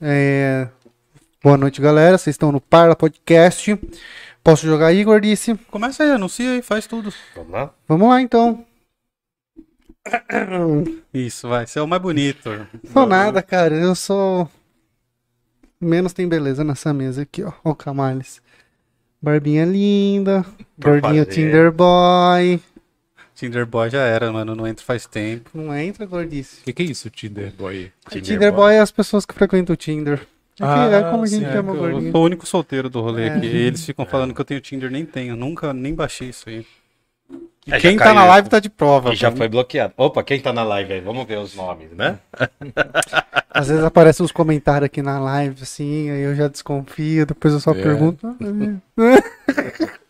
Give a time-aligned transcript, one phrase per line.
[0.00, 0.68] É,
[1.42, 2.18] Boa noite, galera.
[2.18, 3.78] Vocês estão no Parla Podcast.
[4.42, 5.54] Posso jogar aí, Gordice?
[5.70, 7.14] Começa aí, anuncia aí, faz tudo.
[7.34, 7.74] Vamos lá?
[7.86, 8.64] Vamos lá, então.
[11.14, 12.50] Isso, vai ser o mais bonito.
[12.92, 13.76] Sou nada, cara.
[13.76, 14.50] Eu sou.
[15.80, 17.52] Menos tem beleza nessa mesa aqui, ó.
[17.64, 18.42] Ó o Camales.
[19.22, 20.44] Barbinha linda.
[20.80, 21.24] Por Gordinho.
[21.24, 22.60] Tinder Boy.
[23.38, 25.50] Tinder Boy já era, mano, não entra faz tempo.
[25.54, 26.60] Não entra, Gordice.
[26.60, 27.92] O que, que é isso, Tinder Boy?
[28.10, 30.18] Tinder, Boy é as pessoas que frequentam o Tinder.
[30.18, 32.10] É, que- Ah, é como a gente sim, chama é eu- gordinho.
[32.12, 33.34] sou o único solteiro do rolê É.
[33.36, 33.46] aqui.
[33.46, 35.36] E eles ficam falando que eu tenho Tinder, nem tenho.
[35.36, 36.66] Nunca nem baixei isso aí.
[37.64, 39.12] E É, quem tá na live tá de prova.
[39.12, 39.92] E já foi bloqueado.
[39.96, 41.00] Opa, quem tá na live aí?
[41.00, 42.18] Vamos ver os nomes, né?
[43.50, 47.60] Às vezes aparecem uns comentários aqui na live, assim, aí eu já desconfio, depois eu
[47.60, 47.74] só É.
[47.82, 48.26] pergunto.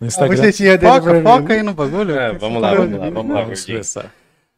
[0.00, 0.36] No A Instagram.
[0.78, 2.18] Foca, foca aí no bagulho.
[2.18, 4.12] É, vamos lá, vamos lá, vamos lá, Vamos começar.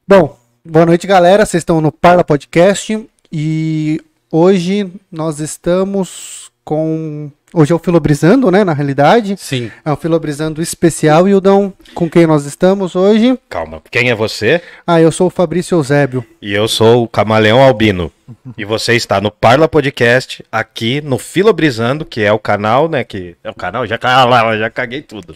[0.07, 1.47] Bom, boa noite, galera.
[1.47, 4.01] Vocês estão no Parla Podcast e
[4.33, 7.31] hoje nós estamos com.
[7.53, 8.63] Hoje é o Filobrizando, né?
[8.63, 9.35] Na realidade.
[9.39, 9.71] Sim.
[9.83, 11.27] É o Filobrizando especial.
[11.27, 13.39] E o Dão, com quem nós estamos hoje?
[13.49, 14.61] Calma, quem é você?
[14.87, 16.25] Ah, eu sou o Fabrício Eusébio.
[16.43, 18.13] E eu sou o Camaleão Albino.
[18.57, 23.03] E você está no Parla Podcast, aqui no Filobrizando, que é o canal, né?
[23.03, 23.99] Que é o canal, já,
[24.59, 25.35] já caguei tudo.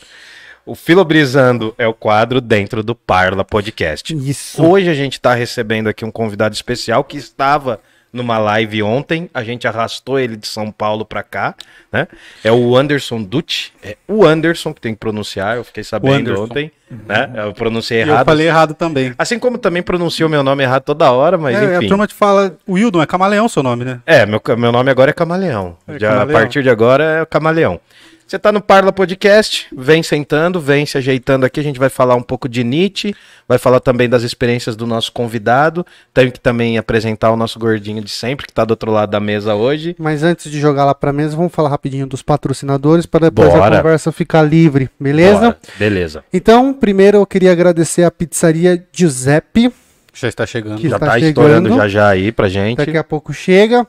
[0.67, 4.15] O Filobrizando é o quadro dentro do Parla Podcast.
[4.15, 4.63] Isso.
[4.63, 7.81] Hoje a gente está recebendo aqui um convidado especial que estava
[8.13, 9.31] numa live ontem.
[9.33, 11.55] A gente arrastou ele de São Paulo para cá,
[11.91, 12.07] né?
[12.45, 13.73] É o Anderson Dutti.
[13.83, 15.57] É o Anderson que tem que pronunciar.
[15.57, 17.31] Eu fiquei sabendo ontem, né?
[17.35, 18.27] Eu pronunciei E eu errado.
[18.27, 19.15] falei errado também.
[19.17, 21.89] Assim como também pronuncio meu nome errado toda hora, mas É, a enfim.
[21.89, 22.57] turma te fala.
[22.69, 24.01] Wildon, é camaleão seu nome, né?
[24.05, 25.77] É, meu, meu nome agora é Camaleão.
[25.89, 26.37] É Já, Camaleão.
[26.37, 27.81] A partir de agora é Camaleão.
[28.27, 31.61] Você tá no Parla Podcast, vem sentando, vem se ajeitando aqui.
[31.61, 33.15] A gente vai falar um pouco de Nietzsche,
[33.47, 35.85] vai falar também das experiências do nosso convidado.
[36.15, 39.21] Tenho que também apresentar o nosso gordinho de sempre, que tá do outro lado da
[39.21, 39.95] mesa hoje.
[39.99, 43.77] Mas antes de jogar lá pra mesa, vamos falar rapidinho dos patrocinadores para depois Bora.
[43.77, 45.41] a conversa ficar livre, beleza?
[45.41, 45.59] Bora.
[45.79, 46.25] Beleza.
[46.33, 49.71] Então, primeiro eu queria agradecer a pizzaria Giuseppe.
[50.15, 50.81] Já está chegando.
[50.81, 51.83] Já tá tá estourando chegando.
[51.83, 52.79] já já aí pra gente.
[52.79, 53.87] Daqui a pouco chega.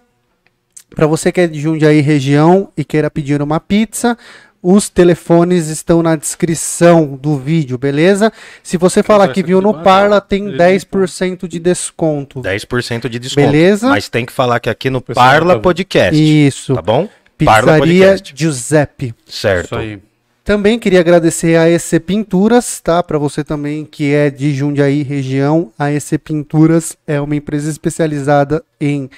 [0.96, 4.18] Para você que é de Jundiaí região e queira pedir uma pizza,
[4.62, 8.32] os telefones estão na descrição do vídeo, beleza?
[8.64, 12.42] Se você falar que viu no Parla, tem Ele 10% de desconto.
[12.42, 13.46] 10% de desconto.
[13.46, 13.90] Beleza?
[13.90, 16.16] Mas tem que falar que aqui no Parla tá- Podcast.
[16.48, 16.74] Isso.
[16.74, 17.10] Tá bom?
[17.44, 18.16] Parla Pizzaria.
[18.34, 19.14] Giuseppe.
[19.28, 19.66] Certo.
[19.66, 20.00] Isso aí.
[20.46, 23.02] Também queria agradecer a EC Pinturas, tá?
[23.02, 28.64] Para você também que é de Jundiaí região, a EC Pinturas é uma empresa especializada
[28.80, 29.10] em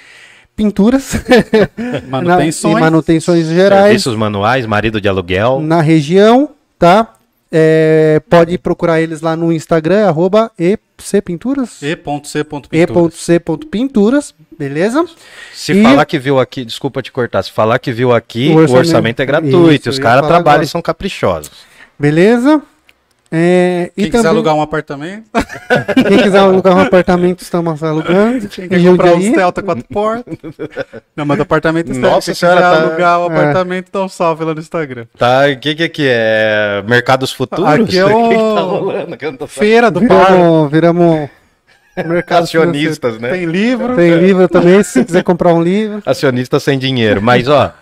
[0.55, 1.13] pinturas
[2.07, 2.73] Manutenções.
[2.73, 5.59] na, e manutenções gerais Serviços manuais, marido de aluguel.
[5.61, 6.49] na região,
[6.79, 7.11] tá?
[7.51, 13.29] É, pode procurar eles lá no Instagram, arroba ecpinturas, E.C.Pinturas.
[13.29, 15.05] e.c.pinturas, beleza?
[15.53, 18.53] Se E- falar que viu aqui, desculpa te cortar, se falar que viu aqui, O
[18.53, 19.71] o orçamento- orçamento, é gratuito.
[19.73, 21.51] Isso, os caras trabalham e são caprichosos.
[21.97, 22.61] Beleza?
[23.37, 25.23] É, e Quem quiser também, alugar um apartamento,
[26.07, 28.47] quem quiser alugar um apartamento, estamos alugando.
[28.49, 29.33] quem Em quer comprar um.
[29.33, 30.37] Celta quatro portas.
[31.15, 32.07] Não, mas apartamento está.
[32.07, 33.25] Nossa Quem senhora, quiser tá- alugar o É.
[33.27, 35.05] apartamento, dá um salve lá no Instagram.
[35.17, 36.81] Tá, o que que aqui é?
[36.87, 37.65] Mercados Futuros?
[37.65, 39.17] Aqui é O que que tá rolando?
[39.17, 39.59] Que eu não tô sabendo.
[39.69, 40.27] Feira do Parla.
[40.35, 41.29] Viramos, viramos
[42.05, 43.29] mercado Acionistas, né?
[43.31, 43.95] Tem livro.
[43.95, 46.01] Tem livro também, se quiser comprar um livro.
[46.05, 47.21] Acionista sem dinheiro.
[47.21, 47.73] Mas, ó,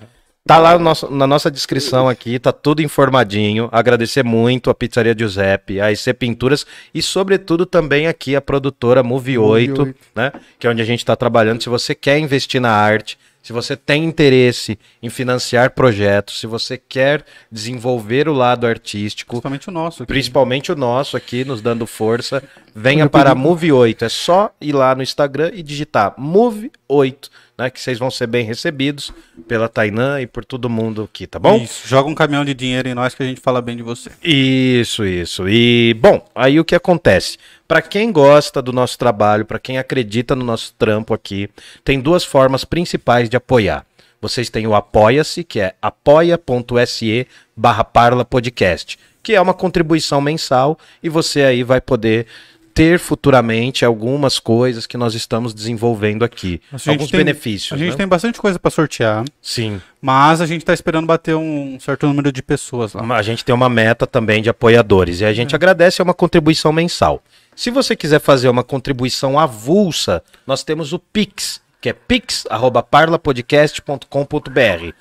[0.46, 3.70] tá lá no nosso- na nossa descrição aqui, tá tudo informadinho.
[3.72, 9.38] Agradecer muito a Pizzaria Giuseppe, a IC Pinturas e, sobretudo, também aqui a produtora Move
[9.38, 10.00] 8, Move 8.
[10.16, 10.32] né?
[10.60, 11.62] Que é onde a gente tá trabalhando.
[11.64, 16.78] Se você quer investir na arte, se você tem interesse em financiar projetos, se você
[16.78, 20.04] quer desenvolver o lado artístico, Principalmente o nosso.
[20.04, 20.12] aqui.
[20.14, 22.42] principalmente o nosso aqui, nos dando força,
[22.76, 24.06] venha para Move 8.
[24.06, 27.70] É só ir lá no Instagram e digitar Move 8, né?
[27.70, 29.12] Que vocês vão ser bem recebidos
[29.48, 31.58] pela Tainã e por todo mundo aqui, tá bom?
[31.58, 34.12] Isso, joga um caminhão de dinheiro em nós que a gente fala bem de você.
[34.24, 35.48] Isso, isso.
[35.48, 37.38] E, bom, aí o que acontece?
[37.68, 41.50] Para quem gosta do nosso trabalho, para quem acredita no nosso trampo aqui,
[41.84, 43.86] tem duas formas principais de apoiar.
[44.22, 50.80] Vocês têm o Apoia-se, que é apoia.se barra Parla Podcast, que é uma contribuição mensal
[51.02, 52.26] e você aí vai poder
[52.74, 56.60] ter futuramente algumas coisas que nós estamos desenvolvendo aqui.
[56.88, 57.74] Alguns tem- benefícios.
[57.74, 57.98] A gente né?
[57.98, 59.82] tem bastante coisa pra sortear, Sim.
[60.02, 63.04] mas a gente tá esperando bater um certo número de pessoas lá.
[63.16, 66.72] A gente tem uma meta também de apoiadores e a gente agradece, é uma contribuição
[66.74, 67.22] mensal.
[67.56, 74.94] Se você quiser fazer uma contribuição avulsa, nós temos o Pix, que é pix@parlapodcast.com.br.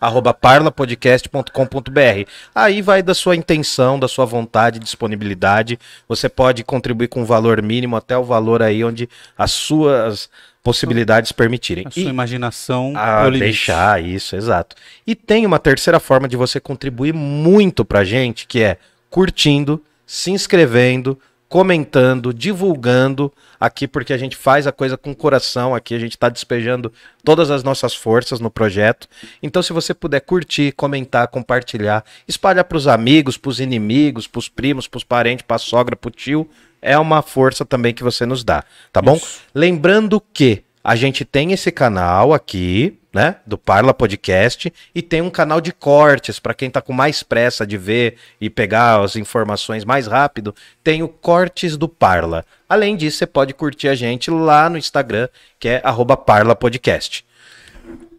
[0.00, 2.28] pix@parlapodcast.com.br.
[2.54, 5.78] Aí vai da sua intenção, da sua vontade, disponibilidade.
[6.08, 10.28] Você pode contribuir com um valor mínimo até o valor aí onde as suas
[10.62, 11.86] possibilidades permitirem.
[11.86, 13.44] A sua E- imaginação a é o limite.
[13.44, 14.74] deixar isso, exato.
[15.06, 18.76] E tem uma terceira forma de você contribuir muito pra gente, que é
[19.08, 25.94] curtindo, se inscrevendo, comentando, divulgando aqui, porque a gente faz a coisa com coração aqui,
[25.94, 26.92] a gente tá despejando
[27.24, 29.08] todas as nossas forças no projeto.
[29.42, 35.04] Então, se você puder curtir, comentar, compartilhar, espalhar pros amigos, pros inimigos, pros primos, pros
[35.04, 36.48] parentes, pra sogra, pro tio,
[36.82, 39.18] é uma força também que você nos dá, tá bom?
[39.54, 45.30] Lembrando que a gente tem esse canal aqui, né, do Parla Podcast, e tem um
[45.30, 49.86] canal de cortes para quem tá com mais pressa de ver e pegar as informações
[49.86, 50.54] mais rápido,
[50.84, 52.44] tem o Cortes do Parla.
[52.68, 55.28] Além disso, você pode curtir a gente lá no Instagram,
[55.58, 57.24] que é arroba Parla Podcast.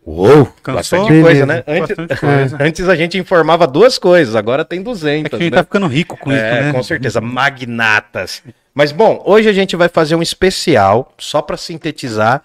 [0.03, 0.73] Uou, Cansou?
[0.75, 1.45] bastante coisa, Beleza.
[1.45, 1.63] né?
[1.67, 2.57] Antes, coisa.
[2.63, 5.57] antes a gente informava duas coisas, agora tem 200, É que a gente né?
[5.57, 6.71] tá ficando rico com isso, É, né?
[6.73, 8.41] com certeza, magnatas.
[8.73, 12.41] Mas bom, hoje a gente vai fazer um especial, só para sintetizar.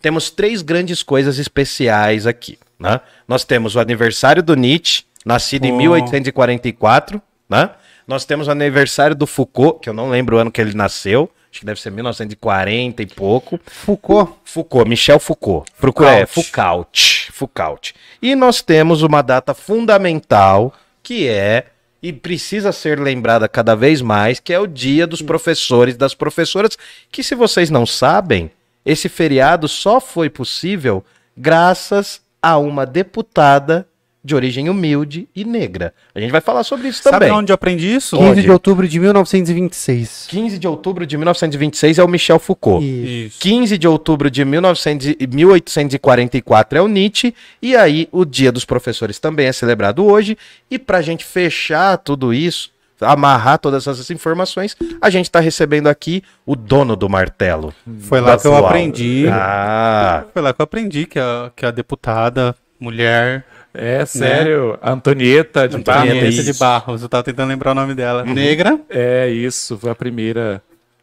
[0.00, 3.00] Temos três grandes coisas especiais aqui, né?
[3.26, 5.76] Nós temos o aniversário do Nietzsche, nascido em Oh.
[5.76, 7.70] 1844, né?
[8.06, 11.28] Nós temos o aniversário do Foucault, que eu não lembro o ano que ele nasceu,
[11.50, 13.58] acho que deve ser 1940 e pouco.
[13.66, 14.32] Foucault.
[14.44, 15.68] Foucault, Michel Foucault.
[15.74, 16.08] Foucault.
[16.08, 17.32] É, Foucault.
[17.32, 17.94] Foucault.
[18.22, 20.72] E nós temos uma data fundamental
[21.02, 21.66] que é
[22.02, 26.14] e precisa ser lembrada cada vez mais, que é o Dia dos Professores e das
[26.14, 26.78] Professoras,
[27.10, 28.50] que se vocês não sabem,
[28.86, 31.04] esse feriado só foi possível
[31.36, 33.86] graças a uma deputada
[34.24, 35.94] de origem humilde e negra.
[36.12, 37.30] A gente vai falar sobre isso Sabe também.
[37.30, 38.16] onde eu aprendi isso?
[38.16, 38.42] 15 Onde?
[38.42, 40.26] de outubro de 1926.
[40.28, 42.84] 15 de outubro de 1926 é o Michel Foucault.
[42.84, 43.38] E Isso.
[43.38, 48.64] 15 de outubro de 1900 e 1844 é o Nietzsche, e aí o Dia dos
[48.64, 50.36] Professores também é celebrado hoje.
[50.68, 52.70] E para a gente fechar tudo isso,
[53.00, 57.74] amarrar todas essas informações, a gente está recebendo aqui o dono do martelo.
[58.00, 59.26] Foi lá que eu aprendi.
[59.30, 63.44] Ah, Foi lá que eu aprendi que a, que a deputada, mulher,
[63.74, 66.44] É sério, Antonieta de Antonieta, Antonieta Barros.
[66.44, 68.24] de Barros, eu tava tentando lembrar o nome dela.
[68.24, 70.62] Negra, É isso, foi a primeira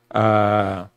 [0.09, 0.87] a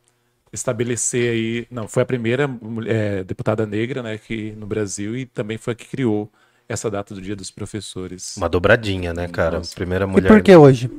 [0.51, 1.67] estabelecer aí.
[1.69, 5.73] Não, foi a primeira mulher- é, deputada negra, né, que no Brasil e também foi
[5.73, 6.31] a que criou
[6.67, 8.35] essa data do Dia dos Professores.
[8.37, 9.57] uma dobradinha, né, cara?
[9.57, 9.73] Nossa.
[9.75, 10.27] Primeira E mulher.
[10.27, 10.89] por que hoje?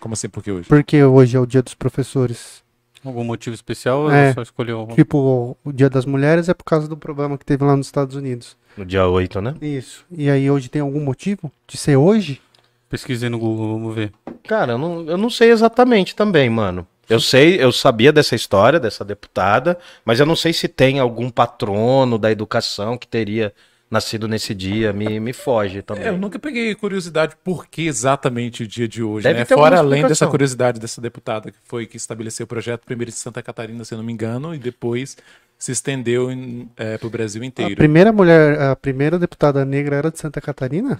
[0.00, 0.28] Como assim?
[0.28, 0.68] Por que hoje?
[0.68, 2.64] Porque hoje é o dia dos professores.
[3.04, 4.34] algum motivo especial ou É.
[4.34, 4.88] só escolheu?
[4.96, 8.16] Tipo, o dia das mulheres é por causa do problema que teve lá nos Estados
[8.16, 8.56] Unidos.
[8.76, 9.54] No dia 8, né?
[9.62, 10.04] Isso.
[10.10, 12.40] E aí hoje tem algum motivo de ser hoje?
[12.88, 14.12] Pesquisei no Google, vamos ver.
[14.48, 16.84] Cara, eu não, eu não sei exatamente também, mano.
[17.08, 21.30] Eu sei, eu sabia dessa história, dessa deputada, mas eu não sei se tem algum
[21.30, 23.52] patrono da educação que teria
[23.90, 24.92] nascido nesse dia.
[24.92, 26.04] Me, me foge também.
[26.04, 29.44] É, eu nunca peguei curiosidade por que exatamente o dia de hoje, Deve né?
[29.44, 33.16] ter Fora além dessa curiosidade dessa deputada que foi que estabeleceu o projeto primeiro de
[33.18, 35.16] Santa Catarina, se eu não me engano, e depois
[35.58, 36.28] se estendeu
[36.98, 37.76] para o Brasil A inteiro.
[37.76, 40.98] primeira mulher, a primeira deputada negra era de Santa Catarina?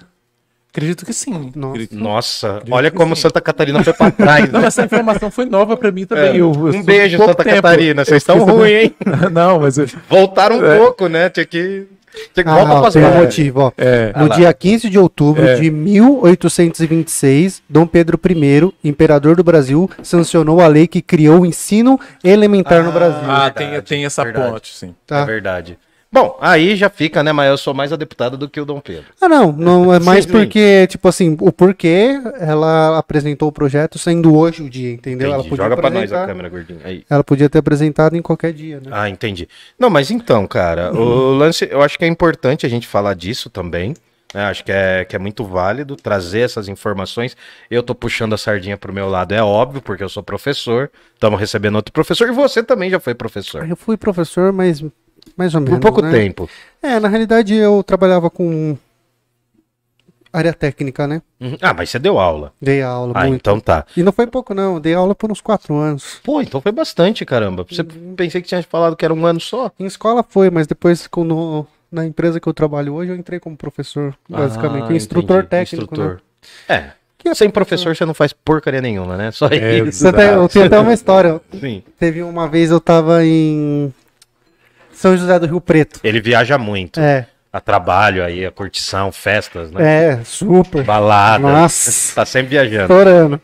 [0.70, 1.50] Acredito que sim.
[1.54, 1.70] Nossa.
[1.70, 3.22] Acredito- Nossa, Acredito olha como sim.
[3.22, 4.52] Santa Catarina foi pra trás.
[4.52, 4.66] Não, né?
[4.66, 6.24] essa informação foi nova para mim também.
[6.24, 7.56] É, Eu- eu um beijo, Santa tempo.
[7.56, 8.04] Catarina.
[8.04, 8.94] Vocês estão ruins, hein?
[9.32, 9.86] Não, mas eu...
[10.08, 10.76] Voltaram um É.
[10.78, 11.30] pouco, né?
[11.30, 11.86] Tinha que.
[12.34, 13.20] Que Ah, pras tem um bases.
[13.22, 13.72] motivo, ó.
[13.76, 14.36] É, Ah No lá.
[14.36, 15.56] dia 15 de outubro É.
[15.56, 21.98] de 1826, Dom Pedro I, imperador do Brasil, sancionou a lei que criou o ensino
[22.24, 23.28] elementar no Brasil.
[23.30, 24.50] ah, tem, tem essa verdade.
[24.52, 24.94] ponte, sim.
[25.06, 25.20] Tá?
[25.20, 25.78] É verdade.
[26.16, 27.30] Bom, aí já fica, né?
[27.30, 29.04] Mas eu sou mais a deputada do que o Dom Pedro.
[29.20, 30.46] Ah, não, não é mais Simplesmente.
[30.46, 35.30] porque, tipo assim, o porquê ela apresentou o projeto sendo hoje o dia, entendeu?
[35.30, 36.80] Ela podia, Joga pra nós a câmera, gordinho.
[36.82, 37.04] Aí.
[37.10, 38.90] ela podia ter apresentado em qualquer dia, né?
[38.90, 39.46] Ah, entendi.
[39.78, 43.50] Não, mas então, cara, o lance, eu acho que é importante a gente falar disso
[43.50, 43.92] também.
[44.32, 44.44] né?
[44.46, 47.36] Acho que é, que é muito válido trazer essas informações.
[47.70, 50.90] Eu tô puxando a sardinha pro meu lado, é óbvio, porque eu sou professor.
[51.12, 52.26] Estamos recebendo outro professor.
[52.26, 53.68] E você também já foi professor.
[53.68, 54.82] Eu fui professor, mas
[55.36, 55.80] mais ou Por menos.
[55.80, 56.10] pouco né?
[56.10, 56.48] tempo.
[56.82, 58.76] É, na realidade eu trabalhava com
[60.32, 61.22] área técnica, né?
[61.40, 61.56] Uhum.
[61.62, 62.52] Ah, mas você deu aula.
[62.60, 63.36] Dei aula Ah, muito.
[63.36, 63.86] então tá.
[63.96, 64.78] E não foi pouco, não.
[64.78, 66.20] Dei aula por uns quatro anos.
[66.22, 67.64] Pô, então foi bastante, caramba.
[67.68, 69.70] Você pensei que tinha falado que era um ano só.
[69.80, 73.56] Em escola foi, mas depois quando, na empresa que eu trabalho hoje, eu entrei como
[73.56, 74.92] professor, basicamente.
[74.92, 75.48] Ah, instrutor entendi.
[75.50, 76.04] técnico, né?
[76.04, 76.20] Instrutor.
[76.68, 76.90] É.
[77.18, 79.30] Que é Sem professor você não faz porcaria nenhuma, né?
[79.30, 80.12] Só É, isso.
[80.12, 81.40] Tem, eu tenho até uma história.
[81.58, 81.82] Sim.
[81.98, 83.92] Teve uma vez eu tava em
[84.96, 86.00] São José do Rio Preto.
[86.02, 86.98] Ele viaja muito.
[86.98, 90.12] É, A trabalho aí, a curtição, festas, né?
[90.12, 90.82] é, super.
[90.82, 91.38] Balada.
[91.46, 92.14] Nossa.
[92.16, 92.82] Tá sempre viajando.
[92.84, 93.40] Estourando.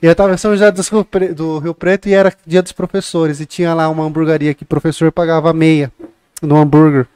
[0.00, 3.40] E eu tava em São José do Rio, Preto e era dia dos professores.
[3.40, 5.90] E tinha lá uma hamburgueria que o professor pagava meia
[6.40, 7.06] no hambúrguer.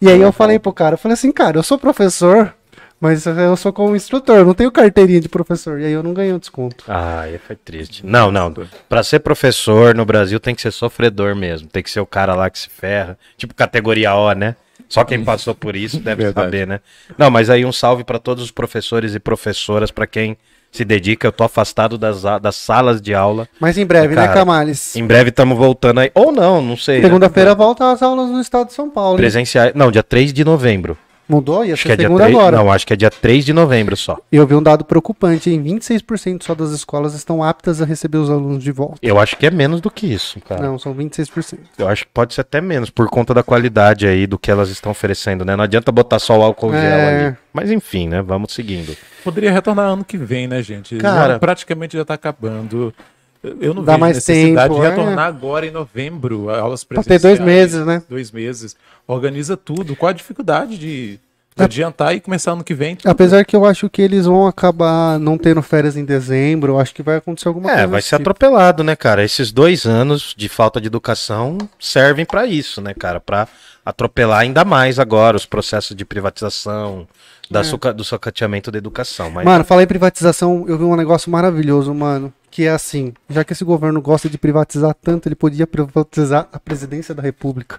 [0.00, 2.54] E aí eu falei pro cara, eu falei assim, cara, eu sou professor,
[3.00, 5.80] Mas eu sou como instrutor, eu não tenho carteirinha de professor.
[5.80, 6.84] E aí eu não ganho desconto.
[6.86, 8.04] Ah, aí foi triste.
[8.04, 8.52] Não, não.
[8.90, 11.66] Pra ser professor no Brasil tem que ser sofredor mesmo.
[11.66, 13.18] Tem que ser o cara lá que se ferra.
[13.38, 14.54] Tipo categoria O, né?
[14.86, 16.44] Só quem passou por isso deve Verdade.
[16.46, 16.80] saber, né?
[17.16, 20.36] Não, mas aí um salve pra todos os professores e professoras, pra quem
[20.70, 21.26] se dedica.
[21.26, 23.48] Eu tô afastado das, das salas de aula.
[23.58, 24.94] Mas em breve, né, Cara, Camales?
[24.94, 26.10] Em breve estamos voltando aí.
[26.14, 26.98] Ou não, não sei.
[26.98, 27.04] né?
[27.04, 29.16] Segunda-feira volta às aulas no estado de São Paulo.
[29.16, 29.72] Presenciais.
[29.74, 30.98] Não, dia 3 de novembro.
[31.30, 31.64] Mudou?
[31.64, 32.36] Ia Acho ser que é dia segunda 3.
[32.38, 32.56] agora.
[32.56, 34.18] Não, acho que é dia 3 de novembro só.
[34.30, 35.62] E eu vi um dado preocupante, hein?
[35.62, 38.98] 26% só das escolas estão aptas a receber os alunos de volta.
[39.02, 40.62] Eu acho que é menos do que isso, cara.
[40.62, 41.58] Não, são 26%.
[41.78, 44.68] Eu acho que pode ser até menos, por conta da qualidade aí do que elas
[44.70, 45.54] estão oferecendo, né?
[45.56, 47.26] Não adianta botar só o álcool gel É.
[47.28, 47.36] ali.
[47.52, 48.22] Mas enfim, né?
[48.22, 48.96] Vamos seguindo.
[49.24, 50.96] Poderia retornar ano que vem, né, gente?
[50.98, 52.92] Cara- Já praticamente já tá acabando.
[53.42, 54.90] Eu não Dá vejo mais necessidade tempo, de é.
[54.90, 57.38] retornar agora em novembro, aulas Pra ter presenciais.
[57.38, 58.02] dois meses, né?
[58.08, 58.76] Dois meses.
[59.06, 59.96] Organiza tudo.
[59.96, 61.20] Qual a dificuldade de, de
[61.58, 61.64] É.
[61.64, 62.96] adiantar e começar ano que vem?
[62.96, 63.08] tudo?
[63.10, 66.94] Apesar que eu acho que eles vão acabar não tendo férias em dezembro, eu acho
[66.94, 67.86] que vai acontecer alguma É, coisa.
[67.88, 68.28] vai desse ser tipo.
[68.30, 69.24] atropelado, né, cara?
[69.24, 73.20] Esses dois anos de falta de educação servem pra isso, né, cara?
[73.20, 73.48] Pra
[73.86, 77.08] atropelar ainda mais agora os processos de privatização,
[77.50, 79.30] da suca- do sucateamento da educação.
[79.30, 82.32] Mas Mano, falar em privatização, eu vi um negócio maravilhoso, mano.
[82.50, 86.58] Que é assim, já que esse governo gosta de privatizar tanto, ele podia privatizar a
[86.58, 87.78] presidência da república.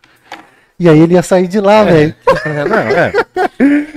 [0.80, 2.16] E aí ele ia sair de lá, velho.
[2.44, 3.14] É, não, é.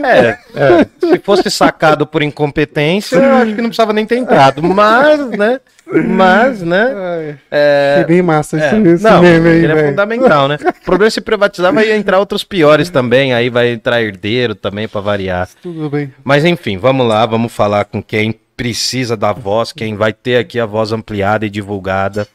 [0.02, 0.86] É, é.
[1.00, 4.62] Se fosse sacado por incompetência, eu acho que não precisava nem ter entrado.
[4.62, 5.60] Mas, né?
[5.86, 7.38] Mas, né?
[7.50, 9.88] É, Que bem massa é, esse, esse não, meme aí, ele é velho.
[9.88, 10.58] fundamental, né?
[10.60, 13.32] O problema é se privatizar, vai entrar outros piores também.
[13.32, 15.48] Aí vai entrar herdeiro também, pra variar.
[15.62, 16.12] Tudo bem.
[16.22, 20.58] Mas enfim, vamos lá, vamos falar com quem precisa da voz, quem vai ter aqui
[20.58, 22.26] a voz ampliada e divulgada.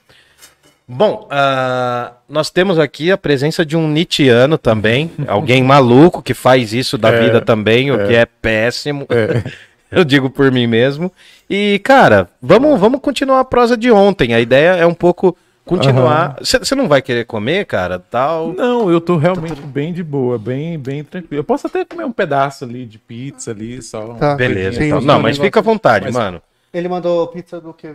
[0.88, 6.74] Bom, ah, nós temos aqui a presença de um Nietzscheano também, alguém maluco que faz
[6.74, 9.08] isso da É, vida também, o que é péssimo.
[9.92, 11.12] Eu digo por mim mesmo.
[11.50, 14.34] E, cara, vamos, vamos continuar a prosa de ontem.
[14.34, 15.36] A ideia é um pouco
[15.66, 16.38] continuar.
[16.42, 18.00] Você não vai querer comer, cara?
[18.00, 18.54] Tal.
[18.54, 21.40] Não, eu tô realmente bem de boa, bem, bem tranquilo.
[21.40, 24.14] Eu posso até comer um pedaço ali de pizza ali, só.
[24.16, 24.36] Tá.
[24.36, 25.02] Beleza, Sim, então.
[25.02, 26.42] Não, mas fica à vontade, Mas- mano.
[26.74, 27.88] Ele mandou pizza do que?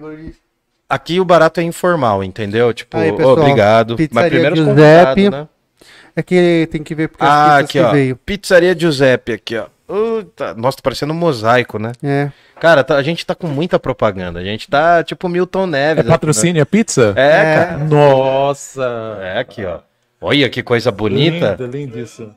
[0.89, 2.75] Aqui o barato é informal, entendeu?
[2.75, 3.97] Tipo, Aí, pessoal, obrigado.
[4.11, 5.31] Mas primeiro Giuseppe.
[5.31, 5.49] né?
[6.17, 7.91] É que tem que ver porque Ah, aqui, que ó.
[7.91, 8.17] veio.
[8.17, 9.67] Pizzaria Giuseppe aqui, ó.
[9.87, 11.93] Puta, nossa, tá parecendo um mosaico, né?
[12.03, 12.31] É.
[12.59, 14.41] Cara, tá- a gente tá com muita propaganda.
[14.41, 16.07] A gente tá tipo Milton É Neves.
[16.07, 17.13] patrocínio a pizza?
[17.13, 17.23] né?
[17.23, 17.79] É, cara.
[17.85, 19.19] Nossa!
[19.21, 19.81] É aqui, ó.
[20.21, 21.57] Olha que coisa bonita.
[21.61, 22.31] Linda, linda isso.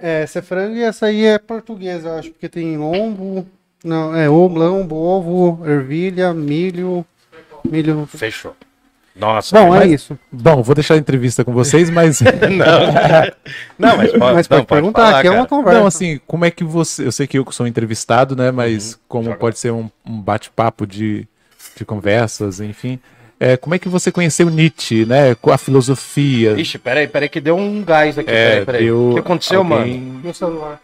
[0.00, 3.46] É, essa é frango e essa aí é portuguesa, eu acho, porque tem lombo.
[3.82, 7.04] Não, é ovo, lombo, ovo, ervilha, milho.
[7.64, 8.06] Milho.
[8.06, 8.54] Fechou.
[9.18, 9.58] Nossa.
[9.58, 10.18] Bom, é mas- isso.
[10.30, 12.20] Bom, vou deixar a entrevista com vocês, mas.
[13.78, 15.78] Não, mas pode, Mas não, pode perguntar, falar, aqui é uma conversa.
[15.80, 17.06] Não, assim, como é que você.
[17.06, 18.50] Eu sei que eu sou entrevistado, né?
[18.50, 21.26] Mas como Joga pode ser um, um bate-papo de,
[21.76, 22.98] de conversas, enfim.
[23.40, 25.34] É, como é que você conheceu Nietzsche, né?
[25.36, 26.58] Com a filosofia?
[26.58, 28.30] Ixi, peraí, peraí, que deu um gás aqui.
[28.30, 28.84] É, peraí, peraí.
[28.84, 29.82] deu O que aconteceu, mano?
[29.82, 30.80] alguém- Meu celular.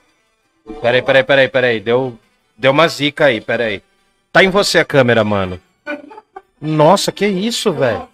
[0.81, 1.81] Peraí, peraí, peraí, peraí.
[1.81, 2.17] Deu,
[2.57, 3.83] deu uma zica aí, peraí.
[4.33, 5.61] Tá em você a câmera, mano.
[6.61, 8.09] Nossa, que isso, velho?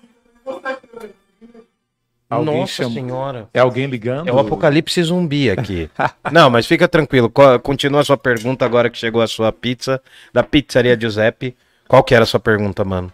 [2.28, 3.48] Alguém Nossa chamou- senhora.
[3.52, 4.28] É alguém ligando?
[4.28, 5.90] É o apocalipse zumbi aqui.
[6.30, 7.28] Não, mas fica tranquilo.
[7.28, 10.00] co- Continua a sua pergunta agora que chegou a sua pizza
[10.32, 11.56] da pizzaria Giuseppe.
[11.88, 13.12] Qual que era a sua pergunta, mano?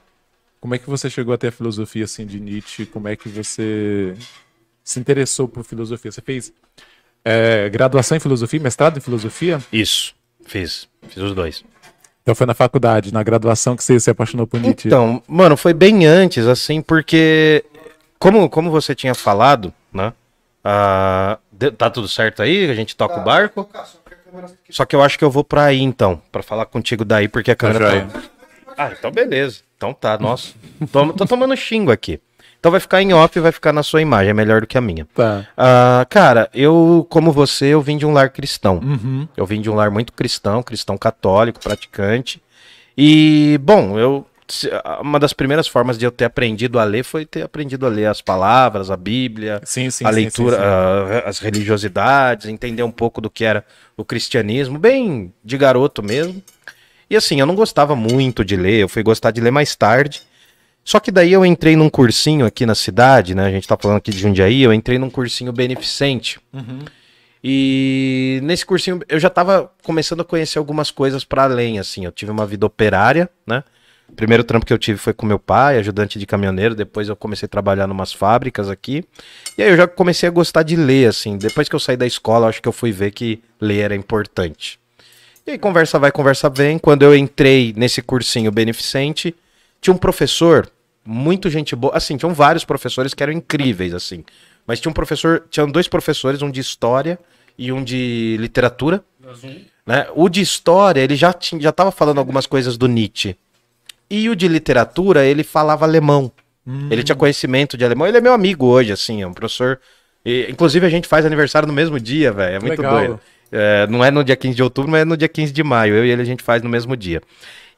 [0.61, 2.85] Como é que você chegou até a filosofia assim de Nietzsche?
[2.85, 4.15] Como é que você
[4.85, 6.13] se interessou por filosofia?
[6.13, 6.53] Você fez
[7.25, 9.63] é, graduação em filosofia, mestrado em filosofia?
[9.73, 10.15] Isso.
[10.45, 10.89] Fiz.
[11.09, 11.65] Fiz os dois.
[12.27, 14.89] Então foi na faculdade, na graduação que você se apaixonou por Nietzsche.
[14.89, 17.65] Então, mano, foi bem antes, assim, porque.
[18.19, 20.13] Como, como você tinha falado, né?
[20.65, 22.69] ah, de- tá tudo certo aí?
[22.69, 23.71] A gente toca o barco?
[24.69, 27.53] Só que eu acho que eu vou pra aí, então, pra falar contigo daí, porque
[27.53, 28.07] a câmera joia.
[28.07, 28.23] tá.
[28.77, 29.61] Ah, então beleza.
[29.77, 30.53] Então tá, nossa.
[30.91, 32.19] Tô, tô tomando xingo aqui.
[32.67, 34.77] Então vai ficar em off e vai ficar na sua imagem, é melhor do que
[34.77, 35.07] a minha.
[35.15, 35.47] Tá.
[35.57, 38.81] Ah, cara, eu, como você, eu vim de um lar cristão.
[38.83, 39.29] Uhum.
[39.37, 42.43] Eu vim de um lar muito cristão, cristão católico, praticante.
[42.99, 44.27] E, bom, eu.
[45.01, 48.07] Uma das primeiras formas de eu ter aprendido a ler foi ter aprendido a ler
[48.07, 50.69] as palavras, a Bíblia, Sim, sim, a leitura, sim, sim.
[50.69, 53.65] ah, as religiosidades, entender um pouco do que era
[53.97, 56.43] o cristianismo, bem de garoto mesmo.
[57.09, 60.23] E assim, eu não gostava muito de ler, eu fui gostar de ler mais tarde.
[60.87, 63.45] Só que daí eu entrei num cursinho aqui na cidade, né?
[63.45, 66.39] A gente tá falando aqui de Jundiaí, eu entrei num cursinho beneficente.
[66.53, 66.79] Uhum.
[67.43, 72.05] E nesse cursinho eu já tava começando a conhecer algumas coisas para além, assim.
[72.05, 73.65] Eu tive uma vida operária, né?
[74.09, 76.73] O primeiro trampo que eu tive foi com meu pai, ajudante de caminhoneiro.
[76.73, 79.05] Depois eu comecei a trabalhar em umas fábricas aqui.
[79.59, 81.37] E aí eu já comecei a gostar de ler, assim.
[81.37, 83.97] Depois que eu saí da escola, eu acho que eu fui ver que ler era
[83.97, 84.79] importante.
[85.45, 86.79] E aí, conversa vai, conversa vem.
[86.79, 89.35] Quando eu entrei nesse cursinho beneficente,
[89.81, 90.71] tinha um professor,
[91.07, 91.97] muito gente boa.
[91.97, 94.25] Assim, tinham vários professores que eram incríveis, assim.
[94.67, 97.19] Mas tinha um professor, tinham dois professores, um de história
[97.57, 99.03] e um de literatura.
[99.87, 100.07] Né?
[100.15, 103.37] O de história, ele já tinha, já estava falando algumas coisas do Nietzsche.
[104.11, 106.31] E o de literatura, ele falava alemão.
[106.91, 108.09] Ele tinha conhecimento de alemão.
[108.09, 109.81] Ele é meu amigo hoje, assim, é um professor.
[110.25, 112.57] e, inclusive, a gente faz aniversário no mesmo dia, velho.
[112.57, 112.99] É muito Legal.
[112.99, 113.21] doido.
[113.53, 115.95] É, não é no dia 15 de outubro, mas é no dia 15 de maio.
[115.95, 117.23] Eu e ele a gente faz no mesmo dia.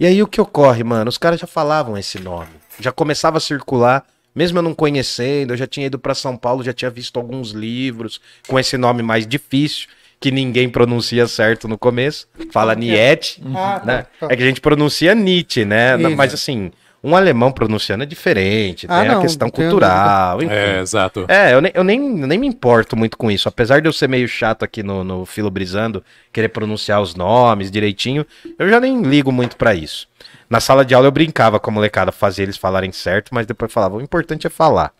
[0.01, 1.09] E aí o que ocorre, mano?
[1.09, 2.49] Os caras já falavam esse nome.
[2.81, 4.05] Já começava a circular,
[4.35, 7.51] mesmo eu não conhecendo, eu já tinha ido pra São Paulo, já tinha visto alguns
[7.51, 9.89] livros com esse nome mais difícil,
[10.21, 12.27] que ninguém pronuncia certo no começo.
[12.53, 14.07] Fala Nietzsche, Ah, né?
[14.19, 14.27] tá.
[14.31, 15.97] É que a gente pronuncia Nietzsche, né?
[16.01, 16.17] Isso.
[16.17, 20.43] Mas assim, um alemão pronunciando é diferente, Ah, tem a não, questão não tenho cultural,
[20.43, 20.53] enfim.
[20.53, 21.25] É, exato.
[21.29, 23.49] É, eu, nem, eu nem, nem me importo muito com isso.
[23.49, 27.71] Apesar de eu ser meio chato aqui no, no Filo Brisando, querer pronunciar os nomes
[27.71, 28.27] direitinho,
[28.59, 30.09] eu já nem ligo muito pra isso.
[30.49, 33.73] Na sala de aula eu brincava com a molecada, fazia eles falarem certo, mas depois
[33.73, 34.93] falava, o importante é falar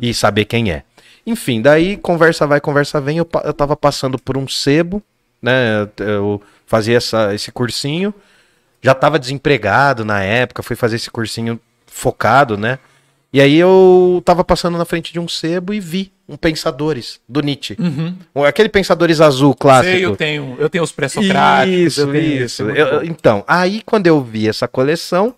[0.00, 0.82] e saber quem é.
[1.26, 5.02] Enfim, daí conversa vai, conversa vem, eu, eu tava passando por um sebo,
[5.42, 8.14] né, eu- eu fazia essa, esse cursinho,
[8.80, 12.78] já tava desempregado na época, fui fazer esse cursinho focado, né?
[13.32, 17.40] E aí eu tava passando na frente de um sebo e vi um Pensadores, do
[17.40, 17.76] Nietzsche.
[18.34, 19.92] Um- Aquele Pensadores azul clássico.
[19.94, 21.78] Sei, eu tenho, eu tenho os pré-socráticos.
[21.98, 22.62] Isso, isso.
[22.70, 25.34] Eu- então, aí quando eu vi essa coleção,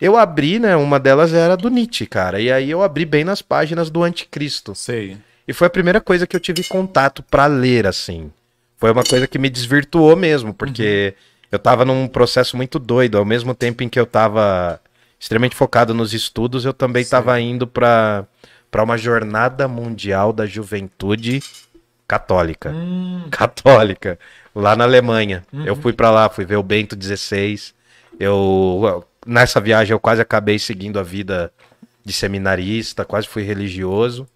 [0.00, 0.76] eu abri, né?
[0.76, 2.40] Uma delas era do Nietzsche, cara.
[2.40, 4.74] E aí eu abri bem nas páginas do Anticristo.
[4.74, 5.16] Sei.
[5.48, 8.30] E foi a primeira coisa que eu tive contato pra ler, assim.
[8.78, 11.14] Foi uma coisa que me desvirtuou mesmo, porque
[11.50, 13.16] eu tava num processo muito doido.
[13.16, 14.78] Ao mesmo tempo em que eu tava
[15.18, 18.26] extremamente focado nos estudos, eu também tava indo pra,
[18.70, 21.42] pra uma jornada mundial da juventude
[22.06, 22.74] católica.
[23.30, 24.18] Católica.
[24.54, 25.44] Lá na Alemanha.
[25.64, 27.60] Eu fui pra lá, fui ver o Bento XVI.
[28.18, 31.52] Eu, nessa viagem eu quase acabei seguindo a vida
[32.04, 34.26] de seminarista, quase fui religioso.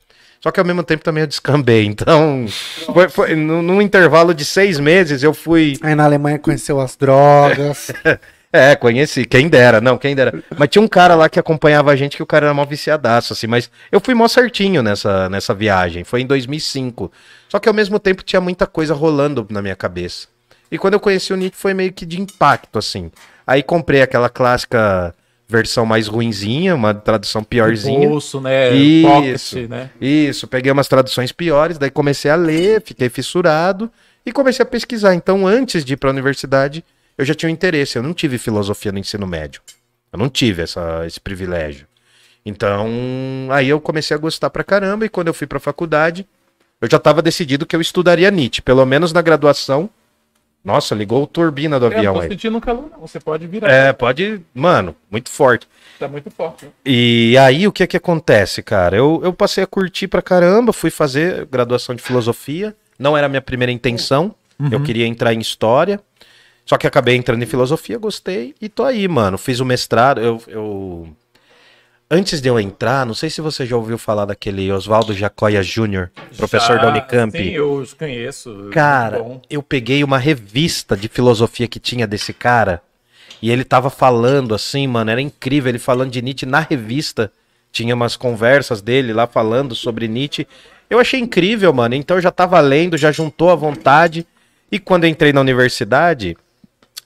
[0.40, 1.84] Só que ao mesmo tempo também eu descambei.
[1.90, 2.46] Então,
[2.92, 5.78] foi, foi, num, num intervalo de seis meses eu fui.
[5.82, 7.92] Aí na Alemanha conheceu as drogas.
[8.52, 9.24] É, conheci.
[9.24, 10.42] Quem dera, não, quem dera.
[10.58, 13.32] Mas tinha um cara lá que acompanhava a gente que o cara era mó viciadaço,
[13.32, 13.46] assim.
[13.46, 16.02] Mas eu fui mó certinho nessa, nessa viagem.
[16.02, 17.12] Foi em 2005.
[17.48, 20.26] Só que ao mesmo tempo tinha muita coisa rolando na minha cabeça.
[20.70, 23.10] E quando eu conheci o Nietzsche foi meio que de impacto, assim.
[23.46, 25.14] Aí comprei aquela clássica
[25.48, 28.08] versão mais ruinzinha, uma tradução piorzinha.
[28.08, 28.72] Bolso, né?
[28.72, 29.56] Isso.
[29.56, 29.90] Pocket, né?
[30.00, 33.90] Isso, peguei umas traduções piores, daí comecei a ler, fiquei fissurado
[34.24, 35.14] e comecei a pesquisar.
[35.14, 36.84] Então, antes de ir para a universidade,
[37.20, 37.96] eu já tinha um interesse.
[37.98, 39.60] Eu não tive filosofia no ensino médio.
[40.12, 41.86] Eu não tive essa, esse privilégio.
[42.44, 42.88] Então,
[43.50, 46.26] aí eu comecei a gostar pra caramba e quando eu fui pra faculdade,
[46.80, 49.88] eu já estava decidido que eu estudaria Nietzsche, pelo menos na graduação.
[50.64, 52.28] Nossa, ligou a turbina do É, não avião tô aí.
[52.28, 53.00] sentindo calor, não.
[53.00, 53.70] Você pode virar.
[53.70, 55.66] É, pode, mano, muito forte.
[55.98, 56.66] Tá muito forte.
[56.66, 56.70] né?
[56.84, 58.96] E aí, o que que acontece, cara?
[58.96, 62.74] Eu, eu passei a curtir pra caramba, fui fazer graduação de filosofia.
[62.98, 64.34] Não era a minha primeira intenção.
[64.70, 65.98] Eu queria entrar em história.
[66.70, 69.36] Só que acabei entrando em filosofia, gostei e tô aí, mano.
[69.36, 70.20] Fiz o mestrado.
[70.20, 71.08] Eu, eu...
[72.08, 76.10] Antes de eu entrar, não sei se você já ouviu falar daquele Oswaldo Jacóia Jr.,
[76.36, 77.36] professor Já- da Unicamp.
[77.36, 78.68] Sim, eu os conheço.
[78.70, 82.80] Cara, eu peguei uma revista de filosofia que tinha desse cara
[83.42, 87.32] e ele tava falando assim, mano, era incrível ele falando de Nietzsche na revista.
[87.72, 90.46] Tinha umas conversas dele lá falando sobre Nietzsche.
[90.88, 91.96] Eu achei incrível, mano.
[91.96, 94.24] Então eu já tava lendo, já juntou a vontade.
[94.70, 96.36] E quando eu entrei na universidade,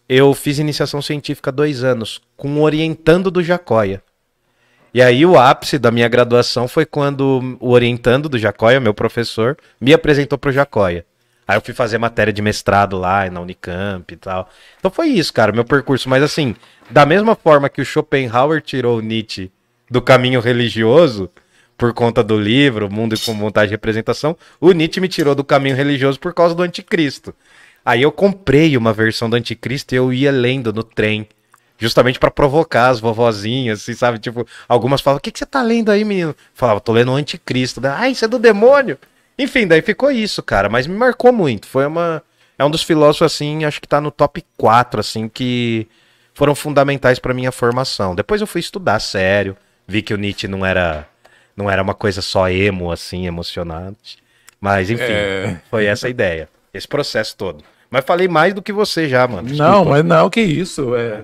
[0.09, 4.03] eu fiz iniciação científica dois anos, com um orientando do Jacóia.
[4.93, 9.57] E aí o ápice da minha graduação foi quando o orientando do Jacóia, meu professor,
[9.81, 11.05] me apresentou pro Jacóia.
[11.47, 14.49] Aí eu fui fazer matéria de mestrado lá na Unicamp e tal.
[14.79, 16.09] Então foi isso, cara, meu percurso.
[16.09, 16.55] Mas assim,
[16.91, 19.51] da mesma forma que o Schopenhauer tirou o Nietzsche
[19.91, 21.31] do caminho religioso,
[21.77, 25.77] por conta do livro, Mundo com Vontade de Representação, o Nietzsche me tirou do caminho
[25.77, 27.35] religioso por causa do anticristo.
[27.85, 31.29] Aí eu comprei uma versão do anticristo e eu ia lendo no trem.
[31.77, 34.19] Justamente pra provocar as vovozinhas, assim, sabe?
[34.19, 36.35] Tipo, algumas falavam, o que, que você tá lendo aí, menino?
[36.55, 37.81] Falava, tô lendo o anticristo.
[37.81, 38.97] Daí, Ah, isso é do demônio.
[39.39, 40.69] Enfim, daí ficou isso, cara.
[40.69, 41.67] Mas me marcou muito.
[41.67, 42.23] Foi uma...
[42.57, 45.89] É um dos filósofos, assim, acho que tá no top 4, assim, que
[46.33, 48.15] foram fundamentais pra minha formação.
[48.15, 49.57] Depois eu fui estudar sério.
[49.89, 51.07] Vi que o Nietzsche não era,
[51.57, 54.19] não era uma coisa só emo, assim, emocionante.
[54.61, 55.61] Mas, enfim, É.
[55.69, 56.49] foi essa a ideia.
[56.73, 57.65] Esse processo todo.
[57.95, 59.49] Mas falei mais do que você já, mano.
[59.49, 59.91] Não, Desculpa.
[59.91, 60.95] mas não, que isso.
[60.97, 61.21] É,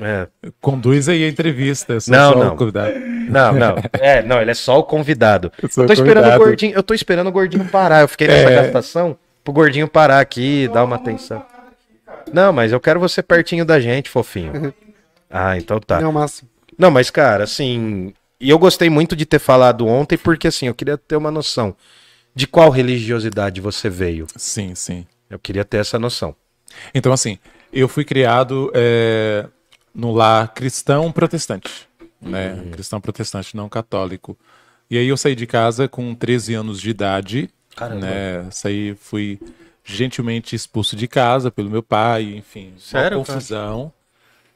[0.00, 0.26] É.
[0.60, 1.94] conduz aí a entrevista.
[2.08, 2.56] Não, só o não.
[2.56, 2.94] convidado.
[3.28, 3.74] Não, não.
[4.00, 5.50] É, não, ele é só o convidado.
[5.60, 6.42] Eu Eu tô esperando convidado.
[6.42, 8.02] o gordinho, eu tô esperando o gordinho parar.
[8.02, 8.62] Eu fiquei nessa É.
[8.62, 11.44] gastação pro gordinho parar aqui, dar uma atenção.
[12.32, 14.72] Não, mas eu quero você pertinho da gente, fofinho.
[15.36, 16.00] Ah, então tá.
[16.00, 16.44] Não, mas
[16.78, 20.74] Não, mas cara, assim, e eu gostei muito de ter falado ontem porque assim, eu
[20.74, 21.74] queria ter uma noção
[22.32, 24.26] de qual religiosidade você veio.
[24.36, 25.04] Sim, sim.
[25.34, 26.34] Eu queria ter essa noção.
[26.94, 27.38] Então, assim,
[27.72, 29.46] eu fui criado é,
[29.92, 31.88] no lar cristão protestante,
[32.20, 32.64] né?
[32.70, 34.38] Cristão protestante, não católico.
[34.88, 38.06] E aí eu saí de casa com 13 anos de idade, Caramba.
[38.06, 38.46] né?
[38.52, 39.40] Saí, fui
[39.82, 43.92] gentilmente expulso de casa pelo meu pai, enfim, Sério, uma confusão.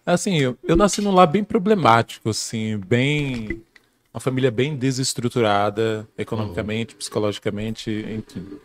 [0.06, 3.62] Assim, eu, eu nasci num lar bem problemático, assim, bem
[4.14, 8.58] uma família bem desestruturada economicamente, psicologicamente, enfim,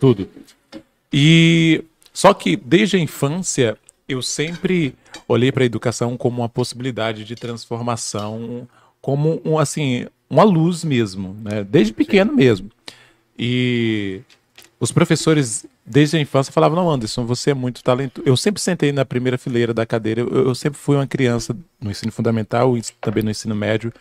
[0.00, 0.28] tudo.
[1.12, 3.76] E só que desde a infância
[4.08, 4.94] eu sempre
[5.28, 8.68] olhei para a educação como uma possibilidade de transformação,
[9.00, 11.64] como um assim, uma luz mesmo, né?
[11.64, 12.70] Desde pequeno mesmo.
[13.38, 14.20] E
[14.78, 18.26] os professores desde a infância falavam: "Não, Anderson, você é muito talentoso".
[18.26, 20.20] Eu sempre sentei na primeira fileira da cadeira.
[20.20, 23.92] Eu, eu sempre fui uma criança no ensino fundamental e também no ensino médio.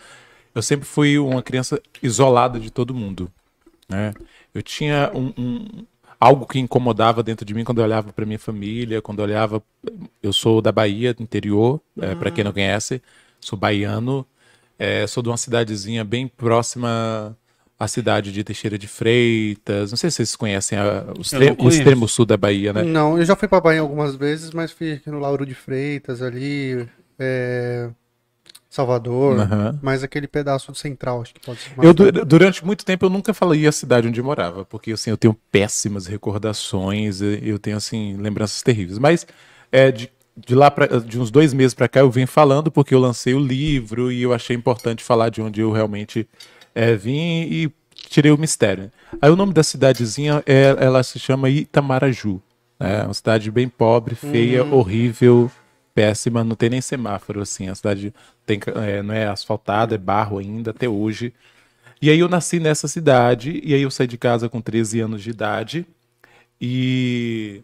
[0.53, 3.31] Eu sempre fui uma criança isolada de todo mundo,
[3.87, 4.13] né?
[4.53, 5.85] Eu tinha um, um-
[6.19, 9.63] algo que incomodava dentro de mim quando eu olhava para minha família, quando eu olhava.
[10.21, 11.79] Eu sou da Bahia, do interior,
[12.19, 13.01] para quem não conhece,
[13.39, 14.25] sou baiano,
[14.77, 17.35] é, sou de uma cidadezinha bem próxima
[17.79, 19.91] à cidade de Teixeira de Freitas.
[19.91, 22.83] Não sei se vocês conhecem a- o, extre- não o extremo sul da Bahia, né?
[22.83, 26.21] Não, eu já fui pra Bahia algumas vezes, mas fui aqui no Lauro de Freitas
[26.21, 26.85] ali,
[27.17, 27.89] é,
[28.69, 29.79] Salvador, Aham.
[29.81, 31.71] mas aquele pedaço central, acho que pode ser.
[31.81, 35.09] Eu, du- durante muito tempo, eu nunca falei a cidade onde eu morava, porque assim,
[35.09, 38.99] eu tenho péssimas recordações, eu tenho assim lembranças terríveis.
[38.99, 39.25] Mas
[39.71, 42.93] é, de, de lá pra, de uns dois meses pra cá, eu venho falando porque
[42.93, 46.27] eu lancei o livro e eu achei importante falar de onde eu realmente
[46.75, 48.91] é, vim e tirei o mistério.
[49.19, 52.39] Aí o nome da cidadezinha, é, ela se chama Itamaraju.
[52.79, 52.99] né?
[53.01, 55.51] É uma cidade bem pobre, feia, horrível,
[55.93, 57.67] péssima, não tem nem semáforo, assim.
[57.67, 58.13] A cidade
[58.49, 61.31] tem, é, não é asfaltada, é barro ainda, até hoje.
[62.01, 65.21] E aí eu nasci nessa cidade, e aí eu saí de casa com 13 anos
[65.21, 65.85] de idade
[66.59, 67.61] e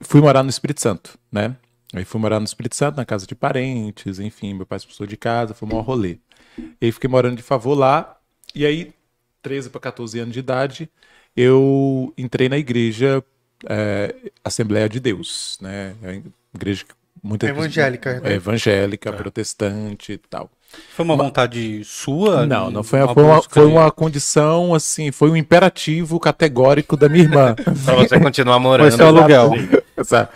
[0.00, 1.56] fui morar no Espírito Santo, né?
[1.92, 5.16] Aí fui morar no Espírito Santo, na casa de parentes, enfim, meu pai expulsou de
[5.16, 6.18] casa, foi um rolê.
[6.58, 8.16] E aí fiquei morando de favor lá,
[8.54, 8.94] e aí,
[9.42, 10.88] 13 para 14 anos de idade,
[11.36, 13.24] eu entrei na igreja
[13.68, 15.96] é, Assembleia de Deus, né?
[16.02, 16.22] É
[16.54, 16.84] igreja
[17.24, 18.32] muita Evangélica, né?
[18.32, 20.50] é, evangélica, protestante e tal.
[20.94, 22.44] Foi uma vontade sua?
[22.46, 27.08] Não, não foi, uma foi, uma, foi uma condição, assim, foi um imperativo categórico da
[27.08, 27.54] minha irmã.
[27.84, 28.88] Pra você continuar morando.
[28.90, 29.52] Foi seu aluguel.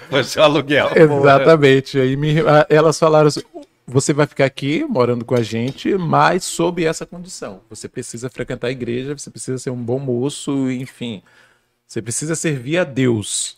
[0.08, 0.90] Foi seu aluguel.
[0.94, 1.98] Exatamente.
[2.00, 2.36] Aí me-
[2.70, 3.42] elas falaram assim:
[3.86, 7.60] você vai ficar aqui morando com a gente, mas sob essa condição.
[7.68, 11.20] Você precisa frequentar a igreja, você precisa ser um bom moço, enfim.
[11.86, 13.57] Você precisa servir a Deus.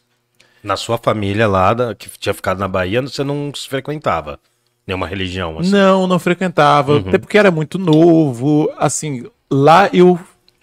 [0.62, 4.38] Na sua família lá, da- que tinha ficado na Bahia, você não se frequentava
[4.86, 5.70] nenhuma religião, assim.
[5.70, 8.70] Não, não frequentava, até porque era muito novo.
[8.76, 10.18] Assim, lá eu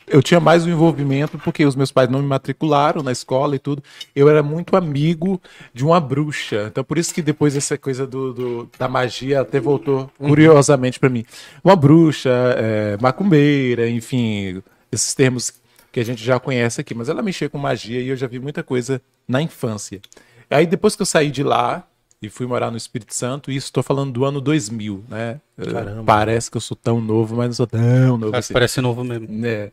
[0.10, 3.60] eu tinha mais um envolvimento porque os meus pais não me matricularam na escola e
[3.60, 3.84] tudo.
[4.16, 5.42] Eu era muito amigo
[5.74, 6.68] de uma bruxa.
[6.72, 11.10] Então por isso que depois essa coisa do, do- da magia até voltou curiosamente para
[11.10, 11.26] mim.
[11.62, 15.54] Uma bruxa, é, macumbeira, enfim, esses termos
[15.98, 18.38] que a gente já conhece aqui, mas ela mexia com magia e eu já vi
[18.38, 20.00] muita coisa na infância.
[20.48, 21.88] Aí depois que eu saí de lá
[22.22, 25.40] e fui morar no Espírito Santo, e isso estou falando do ano 2000, né?
[25.60, 26.04] Caramba.
[26.04, 28.54] Parece que eu sou tão novo, mas não sou tão novo assim.
[28.54, 29.28] Parece novo mesmo.
[29.44, 29.72] É.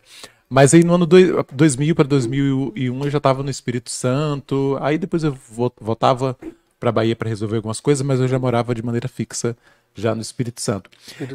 [0.48, 4.78] Mas aí no ano doi- 2000 para 2001 eu já estava no Espírito Santo.
[4.80, 6.38] Aí depois eu vo- voltava
[6.80, 9.54] para Bahia para resolver algumas coisas, mas eu já morava de maneira fixa
[9.94, 10.88] já no Espírito Santo.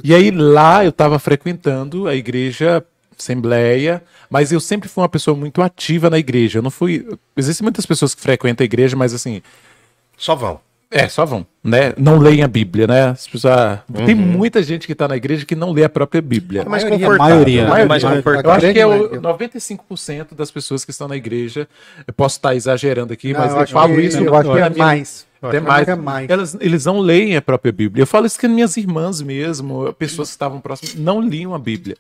[0.04, 2.84] E aí lá eu estava frequentando a igreja
[3.21, 6.60] Assembleia, mas eu sempre fui uma pessoa muito ativa na igreja.
[6.60, 7.05] Eu não fui.
[7.36, 9.41] Existem muitas pessoas que frequentam a igreja, mas assim,
[10.17, 10.60] Só vão.
[10.91, 11.93] é, só vão, né?
[11.97, 13.13] Não leem a Bíblia, né?
[13.13, 16.63] Pessoas, ah, Tem muita gente que está na igreja que não lê a própria Bíblia.
[16.65, 17.34] mais maioria, confortável.
[17.36, 17.62] maioria.
[17.62, 18.23] É mais Maioria.
[18.23, 18.49] confortável.
[18.51, 19.21] Eu acho que é o maioria.
[19.21, 21.67] 95% das pessoas que estão na igreja.
[22.08, 24.17] Eu posso estar exagerando aqui, mas Não, eu, acho falo que- isso.
[24.17, 25.27] eu acho que na é minha- mais.
[25.41, 25.86] Até Eu mais.
[25.86, 26.29] que é mais.
[26.29, 28.01] Elas, eles não leem a própria Bíblia.
[28.01, 31.95] Eu falo isso que minhas irmãs mesmo, pessoas que estavam próximas, não liam a Bíblia.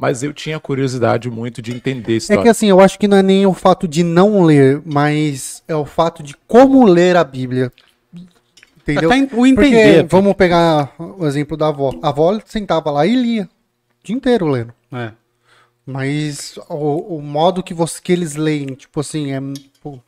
[0.00, 3.18] Mas eu tinha curiosidade muito de entender a É que assim, eu acho que não
[3.18, 7.24] é nem o fato de não ler, mas é o fato de como ler a
[7.24, 7.70] Bíblia.
[8.82, 9.10] Entendeu?
[9.10, 10.06] Até o Porque, entender.
[10.08, 11.92] vamos pegar o exemplo da avó.
[12.02, 13.44] A avó sentava lá e lia.
[13.44, 14.72] O dia inteiro lendo.
[14.92, 15.12] É.
[15.86, 19.40] Mas o, o modo que, você, que eles leem, tipo assim, é.
[19.82, 19.98] pô,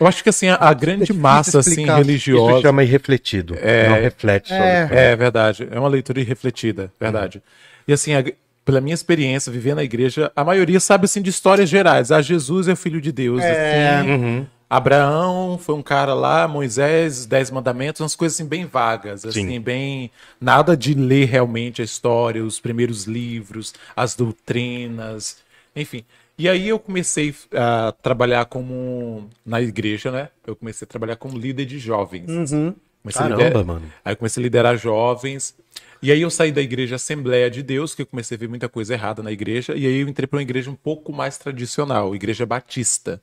[0.00, 2.00] Eu acho que assim, a, a grande massa assim, explicar.
[2.00, 2.62] Isso religiosa.
[2.62, 3.54] chama irrefletido.
[3.60, 3.88] É.
[3.88, 4.64] Não reflete sobre.
[4.64, 4.88] É.
[5.12, 5.68] É verdade.
[5.70, 7.42] É uma leitura irrefletida, verdade.
[7.86, 8.24] E assim, a-
[8.66, 12.10] pela minha experiência, viver na igreja, a maioria sabe assim de histórias gerais.
[12.12, 13.40] Ah, Jesus é o filho de Deus.
[13.40, 13.98] É.
[14.00, 14.10] assim.
[14.10, 14.46] Uhum.
[14.68, 19.60] Abraão foi um cara lá, Moisés, Dez Mandamentos, umas coisas assim bem vagas, assim, Sim.
[19.60, 25.36] bem nada de ler realmente a história, os primeiros livros, as doutrinas,
[25.74, 26.04] enfim.
[26.38, 30.28] E aí eu comecei a trabalhar como na igreja, né?
[30.46, 32.28] Eu comecei a trabalhar como líder de jovens.
[32.28, 32.74] Uhum.
[33.02, 33.82] Comecei Caramba, liderar- mano.
[34.04, 35.54] Aí eu comecei a liderar jovens.
[36.02, 38.68] E aí eu saí da igreja Assembleia de Deus, que eu comecei a ver muita
[38.68, 42.14] coisa errada na igreja, e aí eu entrei para uma igreja um pouco mais tradicional,
[42.14, 43.20] igreja batista,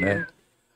[0.00, 0.26] né?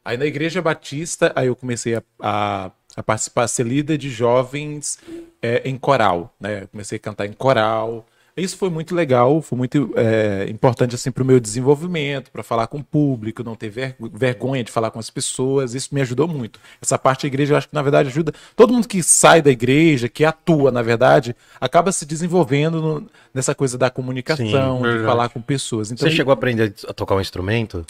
[0.04, 4.08] Aí na igreja batista, aí eu comecei a, a, a participar, a ser líder de
[4.08, 4.98] jovens
[5.42, 6.62] é, em coral, né?
[6.62, 8.06] Eu comecei a cantar em coral.
[8.40, 12.66] Isso foi muito legal, foi muito é, importante assim para o meu desenvolvimento, para falar
[12.66, 15.74] com o público, não ter ver- vergonha de falar com as pessoas.
[15.74, 16.58] Isso me ajudou muito.
[16.80, 19.50] Essa parte da igreja, eu acho que na verdade ajuda todo mundo que sai da
[19.50, 25.04] igreja, que atua, na verdade, acaba se desenvolvendo no- nessa coisa da comunicação, de verdade.
[25.06, 25.90] falar com pessoas.
[25.90, 27.84] Então, Você chegou a aprender a tocar um instrumento?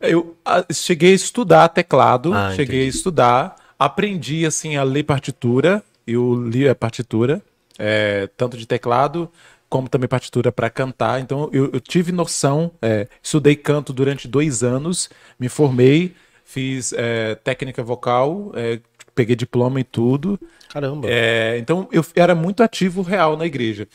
[0.00, 2.86] eu ah, cheguei a estudar teclado, Ah, cheguei entendi.
[2.86, 7.42] a estudar, aprendi assim a ler partitura, eu li a partitura,
[7.78, 9.28] é, tanto de teclado
[9.68, 11.20] como também partitura para cantar.
[11.20, 17.34] Então eu, eu tive noção, é, estudei canto durante dois anos, me formei, fiz é,
[17.36, 18.80] técnica vocal, é,
[19.14, 20.38] peguei diploma e tudo.
[20.68, 21.08] Caramba.
[21.10, 23.86] É, então eu era muito ativo real na igreja.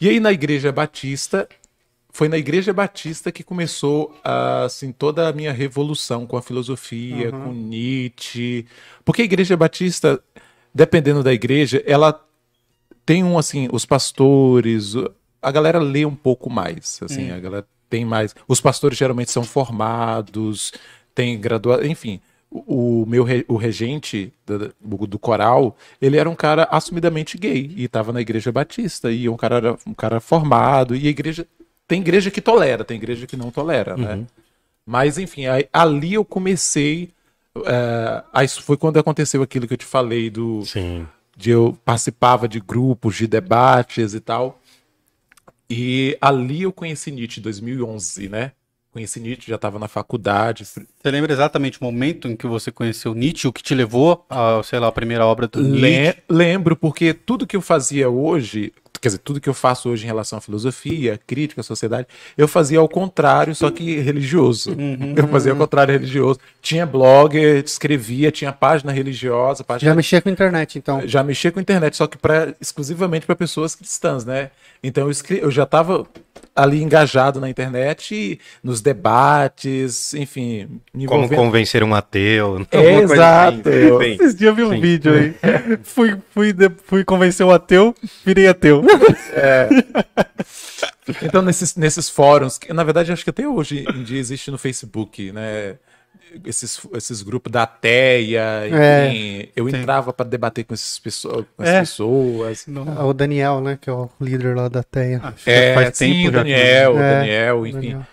[0.00, 1.48] E aí na igreja batista,
[2.10, 7.52] foi na igreja batista que começou assim toda a minha revolução com a filosofia, com
[7.52, 8.66] Nietzsche.
[9.04, 10.20] Porque a igreja batista,
[10.72, 12.24] dependendo da igreja, ela
[13.04, 14.94] tem um assim, os pastores,
[15.40, 18.34] a galera lê um pouco mais, assim, a galera tem mais.
[18.46, 20.72] Os pastores geralmente são formados,
[21.14, 22.20] tem graduado, enfim.
[22.50, 27.70] O, o meu re- o regente do, do coral, ele era um cara assumidamente gay
[27.76, 31.46] e estava na igreja batista e um cara era um cara formado e a igreja
[31.86, 34.24] tem igreja que tolera, tem igreja que não tolera, né?
[34.86, 37.10] Mas enfim, aí- ali eu comecei
[37.66, 41.06] é, aí foi quando aconteceu aquilo que eu te falei do Sim.
[41.36, 44.57] de eu participava de grupos de debates e tal.
[45.70, 48.52] E ali eu conheci Nietzsche em 2011, né?
[48.90, 50.64] Conheci Nietzsche, já estava na faculdade.
[51.08, 54.60] Você lembra exatamente o momento em que você conheceu Nietzsche, o que te levou a,
[54.62, 56.18] sei lá, a primeira obra do Nietzsche?
[56.28, 60.04] Le- lembro, porque tudo que eu fazia hoje, quer dizer, tudo que eu faço hoje
[60.04, 64.76] em relação à filosofia, crítica à sociedade, eu fazia ao contrário, só que religioso.
[65.16, 66.40] Eu fazia ao contrário religioso.
[66.60, 71.00] Tinha blog, escrevia, tinha página religiosa, página Já mexia com a internet, então.
[71.08, 74.50] já mexia com internet, só que pra, exclusivamente para pessoas cristãs, né?
[74.82, 76.06] Então eu, escre- eu já estava
[76.54, 82.66] ali engajado na internet, nos debates, enfim, Como convencer um ateu.
[82.70, 83.12] É, assim.
[83.12, 84.12] exato, eu- Sim.
[84.12, 84.80] Esses dias eu vi um Sim.
[84.80, 85.34] vídeo aí.
[85.84, 88.82] fui, fui, de- fui convencer um ateu, virei ateu.
[91.22, 94.58] Então, nesses, nesses fóruns, que na verdade acho que até hoje em dia existe no
[94.58, 95.76] Facebook, né?
[96.44, 99.08] Esses, esses grupos da TEIA, É.
[99.08, 101.80] enfim, eu entrava para debater com, esses pessoas, com as É.
[101.80, 102.66] pessoas.
[102.94, 103.78] Ah, O Daniel, né?
[103.80, 105.20] Que é o líder lá da TEIA.
[105.24, 107.72] Acho que É, faz tempo sim, já o Daniel, o É, Daniel, enfim.
[107.80, 108.06] Daniel.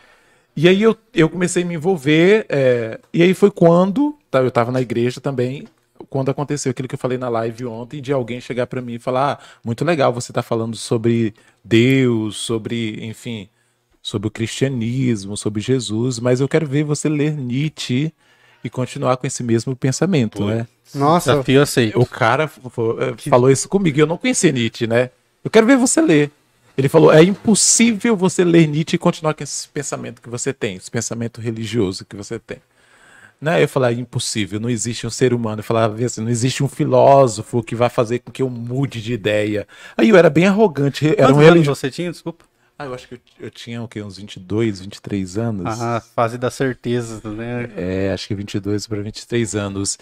[0.55, 4.49] E aí eu, eu comecei a me envolver, é, e aí foi quando, tá, eu
[4.49, 5.67] tava na igreja também,
[6.09, 8.99] quando aconteceu aquilo que eu falei na live ontem, de alguém chegar pra mim e
[8.99, 13.49] falar, ah, muito legal você tá falando sobre Deus, sobre, enfim,
[14.01, 18.13] sobre o cristianismo, sobre Jesus, mas eu quero ver você ler Nietzsche
[18.63, 20.67] e continuar com esse mesmo pensamento, né?
[20.93, 21.99] Nossa, Desafio aceito.
[21.99, 22.47] O cara
[23.29, 25.09] falou isso comigo e eu não conhecia Nietzsche, né?
[25.43, 26.31] Eu quero ver você ler.
[26.77, 30.75] Ele falou: é impossível você ler Nietzsche e continuar com esse pensamento que você tem,
[30.75, 32.57] esse pensamento religioso que você tem.
[33.39, 33.63] Né?
[33.63, 35.59] Eu falei: é impossível, não existe um ser humano.
[35.59, 39.13] Eu falava assim: não existe um filósofo que vai fazer com que eu mude de
[39.13, 39.67] ideia.
[39.97, 41.79] Aí eu era bem arrogante, era um Quantos religioso.
[41.79, 42.11] você tinha?
[42.11, 42.45] Desculpa.
[42.77, 44.01] Ah, eu acho que eu, eu tinha o quê?
[44.01, 45.81] Uns 22, 23 anos.
[45.81, 47.69] Ah, fase da certeza, né?
[47.77, 49.97] É, acho que 22 para 23 anos.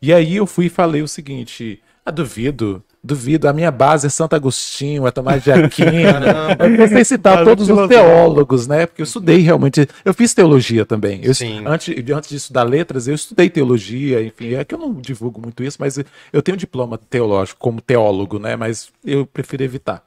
[0.00, 4.10] E aí eu fui e falei o seguinte: ah, duvido, duvido, a minha base é
[4.10, 5.90] Santo Agostinho, é Tomás de Aquino.
[6.58, 8.86] eu comecei a citar todos os teólogos, né?
[8.86, 11.20] Porque eu estudei realmente, eu fiz teologia também.
[11.22, 11.62] Eu, Sim.
[11.66, 15.62] antes, antes de estudar letras, eu estudei teologia, enfim, é que eu não divulgo muito
[15.62, 15.98] isso, mas
[16.32, 18.56] eu tenho um diploma teológico como teólogo, né?
[18.56, 20.02] Mas eu prefiro evitar.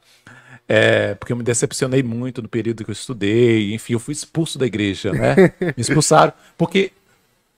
[0.68, 4.58] É, porque eu me decepcionei muito no período que eu estudei, enfim, eu fui expulso
[4.58, 5.36] da igreja, né?
[5.76, 6.94] Me expulsaram, porque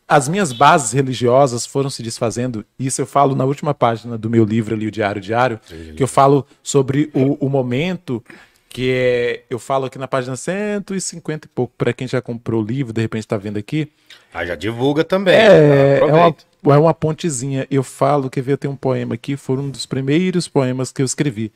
[0.08, 2.66] as minhas bases religiosas foram se desfazendo.
[2.78, 5.60] Isso eu falo na última página do meu livro ali, o Diário Diário,
[5.96, 8.24] que eu falo sobre o, o momento
[8.70, 9.44] que é.
[9.50, 13.02] Eu falo aqui na página 150 e pouco, para quem já comprou o livro, de
[13.02, 13.90] repente está vendo aqui.
[14.34, 15.36] Ah, já divulga também.
[15.36, 16.36] É, é uma,
[16.76, 17.68] é uma pontezinha.
[17.70, 21.02] Eu falo, quer ver, eu tenho um poema aqui, foi um dos primeiros poemas que
[21.02, 21.52] eu escrevi.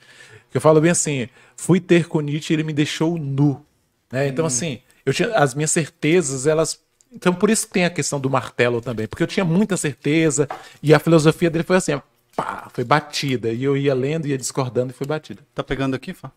[0.51, 3.65] Que eu falo bem assim: fui ter com Nietzsche e ele me deixou nu.
[4.11, 4.27] né?
[4.27, 6.79] Então, assim, eu tinha, as minhas certezas, elas
[7.17, 10.47] Então, por isso que tem a questão do martelo também, porque eu tinha muita certeza
[10.83, 11.99] e a filosofia dele foi assim,
[12.35, 13.51] pá, foi batida.
[13.51, 15.41] E eu ia lendo, ia discordando e foi batida.
[15.55, 16.31] Tá pegando aqui, Fá?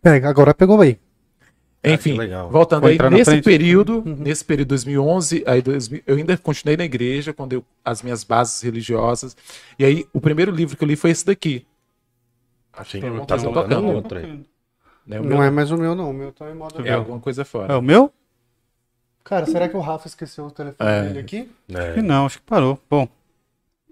[0.00, 0.98] Pega, agora pegou aí.
[1.84, 2.50] Enfim, que legal.
[2.50, 3.44] voltando Vou aí, nesse frente.
[3.44, 8.24] período, nesse período 2011, aí 2000, eu ainda continuei na igreja, quando eu, as minhas
[8.24, 9.36] bases religiosas.
[9.78, 11.66] E aí, o primeiro livro que eu li foi esse daqui.
[12.90, 13.86] Tem um tá tocando tocando.
[13.88, 14.44] outro aí.
[15.06, 15.20] Né?
[15.20, 16.10] O Não meu- é mais o meu, não.
[16.10, 16.86] O meu tá em modo.
[16.86, 17.78] é alguma coisa É fora.
[17.78, 18.12] o meu?
[19.28, 21.02] Cara, será que o Rafa esqueceu o telefone É.
[21.02, 21.50] dele aqui?
[21.68, 21.78] É.
[21.78, 22.80] Acho que não, acho que parou.
[22.88, 23.06] Bom,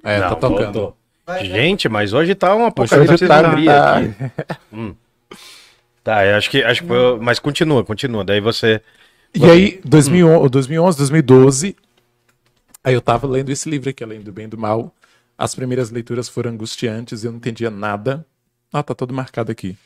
[0.03, 0.63] É, Não, tá tocando.
[0.73, 0.97] voltou.
[1.43, 4.15] Gente, mas hoje tá uma apocalipse tá- tá- aqui.
[4.73, 4.95] Hum.
[6.05, 8.25] Tá, eu acho que, acho que foi, mas continua, continua.
[8.25, 8.81] Daí você.
[9.35, 11.77] E aí, 2011, 2011, 2012,
[12.85, 14.95] aí eu tava lendo esse livro aqui, Além do Bem e do Mal.
[15.37, 18.25] As primeiras leituras foram angustiantes, eu não entendia nada.
[18.73, 19.77] Ah, tá todo marcado aqui.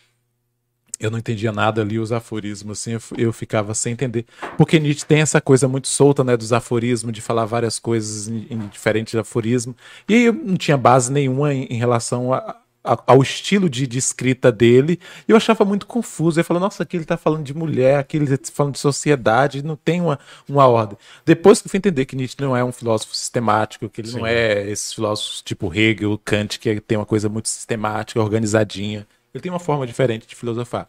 [1.01, 4.27] Eu não entendia nada ali, os aforismos, assim, eu, eu ficava sem entender.
[4.59, 8.47] Porque Nietzsche tem essa coisa muito solta, né, dos aforismos, de falar várias coisas em,
[8.51, 9.75] em diferentes aforismos.
[10.07, 13.97] E eu não tinha base nenhuma em, em relação a- a- ao estilo de, de
[13.99, 14.99] escrita dele.
[15.27, 16.39] E eu achava muito confuso.
[16.39, 19.63] Eu falava, nossa, aqui ele tá falando de mulher, aqui ele tá falando de sociedade,
[19.65, 20.99] não tem uma, uma ordem.
[21.25, 24.27] Depois que eu fui entender que Nietzsche não é um filósofo sistemático, que ele não
[24.27, 29.07] é esses filósofos tipo Hegel, Kant, que tem uma coisa muito sistemática, organizadinha.
[29.35, 30.89] Ele tem uma forma diferente de filosofar.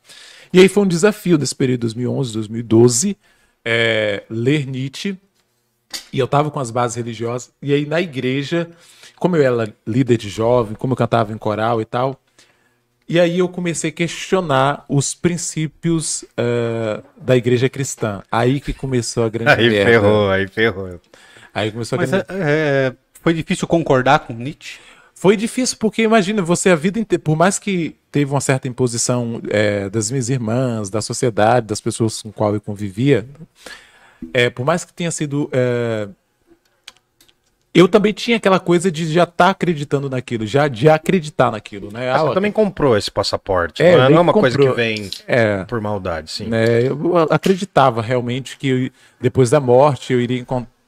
[0.51, 3.17] E aí foi um desafio desse período 2011, 2012,
[3.63, 5.17] é, ler Nietzsche.
[6.11, 7.51] E eu tava com as bases religiosas.
[7.61, 8.69] E aí na igreja,
[9.17, 12.19] como eu era líder de jovem, como eu cantava em coral e tal,
[13.07, 18.23] e aí eu comecei a questionar os princípios eh, da igreja cristã.
[18.31, 19.91] Aí que começou a grande Aí merda.
[19.91, 21.01] ferrou, aí ferrou.
[21.53, 22.25] Aí começou a mas grande...
[22.29, 22.35] é-
[22.89, 24.79] é, foi difícil concordar com Nietzsche?
[25.21, 29.39] Foi difícil porque imagina você a vida inteira, por mais que teve uma certa imposição
[29.51, 33.27] eh, das minhas irmãs, da sociedade, das pessoas com qual eu convivia,
[34.33, 36.07] eh, por mais que tenha sido eh,
[37.71, 42.11] eu também tinha aquela coisa de já estar acreditando naquilo, já de acreditar naquilo, né?
[42.11, 43.83] Ah, você também comprou esse passaporte.
[43.83, 44.75] É, não, é, não é uma que coisa que comprou.
[44.75, 46.47] vem é, por maldade, sim.
[46.47, 50.39] né, eu acreditava realmente que eu- depois da morte eu iria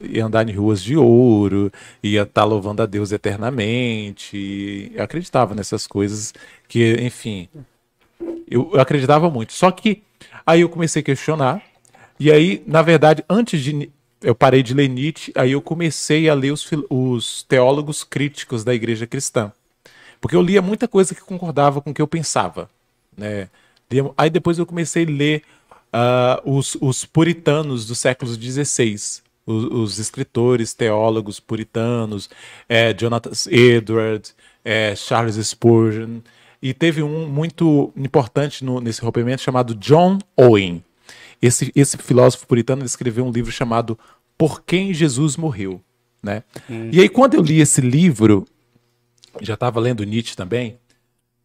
[0.03, 4.91] ia andar em ruas de ouro, ia estar louvando a Deus eternamente.
[4.93, 6.33] Eu acreditava nessas coisas
[6.67, 7.47] que, enfim,
[8.49, 9.53] eu, eu acreditava muito.
[9.53, 10.03] Só que
[10.45, 11.61] aí eu comecei a questionar.
[12.19, 16.33] E aí, na verdade, antes de eu parei de ler Nietzsche, aí eu comecei a
[16.33, 19.51] ler os, os teólogos críticos da igreja cristã.
[20.21, 22.69] Porque eu lia muita coisa que concordava com o que eu pensava.
[23.17, 23.49] Né?
[24.17, 25.43] Aí depois eu comecei a ler
[25.91, 29.21] ah, os, os puritanos do século XVI.
[29.45, 32.29] Os, os escritores, teólogos puritanos,
[32.69, 36.19] eh, Jonathan Edwards, eh, Charles Spurgeon.
[36.61, 40.81] E teve um muito importante no- nesse rompimento chamado John Owen.
[41.41, 43.99] Esse, esse filósofo puritano escreveu um livro chamado
[44.37, 45.81] Por Quem Jesus Morreu.
[46.21, 46.41] Né?
[46.93, 48.45] E aí, quando eu li esse livro,
[49.41, 50.77] já estava lendo Nietzsche também,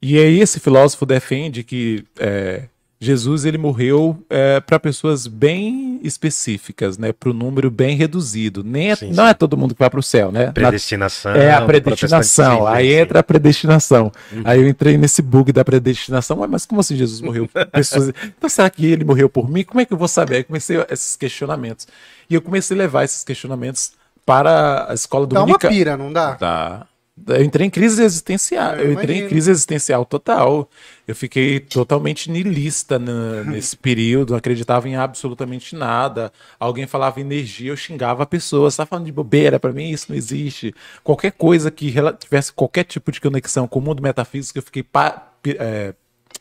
[0.00, 2.68] e aí esse filósofo defende que é,
[3.00, 4.20] Jesus ele morreu
[4.66, 7.12] para pessoas bem específicas, né?
[7.12, 8.64] Para um número bem reduzido.
[8.64, 9.30] Nem é- Sim, não sim.
[9.30, 10.46] é todo mundo que vai para o céu, né?
[10.46, 11.32] Na- Predestinação.
[11.32, 12.66] é a do predestinação.
[12.66, 14.11] Aí entra a predestinação.
[14.44, 16.37] Aí eu entrei nesse bug da predestinação.
[16.48, 18.12] Mas como assim Jesus morreu pessoas?
[18.37, 19.62] Então será que ele morreu por mim?
[19.64, 20.37] Como é que eu vou saber?
[20.37, 21.87] Aí comecei esses questionamentos.
[22.28, 23.92] E eu comecei a levar esses questionamentos
[24.26, 26.34] para a escola Dá uma pira, não dá?
[26.34, 26.87] Tá.
[27.26, 28.74] Eu entrei em crise existencial.
[28.76, 30.68] Eu Eu entrei em crise existencial total.
[31.07, 36.33] Eu fiquei totalmente niilista na- nesse período, não acreditava em absolutamente nada.
[36.59, 38.70] Alguém falava energia, eu xingava a pessoa.
[38.70, 40.74] Você tá falando de bobeira, pra mim isso não existe.
[41.02, 45.33] Qualquer coisa que tivesse qualquer tipo de conexão com o mundo metafísico, eu fiquei pa-
[45.46, 45.94] é,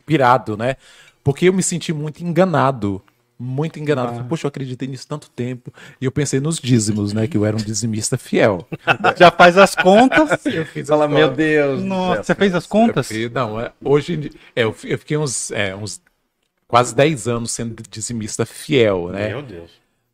[0.05, 0.75] pirado, né?
[1.23, 3.01] Porque eu me senti muito enganado.
[3.39, 4.13] Muito enganado.
[4.13, 5.71] Falei, Poxa, eu acreditei nisso tanto tempo.
[6.01, 7.27] E eu pensei nos dízimos, né?
[7.27, 8.67] Que eu era um dizimista fiel.
[9.15, 10.43] Já faz as contas.
[10.45, 11.37] Eu fiz Fala, as meu contas.
[11.37, 11.83] Deus.
[11.83, 13.07] Nossa, você fez as contas?
[13.07, 16.01] Fiz- não, é, hoje em dia- é, eu, fi- eu fiquei uns, é, uns
[16.67, 19.29] quase 10 anos sendo dizimista fiel, né?
[19.29, 19.69] Meu Deus.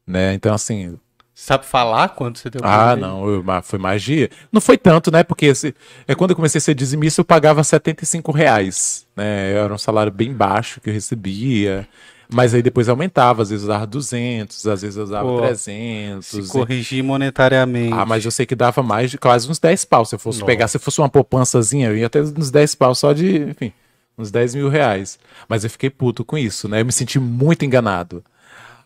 [0.05, 0.33] né?
[0.33, 0.99] Então, assim,
[1.35, 2.61] Sabe falar quanto você deu?
[2.63, 4.29] ah, não, eu- foi magia.
[4.51, 5.23] Não foi tanto, né?
[5.23, 5.73] Porque esse,
[6.07, 9.53] é quando eu comecei a ser dizimista, eu pagava 75 reais, né?
[9.53, 11.87] Era um salário bem baixo que eu recebia.
[12.31, 16.25] Mas aí depois aumentava, às vezes usava 200, às vezes usava Pô, 300.
[16.25, 17.93] Se corrigir monetariamente.
[17.93, 20.03] Ah, mas eu sei que dava mais de quase uns 10 pau.
[20.05, 20.47] Se eu fosse Nossa.
[20.47, 23.71] pegar, se fosse uma poupançazinha, eu ia ter uns 10 pau só de, enfim,
[24.17, 25.19] uns 10 mil reais.
[25.47, 26.81] Mas eu fiquei puto com isso, né?
[26.81, 28.23] Eu me senti muito enganado.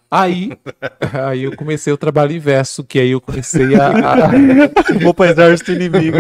[0.10, 0.52] Aí,
[1.28, 3.88] aí eu comecei o trabalho inverso, que aí eu comecei a.
[3.90, 4.32] a-
[5.04, 6.18] Vou pro exército inimigo.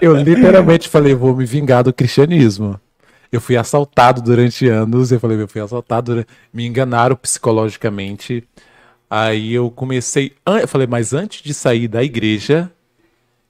[0.00, 2.78] eu literalmente falei, vou me vingar do cristianismo.
[3.32, 8.46] Eu fui assaltado durante anos, eu falei, eu fui assaltado, me enganaram psicologicamente.
[9.08, 12.70] Aí eu comecei, eu falei, mas antes de sair da igreja,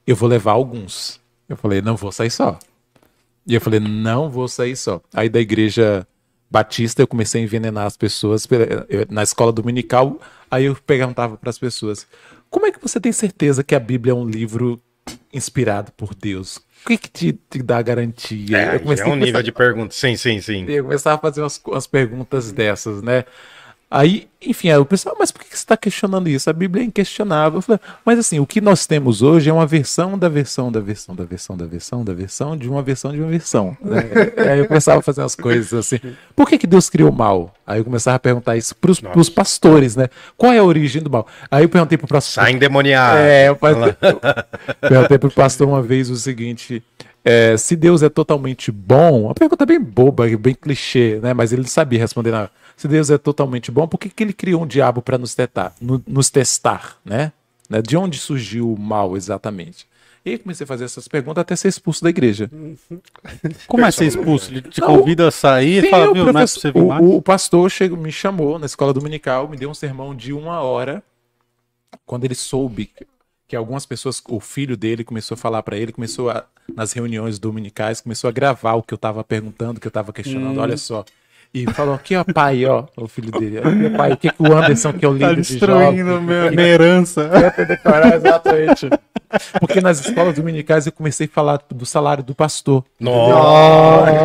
[0.07, 1.19] eu vou levar alguns.
[1.49, 2.57] Eu falei, não vou sair só.
[3.45, 5.01] E eu falei, não vou sair só.
[5.13, 6.07] Aí da igreja
[6.49, 8.47] batista eu comecei a envenenar as pessoas
[8.89, 10.19] eu- na escola dominical.
[10.49, 12.07] Aí eu perguntava para as pessoas,
[12.49, 14.81] como é que você tem certeza que a Bíblia é um livro
[15.33, 16.59] inspirado por Deus?
[16.83, 18.57] O que, que te, te dá garantia?
[18.57, 19.93] É, é um nível de pergunta.
[19.93, 20.65] Sim, sim, sim.
[20.67, 23.23] eu começava a fazer umas, umas perguntas dessas, né?
[23.95, 26.49] Aí, enfim, aí o pessoal, mas por que você está questionando isso?
[26.49, 27.59] A Bíblia é inquestionável.
[27.59, 30.79] Eu falei, mas assim, o que nós temos hoje é uma versão da versão da
[30.79, 33.77] versão da versão da versão da versão de uma versão de uma versão.
[33.79, 33.99] né?
[34.49, 35.99] aí eu começava a fazer umas coisas assim.
[36.35, 37.53] Por que, que Deus criou o mal?
[37.67, 40.09] Aí eu começava a perguntar isso para os pastores, né?
[40.35, 41.27] Qual é a origem do mal?
[41.51, 42.43] Aí eu perguntei para o pastor.
[42.43, 43.19] Sai endemoniado.
[43.19, 43.95] É, eu perguntei,
[44.81, 46.81] perguntei pro pastor uma vez o seguinte:
[47.23, 51.33] é, se Deus é totalmente bom, uma pergunta bem boba, bem clichê, né?
[51.33, 52.49] Mas ele sabia responder na.
[52.75, 55.73] Se Deus é totalmente bom, por que, que ele criou um diabo para nos testar,
[55.79, 57.31] no- nos testar, né?
[57.69, 57.81] Né?
[57.81, 59.87] De onde surgiu o mal exatamente?
[60.25, 62.49] E aí comecei a fazer essas perguntas até ser expulso da igreja.
[63.67, 64.51] Como é ser expulso?
[64.51, 66.87] Ele te Não, convida a sair e fala, o, viu, não é você vir o-
[66.87, 67.05] mais?
[67.05, 71.03] o pastor chegou, me chamou na escola dominical, me deu um sermão de uma hora.
[72.05, 72.89] Quando ele soube
[73.47, 77.37] que- algumas pessoas, o filho dele começou a falar para ele, começou a, nas reuniões
[77.37, 80.75] dominicais, começou a gravar o que eu tava perguntando, o que eu tava questionando, olha
[80.77, 81.05] só.
[81.53, 83.59] E falou, aqui ó, pai, ó, o filho dele.
[83.59, 86.09] Aqui, ó, pai, o que, que o Anderson, que é o Tá líder de destruindo
[86.09, 87.29] jovens, minha, minha herança.
[87.67, 88.89] decorar exatamente.
[89.59, 92.83] Porque nas escolas dominicais eu comecei a falar do salário do pastor.
[92.99, 94.23] Nossa, que da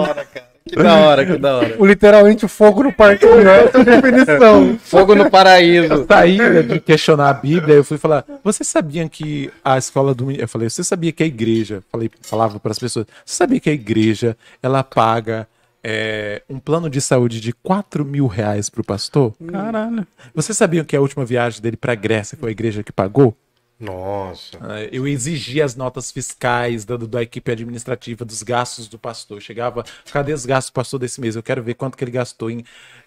[0.00, 0.50] hora, cara.
[0.66, 1.76] Que da hora, que da hora.
[1.78, 4.78] O, literalmente o fogo no parque é essa definição.
[4.82, 6.06] Fogo no paraíso.
[6.08, 10.48] saí de questionar a Bíblia, eu fui falar, vocês sabiam que a escola do eu
[10.48, 13.74] falei, você sabia que a igreja, falei, falava para as pessoas, você sabia que a
[13.74, 15.46] igreja ela paga
[15.82, 19.34] é, um plano de saúde de 4 mil reais para o pastor?
[19.50, 20.06] Caralho.
[20.34, 23.36] Vocês sabiam que a última viagem dele para a Grécia foi a igreja que pagou?
[23.78, 24.58] Nossa.
[24.60, 29.40] Ah, Eu exigi as notas fiscais da, da equipe administrativa, dos gastos do pastor.
[29.40, 31.34] Chegava, cadê os gastos do pastor desse mês?
[31.34, 32.62] Eu quero ver quanto que ele gastou em.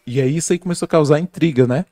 [0.07, 1.85] E aí isso aí começou a causar intriga, né?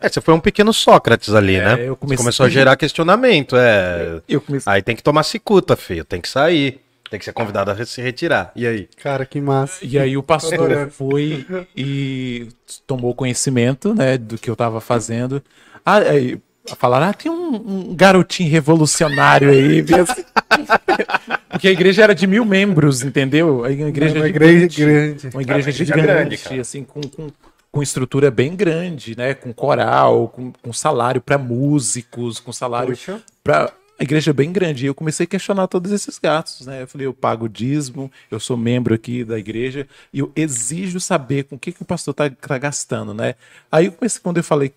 [0.00, 1.72] É, você foi um pequeno Sócrates ali, É, né?
[1.88, 4.20] eu Você comecei- começou a gerar questionamento, é.
[4.28, 4.72] Eu comecei.
[4.72, 6.04] Aí tem que tomar cicuta, filho.
[6.04, 6.80] Tem que sair.
[7.12, 8.50] Tem que ser convidado a se retirar.
[8.56, 8.88] E aí?
[8.96, 9.84] Cara, que massa.
[9.84, 11.44] E aí o pastor foi
[11.76, 12.48] e
[12.86, 15.42] tomou conhecimento, né, do que eu tava fazendo.
[15.84, 16.40] Ah, aí
[16.78, 19.84] falaram, ah, tem um, um garotinho revolucionário aí.
[21.52, 23.62] Porque a igreja era de mil membros, entendeu?
[23.62, 24.80] A igreja Uma gigante.
[24.80, 25.28] igreja grande.
[25.34, 27.28] Uma igreja igreja gigante, grande, assim, com, com,
[27.70, 29.34] com estrutura bem grande, né?
[29.34, 32.96] Com coral, com, com salário para músicos, com salário
[33.44, 33.70] para
[34.02, 34.84] a igreja é bem grande.
[34.84, 36.82] E eu comecei a questionar todos esses gastos, né?
[36.82, 41.44] Eu falei, eu pago dízimo, eu sou membro aqui da igreja e eu exijo saber
[41.44, 43.36] com o que, que o pastor tá, tá gastando, né?
[43.70, 44.72] Aí eu comecei, quando eu falei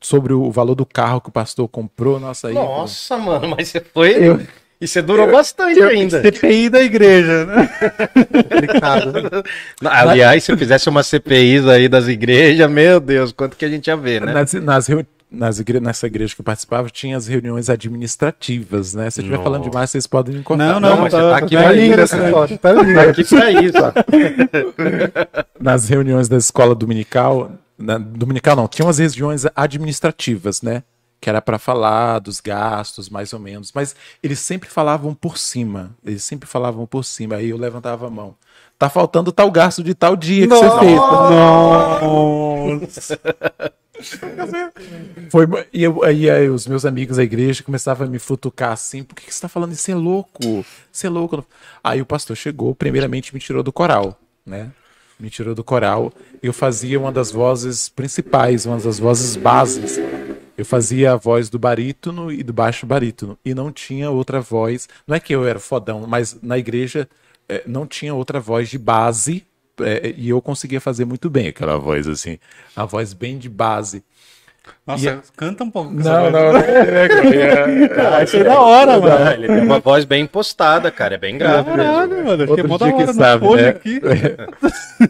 [0.00, 3.80] sobre o valor do carro que o pastor comprou, nossa, aí Nossa, mano, mas você
[3.80, 4.12] foi.
[4.28, 4.40] Eu-
[4.80, 6.22] E você durou bastante ainda.
[6.22, 7.68] CPI da igreja, né?
[8.48, 9.12] Complicado.
[9.84, 13.88] Aliás, se eu fizesse uma CPI aí das igrejas, meu Deus, quanto que a gente
[13.88, 14.32] ia ver, né?
[14.32, 19.08] Nas, nas, reu- nas igre- nessa igreja que eu participava, tinha as reuniões administrativas, né?
[19.10, 19.44] Se eu estiver Nossa.
[19.50, 20.66] falando demais, vocês podem me cortar.
[20.66, 22.26] Não, não, mas tá, tá aqui tá pra lindo isso, essa né?
[22.26, 22.58] história.
[22.58, 22.94] Tá lindo.
[22.94, 23.78] Tá aqui pra isso.
[25.60, 30.82] nas reuniões da escola dominical, na, dominical não, tinha umas reuniões administrativas, né?
[31.20, 33.70] Que era para falar dos gastos, mais ou menos.
[33.74, 35.90] Mas eles sempre falavam por cima.
[36.04, 37.36] Eles sempre falavam por cima.
[37.36, 38.34] Aí eu levantava a mão.
[38.78, 40.96] Tá faltando tal gasto de tal dia que você fez.
[42.00, 43.20] Nossa.
[45.30, 49.02] Foi, e eu, aí, aí os meus amigos da igreja começavam a me futucar assim,
[49.02, 49.82] por que, que você tá falando isso?
[49.82, 51.46] Você é louco, você é louco.
[51.82, 54.70] Aí o pastor chegou, primeiramente me tirou do coral, né?
[55.18, 56.12] Me tirou do coral.
[56.42, 59.98] Eu fazia uma das vozes principais, uma das vozes bases.
[60.56, 63.38] Eu fazia a voz do barítono e do baixo barítono.
[63.44, 64.88] E não tinha outra voz.
[65.06, 67.08] Não é que eu era fodão, mas na igreja
[67.48, 69.44] eh, não tinha outra voz de base.
[69.84, 72.38] Eh, e eu conseguia fazer muito bem aquela voz assim.
[72.74, 74.02] A voz bem de base.
[74.86, 75.90] Nossa, canta um pouco.
[75.92, 76.64] Não, não, voz.
[76.64, 78.16] não.
[78.16, 79.30] Achei da hora, mano.
[79.32, 81.14] Ele tem uma voz bem impostada, cara.
[81.14, 81.70] É bem grave.
[81.70, 81.82] mesmo.
[81.82, 82.50] Caralho, mano.
[82.50, 83.68] Outro mó da dia que sabe, né?
[83.68, 84.00] aqui.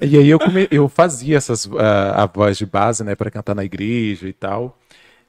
[0.00, 3.54] E aí eu, come- eu fazia essas ah, a voz de base, né, para cantar
[3.54, 4.78] na igreja e tal.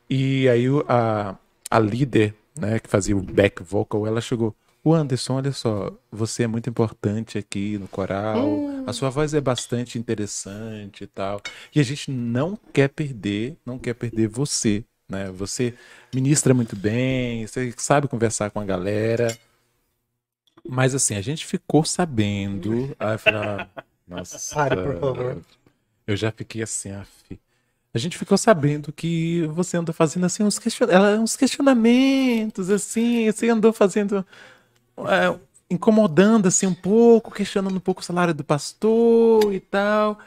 [0.09, 1.35] E aí a,
[1.69, 4.53] a líder, né, que fazia o back vocal, ela chegou.
[4.83, 8.47] O Anderson, olha só, você é muito importante aqui no coral.
[8.87, 11.39] A sua voz é bastante interessante e tal.
[11.73, 15.29] E a gente não quer perder, não quer perder você, né?
[15.31, 15.75] Você
[16.13, 19.37] ministra muito bem, você sabe conversar com a galera.
[20.67, 22.95] Mas assim, a gente ficou sabendo.
[22.99, 23.67] Aí eu falei, ah,
[24.07, 24.55] nossa.
[24.55, 25.41] Pare, por favor.
[26.07, 26.91] Eu já fiquei assim,
[27.93, 30.87] a gente ficou sabendo que você andou fazendo assim uns, question...
[31.21, 34.25] uns questionamentos, assim, você andou fazendo.
[34.99, 35.35] É,
[35.69, 40.19] incomodando assim um pouco, questionando um pouco o salário do pastor e tal.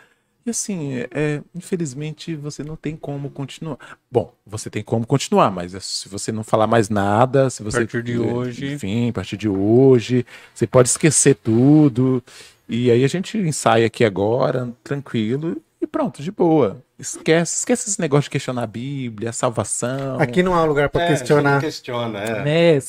[0.46, 3.78] E assim, é, infelizmente você não tem como continuar.
[4.10, 7.78] Bom, você tem como continuar, mas é se você não falar mais nada, se você.
[7.78, 8.74] partir de hoje.
[8.74, 12.22] Enfim, a partir de hoje, você pode esquecer tudo.
[12.68, 16.82] E aí a gente ensaia aqui agora, tranquilo, e pronto, de boa.
[16.98, 20.18] Esquece, esquece esse negócio de questionar a Bíblia, a salvação.
[20.20, 21.60] Aqui não há lugar pra É, questionar.
[21.60, 22.44] questiona, é.
[22.44, 22.82] né?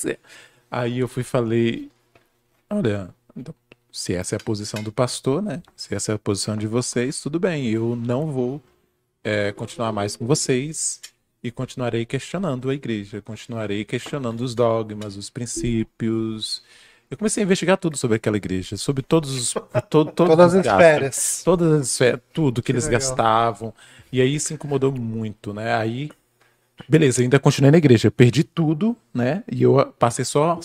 [0.70, 1.90] Aí eu fui e falei,
[2.70, 3.54] olha, então,
[3.92, 5.62] se essa é a posição do pastor, né?
[5.76, 7.68] Se essa é a posição de vocês, tudo bem.
[7.70, 8.60] Eu não vou
[9.24, 11.00] é, continuar mais com vocês
[11.42, 16.62] e continuarei questionando a igreja, continuarei questionando os dogmas, os princípios.
[17.10, 20.64] Eu comecei a investigar tudo sobre aquela igreja, sobre todos os to- todos Todas as
[20.64, 21.42] gastos esferas.
[21.44, 23.00] todas as esferas, tudo que, Que eles legal.
[23.00, 23.72] gastavam.
[24.12, 25.74] E aí isso incomodou muito, né?
[25.74, 26.10] Aí,
[26.88, 29.42] beleza, eu ainda continuei na igreja, eu perdi tudo, né?
[29.50, 30.58] E eu passei só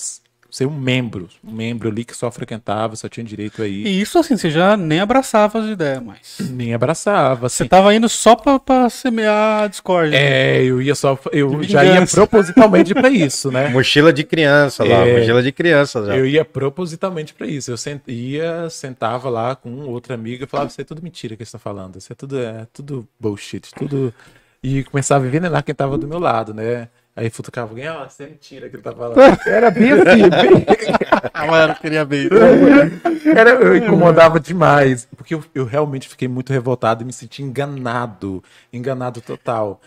[0.53, 3.85] ser um membro, um membro ali que só frequentava, só tinha direito aí.
[3.87, 6.39] E isso assim, você já nem abraçava as ideias mais.
[6.49, 7.69] Nem abraçava, Você assim.
[7.69, 10.17] tava indo só pra, pra semear a discórdia.
[10.17, 13.69] É, eu ia só, eu já ia propositalmente pra isso, né?
[13.71, 15.19] Mochila de criança lá, É.
[15.19, 16.17] mochila de criança já.
[16.17, 17.71] Eu ia propositalmente pra isso.
[17.71, 21.45] Eu sent- ia, sentava lá com outra amiga e falava: Isso é tudo mentira que
[21.45, 21.95] você tá falando.
[21.95, 23.69] Isso é tudo, é tudo bullshit.
[23.73, 24.13] Tudo.
[24.63, 26.87] E começava a envenenar quem tava do meu lado, né?
[27.15, 29.17] Aí futucava alguém: Ó, é mentira que ele tá falando.
[29.45, 30.65] Era bem assim, bem...
[31.33, 32.29] Ah, eu queria ver.
[33.35, 35.07] Era, eu incomodava demais.
[35.17, 38.43] Porque eu, eu realmente fiquei muito revoltado e me senti enganado.
[38.71, 39.81] Enganado total.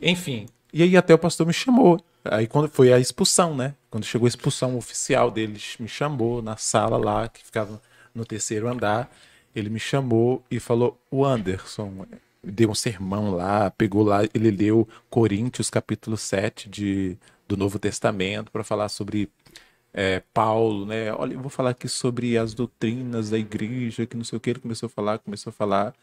[0.00, 0.46] Enfim.
[0.72, 2.00] E aí até o pastor me chamou.
[2.24, 3.74] Aí quando foi a expulsão, né?
[3.90, 7.80] Quando chegou a expulsão oficial deles, me chamou na sala lá, que ficava
[8.14, 9.10] no terceiro andar.
[9.54, 12.06] Ele me chamou e falou: O Anderson
[12.46, 17.18] deu um sermão lá, pegou lá, ele leu Coríntios capítulo 7 de,
[17.48, 19.28] do Novo Testamento para falar sobre
[19.92, 21.12] é, Paulo, né?
[21.12, 24.50] Olha, eu vou falar aqui sobre as doutrinas da igreja, que não sei o que.
[24.50, 25.94] Ele começou a falar, começou a falar.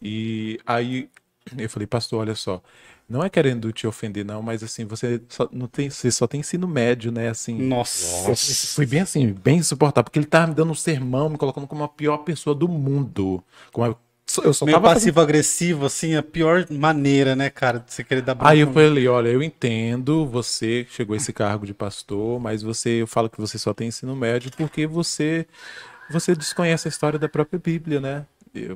[0.00, 1.08] E aí
[1.56, 2.62] eu falei, pastor, olha só,
[3.08, 6.40] não é querendo te ofender, não, mas assim, você só, não tem, você só tem
[6.40, 7.28] ensino médio, né?
[7.28, 8.34] Assim, Nossa.
[8.74, 11.84] foi bem assim, bem insuportável, porque ele tava me dando um sermão, me colocando como
[11.84, 13.42] a pior pessoa do mundo.
[13.72, 13.96] Como a-
[14.42, 18.22] eu só Meio tava fazendo passivo-agressivo, assim, a pior maneira, né, cara, de você querer
[18.22, 22.62] dar Aí eu falei, olha, eu entendo, você chegou a esse cargo de pastor, mas
[22.62, 25.46] você, eu falo que você só tem ensino médio porque você,
[26.10, 28.26] você desconhece a história da própria Bíblia, né?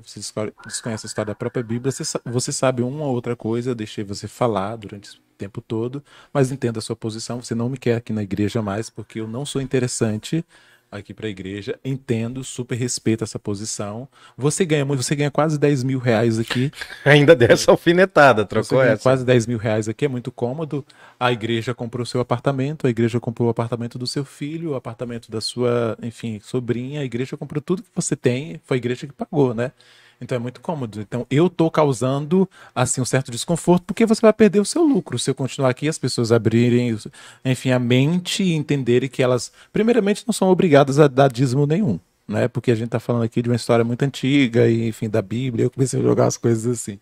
[0.05, 3.35] Você desco- desconhece a história da própria Bíblia, você, sa- você sabe uma ou outra
[3.35, 6.05] coisa, eu deixei você falar durante o tempo todo,
[6.35, 9.27] mas entenda a sua posição, você não me quer aqui na igreja mais, porque eu
[9.27, 10.45] não sou interessante
[10.91, 14.09] aqui para a igreja, entendo, super respeito essa posição.
[14.37, 16.71] Você ganha muito, você ganha quase 10 mil reais aqui.
[17.05, 19.03] Ainda dessa alfinetada, Você trocou essa.
[19.03, 20.85] quase 10 mil reais aqui, é muito cômodo.
[21.19, 25.31] A igreja comprou seu apartamento, a igreja comprou o apartamento do seu filho, o apartamento
[25.31, 29.13] da sua, enfim, sobrinha, a igreja comprou tudo que você tem, foi a igreja que
[29.13, 29.73] pagou, né?
[30.21, 31.01] Então é muito cômodo.
[31.01, 35.19] Então eu tô causando assim um certo desconforto porque você vai perder o seu lucro
[35.19, 36.97] se eu continuar aqui, as pessoas abrirem,
[37.45, 41.99] enfim, a mente e entenderem que elas, primeiramente, não são obrigadas a dar dízimo nenhum,
[42.29, 42.49] né?
[42.49, 45.65] Porque a gente tá falando aqui de uma história muito antiga e, enfim, da Bíblia.
[45.65, 46.99] Eu comecei a jogar as coisas assim.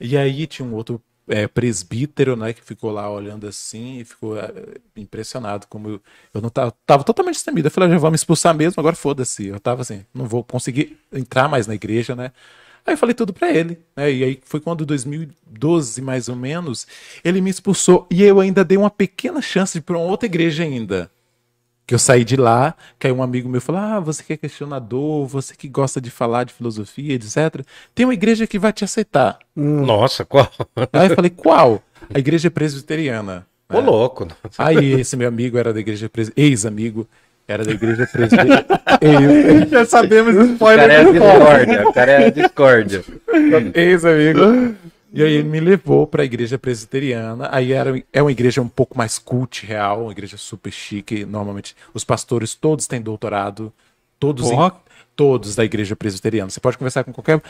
[0.00, 4.38] E aí tinha um outro é, presbítero, né, que ficou lá olhando assim e ficou
[4.38, 4.52] é,
[4.96, 6.00] impressionado como eu,
[6.34, 7.66] eu não tava, tava totalmente destemido.
[7.68, 9.46] Eu falei, "Ah, já me expulsar mesmo, agora foda-se.
[9.46, 12.32] Eu tava assim, não vou conseguir entrar mais na igreja, né?
[12.86, 14.12] Aí eu falei tudo pra ele, né?
[14.12, 16.86] E aí foi quando 2012, mais ou menos,
[17.24, 21.10] ele me expulsou e eu ainda dei uma pequena chance uma outra igreja ainda.
[21.86, 24.36] Que eu saí de lá, que aí um amigo meu falou: Ah, você que é
[24.36, 27.64] questionador, você que gosta de falar de filosofia, etc.
[27.94, 29.38] Tem uma igreja que vai te aceitar.
[29.54, 30.50] Nossa, qual?
[30.92, 31.80] Aí eu falei: Qual?
[32.12, 33.46] A igreja presbiteriana.
[33.72, 34.26] Ô, louco.
[34.58, 36.30] Aí esse meu amigo era da igreja pres...
[36.36, 37.06] ex-amigo,
[37.46, 38.64] era da igreja presbiteriana.
[39.70, 40.88] Já sabemos O spoiler.
[40.88, 43.04] cara é discórdia, o cara é discórdia.
[43.74, 44.74] ex-amigo.
[45.12, 47.48] E aí ele me levou para a igreja presbiteriana.
[47.52, 51.24] Aí era, é uma igreja um pouco mais cult real, uma igreja super chique.
[51.24, 53.72] Normalmente os pastores todos têm doutorado,
[54.18, 54.56] todos, em-
[55.14, 56.50] todos da igreja presbiteriana.
[56.50, 57.40] Você pode conversar com qualquer,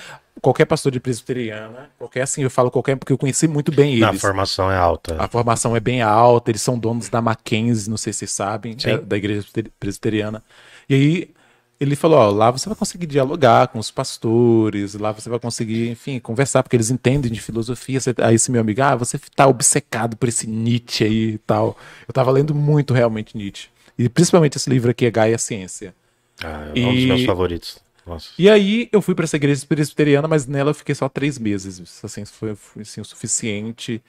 [0.40, 4.08] qualquer pastor de presbiteriana, qualquer assim, eu falo qualquer porque eu conheci muito bem A
[4.10, 4.20] eles.
[4.20, 5.16] formação é alta.
[5.20, 8.76] A formação é bem alta, eles são donos da Mackenzie, não sei se vocês sabem,
[8.84, 10.44] é, da igreja presbiter- presbiteriana.
[10.88, 11.30] E aí
[11.78, 15.90] ele falou, ó, lá você vai conseguir dialogar com os pastores, lá você vai conseguir,
[15.90, 18.00] enfim, conversar, porque eles entendem de filosofia.
[18.00, 21.76] Você- Aí esse meu amigo, ah, você tá obcecado por esse Nietzsche aí e tal.
[22.08, 23.68] Eu tava lendo muito realmente Nietzsche.
[23.98, 25.94] E principalmente esse livro aqui, é Gaia Ciência.
[26.42, 27.78] Ah, é um dos E- meus favoritos.
[28.06, 28.28] Nossa.
[28.38, 31.82] E aí eu fui para essa igreja presbiteriana, mas nela eu fiquei só três meses.
[32.04, 34.00] Assim, foi, foi, assim, o suficiente.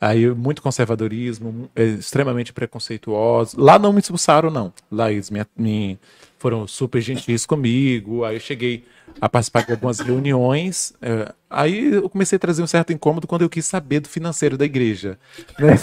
[0.00, 3.58] Aí muito conservadorismo, é, extremamente preconceituoso.
[3.60, 4.72] Lá não me expulsaram, não.
[4.92, 5.98] Lá eles me, me-
[6.38, 8.24] foram super gentis comigo.
[8.24, 8.84] Aí eu cheguei
[9.20, 10.92] a participar de algumas reuniões.
[11.02, 14.56] é, aí eu comecei a trazer um certo incômodo quando eu quis saber do financeiro
[14.56, 15.18] da igreja.
[15.58, 15.74] né?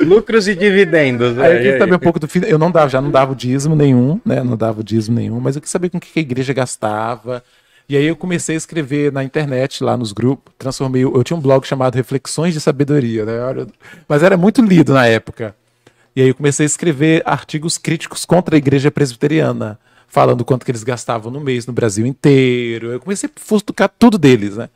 [0.04, 1.38] Lucros e dividendos.
[1.38, 1.70] Aí eu né?
[1.70, 4.42] quis saber um pouco do Eu não dava, já não dava o dízimo nenhum, né?
[4.42, 7.42] Não dava o dízimo nenhum, mas eu quis saber com o que a igreja gastava.
[7.88, 11.02] E aí eu comecei a escrever na internet, lá nos grupos, transformei.
[11.02, 13.32] Eu tinha um blog chamado Reflexões de Sabedoria, né?
[14.08, 15.56] Mas era muito lido na época.
[16.14, 20.70] E aí eu comecei a escrever artigos críticos contra a igreja presbiteriana, falando quanto que
[20.70, 22.88] eles gastavam no mês no Brasil inteiro.
[22.92, 24.68] Eu comecei a fustucar tudo deles, né?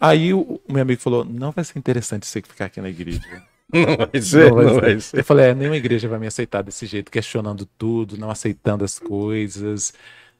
[0.00, 3.20] Aí o, o meu amigo falou: não vai ser interessante você ficar aqui na igreja.
[3.70, 4.80] Não vai ser, Não vai não ser.
[4.80, 5.18] vai ser.
[5.20, 8.98] Eu falei, é, nenhuma igreja vai me aceitar desse jeito, questionando tudo, não aceitando as
[8.98, 9.92] coisas.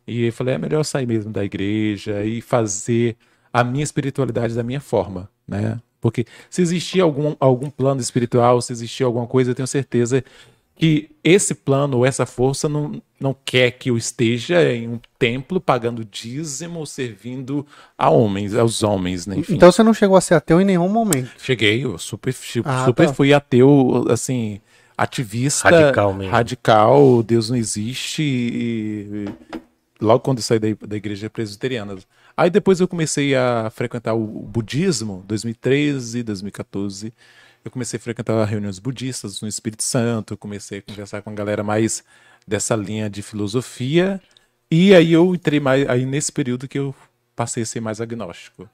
[0.06, 3.18] E eu falei, é melhor eu sair mesmo da igreja e fazer
[3.52, 5.78] a minha espiritualidade da minha forma, né?
[6.00, 10.22] Porque se existir algum, algum plano espiritual, se existir alguma coisa, eu tenho certeza
[10.76, 15.60] que esse plano ou essa força não, não quer que eu esteja em um templo
[15.60, 17.66] pagando dízimo, servindo
[17.98, 19.36] a homens, aos homens, né?
[19.38, 19.56] Enfim.
[19.56, 21.32] Então você não chegou a ser ateu em nenhum momento.
[21.38, 22.32] Cheguei, eu super,
[22.64, 23.14] Ah, super tá.
[23.14, 24.60] fui ateu, assim,
[24.96, 25.68] ativista.
[25.68, 26.32] Radical mesmo.
[26.32, 28.22] Radical, Deus não existe.
[28.22, 29.60] E, e
[30.00, 31.96] logo quando eu saí da, da igreja presbiteriana.
[32.38, 37.12] Aí depois eu comecei a frequentar o budismo, 2013, 2014.
[37.64, 41.64] Eu comecei a frequentar reuniões budistas no Espírito Santo, comecei a conversar com a galera
[41.64, 42.04] mais
[42.46, 44.20] dessa linha de filosofia.
[44.70, 46.94] E aí eu entrei mais, aí nesse período que eu
[47.34, 48.70] passei a ser mais agnóstico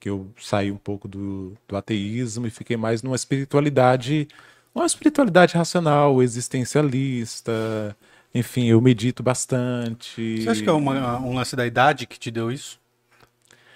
[0.00, 4.28] que eu saí um pouco do, do ateísmo e fiquei mais numa espiritualidade,
[4.74, 7.96] uma espiritualidade racional, existencialista.
[8.34, 10.42] Enfim, eu medito bastante.
[10.42, 12.78] Você acha que é uma- um lance da idade que te deu isso?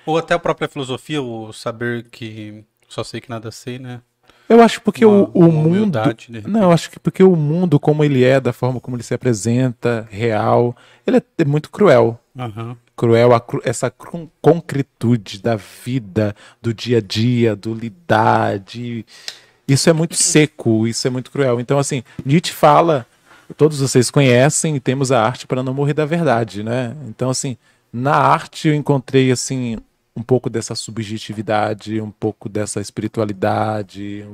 [0.09, 4.01] Ou até a própria filosofia, o saber que só sei que nada sei, né?
[4.49, 5.99] Eu acho porque Uma- o, o mundo.
[6.47, 9.13] Não, eu acho que porque o mundo, como ele é, da forma como ele se
[9.13, 10.75] apresenta, real,
[11.07, 12.19] ele é, é muito cruel.
[12.39, 12.75] Aham.
[12.97, 13.93] cruel a essa
[14.41, 19.05] concretude da vida, do dia a dia, do lidar, de...
[19.69, 21.61] isso é muito seco, isso é muito cruel.
[21.61, 23.07] Então, assim, Nietzsche fala,
[23.59, 26.97] todos vocês conhecem, temos a arte para não morrer da verdade, né?
[27.09, 27.59] Então, assim,
[27.93, 29.77] na arte eu encontrei, assim,
[30.19, 34.27] um pouco dessa subjetividade, um pouco dessa espiritualidade,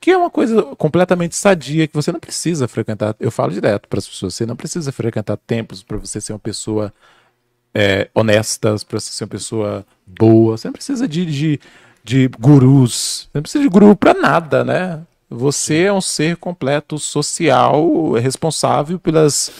[0.00, 3.16] que é uma coisa completamente sadia que você não precisa frequentar.
[3.18, 6.38] Eu falo direto para as pessoas, você não precisa frequentar templos para você ser uma
[6.38, 6.94] pessoa
[7.74, 10.56] é, honesta, para você ser uma pessoa boa.
[10.56, 11.60] Você não precisa de, de,
[12.04, 13.28] de gurus.
[13.32, 15.02] Você não precisa de guru para nada, né?
[15.28, 19.50] Você é um ser completo social, responsável pelas,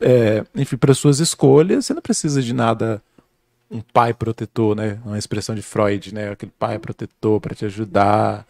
[0.00, 1.86] é, enfim, pelas suas escolhas.
[1.86, 3.02] Você não precisa de nada
[3.72, 4.98] um pai protetor, né?
[5.04, 6.30] Uma expressão de Freud, né?
[6.30, 8.46] Aquele pai protetor para te ajudar.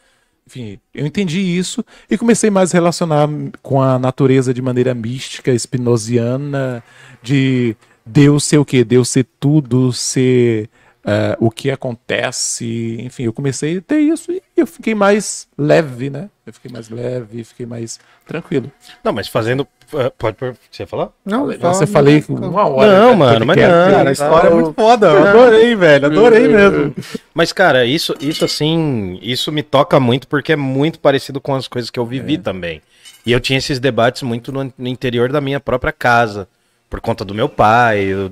[0.46, 3.28] Enfim, eu entendi isso e comecei mais a relacionar
[3.62, 6.82] com a natureza de maneira mística, spinoziana,
[7.22, 8.82] de Deus ser o quê?
[8.82, 10.68] Deus ser tudo, ser
[11.04, 12.96] eh, o que acontece.
[13.00, 16.28] Enfim, eu comecei a ter isso e eu fiquei mais leve, né?
[16.44, 18.70] Eu fiquei mais leve, fiquei mais tranquilo.
[19.02, 19.66] Não, mas fazendo.
[19.92, 20.36] Uh, Pode.
[20.36, 21.10] pode- Você ia falar?
[21.24, 22.98] Não, Nossa, eu falei uma hora.
[23.00, 23.64] Não, mano, mas não.
[23.92, 25.06] Cara, a história é muito foda.
[25.08, 26.06] Eu adorei, velho.
[26.06, 26.94] Adorei mesmo.
[27.34, 31.66] Mas, cara, isso, isso assim, isso me toca muito porque é muito parecido com as
[31.68, 32.80] coisas que eu vivi também.
[33.24, 36.48] E eu tinha esses debates muito no, no interior da minha própria casa,
[36.90, 38.00] por conta do meu pai.
[38.04, 38.30] eu-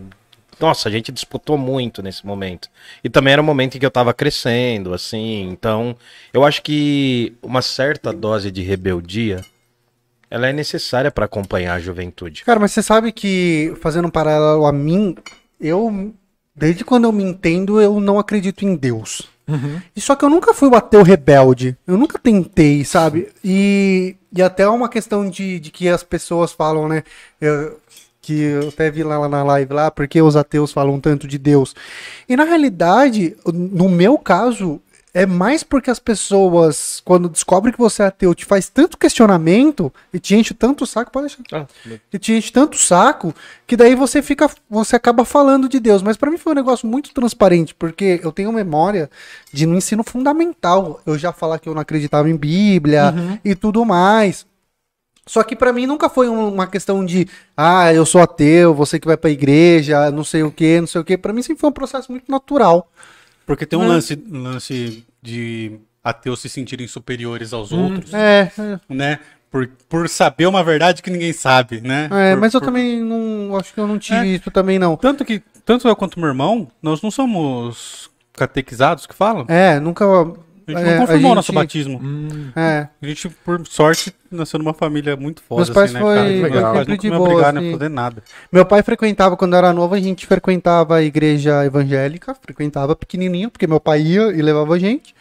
[0.59, 2.69] Nossa, a gente disputou muito nesse momento.
[3.03, 5.49] E também era um momento em que eu tava crescendo, assim.
[5.51, 5.97] Então,
[6.35, 9.41] eu acho que uma certa dose de rebeldia,
[10.31, 12.45] ela é necessária para acompanhar a juventude.
[12.45, 15.17] Cara, mas você sabe que, fazendo um paralelo a mim,
[15.61, 16.15] eu,
[16.55, 19.29] desde quando eu me entendo, eu não acredito em Deus.
[19.97, 21.77] E só que eu nunca fui o ateu rebelde.
[21.85, 23.29] Eu nunca tentei, sabe?
[23.43, 27.03] E, e até uma questão de, de que as pessoas falam, né?
[27.41, 27.77] eu-
[28.23, 31.75] que eu até vi lá na live lá, porque os ateus falam tanto de Deus.
[32.29, 34.81] E na realidade, no meu caso,
[35.13, 39.93] é mais porque as pessoas, quando descobrem que você é ateu, te faz tanto questionamento
[40.15, 41.43] e te enche tanto o saco, pode deixar
[42.13, 43.35] e te enche tanto o saco
[43.67, 46.03] que daí você fica, você acaba falando de Deus.
[46.03, 49.11] Mas pra mim foi um negócio muito transparente, porque eu tenho memória
[49.53, 53.13] de no ensino fundamental eu já falar que eu não acreditava em Bíblia
[53.45, 54.47] e tudo mais.
[55.27, 58.99] Só que pra mim nunca foi um- uma questão de, ah, eu sou ateu, você
[58.99, 61.17] que vai pra igreja, não sei o que, não sei o que.
[61.17, 62.91] Pra mim sempre foi um processo muito natural.
[63.51, 63.89] Porque tem um Né?
[63.89, 65.73] lance, lance de
[66.05, 68.79] ateus se sentirem superiores aos outros, É, é.
[68.89, 69.19] né?
[69.51, 72.09] por, por saber uma verdade que ninguém sabe, né?
[72.13, 73.57] É, Por- mas eu por- também não.
[73.57, 74.27] Acho que eu não tive É.
[74.37, 74.97] isso também, não.
[74.97, 79.45] Tanto que, tanto eu quanto meu irmão, nós não somos catequizados que falam.
[79.49, 80.05] É, nunca.
[80.67, 82.01] A gente é, não confirmou gente- nosso batismo.
[82.55, 82.89] É.
[83.03, 86.29] A gente, por sorte, nasceu numa família muito foda, Meus pais assim, né, foi- cara?
[86.29, 87.69] foi Meus pais de boa, obrigaram assim.
[87.69, 88.23] a fazer nada.
[88.53, 93.67] Meu pai frequentava, quando era novo, a gente frequentava a igreja evangélica, frequentava pequenininho, porque
[93.67, 95.15] meu pai ia e levava a gente.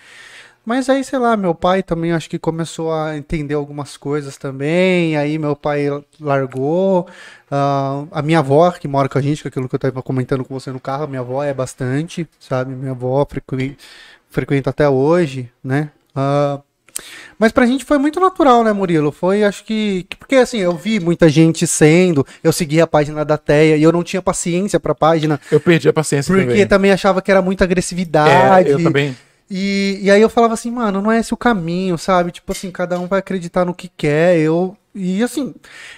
[0.66, 5.18] Mas aí, sei lá, meu pai também acho que começou a entender algumas coisas também.
[5.18, 5.88] Aí meu pai
[6.22, 7.08] largou.
[7.50, 10.04] Ah, a minha avó, que mora com a gente, que é aquilo que eu tava
[10.04, 12.76] comentando com você no carro, minha avó é bastante, sabe?
[12.76, 13.76] Minha avó frequ...
[14.30, 15.90] frequenta até hoje, né?
[16.16, 16.60] Ah,
[17.38, 19.12] mas pra gente foi muito natural, né, Murilo?
[19.12, 20.06] Foi, acho que.
[20.10, 23.84] que- Porque assim, eu vi muita gente sendo, eu segui a página da Teia e
[23.84, 26.68] eu não tinha paciência pra página, Eu perdi a paciência porque também.
[26.68, 28.70] também achava que era muita agressividade.
[28.70, 29.16] É, eu também.
[29.50, 32.32] E, e aí eu falava assim, mano, não é esse o caminho, sabe?
[32.32, 34.38] Tipo assim, cada um vai acreditar no que quer.
[34.38, 34.76] Eu.
[35.00, 35.56] E assim,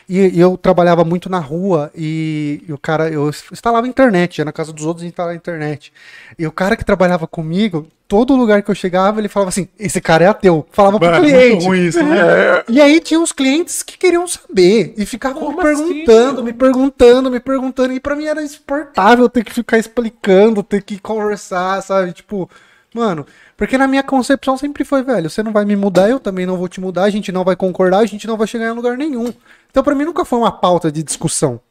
[0.08, 4.52] e, eu trabalhava muito na rua e, e o cara, eu instalava internet, ia na
[4.52, 5.91] casa dos outros e instalava internet.
[6.38, 10.02] E o cara que trabalhava comigo, todo lugar que eu chegava, ele falava assim: esse
[10.02, 10.68] cara é ateu.
[10.72, 11.66] Falava pro Mano, cliente.
[11.66, 12.64] ruim isso, né?
[12.68, 16.43] E aí tinha uns clientes que queriam saber e ficavam me Como perguntando, assim?
[16.43, 17.93] me perguntando, me perguntando.
[17.93, 22.12] E pra mim era insuportável ter que ficar explicando, ter que conversar, sabe?
[22.12, 22.49] Tipo,
[22.93, 23.26] mano,
[23.62, 26.57] porque na minha concepção sempre foi, velho, você não vai me mudar, eu também não
[26.57, 28.97] vou te mudar, a gente não vai concordar, a gente não vai chegar em lugar
[28.97, 29.32] nenhum.
[29.70, 31.62] Então pra mim nunca foi uma pauta de discussão.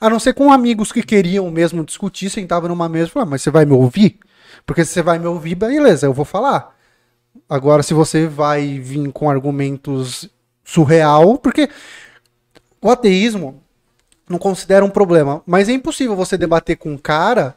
[0.00, 3.30] A não ser com amigos que queriam mesmo discutir, sentavam numa mesa e falavam, ah,
[3.32, 4.18] mas você vai me ouvir?
[4.64, 6.74] Porque se você vai me ouvir, beleza, eu vou falar.
[7.50, 10.30] Agora, se você vai vir com argumentos
[10.64, 11.68] surreal, porque
[12.80, 13.62] o ateísmo
[14.26, 17.54] não considera um problema, mas é impossível você debater com um cara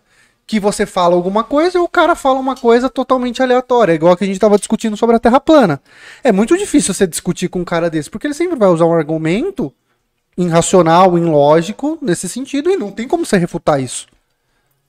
[0.50, 4.24] que você fala alguma coisa e o cara fala uma coisa totalmente aleatória, igual que
[4.24, 5.80] a gente estava discutindo sobre a Terra plana.
[6.24, 8.94] É muito difícil você discutir com um cara desse, porque ele sempre vai usar um
[8.94, 9.72] argumento
[10.36, 14.08] irracional, ilógico nesse sentido e não tem como você refutar isso,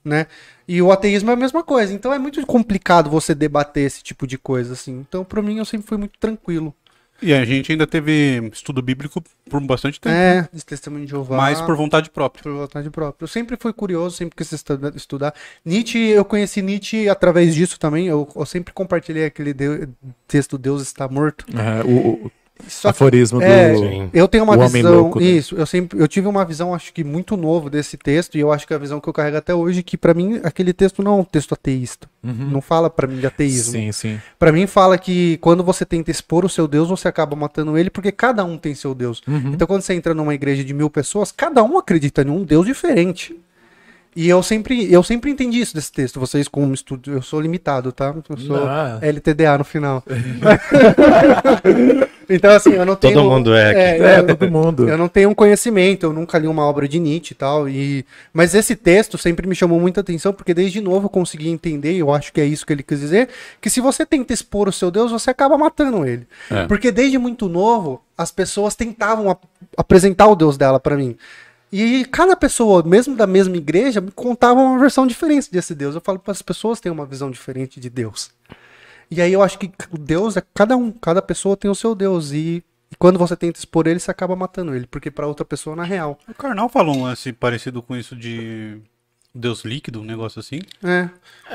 [0.03, 0.29] né?
[0.67, 4.27] E o ateísmo é a mesma coisa, então é muito complicado você debater esse tipo
[4.27, 5.05] de coisa assim.
[5.07, 6.75] Então, pra mim, eu sempre fui muito tranquilo.
[7.23, 10.15] E a gente ainda teve estudo bíblico por bastante tempo.
[10.15, 11.37] É, de testemunho de Jeová.
[11.37, 12.43] Mas por vontade própria.
[12.43, 13.25] por vontade própria.
[13.25, 15.35] Eu sempre fui curioso, sempre quis estuda- estudar.
[15.65, 18.07] Nietzsche, eu conheci Nietzsche através disso também.
[18.07, 19.89] Eu, eu sempre compartilhei aquele de-
[20.27, 21.45] texto Deus está morto.
[21.57, 22.31] É, o, o
[22.69, 24.11] Só que, aforismo é, do.
[24.13, 25.27] Eu tenho uma visão, louco, né?
[25.27, 28.53] isso, eu sempre, eu tive uma visão, acho que muito novo desse texto, e eu
[28.53, 31.03] acho que é a visão que eu carrego até hoje, que pra mim aquele texto
[31.03, 32.09] não é um texto ateísta.
[32.23, 33.73] Não fala pra mim de ateísmo.
[33.73, 34.21] Sim, sim.
[34.39, 37.89] Pra mim fala que quando você tenta expor o seu Deus, você acaba matando ele,
[37.89, 39.23] porque cada um tem seu Deus.
[39.27, 39.53] Uhum.
[39.55, 42.67] Então quando você entra numa igreja de mil pessoas, cada um acredita em um Deus
[42.67, 43.35] diferente.
[44.17, 46.19] E eu sempre, eu sempre entendi isso desse texto.
[46.19, 48.13] Vocês, como estudo, eu sou limitado, tá?
[48.29, 48.99] Eu sou Ah.
[49.01, 50.03] LTDA no final.
[52.29, 53.25] então, assim, eu não Todo tenho.
[53.31, 54.03] mundo é aqui.
[54.03, 54.89] É, eu- todo mundo.
[54.89, 57.69] eu não tenho um conhecimento, eu nunca li uma obra de Nietzsche e tal.
[57.69, 58.05] E...
[58.33, 61.99] Mas esse texto sempre me chamou muita atenção, porque desde novo eu consegui entender, e
[61.99, 63.29] eu acho que é isso que ele quis dizer,
[63.61, 66.27] que se você tenta expor o seu Deus, você acaba matando ele.
[66.51, 66.67] É.
[66.67, 69.45] Porque desde muito novo, as pessoas tentavam ap-
[69.77, 71.17] apresentar o Deus dela pra mim.
[71.73, 75.95] E cada pessoa, mesmo da mesma igreja, me contava uma versão diferente desse Deus.
[75.95, 78.31] Eu falo para as pessoas têm uma visão diferente de Deus.
[79.11, 81.95] E aí eu acho que o Deus é cada um, cada pessoa tem o seu
[81.95, 82.33] Deus.
[82.33, 85.77] E, e quando você tenta expor ele, você acaba matando ele, porque para outra pessoa
[85.77, 86.19] não é real.
[86.29, 88.79] O Karnal falou um lance parecido com isso de
[89.33, 90.61] Deus líquido, um negócio assim.
[90.83, 91.09] É.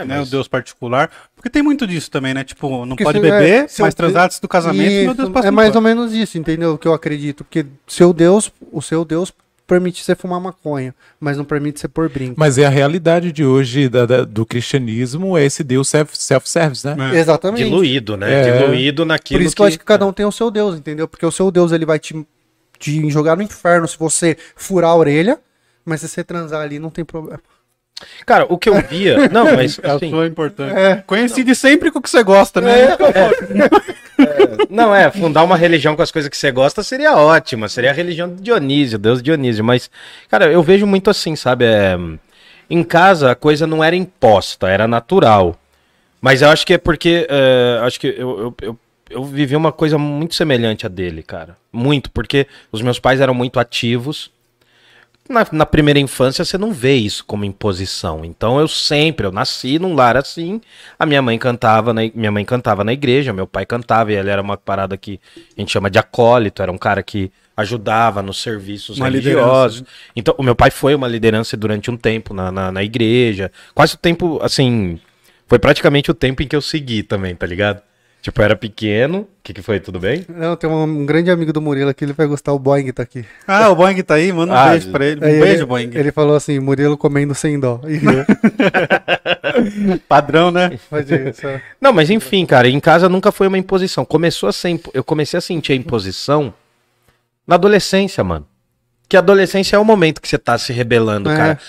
[0.06, 0.22] né?
[0.22, 1.12] O Deus particular.
[1.36, 2.44] Porque tem muito disso também, né?
[2.46, 5.28] Tipo, não Porque pode se- é, beber, eu- mas transar antes do casamento, meu Deus,
[5.28, 6.74] Isso, passa é mais ou menos isso, entendeu?
[6.74, 7.44] O que eu acredito.
[7.44, 9.34] Porque seu Deus, o seu Deus
[9.68, 12.36] permite você fumar maconha, mas não permite você pôr brinco.
[12.38, 16.86] Mas é a realidade de hoje da- da- do cristianismo, é esse Deus self- self-service,
[16.86, 17.16] né?
[17.16, 17.20] É.
[17.20, 17.64] Exatamente.
[17.64, 18.32] Diluído, né?
[18.32, 18.58] É.
[18.60, 21.08] Diluído naquilo Por isso que eu acho que cada um tem o seu Deus, entendeu?
[21.08, 22.26] Porque o seu Deus ele vai te,
[22.78, 25.40] te jogar no inferno se você furar a orelha,
[25.84, 27.40] mas se você transar ali não tem problema.
[28.26, 29.28] Cara, o que eu via...
[29.32, 30.10] Não, mas É a assim...
[30.10, 30.76] sua importante.
[30.76, 31.04] É.
[31.08, 32.98] Coincide sempre com o que você gosta, né?
[34.70, 37.70] Não, é, fundar uma religião com as coisas que você gosta seria ótima.
[37.70, 39.64] Seria a religião de Dionísio, Deus Dionísio.
[39.64, 39.90] Mas,
[40.30, 41.66] cara, eu vejo muito assim, sabe?
[41.66, 41.98] é,
[42.70, 45.58] em casa a coisa não era imposta, era natural.
[46.22, 47.28] Mas eu acho que é porque.
[47.30, 48.80] é, acho que eu, eu, eu,
[49.10, 51.56] eu vivi uma coisa muito semelhante a dele, cara.
[51.72, 54.32] Muito, porque os meus pais eram muito ativos.
[55.28, 58.24] Na, na primeira infância você não vê isso como imposição.
[58.24, 60.62] Então eu sempre, eu nasci num lar assim.
[61.00, 64.30] A minha mãe cantava, na, minha mãe cantava na igreja, meu pai cantava e ele
[64.30, 65.20] era uma parada que
[65.58, 69.80] a gente chama de acólito, era um cara que ajudava nos serviços Uma religiosos.
[69.80, 73.52] liderança, Então o meu pai foi uma liderança durante um tempo na, na, na igreja,
[73.74, 75.00] quase o tempo assim,
[75.48, 77.82] foi praticamente o tempo em que eu segui também, tá ligado?
[78.26, 79.20] Tipo, era pequeno.
[79.20, 79.80] O que, que foi?
[79.80, 80.26] Tudo bem?
[80.28, 83.04] Não, tem um, um grande amigo do Murilo aqui, ele vai gostar, o Boeing tá
[83.04, 83.24] aqui.
[83.48, 85.18] Ah, o Boeing tá aí, manda um Ah, beijo pra ele.
[85.18, 85.92] Um beijo, ele, Boeing.
[85.94, 87.80] Ele falou assim, Murilo comendo sem dó.
[87.86, 88.00] E.
[90.10, 90.80] Padrão, né?
[90.90, 91.50] Pode ir, só.
[91.80, 94.04] Não, mas enfim, cara, em casa nunca foi uma imposição.
[94.04, 96.52] Começou a ser, eu comecei a sentir a imposição
[97.46, 98.48] na adolescência, mano.
[99.08, 101.36] Que a adolescência é o momento que você tá se rebelando, É.
[101.38, 101.60] cara.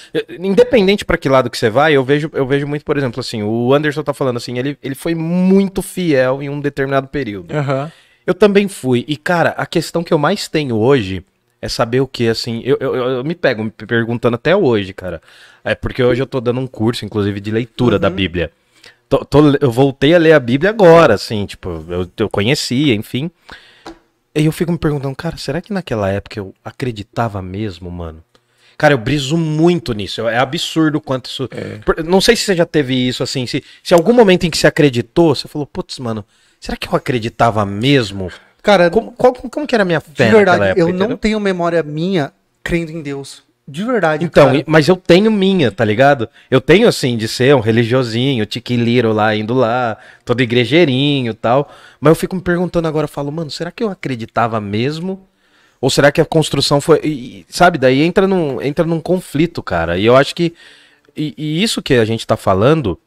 [0.41, 3.43] Independente pra que lado que você vai, eu vejo, eu vejo muito, por exemplo, assim,
[3.43, 7.55] o Anderson tá falando assim, ele, ele foi muito fiel em um determinado período.
[7.55, 7.93] Aham.
[8.27, 9.05] Eu também fui.
[9.07, 11.25] E, cara, a questão que eu mais tenho hoje
[11.63, 12.61] é saber o que, assim.
[12.65, 15.21] Eu, eu, eu- me pego me perguntando até hoje, cara.
[15.63, 18.51] É porque hoje eu tô dando um curso, inclusive, de leitura da Bíblia.
[19.09, 23.31] Tô- tô- eu voltei a ler a Bíblia agora, assim, tipo, eu, eu conhecia, enfim.
[24.37, 28.23] E eu fico me perguntando, cara, será que naquela época eu acreditava mesmo, mano?
[28.77, 30.29] Cara, eu briso muito nisso.
[30.29, 31.49] É absurdo o quanto isso.
[31.85, 33.47] Por- Não sei se você já teve isso, assim.
[33.47, 36.23] Se, se algum momento em que você acreditou, você falou, putz, mano,
[36.61, 38.31] será que eu acreditava mesmo?
[38.63, 41.83] Cara, Como, qual- como que era a minha fé de verdade, eu não tenho memória
[41.83, 42.31] minha
[42.63, 43.43] crendo em Deus.
[43.69, 44.65] De verdade, Então, cara.
[44.67, 46.29] mas eu tenho minha, tá ligado?
[46.49, 51.69] Eu tenho, assim, de ser um religiosinho, tiquiliro lá, indo lá, todo igrejeirinho e tal.
[52.01, 55.27] Mas eu fico me perguntando agora, eu falo, mano, será que eu acreditava mesmo?
[55.81, 57.01] Ou será que a construção foi.
[57.03, 59.99] e, sabe, daí entra num, entra num conflito, cara.
[59.99, 60.55] E eu acho que.
[61.17, 62.99] E, e isso que a gente tá falando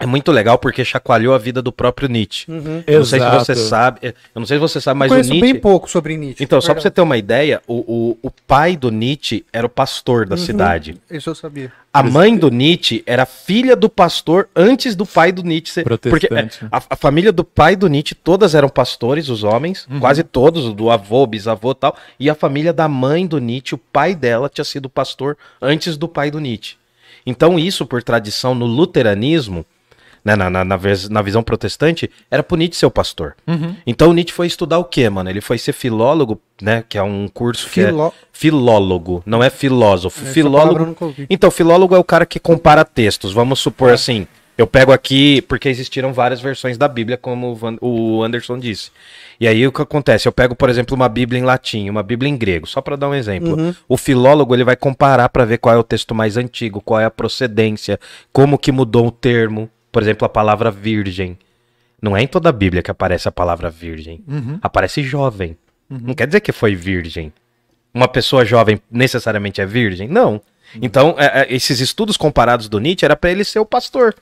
[0.00, 2.46] é muito legal porque chacoalhou a vida do próprio Nietzsche.
[2.86, 4.00] Eu não sei se você sabe.
[4.34, 5.52] Eu não sei se você sabe, mas o Conheço Nietzsche.
[5.52, 6.42] bem pouco sobre Nietzsche.
[6.42, 7.74] Então, só pra você ter uma ideia, o,
[8.22, 10.28] o, o pai do Nietzsche era o pastor Uhum.
[10.30, 10.96] da cidade.
[11.10, 11.72] Isso eu sabia.
[11.92, 15.84] A mãe do Nietzsche era filha do pastor antes do pai do Nietzsche ser.
[15.84, 16.58] Porque é, Protestante.
[16.72, 20.90] a, a família do pai do Nietzsche, todas eram pastores, os homens, quase todos, do
[20.90, 21.96] avô, bisavô e tal.
[22.18, 26.08] E a família da mãe do Nietzsche, o pai dela tinha sido pastor antes do
[26.08, 26.76] pai do Nietzsche.
[27.26, 29.64] Então, isso, por tradição, no luteranismo,
[30.24, 30.78] né, na, na, na,
[31.10, 33.34] na visão protestante, era pro Nietzsche ser o pastor.
[33.86, 35.28] Então o Nietzsche foi estudar o quê, mano?
[35.28, 36.84] Ele foi ser filólogo, né?
[36.88, 40.22] Que é um curso que Filó- é filólogo, não é filósofo.
[40.22, 40.94] Essa filólogo.
[41.30, 43.32] Então, filólogo é o cara que compara textos.
[43.32, 44.26] Vamos supor assim.
[44.58, 48.90] Eu pego aqui, porque existiram várias versões da Bíblia, como o o Anderson disse.
[49.40, 50.28] E aí o que acontece?
[50.28, 53.08] Eu pego, por exemplo, uma Bíblia em latim, uma Bíblia em grego, só para dar
[53.08, 53.56] um exemplo.
[53.88, 57.06] O filólogo ele vai comparar para ver qual é o texto mais antigo, qual é
[57.06, 57.98] a procedência,
[58.32, 59.70] como que mudou o termo.
[59.92, 61.38] Por exemplo, a palavra virgem.
[62.00, 64.24] Não é em toda a Bíblia que aparece a palavra virgem.
[64.62, 65.56] Aparece jovem.
[65.88, 67.32] Não quer dizer que foi virgem.
[67.92, 70.08] Uma pessoa jovem necessariamente é virgem?
[70.08, 70.40] Não.
[70.80, 74.14] Então, é, é, esses estudos comparados do Nietzsche era pra ele ser o pastor.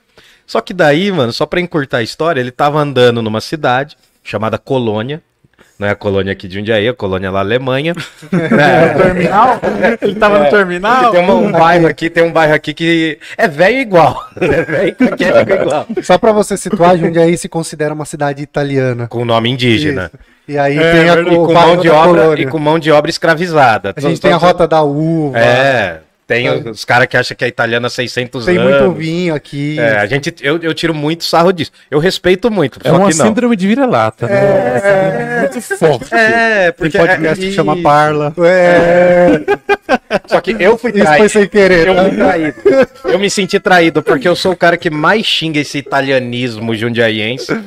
[0.45, 4.57] Só que daí, mano, só pra encurtar a história, ele tava andando numa cidade chamada
[4.57, 5.23] Colônia.
[5.81, 7.95] Não é a colônia aqui de Jundiaí, é a colônia lá Alemanha.
[8.31, 9.59] É, Terminal?
[9.99, 11.09] Ele tava no terminal?
[11.11, 14.23] tem uma- um bairro aqui, tem um bairro aqui que é velho igual.
[14.39, 15.87] É velho caquético igual.
[16.03, 19.07] Só pra você situar, Jundiaí se considera uma cidade italiana.
[19.07, 20.11] Com nome indígena.
[20.13, 20.23] Isso.
[20.49, 21.13] E aí É, tem a.
[21.19, 22.43] E com, mão de obra, colônia.
[22.43, 23.91] e com mão de obra escravizada.
[23.95, 25.39] A gente tem a rota da uva.
[25.39, 25.99] É,
[26.31, 28.81] tem os caras que acham que é italiana há 600 Tem anos.
[28.81, 29.77] muito vinho aqui.
[29.77, 31.71] É, a gente, eu, eu tiro muito sarro disso.
[31.89, 33.25] Eu respeito muito, É só uma que não.
[33.25, 34.35] síndrome de vira-lata, né?
[34.35, 35.39] É.
[35.41, 36.13] Muito forte.
[36.13, 38.33] É, Tem porque podcast é, que chama Parla.
[38.45, 39.41] É,
[40.27, 41.29] Só que eu fui isso foi traído.
[41.29, 41.87] sem querer.
[41.87, 42.03] Eu tá?
[42.05, 42.55] fui traído.
[43.05, 47.59] Eu me senti traído porque eu sou o cara que mais xinga esse italianismo jundiaiense.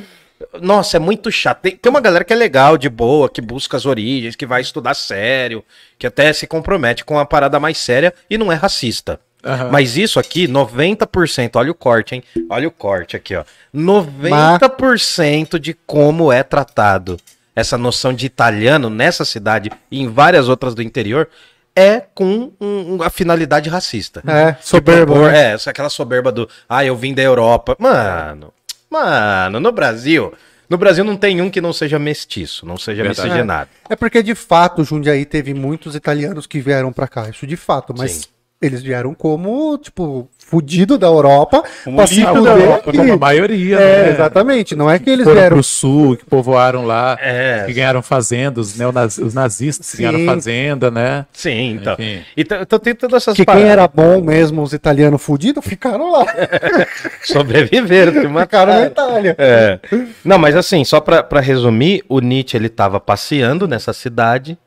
[0.61, 1.61] Nossa, é muito chato.
[1.61, 4.61] Tem, tem uma galera que é legal, de boa, que busca as origens, que vai
[4.61, 5.63] estudar sério,
[5.99, 9.19] que até se compromete com uma parada mais séria e não é racista.
[9.43, 9.69] Aham.
[9.71, 12.23] Mas isso aqui, 90%, olha o corte, hein?
[12.49, 13.43] Olha o corte aqui, ó.
[13.75, 17.17] 90% de como é tratado
[17.55, 21.29] essa noção de italiano nessa cidade e em várias outras do interior
[21.75, 24.21] é com um- a finalidade racista.
[24.25, 25.13] É, soberbo.
[25.13, 25.51] Propor- né?
[25.51, 27.75] É, essa- aquela soberba do, ah, eu vim da Europa.
[27.79, 28.51] Mano,
[28.95, 30.33] mano, no Brasil,
[30.69, 33.27] no Brasil não tem um que não seja mestiço, não seja Verdade.
[33.27, 33.69] miscigenado.
[33.89, 37.29] É porque de fato Jundiaí teve muitos italianos que vieram pra cá.
[37.29, 38.23] Isso de fato, mas Sim.
[38.65, 42.97] Eles vieram como, tipo, fudido da Europa Como pra se da Europa, aqui.
[42.97, 44.09] Como a maioria, É, né?
[44.11, 44.75] exatamente.
[44.75, 45.55] Não é que eles Foram vieram.
[45.57, 47.63] pro sul, que povoaram lá, É.
[47.65, 49.17] que ganharam fazendas, os, neonaz...
[49.17, 50.03] os nazistas que Sim.
[50.03, 51.25] ganharam fazenda, né?
[51.33, 51.93] Sim, então.
[51.93, 52.21] Enfim.
[52.37, 53.71] Então, então tem todas essas Que quem paradas.
[53.71, 56.25] era bom mesmo, os italianos fudidos, ficaram lá.
[57.23, 58.73] Sobreviveram, se mataram.
[58.73, 59.35] Na Itália.
[59.37, 59.79] É.
[60.23, 64.57] Não, mas assim, só pra, pra resumir, o Nietzsche ele tava passeando nessa cidade.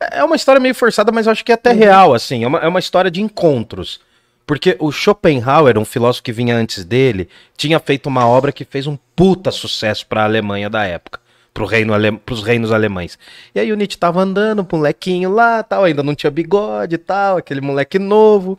[0.00, 2.44] É uma história meio forçada, mas eu acho que é até real, assim.
[2.44, 4.00] É uma, é uma história de encontros.
[4.46, 8.86] Porque o Schopenhauer, um filósofo que vinha antes dele, tinha feito uma obra que fez
[8.86, 11.20] um puta sucesso pra Alemanha da época.
[11.52, 12.12] Pro reino ale...
[12.12, 13.18] Pros reinos alemães.
[13.54, 16.98] E aí o Nietzsche tava andando, um molequinho lá, tal, ainda não tinha bigode e
[16.98, 18.58] tal, aquele moleque novo.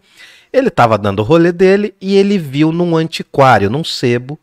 [0.52, 4.38] Ele tava dando o rolê dele e ele viu num antiquário, num sebo,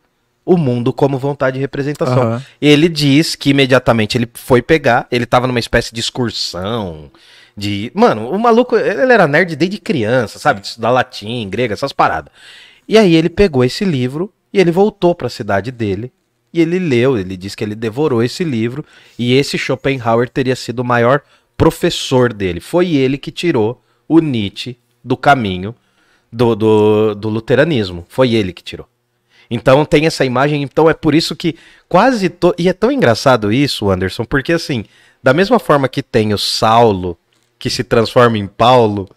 [0.47, 2.21] o mundo como vontade de representação.
[2.21, 2.43] Aham.
[2.61, 7.11] Ele diz que imediatamente ele foi pegar, ele tava numa espécie de excursão,
[7.55, 7.91] de...
[7.93, 10.61] Mano, o maluco, ele era nerd desde criança, sabe?
[10.61, 12.31] De estudar latim, grego, essas paradas.
[12.87, 16.13] E aí ele pegou esse livro e ele voltou pra cidade dele
[16.53, 18.85] e ele leu, ele disse que ele devorou esse livro
[19.19, 21.21] e esse Schopenhauer teria sido o maior
[21.57, 22.61] professor dele.
[22.61, 25.75] Foi ele que tirou o Nietzsche do caminho
[26.31, 28.05] do, do, do luteranismo.
[28.07, 28.87] Foi ele que tirou.
[29.49, 31.55] Então tem essa imagem, então é por isso que
[31.87, 32.53] quase to...
[32.57, 34.83] e é tão engraçado isso, Anderson, porque assim,
[35.23, 37.17] da mesma forma que tem o Saulo
[37.57, 39.09] que se transforma em Paulo,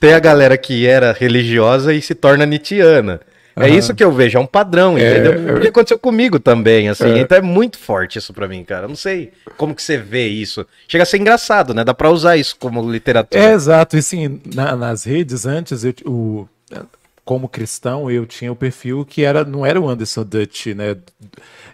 [0.00, 3.20] tem a galera que era religiosa e se torna nietzschiana.
[3.54, 3.68] É Aham.
[3.76, 5.32] isso que eu vejo, é um padrão, É, entendeu?
[5.34, 7.04] eu- Porque aconteceu comigo também, assim.
[7.12, 7.18] É.
[7.18, 8.84] Então é muito forte isso pra mim, cara.
[8.86, 10.66] Eu não sei como que você vê isso.
[10.88, 11.84] Chega a ser engraçado, né?
[11.84, 13.42] Dá pra usar isso como literatura.
[13.44, 13.94] É, exato.
[13.94, 16.48] E assim, na- nas redes antes, eu, o,
[17.24, 20.96] como cristão, eu tinha o perfil que era, não era o Anderson Dutch, né?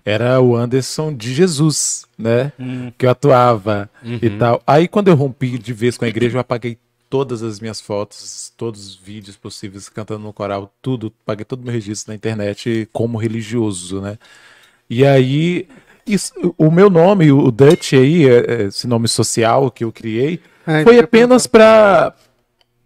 [0.05, 2.53] Era o Anderson de Jesus, né?
[2.97, 3.89] Que eu atuava
[4.23, 4.63] e tal.
[4.67, 6.79] Aí quando eu rompi de vez com a igreja, eu apaguei
[7.11, 11.65] todas as minhas fotos, todos os vídeos possíveis cantando no coral, tudo, paguei todo o
[11.65, 14.19] meu registro na internet como religioso, né?
[14.91, 15.67] E aí,
[16.07, 20.41] isso- o meu nome, o Dutch aí, é- é esse nome social que eu criei,
[20.67, 22.15] É, foi apenas para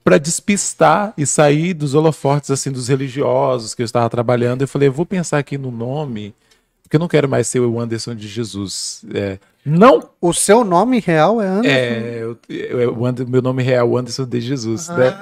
[0.05, 4.63] para despistar e sair dos holofortes assim dos religiosos que eu estava trabalhando.
[4.63, 6.35] Eu falei, eu vou pensar aqui no nome,
[6.83, 9.05] porque eu não quero mais ser o Anderson de Jesus.
[9.15, 11.69] É, não O seu nome real é Anderson?
[11.77, 15.17] é, eu, eu- o Ander- meu nome real é Anderson de Jesus, né?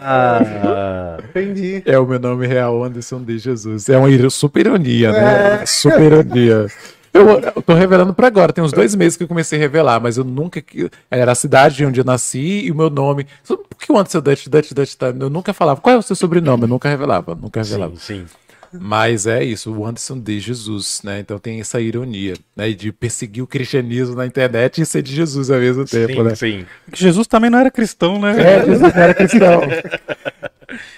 [0.00, 1.82] Ah, Entendi.
[1.84, 3.88] É o meu nome real, Anderson de Jesus.
[3.88, 5.66] É uma super ironia, né?
[5.66, 6.66] Super ironia.
[7.12, 10.00] Eu, eu tô revelando pra agora, tem uns dois meses que eu comecei a revelar,
[10.00, 10.60] mas eu nunca.
[10.60, 13.26] que- Era a cidade onde eu nasci e o meu nome.
[13.46, 15.08] Por que o Anderson Dutch, Dutch, Dutch, tá?
[15.08, 15.80] Eu nunca falava.
[15.80, 16.62] Qual é o seu sobrenome?
[16.64, 17.94] Eu nunca revelava, nunca revelava.
[17.96, 18.26] sim, sim.
[18.70, 21.20] Mas é isso, o Anderson de Jesus, né?
[21.20, 22.70] Então tem essa ironia, né?
[22.70, 26.34] De perseguir o cristianismo na internet e ser de Jesus ao mesmo tempo, Sim, né?
[26.34, 26.66] sim.
[26.92, 28.32] Jesus também não era cristão, né?
[28.38, 29.62] É, Jesus não era cristão.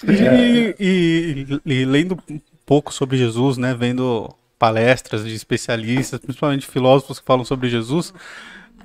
[0.06, 3.74] E, e- e lendo um pouco sobre Jesus, né?
[3.78, 4.28] Vendo
[4.61, 8.12] palestras de especialistas, principalmente filósofos que falam sobre Jesus,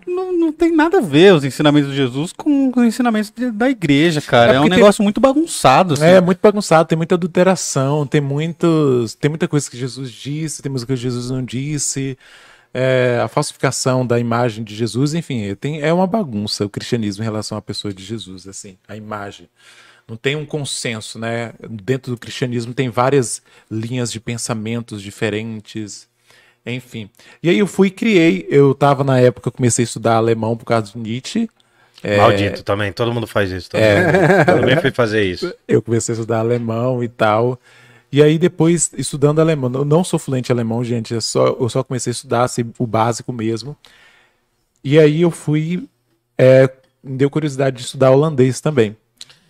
[0.07, 3.69] não, não tem nada a ver os ensinamentos de Jesus com os ensinamentos de- da
[3.69, 4.53] igreja, cara.
[4.53, 5.95] É É, um porque tem- negócio muito bagunçado.
[5.95, 6.05] Assim.
[6.05, 10.71] É muito bagunçado, tem muita adulteração, tem muitos, tem muita coisa que Jesus disse, tem
[10.71, 12.17] muita coisa que Jesus não disse,
[12.73, 17.25] é, a falsificação da imagem de Jesus, enfim, tem, é uma bagunça o cristianismo em
[17.25, 19.49] relação à pessoa de Jesus, assim, a imagem.
[20.07, 21.53] Não tem um consenso, né?
[21.67, 23.41] Dentro do cristianismo tem várias
[23.71, 26.07] linhas de pensamentos diferentes,
[26.65, 27.09] enfim.
[27.41, 30.55] E aí eu fui e criei, eu estava na época, eu comecei a estudar alemão
[30.55, 31.49] por causa do Nietzsche,
[32.03, 32.17] É.
[32.17, 33.87] Maldito também, todo mundo faz isso também.
[34.47, 35.51] Eu também fui fazer isso.
[35.67, 37.59] eu comecei a estudar alemão e tal.
[38.11, 41.67] E aí depois, estudando alemão, eu não sou fluente em alemão, gente, é só, eu
[41.67, 43.75] só comecei a estudar assim, o básico mesmo.
[44.83, 45.89] E aí eu fui,
[46.37, 46.69] é,
[47.03, 48.95] me deu curiosidade de estudar holandês também.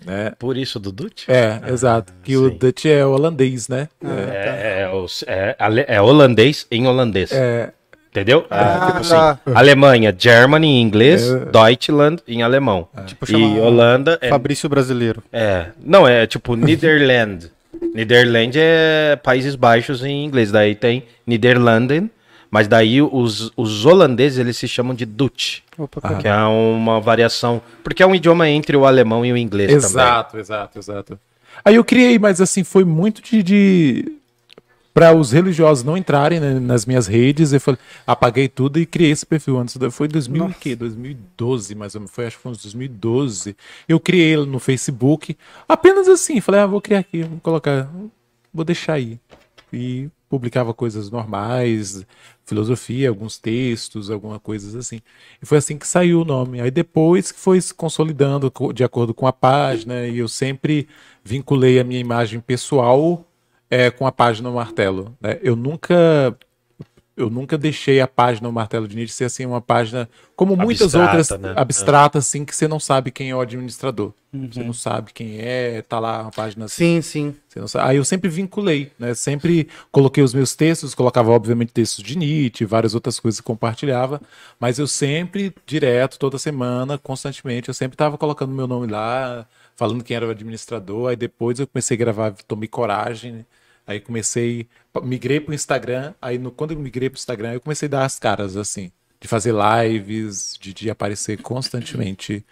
[0.06, 0.32] Né?
[0.38, 1.28] Por isso do Dutch?
[1.28, 2.14] É, exato.
[2.24, 2.58] Que o sim.
[2.58, 3.88] Dutch é holandês, né?
[4.03, 5.56] É, é, o- é
[5.95, 7.32] é holandês em holandês.
[7.32, 7.72] É,
[8.12, 8.45] Entendeu?
[8.49, 9.39] Ah, tipo assim, tá.
[9.53, 12.88] Alemanha, Germany em inglês, Deutschland em alemão.
[13.08, 15.22] Tipo, e Holanda é, Fabrício Brasileiro.
[15.34, 15.66] é.
[15.84, 17.51] Não, é tipo Netherland.
[17.93, 20.49] Netherland é Países Baixos em inglês.
[20.49, 22.10] Daí tem Niederlanden,
[22.56, 25.60] mas daí os, os holandeses eles se chamam de Dutch.
[25.78, 27.62] Opa, Que é uma variação.
[27.84, 29.86] Porque é um idioma entre o alemão e o inglês também.
[29.89, 31.20] Exato, exato, exato.
[31.66, 33.43] Aí eu criei, mas assim, foi muito de.
[33.43, 34.12] de...
[34.93, 37.78] Para os religiosos não entrarem né, nas minhas redes, eu falei,
[38.08, 39.78] apaguei tudo e criei esse perfil antes.
[39.91, 40.76] Foi em 2000, e quê?
[40.78, 42.16] 2012, mais ou menos.
[42.16, 43.53] Foi, acho que foi uns 2012.
[43.86, 45.36] Eu criei ele no Facebook,
[45.68, 46.39] apenas assim.
[46.39, 47.89] Falei, ah, vou criar aqui, vou colocar,
[48.53, 49.20] vou deixar aí.
[49.74, 52.06] E publicava coisas normais,
[52.46, 55.02] filosofia, alguns textos, alguma coisas assim.
[55.42, 56.62] E foi assim que saiu o nome.
[56.62, 60.88] Aí depois que foi se consolidando co- de acordo com a página, e eu sempre
[61.24, 63.26] vinculei a minha imagem pessoal
[63.70, 65.16] é, com a página Martelo.
[65.22, 65.40] né?
[65.42, 66.38] Eu nunca
[67.18, 70.93] eu nunca deixei a página O Martelo de Nietzsche ser assim uma página como muitas
[70.93, 71.53] Abstrata, outras né?
[71.55, 74.11] abstrata assim que você não sabe quem é o administrador.
[74.51, 77.01] Você não sabe quem é, tá lá uma página assim.
[77.01, 77.36] Sim, sim.
[77.47, 77.89] Você não sabe.
[77.89, 79.13] Aí eu sempre vinculei, né?
[79.13, 84.22] Sempre coloquei os meus textos, colocava obviamente textos de Nietzsche, várias outras coisas que compartilhava,
[84.59, 90.03] mas eu sempre, direto, toda semana, constantemente, eu sempre estava colocando meu nome lá, falando
[90.03, 91.11] quem era o administrador.
[91.11, 93.45] Aí depois eu comecei a gravar, tomei coragem, né?
[93.88, 94.68] Aí comecei,
[95.04, 96.14] migrei para o Instagram.
[96.22, 98.92] Aí no, quando eu migrei para o Instagram, eu comecei a dar as caras assim,
[99.20, 102.46] de fazer lives, de, de aparecer constantemente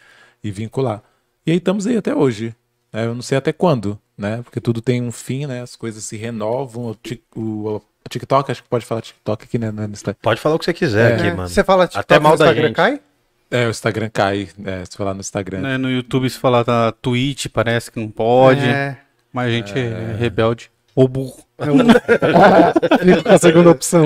[0.44, 1.02] e vincular.
[1.46, 2.56] E aí estamos aí até hoje.
[2.92, 3.06] né?
[3.06, 4.42] Eu não sei até quando, né?
[4.44, 5.62] Porque tudo tem um fim, né?
[5.62, 6.96] As coisas se renovam.
[7.36, 9.72] O, o- o TikTok, acho que pode falar TikTok aqui, né?
[9.72, 11.16] no Insta- Pode falar o que você quiser É.
[11.16, 11.48] aqui, É, mano.
[11.50, 12.76] Você fala TikTok, Até mal no da Instagram gente.
[12.76, 13.02] cai?
[13.50, 15.60] É, o Instagram cai, é, se falar no Instagram.
[15.62, 18.66] Né, no YouTube, se falar da Twitch, parece que não pode.
[18.66, 18.98] É.
[19.32, 20.70] Mas a gente é rebelde.
[20.96, 21.38] Ou burro.
[23.24, 24.06] Com a segunda opção.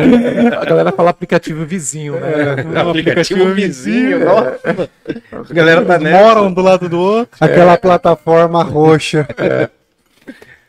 [0.60, 2.80] A galera fala aplicativo vizinho, né?
[2.80, 4.90] aplicativo vizinho, nossa.
[5.32, 6.24] A galera tá nessa.
[6.24, 7.36] Moram do lado do outro.
[7.40, 9.28] Aquela plataforma roxa.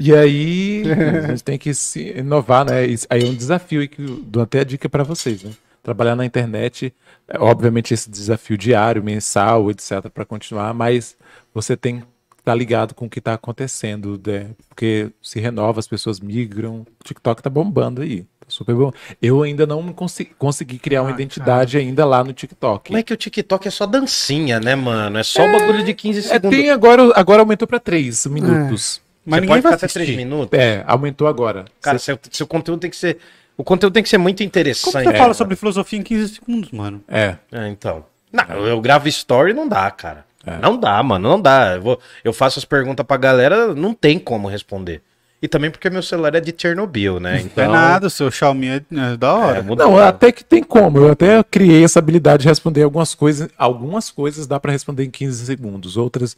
[0.01, 0.85] E aí,
[1.25, 2.85] a gente tem que se inovar, né?
[3.11, 5.51] Aí é um desafio e que eu dou até a dica para vocês, né?
[5.83, 6.95] Trabalhar na internet,
[7.27, 11.17] é, obviamente esse desafio diário, mensal, etc, para continuar, mas
[11.53, 12.05] você tem
[12.49, 14.49] estar ligado com o que está acontecendo, né?
[14.69, 18.23] Porque se renova, as pessoas migram, o TikTok tá bombando aí.
[18.41, 18.91] Tá super bom.
[19.21, 22.87] Eu ainda não consi- consegui criar uma Ah, identidade ainda lá no TikTok.
[22.89, 25.19] Como é que o TikTok é só dancinha, né, mano?
[25.19, 26.59] É só bagulho de 15 É, segundos.
[26.59, 29.01] tem agora, agora aumentou para 3 minutos.
[29.27, 30.17] Mas Você ninguém pode vai ficar até 3 assistir.
[30.17, 30.59] minutos.
[30.59, 31.67] É, aumentou agora.
[31.83, 33.19] Cara, seu, seu conteúdo tem que ser.
[33.59, 35.05] O conteúdo tem que ser muito Como interessante.
[35.05, 37.03] você É, fala sobre filosofia em 15 segundos, mano?
[37.07, 37.37] É.
[37.53, 38.05] É, então.
[38.33, 40.25] Não, eu gravo story não dá, cara.
[40.63, 41.75] Não dá, mano, não dá.
[41.77, 45.03] Eu, vou, eu faço as perguntas pra galera, não tem como responder.
[45.41, 47.31] E também porque meu celular é de Chernobyl, né?
[47.35, 47.71] Não é Então.
[47.71, 48.83] nada, o seu Xiaomi é,
[49.13, 49.59] é da hora.
[49.59, 50.09] é, muda Não, nada.
[50.09, 50.99] até que tem como.
[50.99, 53.49] Eu até criei essa habilidade de responder algumas coisas.
[53.57, 55.97] Algumas coisas dá pra responder em 15 segundos.
[55.97, 56.37] Outras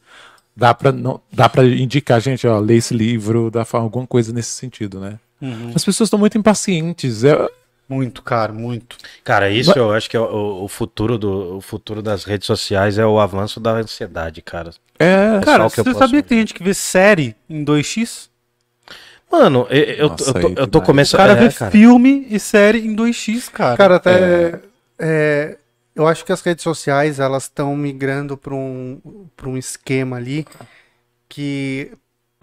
[0.54, 4.34] dá pra não dá para indicar, gente, ó, lê esse livro, dá pra alguma coisa
[4.34, 5.18] nesse sentido, né?
[5.40, 5.72] Uhum.
[5.74, 7.24] As pessoas estão muito impacientes.
[7.24, 7.48] É,
[7.91, 8.97] Muito, cara, muito.
[9.24, 12.99] Cara, isso eu acho que é o, o futuro do o futuro das redes sociais
[12.99, 14.70] é o avanço da ansiedade, cara.
[14.97, 18.28] é, só Cara, eu você sabia que tem gente que vê série em 2x?
[19.28, 21.18] Mano, eu, eu, Nossa, eu tô, aí eu tô começando.
[21.18, 23.76] O cara é, vê filme e série em 2x, cara.
[23.76, 24.61] Cara, até.
[24.97, 25.59] é,
[25.93, 29.01] eu acho que as redes sociais elas estão migrando para um,
[29.36, 30.47] pra um esquema ali
[31.28, 31.91] que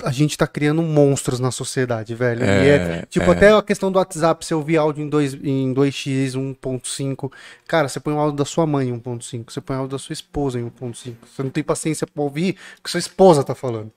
[0.04, 2.44] a gente tá criando monstros na sociedade, velho.
[2.44, 3.32] E é, É, tipo, é.
[3.32, 7.32] até a questão do WhatsApp, você ouvir áudio em, 2, em 2x, 1.5.
[7.68, 10.00] Cara, você põe o áudio da sua mãe em 1.5, você põe o áudio da
[10.00, 11.16] sua esposa em 1.5.
[11.26, 13.92] Você não tem paciência pra ouvir o que sua esposa tá falando.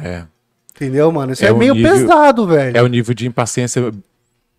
[0.00, 0.24] é,
[0.74, 1.32] Entendeu, mano?
[1.32, 2.76] Isso é, É um meio nível- pesado, velho.
[2.76, 3.92] é o nível de impaciência.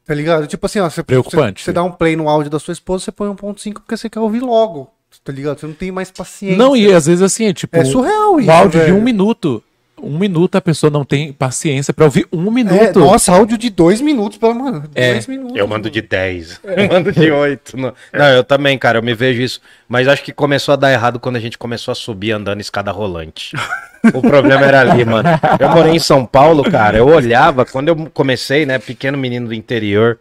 [0.05, 0.47] Tá ligado?
[0.47, 1.61] Tipo assim, ó, você, Preocupante.
[1.61, 4.09] Você, você dá um play no áudio da sua esposa, você põe 1.5 porque você
[4.09, 4.89] quer ouvir logo.
[5.23, 5.59] Tá ligado?
[5.59, 6.57] Você não tem mais paciência.
[6.57, 7.75] Não, e às vezes assim, é tipo.
[7.77, 8.97] É surreal um isso, áudio de velho.
[8.97, 9.63] um minuto.
[10.01, 12.99] Um minuto a pessoa não tem paciência pra ouvir um É, minuto.
[12.99, 14.83] nossa, áudio de dois minutos, pelo mano.
[14.95, 15.55] É, Dois minutos.
[15.55, 16.61] Eu mando de 10.
[16.65, 17.77] Eu mando de 8.
[17.77, 19.61] Não, não, eu também, cara, eu me vejo isso.
[19.87, 22.91] Mas acho que começou a dar errado quando a gente começou a subir andando escada
[22.91, 23.55] rolante.
[24.13, 25.27] O problema era ali, mano.
[25.59, 26.97] Eu morei em São Paulo, cara.
[26.97, 30.17] Eu olhava, quando eu comecei, né, pequeno menino do interior,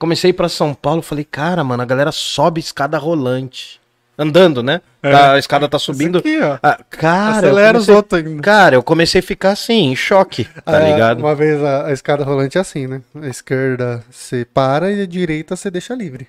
[0.00, 3.79] comecei pra São Paulo, falei, cara, mano, a galera sobe escada rolante.
[4.22, 4.82] Andando, né?
[5.02, 6.18] A escada tá subindo.
[6.18, 6.58] aqui, ó.
[6.62, 8.42] Ah, cara, Acelera os comecei- outros ainda.
[8.42, 11.20] Cara, eu comecei a ficar assim, em choque, tá Ah, ligado?
[11.20, 13.00] Uma vez a, a escada rolante é assim, né?
[13.14, 16.28] A esquerda você para e a direita você deixa livre.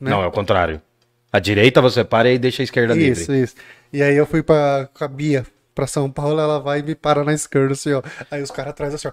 [0.00, 0.10] né?
[0.12, 0.80] Não, é o contrário.
[1.32, 3.42] A direita você para e deixa a esquerda Isso, livre.
[3.44, 3.54] isso.
[3.92, 6.94] E aí eu fui pra, com a Bia pra São Paulo, ela vai e me
[6.94, 8.02] para na esquerda, assim, ó.
[8.30, 9.12] Aí os caras atrás assim, ó.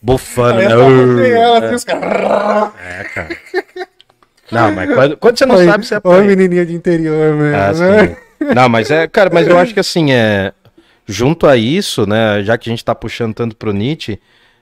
[0.00, 1.30] Bufando, né?
[1.30, 2.72] ela, assim, os caras.
[2.80, 3.36] É, cara.
[4.50, 6.22] Não, mas quando, quando você não Oi, sabe, você apanha.
[6.24, 7.56] menininha de interior, mesmo.
[7.56, 8.16] Ah, né?
[8.54, 10.52] Não, mas é, cara, mas eu acho que assim, é.
[11.08, 14.18] Junto a isso, né, já que a gente tá puxando tanto pro Nietzsche,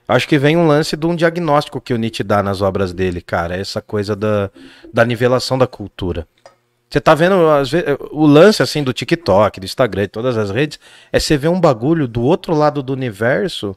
[0.07, 3.19] acho que vem um lance de um diagnóstico que o Nietzsche dá nas obras dele,
[3.21, 3.55] cara.
[3.57, 4.51] Essa coisa da,
[4.93, 6.27] da nivelação da cultura.
[6.87, 10.51] Você tá vendo, às vezes, o lance assim do TikTok, do Instagram, de todas as
[10.51, 10.79] redes,
[11.11, 13.75] é você ver um bagulho do outro lado do universo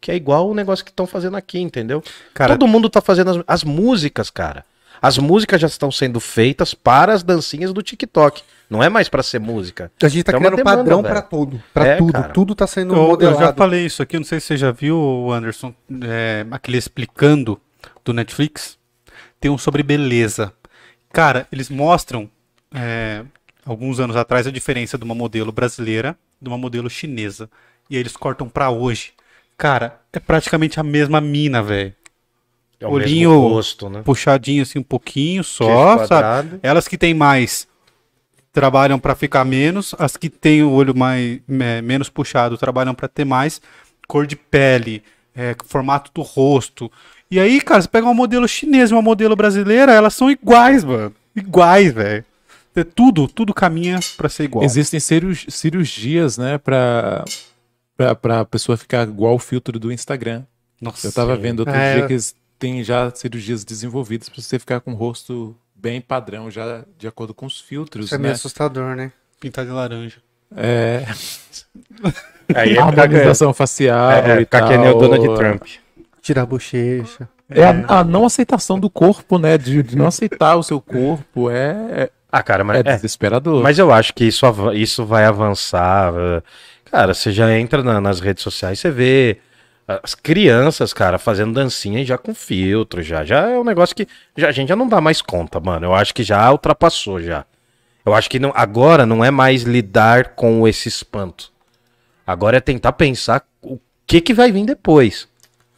[0.00, 2.02] que é igual o negócio que estão fazendo aqui, entendeu?
[2.32, 4.64] Cara- Todo mundo tá fazendo as, as músicas, cara.
[5.00, 8.42] As músicas já estão sendo feitas para as dancinhas do TikTok.
[8.68, 9.92] Não é mais para ser música.
[10.02, 11.62] A gente tá uma criando demanda, padrão pra tudo.
[11.72, 12.12] Pra É, tudo.
[12.12, 12.28] cara.
[12.32, 13.38] Tudo tá sendo Eu, eu modelado.
[13.40, 17.60] já falei isso aqui, não sei se você já viu, Anderson, é, aquele explicando
[18.04, 18.76] do Netflix.
[19.40, 20.52] Tem um sobre beleza.
[21.12, 22.28] Cara, eles mostram,
[22.74, 23.22] é,
[23.64, 27.48] alguns anos atrás, a diferença de uma modelo brasileira de uma modelo chinesa.
[27.88, 29.12] E aí eles cortam pra hoje.
[29.56, 31.94] Cara, é praticamente a mesma mina, velho.
[32.80, 34.02] É o Olhinho mesmo rosto, né?
[34.04, 36.58] Puxadinho assim um pouquinho só, sabe?
[36.62, 37.66] Elas que têm mais
[38.52, 43.06] trabalham para ficar menos, as que têm o olho mais é, menos puxado trabalham para
[43.08, 43.60] ter mais
[44.08, 45.02] cor de pele,
[45.34, 46.90] é, formato do rosto.
[47.30, 50.84] E aí, cara, você pega uma modelo chinesa e uma modelo brasileira, elas são iguais,
[50.84, 51.12] mano.
[51.34, 52.24] Iguais, velho.
[52.74, 54.64] É Tudo, tudo caminha para ser igual.
[54.64, 57.24] Existem cirurgi- cirurgias, né, pra,
[57.96, 60.42] pra, pra pessoa ficar igual o filtro do Instagram.
[60.80, 61.94] Nossa, Eu tava vendo outro É.
[61.96, 66.50] dia que eles têm já cirurgias desenvolvidas pra você ficar com o rosto bem padrão,
[66.50, 68.22] já de acordo com os filtros, Isso é né?
[68.22, 69.12] meio assustador, né?
[69.38, 70.16] pintar de laranja.
[70.56, 71.04] É.
[72.54, 74.68] Aí é harmonização facial é, e ficar tal.
[74.68, 75.62] que nem o Donald Trump.
[76.22, 77.28] Tirar a bochecha.
[77.48, 79.56] É a, a não aceitação do corpo, né?
[79.58, 81.50] De, de não aceitar o seu corpo.
[81.50, 83.62] É, Ah, cara, é, mas, é, desesperador.
[83.62, 86.12] mas eu acho que isso, isso vai avançar.
[86.12, 86.42] uh,
[86.90, 89.38] Cara, você já entra na- nas redes sociais, você vê
[89.86, 93.24] as crianças, cara, fazendo dancinha já com filtro, já.
[93.24, 94.06] Já é um negócio que
[94.36, 95.86] já, a gente já não dá mais conta, mano.
[95.86, 97.44] Eu acho que já ultrapassou já.
[98.04, 101.52] Eu acho que não, agora não é mais lidar com esse espanto.
[102.26, 105.28] Agora é tentar pensar o que que vai vir depois.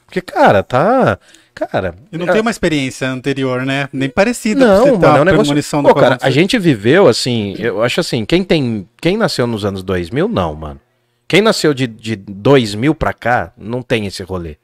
[0.06, 1.18] Porque, cara, tá.
[1.54, 1.94] Cara.
[2.10, 3.88] E não é- tem uma experiência anterior, né?
[3.92, 4.64] Nem parecida.
[4.64, 5.82] não, você mano, uma é um negócio.
[5.82, 7.56] Pô, cara, a gente viveu assim.
[7.58, 8.88] Eu acho assim, quem tem.
[9.00, 10.80] Quem nasceu nos anos 2000, não, mano.
[11.28, 14.56] Quem nasceu de, de 2000 pra cá, não tem esse rolê.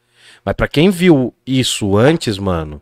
[0.43, 2.81] Mas pra quem viu isso antes, mano.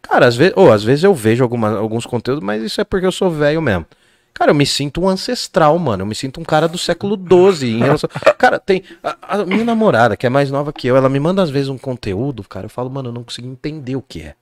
[0.00, 3.04] Cara, às vezes, ou às vezes eu vejo alguma, alguns conteúdos, mas isso é porque
[3.04, 3.84] eu sou velho mesmo.
[4.32, 6.02] Cara, eu me sinto um ancestral, mano.
[6.02, 7.78] Eu me sinto um cara do século XII.
[7.78, 8.08] Relação...
[8.36, 8.82] Cara, tem.
[9.02, 11.70] A, a minha namorada, que é mais nova que eu, ela me manda às vezes
[11.70, 12.66] um conteúdo, cara.
[12.66, 14.34] Eu falo, mano, eu não consigo entender o que é.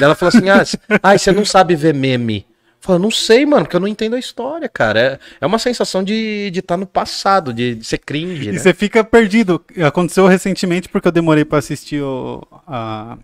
[0.00, 0.64] Ela falou assim: ah,
[1.02, 2.46] ai, você não sabe ver meme.
[2.92, 5.00] Eu falo, não sei, mano, porque eu não entendo a história, cara.
[5.00, 8.52] É, é uma sensação de estar de tá no passado, de, de ser cringe, E
[8.52, 8.58] né?
[8.58, 9.62] você fica perdido.
[9.86, 13.18] Aconteceu recentemente porque eu demorei pra assistir o a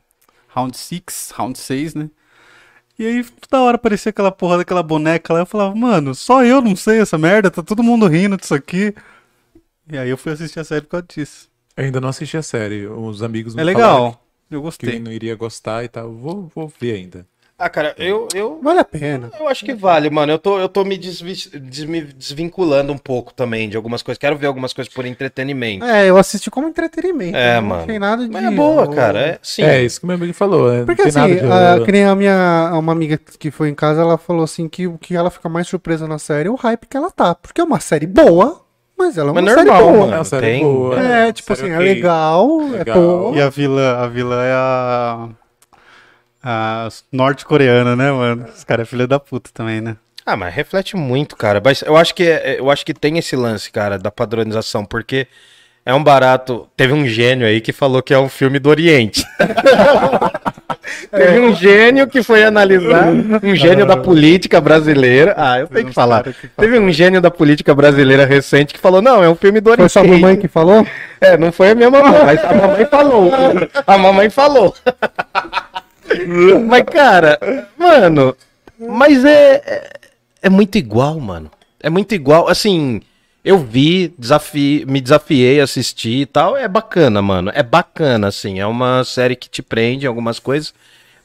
[0.48, 2.10] Round 6, Round 6, né?
[2.98, 5.40] E aí toda hora aparecia aquela porra daquela boneca lá.
[5.40, 8.94] Eu falava, mano, só eu não sei essa merda, tá todo mundo rindo disso aqui.
[9.90, 11.48] E aí eu fui assistir a série por causa disso.
[11.76, 12.86] Eu ainda não assisti a série.
[12.86, 14.26] Os amigos me É falaram legal.
[14.50, 14.98] Eu que gostei.
[15.00, 16.12] não iria gostar e tal.
[16.14, 17.26] Vou, vou ver ainda.
[17.56, 19.30] Ah, cara, eu, eu, Vale a pena.
[19.38, 20.32] eu acho que vale, mano.
[20.32, 24.18] Eu tô, eu tô me, desvi- des- me desvinculando um pouco também de algumas coisas.
[24.18, 25.84] Quero ver algumas coisas por entretenimento.
[25.84, 27.36] É, eu assisti como entretenimento.
[27.36, 27.86] É, não mano.
[27.86, 28.30] tem nada de.
[28.30, 29.20] Mas é boa, cara.
[29.20, 29.62] É, sim.
[29.62, 30.68] É, isso que o meu amigo falou.
[30.72, 30.78] né?
[30.80, 33.74] Não Porque assim, nada de- a, que nem a minha uma amiga que foi em
[33.74, 36.56] casa, ela falou assim que o que ela fica mais surpresa na série é o
[36.56, 37.36] hype que ela tá.
[37.36, 38.62] Porque é uma série boa,
[38.98, 40.00] mas ela é uma Mas série normal, boa.
[40.00, 40.12] mano.
[40.12, 41.00] É uma série tem- boa.
[41.00, 43.00] É, tipo série assim, é legal, é Legal.
[43.00, 43.36] boa.
[43.36, 45.28] E a vilã, a vilã é a.
[46.44, 48.44] A norte-coreana, né, mano?
[48.54, 49.96] Os caras é filha da puta também, né?
[50.26, 51.60] Ah, mas reflete muito, cara.
[51.64, 55.26] Mas eu acho que é- eu acho que tem esse lance, cara, da padronização, porque
[55.86, 56.68] é um barato.
[56.76, 59.24] Teve um gênio aí que falou que é um filme do Oriente.
[61.10, 63.06] Teve um gênio que foi analisar,
[63.42, 65.34] um gênio da política brasileira.
[65.36, 66.24] Ah, eu tenho que falar.
[66.56, 69.72] Teve um gênio da política brasileira recente que falou: não, é um filme do Foi
[69.74, 69.92] Oriente.
[69.92, 70.86] sua mamãe que falou?
[71.20, 73.30] É, não foi a minha mamãe, mas a mamãe falou.
[73.86, 74.74] A mamãe falou.
[76.66, 77.38] Mas, cara,
[77.78, 78.36] mano,
[78.78, 79.90] mas é, é,
[80.42, 81.50] é muito igual, mano.
[81.80, 82.48] É muito igual.
[82.48, 83.00] Assim,
[83.44, 86.56] eu vi, desafi, me desafiei a assistir e tal.
[86.56, 87.50] É bacana, mano.
[87.54, 88.58] É bacana, assim.
[88.60, 90.72] É uma série que te prende em algumas coisas.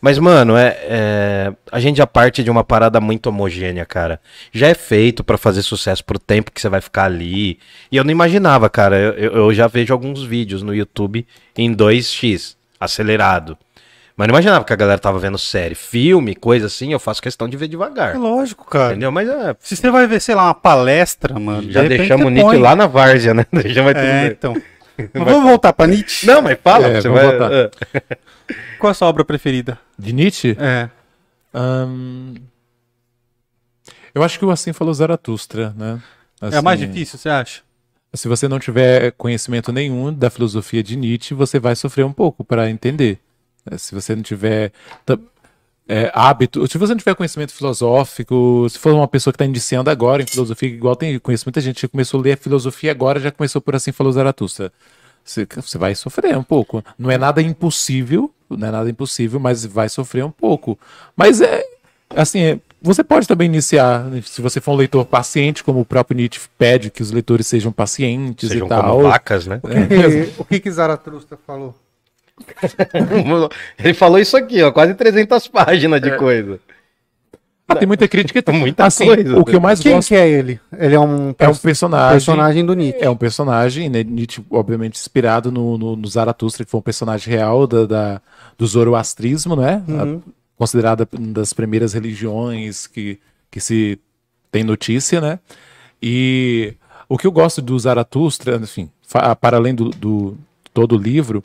[0.02, 4.22] Mas, mano, é, é- a gente já parte de uma parada muito homogênea, cara.
[4.52, 7.60] Já é feito pra fazer sucesso pro tempo que você vai ficar ali.
[7.92, 8.98] E eu não imaginava, cara.
[8.98, 11.28] Eu- eu já vejo alguns vídeos no YouTube
[11.58, 13.58] em 2x, acelerado.
[14.20, 16.92] Mas não imaginava que a galera tava vendo série, filme, coisa assim.
[16.92, 18.18] Eu faço questão de ver É devagar.
[18.20, 18.92] lógico, cara.
[18.92, 19.14] Entendeu?
[19.14, 21.62] Mas é, Se você vai ver, sei lá, uma palestra, mano.
[21.68, 22.60] de já repente deixamos o Nietzsche põe.
[22.62, 23.46] lá na várzea, né?
[23.68, 24.62] Já vai tudo É, então.
[25.14, 26.28] Mas vamos voltar pra Nietzsche?
[26.28, 26.88] Não, mas fala.
[26.88, 27.26] É, você vai...
[27.28, 27.50] voltar.
[27.54, 27.70] é.
[28.78, 29.80] Qual a sua obra preferida?
[29.98, 30.58] De Nietzsche?
[30.60, 30.90] É.
[31.54, 32.36] Ahn,
[34.14, 35.98] Eu acho que o Assim Falou Zaratustra, né?
[36.42, 37.62] é a mais Assim, difícil, você acha?
[38.14, 42.44] Se você não tiver conhecimento nenhum da filosofia de Nietzsche, você vai sofrer um pouco
[42.44, 43.18] para entender.
[43.70, 44.72] É, Se você não tiver
[45.88, 49.90] é, hábito, se você não tiver conhecimento filosófico, se for uma pessoa que está iniciando
[49.90, 53.20] agora em filosofia, igual tem conheço muita gente que começou a ler a filosofia agora,
[53.20, 54.72] já começou por assim falou Zaratustra.
[55.26, 56.84] Você, você vai sofrer um pouco.
[56.98, 60.78] Não é nada impossível, não é nada impossível, mas vai sofrer um pouco.
[61.16, 61.64] Mas é
[62.16, 66.16] assim, é, você pode também iniciar, se você for um leitor paciente, como o próprio
[66.16, 68.84] Nietzsche pede que os leitores sejam pacientes Sejam e tal.
[68.84, 69.60] como vacas, né?
[70.38, 71.76] o que que Zaratustra falou?
[73.78, 76.60] Ele falou isso aqui, ó, quase 300 páginas de coisa.
[77.72, 78.42] Ah, tem muita crítica.
[78.52, 80.60] Muita assim, coisa, O que eu mais Quem gosto que é ele?
[80.76, 82.12] Ele é um, é um pers- personagem.
[82.14, 83.04] personagem do Nietzsche.
[83.04, 87.32] É um personagem, né, Nietzsche, obviamente, inspirado no, no, no Zaratustra, que foi um personagem
[87.32, 88.22] real da, da-
[88.58, 89.84] do zoroastrismo, né?
[89.88, 90.20] A-
[90.58, 93.20] considerada uma das primeiras religiões que,
[93.52, 94.00] que se
[94.52, 95.38] tem notícia, né?
[96.02, 96.74] E
[97.08, 98.90] o que eu gosto do Zaratustra, enfim,
[99.40, 100.36] para além do, do
[100.74, 101.44] todo o livro,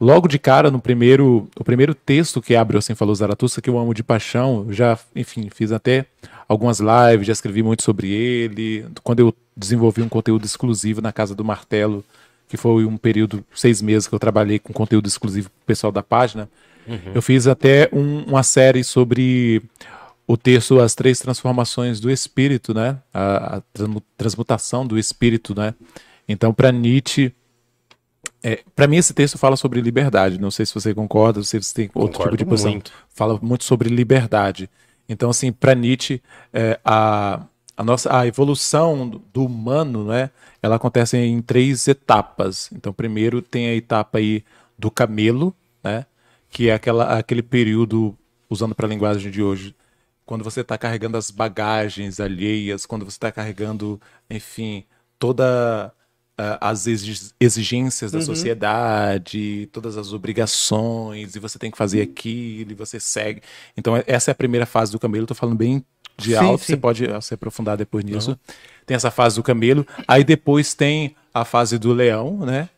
[0.00, 3.70] logo de cara, no primeiro, o primeiro texto que abre o Assim Falou Zaratustra, que
[3.70, 6.06] eu amo de paixão, já, enfim, fiz até
[6.48, 8.86] algumas lives, já escrevi muito sobre ele.
[9.02, 12.04] Quando eu desenvolvi um conteúdo exclusivo na Casa do Martelo,
[12.48, 16.02] que foi um período, seis meses que eu trabalhei com conteúdo exclusivo pro pessoal da
[16.02, 16.48] página,
[17.14, 19.62] eu fiz até um- uma série sobre
[20.26, 22.98] o texto As Três Transformações do Espírito, né?
[23.12, 25.74] A, a transmu- transmutação do Espírito, né?
[26.28, 27.32] Então, para Nietzsche,
[28.44, 30.38] é, para mim esse texto fala sobre liberdade.
[30.38, 32.72] Não sei se você concorda, não sei se você tem outro Concordo tipo de posição.
[32.72, 32.92] muito.
[33.08, 34.68] Fala muito sobre liberdade.
[35.08, 36.20] Então, assim, para Nietzsche,
[36.52, 37.40] é, a,
[37.76, 40.30] a nossa a evolução do- humano, né?
[40.62, 42.70] Ela acontece em três etapas.
[42.72, 44.44] Então, primeiro tem a etapa aí
[44.78, 46.04] do camelo, né?
[46.50, 48.14] Que é aquela, aquele período,
[48.48, 49.74] usando para a linguagem de hoje,
[50.26, 54.00] quando você está carregando as bagagens alheias, quando você está carregando,
[54.30, 54.84] enfim,
[55.18, 55.92] toda
[56.60, 62.74] as exi- exigências da sociedade, todas as obrigações, e você tem que fazer aquilo, e
[62.74, 63.40] você segue.
[63.76, 65.24] Então, é- essa é a primeira fase do camelo.
[65.24, 65.84] Estou falando bem
[66.16, 66.72] de Sim, alto, sim.
[66.72, 68.38] você pode ah, se aprofundar depois nisso.
[68.86, 69.86] Tem essa fase do camelo.
[70.06, 72.68] Aí depois tem a fase do leão, né?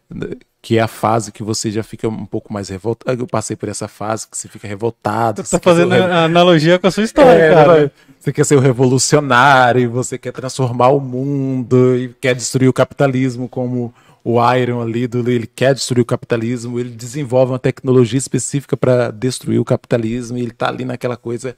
[0.67, 3.23] Que é a fase que você já fica um pouco mais revoltado.
[3.23, 5.37] Eu passei por essa fase que você fica revoltado.
[5.37, 7.83] Tá você o fazendo analogia com a sua história, é, cara.
[7.83, 7.91] né?
[8.19, 13.49] Você quer ser o revolucionário, você quer transformar o mundo e quer destruir o capitalismo
[13.49, 13.95] como
[14.25, 19.13] o Iron ali, do, ele quer destruir o capitalismo, ele desenvolve uma tecnologia específica para
[19.13, 21.57] destruir o capitalismo e ele tá ali naquela coisa,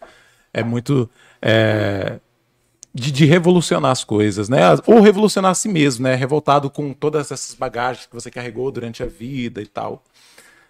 [0.53, 1.09] é muito
[1.41, 2.19] é,
[2.99, 4.61] de, de revolucionar as coisas, né?
[4.87, 6.15] Ou revolucionar a si mesmo, né?
[6.15, 10.03] Revoltado com todas essas bagagens que você carregou durante a vida e tal.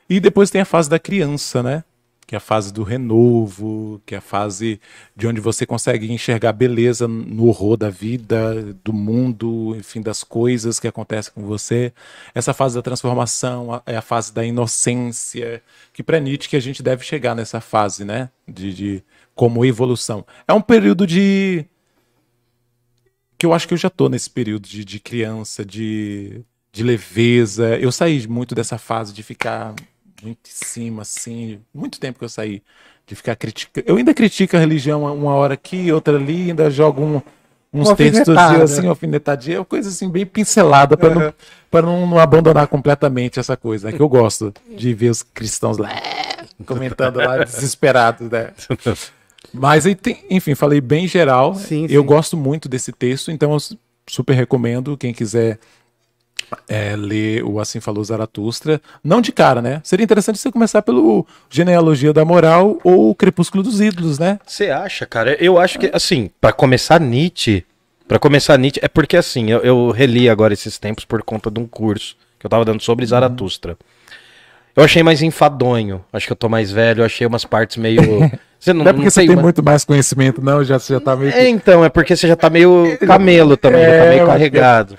[0.09, 1.85] E depois tem a fase da criança, né?
[2.27, 4.79] Que é a fase do renovo, que é a fase
[5.17, 10.79] de onde você consegue enxergar beleza no horror da vida, do mundo, enfim, das coisas
[10.79, 11.91] que acontecem com você.
[12.35, 15.63] Essa fase da transformação é a fase da inocência,
[15.95, 18.29] que para Nietzsche que a gente deve chegar nessa fase, né?
[18.47, 19.03] De, de
[19.35, 20.27] como evolução.
[20.47, 21.65] É um período de
[23.39, 26.41] que eu acho que eu já tô nesse período de, de criança, de,
[26.73, 27.77] de leveza.
[27.79, 29.75] Eu saí muito dessa fase de ficar
[30.23, 31.61] muito em cima, assim.
[31.73, 32.63] Muito tempo que eu saí
[33.07, 33.87] de ficar criticando.
[33.89, 37.23] Eu ainda critico a religião uma hora aqui, outra ali, ainda jogo um-
[37.73, 38.35] uns textos
[38.65, 41.35] assim, alfinetadinha, coisa assim, bem pincelada para não,
[41.71, 43.97] pra não, não abandonar completamente essa coisa, né?
[43.97, 45.91] Que eu gosto de ver os cristãos lá
[46.67, 48.53] comentando lá, desesperados, né?
[49.53, 51.55] Mas aí tem, enfim, falei bem geral.
[51.55, 52.07] Sim, eu sim.
[52.07, 53.59] gosto muito desse texto, então eu
[54.07, 55.59] super recomendo quem quiser
[56.69, 58.81] é, ler o Assim Falou Zaratustra.
[59.03, 59.81] Não de cara, né?
[59.85, 64.39] Seria interessante você começar pelo Genealogia da Moral ou o Crepúsculo dos Ídolos, né?
[64.47, 65.35] Você acha, cara?
[65.43, 67.65] Eu acho que, assim, pra começar Nietzsche,
[68.07, 71.61] para começar Nietzsche, é porque, assim, eu, eu reli agora esses tempos por conta de
[71.61, 73.77] um curso que eu tava dando sobre Zaratustra.
[74.75, 78.01] Eu achei mais enfadonho, acho que eu tô mais velho, eu achei umas partes meio...
[78.59, 80.95] Você não, Não é porque não você tem uma- muito mais conhecimento, não, já, você
[80.95, 81.33] já tá meio.
[81.33, 84.23] É, então, é porque você já tá meio camelo também, já tá É, meio eu
[84.25, 84.97] acho carregado.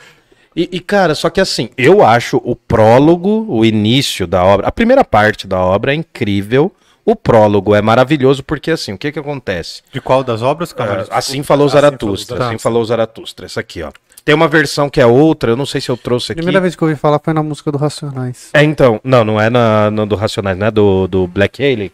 [0.55, 4.71] E, e, cara, só que assim, eu acho o prólogo, o início da obra, a
[4.71, 6.71] primeira parte da obra é incrível,
[7.05, 9.81] o prólogo é maravilhoso, porque assim, o que que acontece?
[9.91, 11.05] De qual das obras, cara?
[11.09, 13.91] Ah, assim falou Zaratustra, assim falou Zaratustra, essa aqui, ó.
[14.25, 16.37] Tem uma versão que é outra, eu não sei se eu trouxe aqui.
[16.41, 18.49] Primeira vez que eu ouvi falar foi na música do Racionais.
[18.53, 21.91] É, então, não, não é na, no do Racionais, não é do, do Black Haley?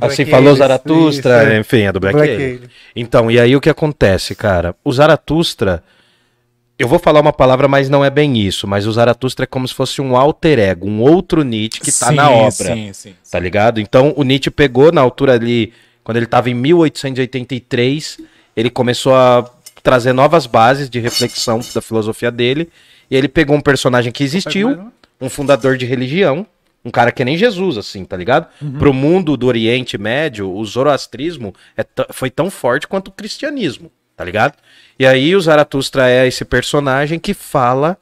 [0.00, 1.58] Assim falou Zaratustra, isso, é.
[1.58, 2.48] enfim, é do Black, Black Alien.
[2.48, 2.70] Alien.
[2.94, 4.74] Então, e aí o que acontece, cara?
[4.84, 5.82] O Zaratustra,
[6.78, 9.66] eu vou falar uma palavra, mas não é bem isso, mas o Zaratustra é como
[9.66, 13.14] se fosse um alter ego, um outro Nietzsche que tá Sim, na obra, Sim, sim.
[13.30, 13.80] tá ligado?
[13.80, 15.72] Então, o Nietzsche pegou na altura ali,
[16.04, 18.18] quando ele tava em 1883,
[18.56, 19.44] ele começou a
[19.82, 22.68] trazer novas bases de reflexão da filosofia dele,
[23.10, 26.46] e ele pegou um personagem que existiu, um fundador de religião,
[26.84, 28.46] um cara que é nem Jesus, assim, tá ligado?
[28.78, 34.24] Pro mundo do Oriente Médio, o zoroastrismo é foi tão forte quanto o cristianismo, tá
[34.24, 34.54] ligado?
[34.98, 37.96] E aí o Zaratustra é esse personagem que fala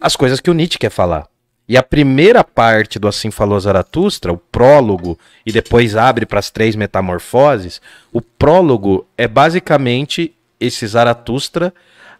[0.00, 1.26] as coisas que o Nietzsche quer falar.
[1.68, 6.50] E a primeira parte do Assim Falou Zaratustra, o prólogo, e depois abre para as
[6.50, 7.80] três metamorfoses,
[8.12, 11.72] o prólogo é basicamente esse Zaratustra,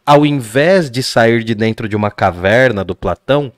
[0.07, 3.53] ao invés de sair de dentro de uma caverna do Platão,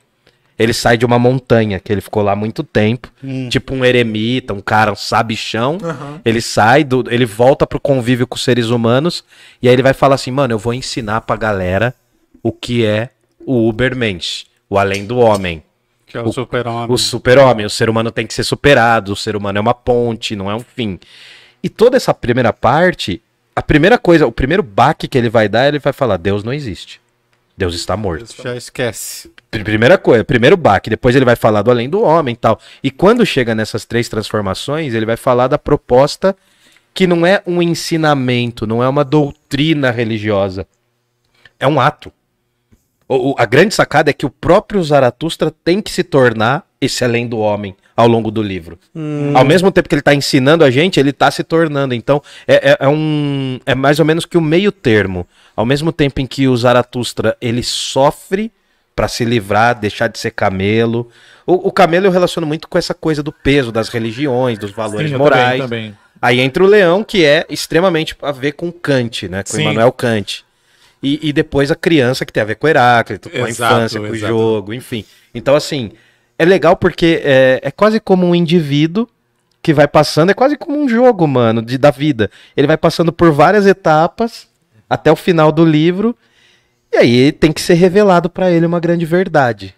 [0.58, 3.10] ele sai de uma montanha, que ele ficou lá muito tempo,
[3.48, 5.78] tipo um eremita, um cara, um sabichão.
[6.24, 9.24] Ele sai, do, ele volta pro convívio com os seres humanos,
[9.60, 11.94] e aí ele vai falar assim, mano, eu vou ensinar pra galera
[12.42, 13.10] o que é
[13.44, 15.62] o Ubermensch, o além do homem.
[16.06, 16.94] Que é o, super-homem.
[16.94, 20.36] O super-homem, o ser humano tem que ser superado, o ser humano é uma ponte,
[20.36, 20.98] não é um fim.
[21.62, 23.22] E toda essa primeira parte,
[23.54, 26.52] a primeira coisa, o primeiro baque que ele vai dar, ele vai falar: Deus não
[26.52, 27.00] existe.
[27.56, 28.34] Deus está morto.
[28.42, 29.30] Já esquece.
[29.52, 32.58] Pr- Primeira coisa, primeiro baque, depois ele vai falar do além do homem e tal.
[32.82, 36.34] E quando chega nessas três transformações, ele vai falar da proposta
[36.94, 40.66] que não é um ensinamento, não é uma doutrina religiosa.
[41.60, 42.10] É um ato.
[43.08, 47.04] O- o- a grande sacada é que o próprio Zaratustra tem que se tornar esse
[47.04, 48.78] além do homem, ao longo do livro.
[49.36, 51.92] Ao mesmo tempo que ele tá ensinando a gente, ele tá se tornando.
[51.94, 53.60] Então, é, é- é um.
[53.66, 55.26] É mais ou menos que o meio termo.
[55.54, 58.50] Ao mesmo tempo em que o Zaratustra ele sofre
[58.94, 61.08] pra se livrar, deixar de ser camelo.
[61.46, 65.10] O, o camelo eu relaciono muito com essa coisa do peso das religiões, dos valores
[65.10, 65.60] Sim, morais.
[65.60, 65.98] também, também.
[66.20, 69.42] Aí entra o leão, que é extremamente a ver com Kant, né?
[69.42, 69.62] Com Sim.
[69.62, 70.44] Immanuel Kant.
[71.02, 74.00] E, e depois a criança, que tem a ver com Heráclito, com a Exato, infância,
[74.00, 74.32] com o exato.
[74.32, 75.04] jogo, enfim.
[75.34, 75.90] Então, assim,
[76.38, 79.08] é legal porque é, é quase como um indivíduo
[79.60, 82.30] que vai passando, é quase como um jogo, mano, de, da vida.
[82.56, 84.48] Ele vai passando por várias etapas
[84.88, 86.16] até o final do livro,
[86.92, 89.74] e aí tem que ser revelado pra ele uma grande verdade.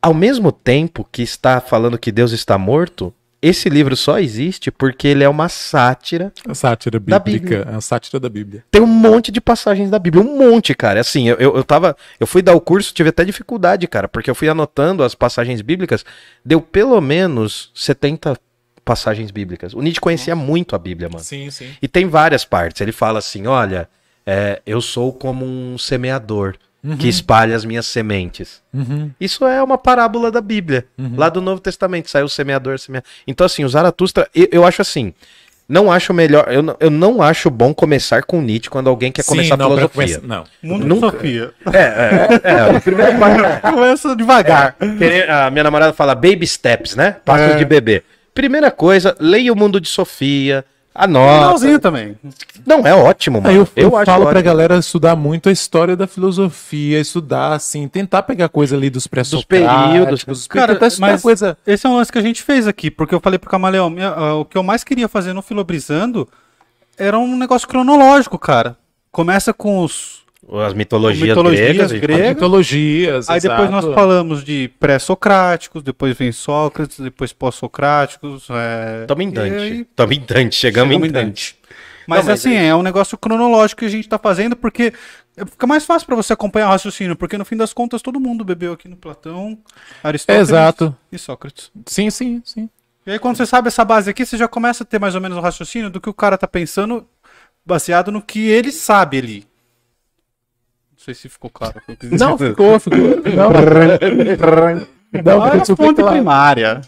[0.00, 5.08] Ao mesmo tempo que está falando que Deus está morto, esse livro só existe porque
[5.08, 6.32] ele é uma sátira.
[6.48, 7.58] A sátira Da bíblica.
[7.58, 7.76] Bíblia.
[7.76, 8.64] A sátira da Bíblia.
[8.70, 11.00] Tem um monte de passagens da Bíblia, um monte, cara.
[11.00, 11.96] Assim, eu, eu, eu tava.
[12.20, 15.60] Eu fui dar o curso, tive até dificuldade, cara, porque eu fui anotando as passagens
[15.60, 16.04] bíblicas,
[16.44, 18.38] deu pelo menos 70
[18.84, 19.74] passagens bíblicas.
[19.74, 21.24] O Nietzsche conhecia muito a Bíblia, mano.
[21.24, 21.68] Sim, sim.
[21.82, 22.80] E tem várias partes.
[22.80, 23.88] Ele fala assim: olha,
[24.26, 26.54] é, eu sou como um semeador
[26.98, 28.60] que espalha as minhas sementes.
[28.74, 29.08] Uhum.
[29.20, 30.84] Isso é uma parábola da Bíblia,
[31.16, 32.10] lá do Novo Testamento.
[32.10, 33.08] Saiu o semeador, semeador.
[33.26, 35.14] Então, assim, o Zaratustra, eu, eu acho assim.
[35.68, 36.46] Não acho melhor.
[36.52, 39.66] Eu, não- eu não acho bom começar com Nietzsche quando alguém quer começar a não,
[39.68, 40.18] filosofia.
[40.18, 40.44] começar- não.
[40.60, 41.50] Mundo Nunca- de Sofia.
[41.72, 42.80] É, é, é.
[42.82, 43.12] Primeiro
[43.62, 44.74] Começa devagar.
[44.98, 47.16] Querer- a minha namorada fala baby steps, né?
[47.24, 47.56] Passos É.
[47.58, 48.02] de bebê.
[48.34, 50.64] Primeira coisa, leia o mundo de Sofia.
[50.94, 51.34] Anota.
[51.44, 52.16] Finalzinho também.
[52.66, 53.54] Não, é ótimo, mano.
[53.56, 54.44] Eu, eu acho falo pra ótimo.
[54.44, 59.88] galera estudar muito a história da filosofia, estudar, assim, tentar pegar coisa ali dos pré-socráticos,
[59.88, 60.24] períodos.
[60.24, 61.56] dos- Cara, tentar estudar mas coisa...
[61.66, 64.08] esse é um lance que a gente fez aqui, porque eu falei pro Camaleão, minha-
[64.10, 66.28] ah, o que eu mais queria fazer no Filobrizando
[66.98, 68.76] era um negócio cronológico, cara.
[69.10, 70.21] Começa com os
[70.66, 71.92] As mitologias, Mitologias gregas.
[71.92, 72.28] gregas.
[72.34, 73.86] mitologias, Aí depois exato.
[73.86, 78.48] nós falamos de pré-socráticos, depois vem Sócrates, depois pós-socráticos.
[78.50, 79.04] É...
[79.04, 79.46] E Dante.
[79.62, 80.56] aí- Tamo em Dante.
[80.56, 81.56] Chegamos, Chegamos em em Dante.
[82.06, 82.74] Mas, Não, mas assim, é...
[82.74, 84.92] um negócio cronológico que a gente tá fazendo, porque
[85.46, 88.44] fica mais fácil pra você acompanhar o raciocínio, porque no fim das contas todo mundo
[88.44, 89.56] bebeu aqui no Platão,
[90.02, 90.96] Aristóteles Exato.
[91.12, 91.70] e Sócrates.
[91.86, 92.68] Sim, sim, sim.
[93.06, 95.20] E aí quando você sabe essa base aqui, você já começa a ter mais ou
[95.20, 97.06] menos o raciocínio do que o cara tá pensando,
[97.64, 99.51] baseado no que ele sabe ali.
[101.02, 101.74] Não sei se ficou claro.
[102.16, 102.98] Não, ficou, ficou.
[103.34, 103.50] Não,
[105.24, 106.12] não, é fonte claro.
[106.12, 106.80] primária.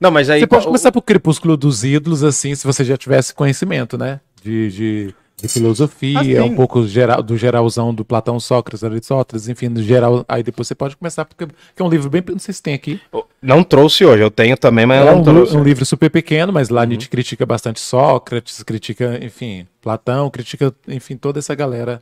[0.00, 0.40] Não, mas aí.
[0.40, 4.20] Você pode o- começar pro Crepúsculo dos Ídolos, assim, se você já tivesse conhecimento, né?
[4.42, 6.40] De, de, de filosofia, Ah, sim.
[6.40, 10.24] um pouco geral, do geralzão do Platão, Sócrates, Aristóteles, enfim, do geral.
[10.28, 12.22] Aí depois você pode começar, porque que é um livro bem.
[12.28, 13.00] Não sei se tem aqui.
[13.42, 15.56] Não trouxe hoje, eu tenho também, mas É não um, trouxe.
[15.56, 21.16] um livro super pequeno, mas lá Nietzsche critica bastante Sócrates, critica, enfim, Platão, critica, enfim,
[21.16, 22.00] toda essa galera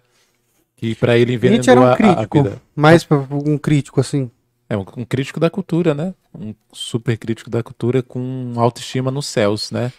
[0.82, 2.60] que pra ele envenenou Nietzsche era um a- a crítico.
[2.74, 4.28] Mais pra- um crítico, assim.
[4.68, 6.12] É um, um crítico da cultura, né?
[6.36, 9.92] Um super crítico da cultura com autoestima nos céus, né?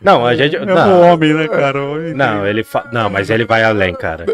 [0.00, 0.54] Não, a gente.
[0.54, 1.82] É um Não, homem, né, cara?
[1.82, 2.88] Homem não, ele fa...
[2.92, 4.24] não, mas ele vai além, cara.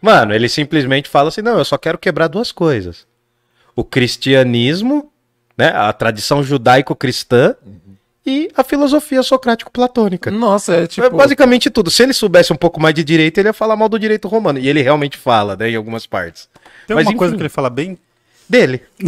[0.00, 3.06] Mano, ele simplesmente fala assim: não, eu só quero quebrar duas coisas:
[3.74, 5.12] o cristianismo,
[5.58, 7.56] né, a tradição judaico-cristã
[8.26, 10.30] e a filosofia socrático-platônica.
[10.30, 11.08] Nossa, é É tipo.
[11.10, 11.90] basicamente tudo.
[11.90, 14.58] Se ele soubesse um pouco mais de direito, ele ia falar mal do direito romano.
[14.58, 16.48] E ele realmente fala, né, em algumas partes.
[16.86, 17.96] Tem Mas, uma coisa que ele fala bem?
[18.48, 18.82] Dele.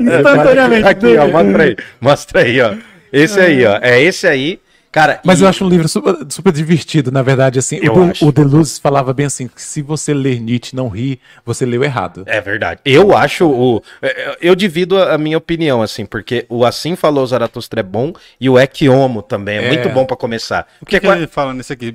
[0.00, 0.86] Instantaneamente.
[0.88, 1.76] Aqui, ó, mostra aí.
[2.00, 2.74] Mostra aí, ó.
[3.12, 3.78] Esse aí, ó.
[3.80, 4.60] É esse aí.
[4.96, 7.78] Cara, Mas e- eu acho um livro super, super divertido, na verdade, assim.
[7.82, 8.26] Eu o, acho.
[8.26, 11.84] o Deleuze falava bem assim, que se você ler Nietzsche e não rir, você leu
[11.84, 12.22] errado.
[12.24, 12.80] É verdade.
[12.82, 13.82] Eu acho o.
[14.00, 18.48] é, Eu divido a minha opinião, assim, porque o Assim Falou Zaratustra é bom e
[18.48, 19.68] o Ec Homo também é, É.
[19.68, 20.62] muito bom pra começar.
[20.80, 21.94] O que, Porque que ele fala nesse aqui?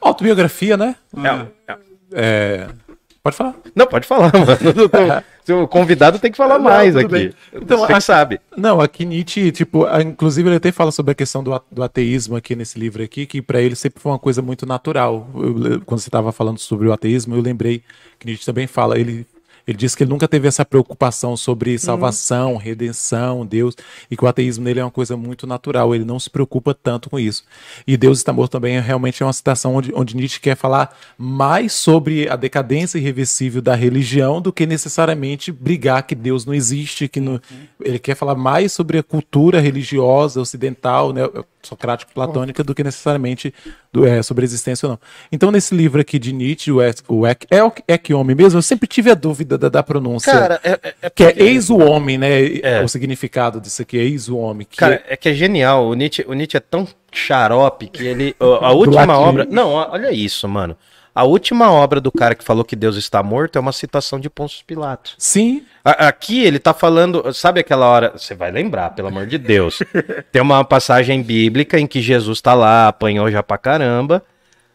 [0.00, 0.96] Autobiografia, né?
[1.16, 1.76] é- é-
[2.16, 2.66] É...
[3.24, 3.54] Pode falar.
[3.74, 5.62] Não, pode falar, mano.
[5.62, 7.08] O convidado tem que falar mais tudo aqui.
[7.10, 7.32] bem.
[7.54, 8.38] Então, Você que a- sabe.
[8.54, 11.82] Não, aqui Nietzsche, tipo, a- inclusive ele até fala sobre a questão do, a- do
[11.82, 15.26] ateísmo aqui nesse livro aqui, que pra ele sempre foi uma coisa muito natural.
[15.34, 17.82] Eu- quando você estava falando sobre o ateísmo, eu lembrei
[18.18, 19.26] que Nietzsche também fala, ele
[19.66, 23.74] ele diz que ele nunca teve essa preocupação sobre salvação, redenção, Deus,
[24.10, 27.08] e que o ateísmo nele é uma coisa muito natural, ele não se preocupa tanto
[27.08, 27.44] com isso.
[27.86, 30.96] E Deus está morto também é realmente é uma citação onde, onde Nietzsche quer falar
[31.16, 37.08] mais sobre a decadência irreversível da religião do que necessariamente brigar que Deus não existe,
[37.08, 37.40] que não,
[37.80, 41.22] ele quer falar mais sobre a cultura religiosa ocidental, né,
[41.66, 43.52] socrático platônica do que necessariamente
[43.92, 44.98] do, é, sobre a existência ou não.
[45.32, 48.58] Então nesse livro aqui de Nietzsche, o Ek, o Ek, é o Ek homem mesmo,
[48.58, 50.32] eu sempre tive a dúvida da, da pronúncia.
[50.32, 52.58] Cara, é, é- é que é eis o homem, né?
[52.62, 52.82] É.
[52.82, 54.66] O significado disso aqui, eis o homem.
[54.68, 55.86] Que Cara, é que é genial.
[55.86, 58.34] O Nietzsche, o Nietzsche é tão xarope que ele.
[58.60, 59.46] A, última obra.
[59.50, 60.76] Não, olha isso, mano.
[61.14, 64.28] A última obra do cara que falou que Deus está morto é uma citação de
[64.28, 65.14] Pôncio Pilatos.
[65.16, 69.38] Sim, A- Aqui ele tá falando, sabe aquela hora, você vai lembrar, pelo amor de
[69.38, 69.78] Deus.
[70.32, 74.24] Tem uma passagem bíblica em que Jesus tá lá, apanhou já pra caramba.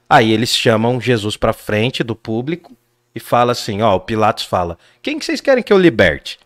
[0.09, 2.71] Aí eles chamam Jesus pra frente do público
[3.13, 6.39] e fala assim, ó, o Pilatos fala: "Quem que vocês querem que eu liberte?"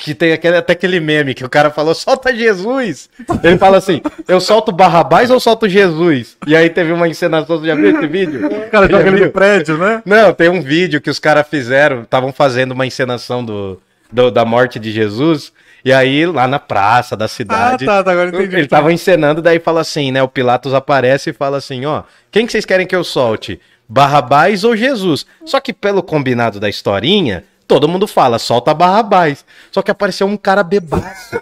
[0.00, 3.08] Que tem aquele, até aquele meme que o cara falou, solta Jesus.
[3.42, 6.36] Ele fala assim, eu solto Barrabás ou solto Jesus?
[6.46, 8.46] E aí teve uma encenação, você já viu esse vídeo?
[8.46, 10.02] O cara joga ele no prédio, né?
[10.04, 13.80] Não, tem um vídeo que os caras fizeram, estavam fazendo uma encenação do,
[14.10, 15.52] do- da morte de Jesus,
[15.84, 17.84] e aí lá na praça da Ah, cidade.
[17.86, 18.56] tá, tá, agora entendi.
[18.56, 20.22] Ele tava encenando, daí fala assim, né?
[20.22, 22.02] O Pilatos aparece e fala assim: ó,
[22.32, 23.60] quem que vocês querem que eu solte?
[23.88, 25.26] Barrabás ou Jesus?
[25.44, 29.44] Só que pelo combinado da historinha, todo mundo fala, solta Barrabás.
[29.70, 31.40] Só que apareceu um cara bebaço.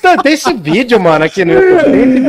[0.00, 2.24] Tá, Tem esse vídeo, mano, aqui no YouTube.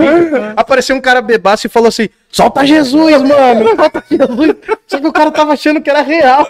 [0.55, 3.75] Apareceu um cara bebaço e falou assim: solta Jesus, mano!
[3.75, 4.55] Solta Jesus!
[4.87, 6.47] Só que o cara tava achando que era real.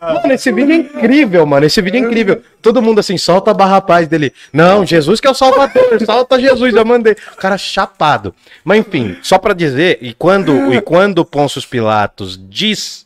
[0.00, 1.66] Mano, esse vídeo é incrível, mano.
[1.66, 2.40] Esse vídeo é incrível.
[2.62, 4.32] Todo mundo assim, solta a barra paz dele.
[4.52, 7.14] Não, Jesus que é o Salvador, solta Jesus, eu mandei.
[7.32, 8.34] O cara chapado.
[8.64, 13.05] Mas enfim, só pra dizer, e quando, e quando Pôncio Pilatos diz,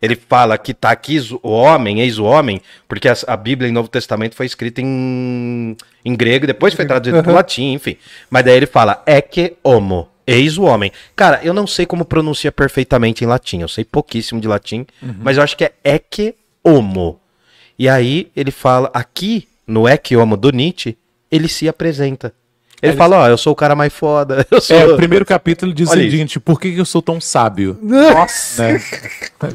[0.00, 3.72] ele fala que tá aqui o homem, eis o homem, porque a, a Bíblia em
[3.72, 7.96] Novo Testamento foi escrita em, em grego, depois foi traduzido pro latim, enfim.
[8.30, 10.08] Mas daí ele fala, ecce homo.
[10.26, 10.92] Eis o homem.
[11.16, 13.60] Cara, eu não sei como pronuncia perfeitamente em latim.
[13.60, 14.86] Eu sei pouquíssimo de latim,
[15.18, 17.20] mas eu acho que é ecce homo.
[17.78, 20.96] E aí ele fala, aqui no ecce homo do Nietzsche,
[21.30, 22.32] ele se apresenta.
[22.82, 24.46] Ele fala, ó, eu sou o cara mais foda.
[24.50, 24.76] Eu sou...
[24.76, 27.78] é, o primeiro capítulo diz o seguinte: por que eu sou tão sábio?
[27.82, 28.72] Nossa!
[28.72, 28.80] Né?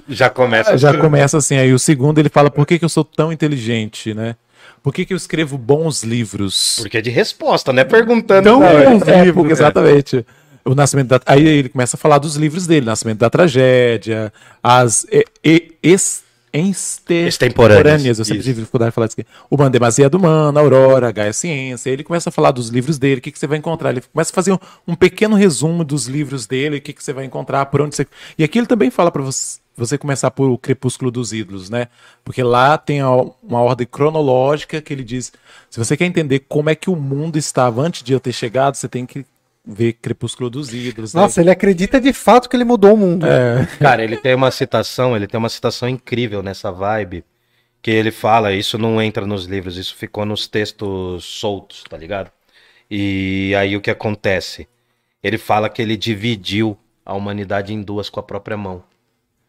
[0.07, 0.77] Já começa.
[0.77, 4.35] Já começa assim, aí o segundo ele fala por que, eu sou tão inteligente, né?
[4.84, 6.77] Por que, que eu escrevo bons livros?
[6.80, 7.84] Porque é de resposta, né?
[7.84, 8.41] Perguntando.
[8.41, 9.53] Então, Não, é, É, porque, né?
[9.53, 10.26] exatamente.
[10.64, 11.22] O nascimento da...
[11.26, 14.34] Aí ele começa a falar dos livros dele, Nascimento da Tragédia,
[14.64, 15.72] as e, e,
[17.27, 19.30] Extemporâneas, Eu sempre tive dificuldade de falar isso aqui.
[19.49, 21.90] O Bando Demasiado Humano, Aurora, Gaia Ciência.
[21.90, 23.90] Ele começa a falar dos livros dele, o que, que você vai encontrar.
[23.90, 24.57] Ele começa a fazer um,
[24.88, 28.07] um pequeno resumo dos livros dele, o que, que você vai encontrar, por onde você.
[28.38, 31.88] E aqui ele também fala para você, você começar por O Crepúsculo dos Ídolos, né?
[32.23, 35.34] Porque lá tem uma ordem cronológica que ele diz:
[35.69, 38.76] se você quer entender como é que o mundo estava antes de eu ter chegado,
[38.76, 39.26] você tem que
[39.66, 41.14] ver Crepúsculo dos Ídolos.
[41.14, 41.22] né?
[41.22, 43.26] Nossa, ele acredita de fato que ele mudou o mundo.
[43.26, 43.66] É.
[43.80, 47.24] Cara, ele tem uma citação, ele tem uma citação incrível nessa vibe,
[47.82, 52.32] que ele fala, isso não entra nos livros, isso ficou nos textos soltos, tá ligado?
[52.90, 54.68] E aí o que acontece?
[55.24, 58.84] Ele fala que ele dividiu a humanidade em duas com a própria mão.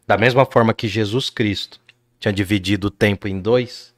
[0.07, 1.79] Da mesma forma que Jesus Cristo
[2.19, 3.93] tinha dividido o tempo em dois,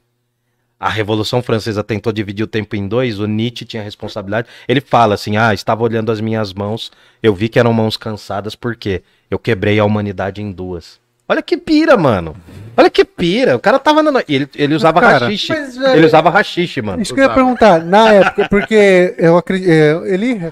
[0.80, 4.47] a Revolução Francesa tentou dividir o tempo em dois, o Nietzsche tinha responsabilidade.
[4.68, 6.91] Ele fala assim: ah, estava olhando as minhas mãos,
[7.22, 10.99] eu vi que eram mãos cansadas, porque eu quebrei a humanidade em duas.
[11.27, 12.35] Olha que pira, mano.
[12.76, 13.56] Olha que pira.
[13.56, 14.01] O cara tava.
[14.01, 14.23] Na...
[14.27, 15.49] Ele, ele usava Cara, rachixe.
[15.49, 17.03] mas, Ele usava rachixe, mano.
[17.03, 19.69] Isso que eu ia perguntar, na época, porque eu acredito.
[19.69, 20.51] Ele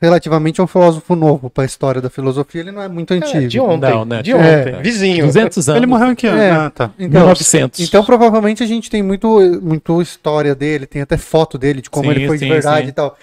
[0.00, 3.44] relativamente é um filósofo novo para a história da filosofia, ele não é muito antigo.
[3.44, 3.90] É, de ontem.
[3.90, 4.22] Não, né?
[4.22, 4.34] De É.
[4.34, 4.82] ontem.
[4.82, 5.26] Vizinho.
[5.26, 5.76] 200 anos.
[5.78, 6.40] Ele morreu em que ano?
[6.40, 6.50] É.
[6.50, 6.90] Ah, tá.
[6.98, 7.80] Então, 1900.
[7.80, 9.28] então provavelmente a gente tem muito,
[9.62, 12.84] muito história dele, tem até foto dele de como Sim, ele foi de sim, verdade
[12.84, 12.90] sim.
[12.90, 13.16] e tal.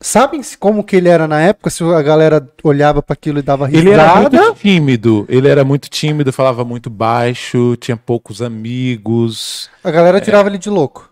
[0.00, 1.70] Sabem se como que ele era na época?
[1.70, 3.88] Se a galera olhava para aquilo e dava risada?
[3.88, 9.70] Ele era muito tímido, ele era muito tímido, falava muito baixo, tinha poucos amigos.
[9.84, 11.11] A galera tirava ele de louco.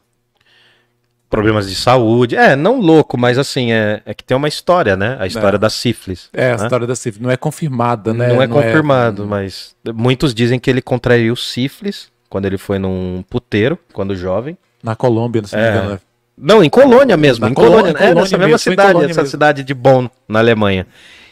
[1.31, 2.35] Problemas de saúde.
[2.35, 5.17] É, não louco, mas assim, é, é que tem uma história, né?
[5.21, 5.59] A história É.
[5.59, 6.29] da sífilis.
[6.33, 6.63] É, a né?
[6.65, 8.29] história da sífilis não é confirmada, né?
[8.33, 13.79] Não é confirmado, mas muitos dizem que ele contraiu sífilis quando ele foi num puteiro,
[13.93, 14.59] quando jovem.
[14.83, 15.71] Na Colômbia, se não me É.
[15.73, 15.91] engano.
[15.93, 16.01] né?
[16.37, 19.27] Não, em Colônia mesmo, Na em Colônia, Colônia, é, nessa mesma cidade, essa mesmo.
[19.27, 20.87] cidade de Bonn, na Alemanha.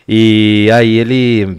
[0.06, 1.58] E aí ele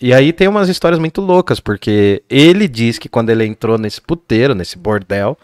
[0.00, 4.00] e aí tem umas histórias muito loucas, porque ele diz que quando ele entrou nesse
[4.02, 5.38] puteiro, nesse bordel,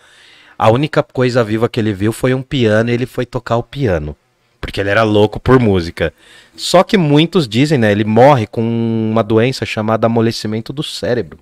[0.60, 3.62] a única coisa viva que ele viu foi um piano e ele foi tocar o
[3.62, 4.14] piano.
[4.60, 6.12] Porque ele era louco por música.
[6.54, 7.90] Só que muitos dizem, né?
[7.90, 11.38] Ele morre com uma doença chamada amolecimento do cérebro.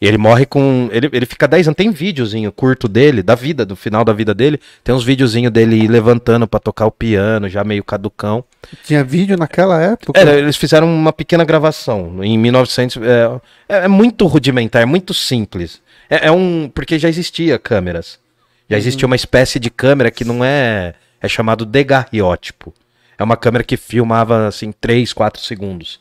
[0.00, 0.88] E ele morre com.
[0.90, 1.76] Ele, ele fica 10 anos.
[1.76, 4.58] Tem videozinho curto dele, da vida, do final da vida dele.
[4.82, 8.42] Tem uns videozinhos dele levantando pra tocar o piano, já meio caducão.
[8.82, 10.18] Tinha vídeo naquela época?
[10.18, 12.96] É, eles fizeram uma pequena gravação em 1900.
[12.96, 15.82] É, é, é muito rudimentar, é muito simples.
[16.08, 16.70] É, é um.
[16.72, 18.18] Porque já existia câmeras.
[18.68, 20.94] Já existia uma espécie de câmera que não é.
[21.20, 22.74] É chamado degarriótipo.
[23.18, 25.98] É uma câmera que filmava assim 3, 4 segundos.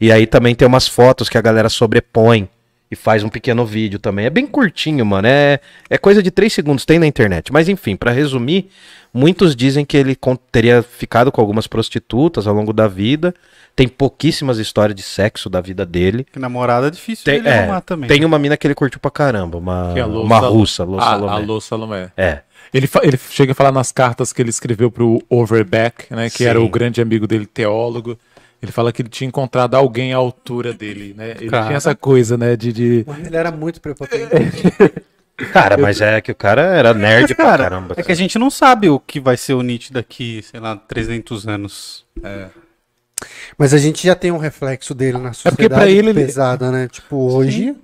[0.00, 2.48] E aí também tem umas fotos que a galera sobrepõe
[2.90, 4.26] e faz um pequeno vídeo também.
[4.26, 5.28] É bem curtinho, mano.
[5.28, 5.60] É,
[5.90, 7.52] é coisa de 3 segundos, tem na internet.
[7.52, 8.70] Mas enfim, pra resumir,
[9.16, 10.18] Muitos dizem que ele
[10.50, 13.32] teria ficado com algumas prostitutas ao longo da vida.
[13.76, 16.26] Tem pouquíssimas histórias de sexo da vida dele.
[16.32, 18.08] Que namorada é difícil Tem, de é, arrumar também.
[18.08, 20.82] tem uma mina que ele curtiu pra caramba, uma, Que é a Lô uma russa,
[20.82, 21.32] Lô a, Salomé.
[21.32, 22.12] a Lô Salomé.
[22.16, 22.40] É.
[22.72, 26.58] Ele, ele chega a falar nas cartas que ele escreveu pro Overbeck, né, que era
[26.58, 26.64] Sim.
[26.64, 28.18] o grande amigo dele, teólogo.
[28.60, 31.36] Ele fala que ele tinha encontrado alguém à altura dele, né?
[31.38, 31.66] Ele Cara.
[31.66, 32.72] tinha essa coisa, né, de...
[32.72, 33.06] de...
[33.24, 34.26] Ele era muito prepotente.
[35.52, 37.94] Cara, mas é que o cara era nerd pra Cara, caramba.
[37.98, 40.76] é que a gente não sabe o que vai ser o Nietzsche daqui, sei lá,
[40.76, 42.04] 300 anos.
[43.58, 46.70] Mas a gente já tem um reflexo dele na sociedade porque pra ele, ele- pesada,
[46.70, 46.88] né?
[46.88, 47.74] Tipo, hoje.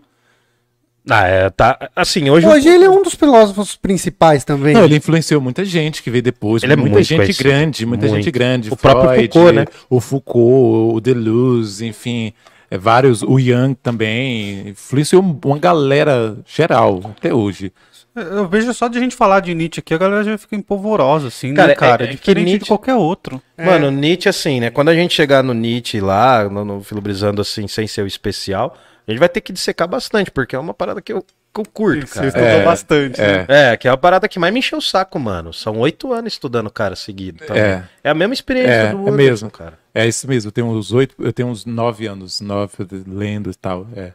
[1.09, 1.90] Ah, é, tá.
[1.97, 2.47] Assim, hoje.
[2.47, 4.74] Hoje ele é um dos filósofos principais também.
[4.74, 6.62] Não, ele influenciou muita gente que veio depois.
[6.62, 7.43] Ele é muita muito gente conhecido.
[7.48, 8.16] grande, muita Muito.
[8.22, 8.72] gente grande.
[8.72, 9.64] O próprio Foucault, né?
[9.89, 12.32] O Foucault, o Deleuze, enfim,
[12.71, 14.69] é, vários, o Young também.
[14.69, 17.73] Influenciou uma galera geral até hoje.
[18.15, 21.29] Eu vejo só de a gente falar de Nietzsche aqui, a galera já fica empolvorosa,
[21.29, 22.05] assim, Cara, né, cara?
[22.05, 23.41] é- é que Diferente Nietzsche- de qualquer outro.
[23.57, 24.69] Mano, Nietzsche, assim, né?
[24.71, 28.77] Quando a gente chegar no Nietzsche lá, no, no Filobrizando, assim, sem ser o especial,
[29.07, 31.25] a gente vai ter que dissecar bastante, porque é uma parada que eu,
[31.59, 32.27] eu curto, Você cara.
[32.28, 33.39] estudou É, bastante, é.
[33.39, 33.72] né?
[33.72, 35.52] É, que é a parada que mais me encheu o saco, mano.
[35.52, 37.44] São oito anos estudando cara seguido.
[37.44, 37.56] Tá?
[37.56, 37.85] É.
[38.05, 38.10] É.
[38.10, 39.51] a mesma experiência É, do é Anderson, mesmo.
[39.51, 39.78] cara.
[39.93, 42.74] É isso mesmo, eu tenho uns oito, eu tenho uns nove anos, nove
[43.06, 43.86] lendo e tal.
[43.97, 44.12] É,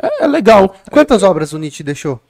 [0.00, 0.76] é, é legal.
[0.90, 2.20] Quantas obras o Nietzsche deixou?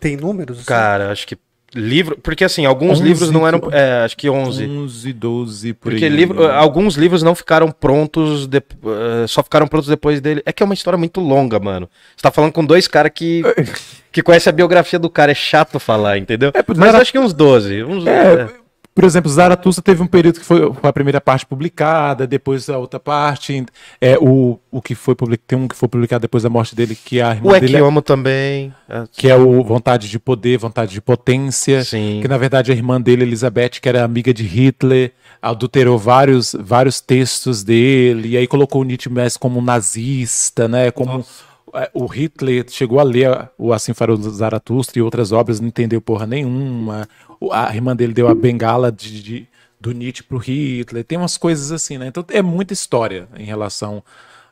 [0.00, 0.58] Tem números?
[0.58, 0.66] assim?
[0.66, 1.36] Cara, acho que
[1.74, 2.16] livro.
[2.22, 3.60] Porque assim, alguns 11, livros não eram.
[3.72, 4.66] É, acho que 11.
[4.66, 6.10] 11, 12 por Porque aí.
[6.10, 10.42] livro, alguns livros não ficaram prontos, de- eh, só ficaram prontos depois dele.
[10.46, 11.88] É que é uma história muito longa, mano.
[12.16, 13.42] Você tá falando com dois caras que,
[14.12, 16.52] que conhecem a biografia do cara, é chato falar, entendeu?
[16.52, 17.82] por- Mas Zara- acho que uns 12.
[17.84, 18.48] Uns, É, é.
[18.96, 22.98] Por exemplo, Zaratustra teve um período que foi a primeira parte publicada, depois a outra
[22.98, 23.66] parte.
[24.00, 26.94] É, o, o que foi publicado, tem um que foi publicado depois da morte dele,
[26.96, 27.76] que é a irmã O dele.
[27.76, 28.72] Ekiomo também.
[28.88, 32.20] é, que é o Vontade de Poder, Vontade de Potência, Sim.
[32.22, 35.12] que na verdade a irmã dele, Elizabeth, que era amiga de Hitler,
[35.42, 40.90] adulterou vários, vários textos dele, e aí colocou o Nietzsche mais como um nazista, né,
[40.90, 41.24] como é,
[41.92, 46.26] o Hitler chegou a ler o Assim Farou Zaratustra e outras obras, não entendeu porra
[46.26, 47.08] nenhuma,
[47.52, 49.46] a irmã dele deu a bengala de, de-
[49.80, 54.02] do Nietzsche pro Hitler, tem umas coisas assim, né, então é muita história em relação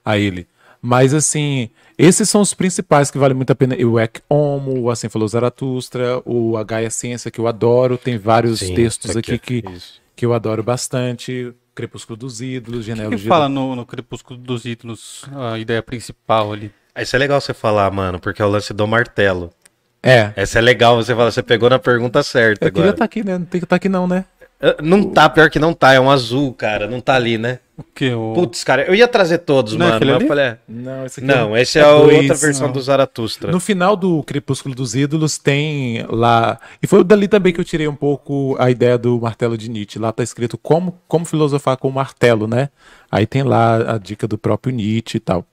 [0.05, 0.47] a ele.
[0.83, 3.75] Mas assim, esses são os principais que valem muito a pena.
[3.87, 7.97] O Ek Homo, o Assim Falou Zaratustra, o A Gaia Ciência, que eu adoro.
[7.97, 10.03] Tem vários Sim, textos aqui, aqui que, isso.
[10.15, 11.55] que eu adoro bastante.
[11.75, 13.19] Crepúsculo dos Ídolos, O que, Genealogia.
[13.19, 16.71] que fala no, no Crepúsculo dos Ídolos, a ideia principal ali?
[16.99, 19.51] Isso é legal você falar, mano, porque é o lance do martelo.
[20.03, 20.33] É.
[20.37, 22.95] Essa é legal você falar, você pegou na pergunta certa Eu queria agora.
[22.95, 23.39] estar aqui, né?
[23.39, 24.25] Não tem que estar aqui, não, né?
[24.61, 27.59] Eh, Não tá, pior que não tá, é um azul, cara, não tá ali, né?
[27.77, 28.13] O que?
[28.13, 28.35] O...
[28.35, 31.21] Putz, cara, eu ia trazer todos, Não é mano, mas eu falei, é, Não, esse
[31.21, 32.73] aqui Não, é, esse é, a dois, outra versão não.
[32.73, 33.51] do Zaratustra.
[33.51, 36.61] No final do Crepúsculo dos Ídolos tem lá.
[36.81, 39.99] E foi dali também que eu tirei um pouco a ideia do martelo de Nietzsche.
[39.99, 42.69] Lá tá escrito como, como filosofar com o martelo, né?
[43.11, 45.45] Aí tem lá a dica do próprio Nietzsche e tal.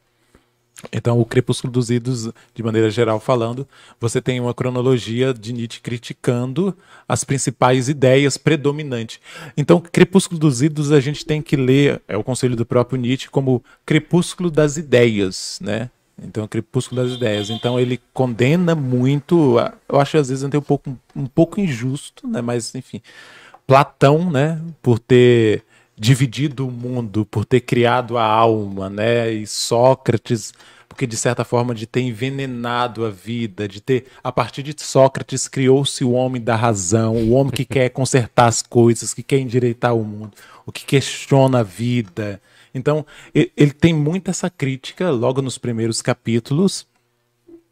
[0.91, 3.67] Então, o Crepúsculo dos Ídolos, de maneira geral falando,
[3.99, 6.75] você tem uma cronologia de Nietzsche criticando
[7.07, 9.19] as principais ideias predominantes.
[9.55, 13.29] Então, Crepúsculo dos Ídolos a gente tem que ler, é o conselho do próprio Nietzsche,
[13.29, 15.89] como Crepúsculo das Ideias, né?
[16.21, 17.49] Então, Crepúsculo das Ideias.
[17.49, 19.57] Então, ele condena muito,
[19.89, 22.41] eu acho às vezes até um pouco, um pouco injusto, né?
[22.41, 23.01] Mas, enfim,
[23.67, 24.61] Platão, né?
[24.81, 25.63] Por ter
[26.01, 29.31] dividido o mundo, por ter criado a alma, né?
[29.31, 30.51] E Sócrates,
[30.89, 35.47] porque de certa forma de ter envenenado a vida, de ter a partir de Sócrates
[35.47, 39.95] criou-se o homem da razão, o homem que quer consertar as coisas, que quer endireitar
[39.95, 40.31] o mundo,
[40.65, 42.41] o que questiona a vida.
[42.73, 43.05] Então,
[43.35, 46.87] ele tem muito essa crítica logo nos primeiros capítulos.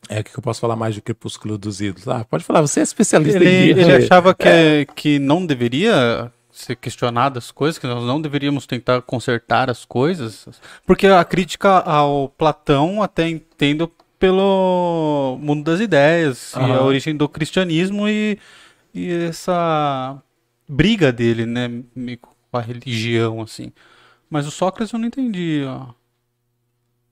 [0.07, 2.07] É o que eu posso falar mais do Crepúsculo dos Ídolos?
[2.07, 4.03] Ah, pode falar, você é especialista Ele, em ele Nietzsche.
[4.03, 6.31] achava que, que não deveria
[6.61, 10.47] ser questionado as coisas, que nós não deveríamos tentar consertar as coisas,
[10.85, 17.29] porque a crítica ao Platão até entendo pelo mundo das ideias e a origem do
[17.29, 18.37] cristianismo e,
[18.93, 20.21] e essa
[20.67, 21.69] briga dele, né,
[22.21, 23.71] com a religião, assim.
[24.29, 25.93] Mas o Sócrates eu não entendi a,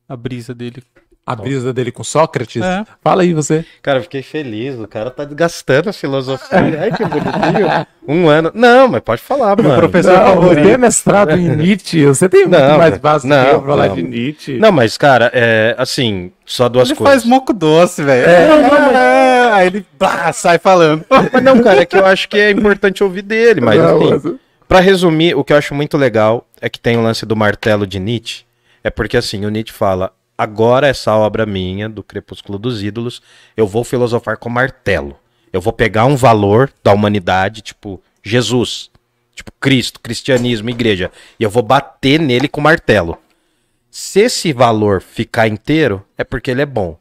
[0.10, 0.84] a brisa dele.
[1.28, 2.62] A brisa dele com Sócrates?
[2.64, 2.86] É.
[3.04, 3.66] Fala aí você.
[3.82, 6.48] Cara, eu fiquei feliz, o cara tá desgastando a filosofia.
[6.82, 7.86] Ai, que bonitinho.
[8.08, 8.49] Um ano.
[8.54, 9.76] Não, mas pode falar, mano.
[9.76, 10.64] professor Não, favorito.
[10.64, 13.62] você é mestrado em Nietzsche, você tem muito Não, mais base do que não, eu
[13.62, 13.95] pra falar não.
[13.95, 14.58] de Nietzsche.
[14.58, 17.16] Não, mas, cara, é assim, só duas Ele coisas.
[17.16, 18.26] faz moco doce, velho.
[18.26, 21.04] É, aí ele blá, sai falando.
[21.10, 24.10] Mas não, cara, é que eu acho que é importante ouvir dele, mas Não, assim,
[24.30, 24.36] mas-
[24.66, 27.86] pra resumir, o que eu acho muito legal é que tem o lance do martelo
[27.86, 28.45] de Nietzsche,
[28.84, 33.22] é porque assim, o Nietzsche fala, agora essa obra minha, do Crepúsculo dos Ídolos,
[33.55, 35.18] eu vou filosofar com martelo.
[35.51, 38.91] Eu vou pegar um valor da humanidade, tipo Jesus,
[39.34, 43.18] tipo Cristo, cristianismo, igreja, e eu vou bater nele com martelo.
[43.89, 46.97] Se esse valor ficar inteiro, é porque ele é bom.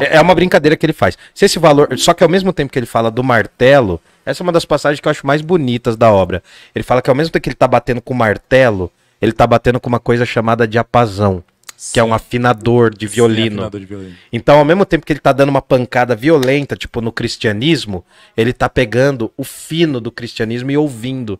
[0.00, 1.16] É é uma brincadeira que ele faz.
[1.34, 1.96] Se esse valor.
[1.98, 5.00] Só que ao mesmo tempo que ele fala do martelo, essa é uma das passagens
[5.00, 6.42] que eu acho mais bonitas da obra.
[6.74, 8.90] Ele fala que ao mesmo tempo que ele tá batendo com o martelo,
[9.20, 11.44] ele tá batendo com uma coisa chamada diapasão,
[11.92, 13.56] que é um afinador de Sim, violino.
[13.56, 14.16] afinador de violino.
[14.32, 18.04] Então, ao mesmo tempo que ele tá dando uma pancada violenta, tipo no cristianismo,
[18.36, 21.38] ele tá pegando o fino do cristianismo e ouvindo.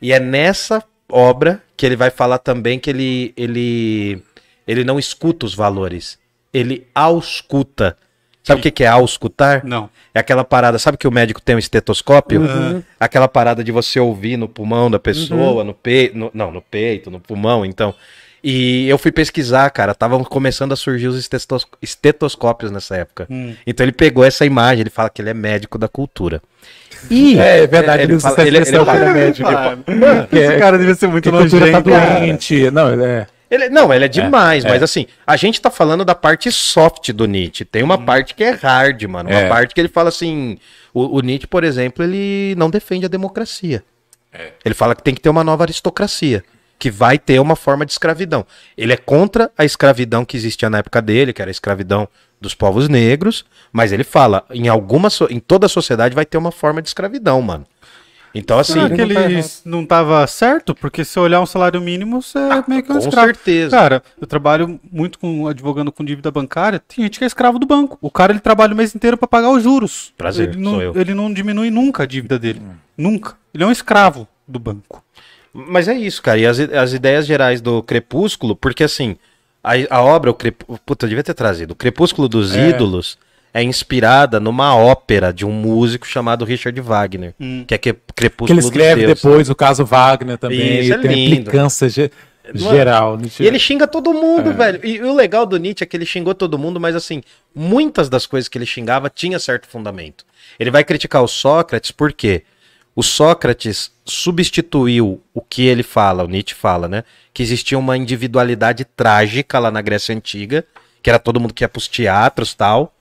[0.00, 4.22] E é nessa obra que ele vai falar também que ele ele
[4.66, 6.18] ele não escuta os valores,
[6.52, 7.96] ele ausculta.
[8.44, 9.64] Sabe o que que é auscultar?
[9.64, 9.88] Não.
[10.12, 12.42] É aquela parada, sabe que o médico tem um estetoscópio?
[12.98, 17.20] Aquela parada de você ouvir no pulmão da pessoa, no peito, não, no peito, no
[17.20, 17.94] pulmão, então.
[18.44, 23.28] E eu fui pesquisar, cara, estavam começando a surgir os estetos- estetoscópios nessa época.
[23.66, 26.42] Então ele pegou essa imagem, ele fala que ele é médico da cultura.
[27.10, 29.48] E É, é verdade, ele ele usa fala- essa ele- ele ele é fala- médico.
[30.28, 32.70] Que Esse é- cara devia ser muito cultura tá doente.
[32.70, 33.26] Não, ele é.
[33.50, 34.68] Ele, não, ele é demais, é.
[34.68, 37.64] mas assim, a gente tá falando da parte soft do Nietzsche.
[37.66, 39.28] Tem uma parte que é hard, mano.
[39.28, 39.48] Uma É.
[39.48, 40.56] parte que ele fala assim.
[40.94, 43.84] O, o Nietzsche, por exemplo, ele não defende a democracia.
[44.64, 46.42] Ele fala que tem que ter uma nova aristocracia.
[46.82, 48.44] Que vai ter uma forma de escravidão.
[48.76, 52.08] Ele é contra a escravidão que existia na época dele, que era a escravidão
[52.40, 53.44] dos povos negros.
[53.72, 56.88] Mas ele fala, em alguma so- em toda a sociedade vai ter uma forma de
[56.88, 57.64] escravidão, mano.
[58.34, 58.72] Então, assim.
[58.72, 60.74] Será que ele não tá não tava certo?
[60.74, 63.26] Porque se olhar um salário mínimo, você é meio que um Ah, com escravo.
[63.28, 63.76] certeza.
[63.76, 66.80] Cara, eu trabalho muito com advogando com dívida bancária.
[66.80, 67.96] Tem gente que é escravo do banco.
[68.00, 70.12] O cara ele trabalha o mês inteiro pra pagar os juros.
[70.16, 70.96] Prazer, ele não, sou eu.
[70.96, 72.60] Ele não diminui nunca a dívida dele.
[72.98, 73.36] Nunca.
[73.54, 75.04] Ele é um escravo do banco.
[75.52, 76.38] Mas é isso, cara.
[76.38, 79.16] E as, as ideias gerais do Crepúsculo, porque assim,
[79.62, 80.64] a, a obra, o Crep...
[80.86, 81.72] Puta, eu devia ter trazido.
[81.72, 82.70] O Crepúsculo dos É.
[82.70, 83.18] Ídolos
[83.54, 87.34] é inspirada numa ópera de um músico chamado Richard Wagner,
[87.66, 89.22] que é que, Crepúsculo Que ele escreve Deuses.
[89.22, 90.80] depois o caso Wagner também.
[90.80, 91.34] Isso, e é tem lindo.
[91.40, 92.10] implicância ge-
[92.54, 93.18] geral.
[93.38, 94.14] E ele xinga todo É.
[94.14, 94.80] mundo, velho.
[94.82, 97.22] E o legal do Nietzsche é que ele xingou todo mundo, mas assim,
[97.54, 100.24] muitas das coisas que ele xingava tinha certo fundamento.
[100.58, 102.44] Ele vai criticar o Sócrates porque
[102.94, 107.04] o Sócrates substituiu o que ele fala, o Nietzsche fala, né?
[107.32, 110.64] Que existia uma individualidade trágica lá na Grécia Antiga,
[111.02, 112.94] que era todo mundo que ia pros teatros tal.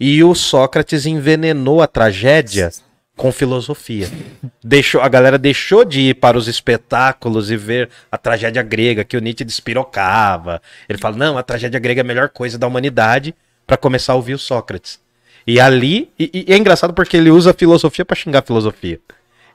[0.00, 2.70] E o Sócrates envenenou a tragédia
[3.16, 4.08] com filosofia.
[4.62, 9.16] Deixou, a galera deixou de ir para os espetáculos e ver a tragédia grega, que
[9.16, 10.60] o Nietzsche despirocava.
[10.88, 13.34] Ele fala: não, a tragédia grega é a melhor coisa da humanidade,
[13.66, 15.00] para começar a ouvir o Sócrates.
[15.46, 19.00] E ali, e, e é engraçado porque ele usa a filosofia para xingar a filosofia.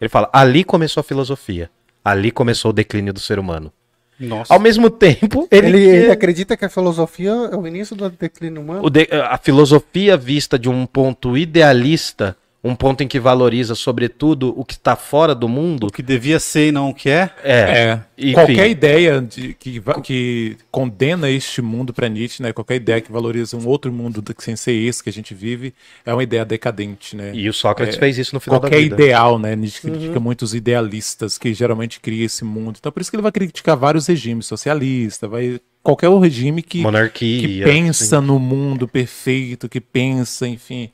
[0.03, 1.69] Ele fala: ali começou a filosofia.
[2.03, 3.71] Ali começou o declínio do ser humano.
[4.19, 4.53] Nossa.
[4.53, 8.61] Ao mesmo tempo, ele, Ele, ele acredita que a filosofia é o início do declínio
[8.61, 8.85] humano?
[8.85, 14.53] o de- a filosofia vista de um ponto idealista, um ponto em que valoriza, sobretudo,
[14.57, 17.29] o que está fora do mundo, O que devia ser e não o que é.
[17.43, 17.53] é.
[17.59, 17.99] É.
[18.17, 18.33] Enfim.
[18.33, 22.53] Qualquer ideia de, que, que condena este mundo para Nietzsche, né?
[22.53, 25.33] Qualquer ideia que valoriza um outro mundo do que sem ser esse que a gente
[25.33, 25.73] vive,
[26.05, 27.31] é uma ideia decadente, né?
[27.33, 28.95] E o Sócrates É, fez isso no final Qualquer da vida.
[28.95, 29.55] ideal, né?
[29.57, 32.77] Nietzsche critica muitos idealistas que geralmente criam esse mundo.
[32.79, 37.41] Então por isso que ele vai criticar vários regimes socialistas, vai qualquer regime que, Monarquia.
[37.45, 40.89] que pensa no mundo perfeito, que pensa, enfim,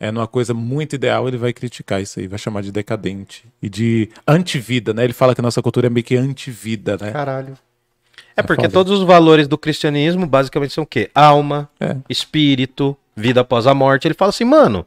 [0.00, 3.68] é numa coisa muito ideal, ele vai criticar isso aí, vai chamar de decadente e
[3.68, 5.04] de antivida, né?
[5.04, 7.10] Ele fala que a nossa cultura é meio que antivida, né?
[7.10, 7.54] Caralho.
[8.36, 8.72] É porque foda.
[8.72, 11.10] todos os valores do cristianismo basicamente são o quê?
[11.14, 11.96] Alma, É.
[12.08, 14.06] espírito, vida após a morte.
[14.06, 14.86] Ele fala assim, mano.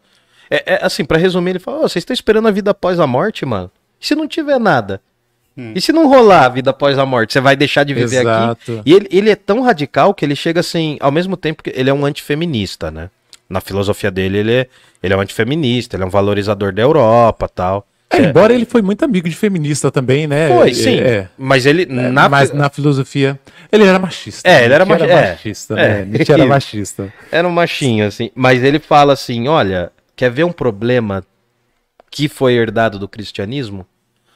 [0.49, 3.07] É, é assim, pra resumir, ele fala: "Ô, vocês estão esperando a vida após a
[3.07, 3.69] morte, mano?
[4.01, 5.01] E se não tiver nada?
[5.75, 7.33] E se não rolar a vida após a morte?
[7.33, 8.79] Você vai deixar de viver Exato.
[8.79, 8.81] aqui?
[8.85, 11.89] E ele, ele é tão radical que ele chega assim, ao mesmo tempo que ele
[11.89, 13.09] é um antifeminista, né?
[13.51, 14.67] Na filosofia dele, ele é,
[15.03, 17.85] ele é um antifeminista, ele é um valorizador da Europa tal.
[18.09, 20.49] É, embora ele foi muito amigo de feminista também, né?
[20.49, 20.99] Foi, É, sim.
[20.99, 21.29] é.
[21.37, 21.85] Mas ele.
[21.85, 23.39] na, Mas na filosofia.
[23.71, 24.49] Ele era machista.
[24.49, 25.31] É, ele era machi- é.
[25.31, 25.79] machista.
[25.79, 25.87] É.
[25.99, 26.05] Né?
[26.05, 27.13] Nietzsche era machista.
[27.31, 28.29] Era um machinho, assim.
[28.35, 31.23] Mas ele fala assim: olha, quer ver um problema
[32.09, 33.85] que foi herdado do cristianismo?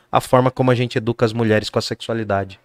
[0.10, 2.58] A forma como a gente educa as mulheres com a sexualidade.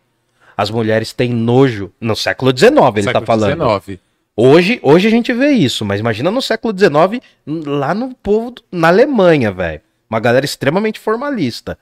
[0.57, 1.91] As mulheres têm nojo.
[2.01, 3.81] No século XIX, ele tá Século falando.
[3.83, 3.99] XIX.
[4.43, 7.23] Hoje, hoje a gente vê isso, mas imagina no século XIX,
[7.67, 9.81] lá no povo, na Alemanha, velho.
[10.09, 11.79] Uma galera extremamente formalista.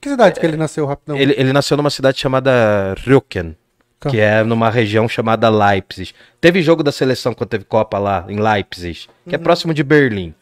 [0.00, 1.16] Que cidade que ele nasceu rapidão?
[1.16, 3.56] Ele, ele nasceu numa cidade chamada Rücken,
[3.98, 4.08] Tá.
[4.08, 6.14] que é numa região chamada Leipzig.
[6.40, 10.32] Teve jogo da seleção quando teve Copa lá em Leipzig, que é próximo de Berlim.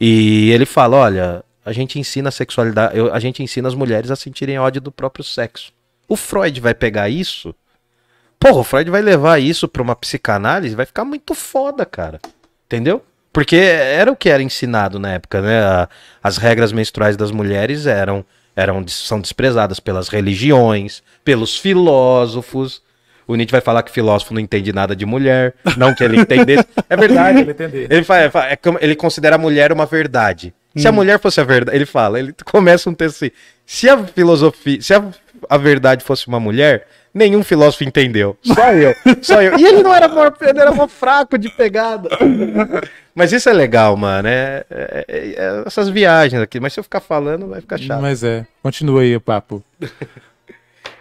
[0.00, 4.10] E ele fala: olha, a gente ensina a sexualidade, eu- a gente ensina as mulheres
[4.10, 5.72] a sentirem ódio do próprio sexo.
[6.08, 7.54] O Freud vai pegar isso.
[8.38, 12.20] Porra, o Freud vai levar isso pra uma psicanálise, vai ficar muito foda, cara.
[12.66, 13.02] Entendeu?
[13.32, 15.86] Porque era o que era ensinado na época, né?
[16.22, 22.82] As regras menstruais das mulheres eram, eram são desprezadas pelas religiões, pelos filósofos.
[23.26, 26.64] O Nietzsche vai falar que filósofo não entende nada de mulher, não que ele entendesse.
[26.88, 27.88] É verdade, ele entender.
[27.90, 30.54] Ele, fa- fa- é como- ele considera a mulher uma verdade.
[30.76, 33.30] Se a mulher fosse a verdade, ele fala, ele começa um texto assim:
[33.64, 35.02] se a filosofia, se a,
[35.48, 36.86] a verdade fosse uma mulher,
[37.16, 38.36] nenhum filósofo entendeu.
[38.42, 39.58] Só eu, só eu.
[39.58, 42.08] E ele não era mó, ele era mó fraco de pegada.
[43.14, 44.28] Mas isso é legal, mano.
[44.28, 46.60] É, é- é- é essas viagens aqui.
[46.60, 48.00] Mas se eu ficar falando, vai ficar chato.
[48.02, 48.46] Mas é.
[48.62, 49.64] Continua aí o papo.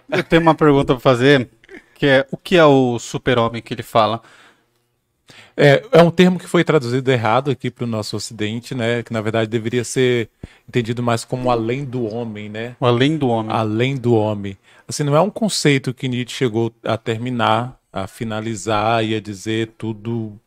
[0.10, 1.50] Eu tenho uma pergunta pra fazer,
[1.96, 4.22] que é o que é o super-homem que ele fala?
[5.58, 9.02] É, é um termo que foi traduzido errado aqui para o nosso ocidente, né?
[9.04, 10.30] Que na verdade deveria ser
[10.68, 12.76] entendido mais como além do homem, né?
[12.80, 13.56] O além do homem.
[13.56, 14.58] Além do homem.
[14.88, 19.74] Assim, não é um conceito que Nietzsche chegou a terminar, a finalizar e a dizer
[19.78, 20.38] tudo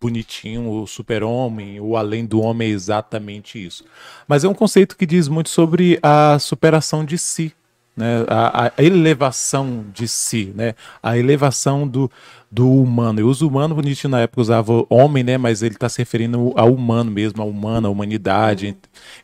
[0.00, 3.84] bonitinho, o super-homem, o além do homem é exatamente isso.
[4.26, 7.52] Mas é um conceito que diz muito sobre a superação de si,
[8.00, 8.24] né?
[8.28, 10.74] a, a elevação de si, né?
[11.02, 12.10] a elevação do,
[12.50, 13.20] do humano.
[13.20, 15.38] Eu uso humano, o Nietzsche na época usava homem, né?
[15.38, 18.76] mas ele está se referindo ao humano mesmo, ao humano, à humanidade.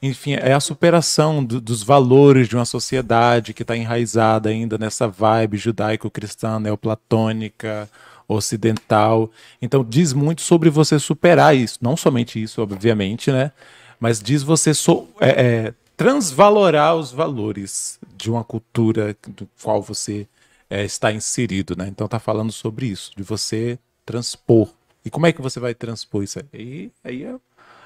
[0.03, 5.09] Enfim, é a superação do- dos valores de uma sociedade que está enraizada ainda nessa
[5.09, 7.89] vibe judaico-cristã, neoplatônica,
[8.29, 9.31] ocidental.
[9.61, 13.53] Então diz muito sobre você superar isso, não somente isso, obviamente, né?
[13.99, 15.29] Mas diz você so- é,
[15.69, 20.27] é, transvalorar os valores de uma cultura do qual você
[20.71, 21.89] é, está inserido, né?
[21.89, 24.69] Então tá falando sobre isso, de você transpor.
[25.05, 26.91] E como é que você vai transpor isso aí?
[27.05, 27.35] Aí é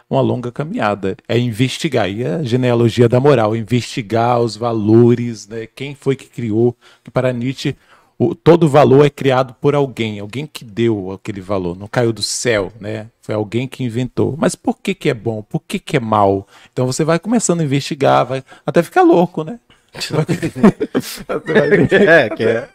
[0.08, 1.16] uma longa caminhada.
[1.28, 5.66] É investigar, aí é a genealogia da moral, investigar os valores, né?
[5.66, 6.76] Quem foi que criou?
[7.04, 7.76] Que para Nietzsche
[8.18, 12.22] o, todo valor é criado por alguém, alguém que deu aquele valor, não caiu do
[12.22, 13.06] céu, né?
[13.22, 14.34] Foi alguém que inventou.
[14.36, 15.42] Mas por que que é bom?
[15.42, 16.46] Por que que é mal?
[16.70, 19.58] Então você vai começando a investigar, vai até ficar louco, né?
[21.90, 22.68] É, que é,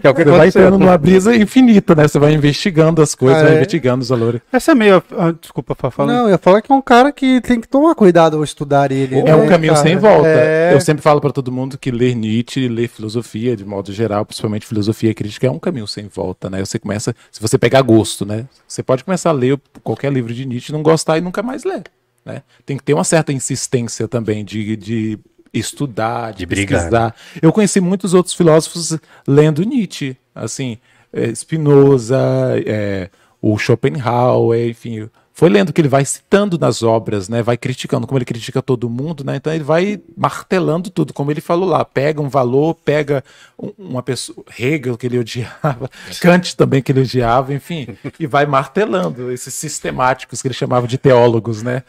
[0.00, 2.06] que é o que você vai entrando numa brisa infinita, né?
[2.06, 3.56] Você vai investigando as coisas, Ah, vai é?
[3.56, 4.40] investigando os valores.
[4.52, 5.02] Essa é meio.
[5.16, 6.12] ah, desculpa, Fá, fala.
[6.12, 8.92] Não, eu ia falar que é um cara que tem que tomar cuidado ao estudar
[8.92, 9.18] ele.
[9.18, 9.84] É né, um caminho cara?
[9.84, 10.28] sem volta.
[10.28, 10.74] É...
[10.74, 14.66] Eu sempre falo para todo mundo que ler Nietzsche, ler filosofia, de modo geral, principalmente
[14.66, 16.64] filosofia crítica, é um caminho sem volta, né?
[16.64, 18.46] Você começa, se você pegar gosto, né?
[18.66, 21.84] Você pode começar a ler qualquer livro de Nietzsche, não gostar e nunca mais ler,
[22.24, 22.42] né?
[22.64, 25.18] Tem que ter uma certa insistência também de, de
[25.52, 26.78] estudar, de, De brigar.
[26.80, 27.14] pesquisar.
[27.40, 28.96] Eu conheci muitos outros filósofos
[29.26, 30.78] lendo Nietzsche, assim,
[31.12, 32.18] é, Spinoza,
[32.66, 33.10] é,
[33.42, 37.42] o Schopenhauer, enfim, foi lendo que ele vai citando nas obras, né?
[37.42, 39.36] Vai criticando, como ele critica todo mundo, né?
[39.36, 43.24] Então ele vai martelando tudo, como ele falou lá, pega um valor, pega
[43.58, 45.88] um- uma pessoa, Hegel que ele odiava,
[46.20, 50.98] Kant também que ele odiava, enfim, e vai martelando esses sistemáticos que ele chamava de
[50.98, 51.84] teólogos, né?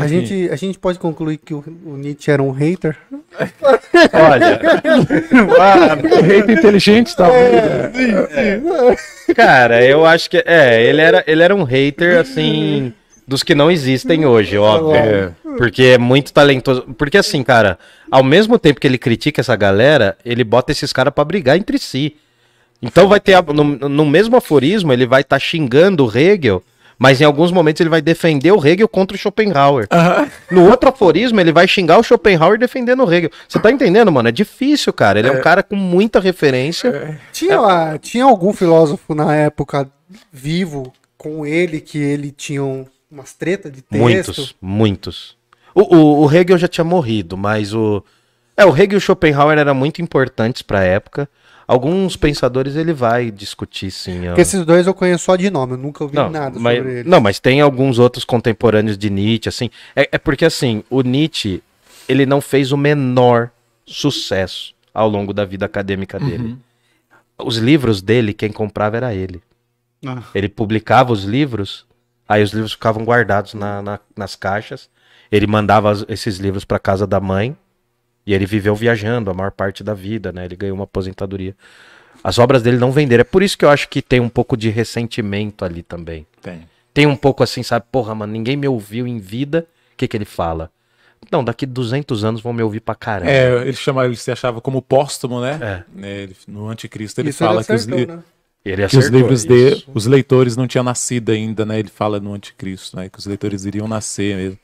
[0.00, 2.96] A gente, a gente pode concluir que o, o Nietzsche era um hater?
[4.12, 4.60] Olha,
[6.22, 7.62] Rei inteligente, talvez.
[9.34, 10.42] cara, eu acho que.
[10.46, 12.92] É, ele era, ele era um hater, assim.
[13.26, 14.96] Dos que não existem hoje, óbvio.
[14.96, 15.32] É.
[15.56, 16.82] Porque é muito talentoso.
[16.98, 17.78] Porque assim, cara,
[18.10, 21.78] ao mesmo tempo que ele critica essa galera, ele bota esses caras pra brigar entre
[21.78, 22.16] si.
[22.82, 23.42] Então vai ter.
[23.42, 26.62] No, no mesmo aforismo, ele vai estar xingando o Hegel,
[27.04, 29.86] mas em alguns momentos ele vai defender o Hegel contra o Schopenhauer.
[30.50, 33.30] No outro aforismo, ele vai xingar o Schopenhauer defendendo o Hegel.
[33.46, 34.28] Você tá entendendo, mano?
[34.28, 35.18] É difícil, cara.
[35.18, 37.20] Ele é, um cara com muita referência.
[37.32, 39.86] Tinha, ah, tinha algum filósofo na época
[40.32, 44.00] vivo com ele que ele tinha um- umas tretas de texto?
[44.00, 45.36] Muitos, muitos.
[45.74, 48.02] O, o, o Hegel já tinha morrido, mas o.
[48.56, 51.28] É, o Hegel e o Schopenhauer eram muito importantes pra época.
[51.66, 54.28] Alguns pensadores ele vai discutir, sim.
[54.28, 54.34] ó.
[54.36, 57.06] Esses dois eu conheço só de nome, eu nunca ouvi Não, nada mas, sobre eles.
[57.10, 59.70] não, mas tem alguns outros contemporâneos de Nietzsche, assim.
[59.96, 61.62] É, é porque, assim, o Nietzsche,
[62.08, 63.50] ele não fez o menor
[63.86, 66.56] sucesso ao longo da vida acadêmica dele.
[67.38, 69.42] Os livros dele, quem comprava era ele.
[70.06, 70.22] Ah.
[70.34, 71.86] Ele publicava os livros,
[72.28, 74.88] aí os livros ficavam guardados na- na- nas caixas.
[75.32, 77.56] Ele mandava esses livros para casa da mãe
[78.26, 80.44] e ele viveu viajando a maior parte da vida, né?
[80.44, 81.54] Ele ganhou uma aposentadoria.
[82.22, 83.20] As obras dele não venderam.
[83.20, 86.26] É por isso que eu acho que tem um pouco de ressentimento ali também.
[86.40, 86.60] Tem.
[86.92, 87.84] Tem um pouco assim, sabe?
[87.92, 89.66] Porra, mano, ninguém me ouviu em vida.
[89.92, 90.70] O que que ele fala?
[91.30, 93.30] Não, daqui 200 anos vão me ouvir pra caramba.
[93.30, 95.58] É, ele, chama, ele se achava como póstumo, né?
[95.60, 95.98] É.
[96.00, 98.18] Né, ele- no Anticristo ele Isso fala ele que os, acertou, li- né?
[98.64, 101.78] Ele que os acertou livros dele, os leitores não tinham nascido ainda, né?
[101.78, 103.08] Ele fala no Anticristo, né?
[103.08, 104.58] Que os leitores iriam nascer mesmo.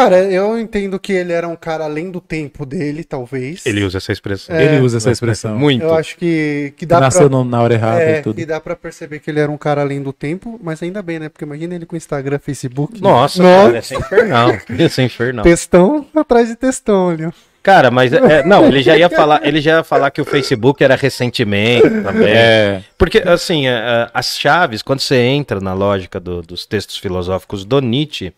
[0.00, 3.66] Cara, eu entendo que ele era um cara além do tempo dele, talvez.
[3.66, 4.56] Ele usa essa expressão.
[4.56, 5.58] É, Ele usa essa expressão.
[5.58, 5.82] Muito.
[5.82, 7.44] Eu acho que, que dá nasceu pra...
[7.44, 8.40] na hora errada É, e tudo.
[8.40, 11.18] e dá pra perceber que ele era um cara além do tempo, mas ainda bem,
[11.18, 11.28] né?
[11.28, 13.00] Porque imagina ele com Instagram, Facebook.
[13.00, 13.66] Nossa, Nossa.
[13.66, 14.58] cara, é infernal.
[14.78, 15.42] Esse é infernal.
[15.44, 17.32] Textão atrás de textão ali, ó.
[17.62, 20.82] Cara, mas é, não, ele já ia falar, ele já ia falar que o Facebook
[20.82, 22.32] era ressentimento também.
[22.32, 26.96] É, Porque, assim, é, é, as chaves, quando você entra na lógica do- dos textos
[26.96, 28.32] filosóficos do Nietzsche,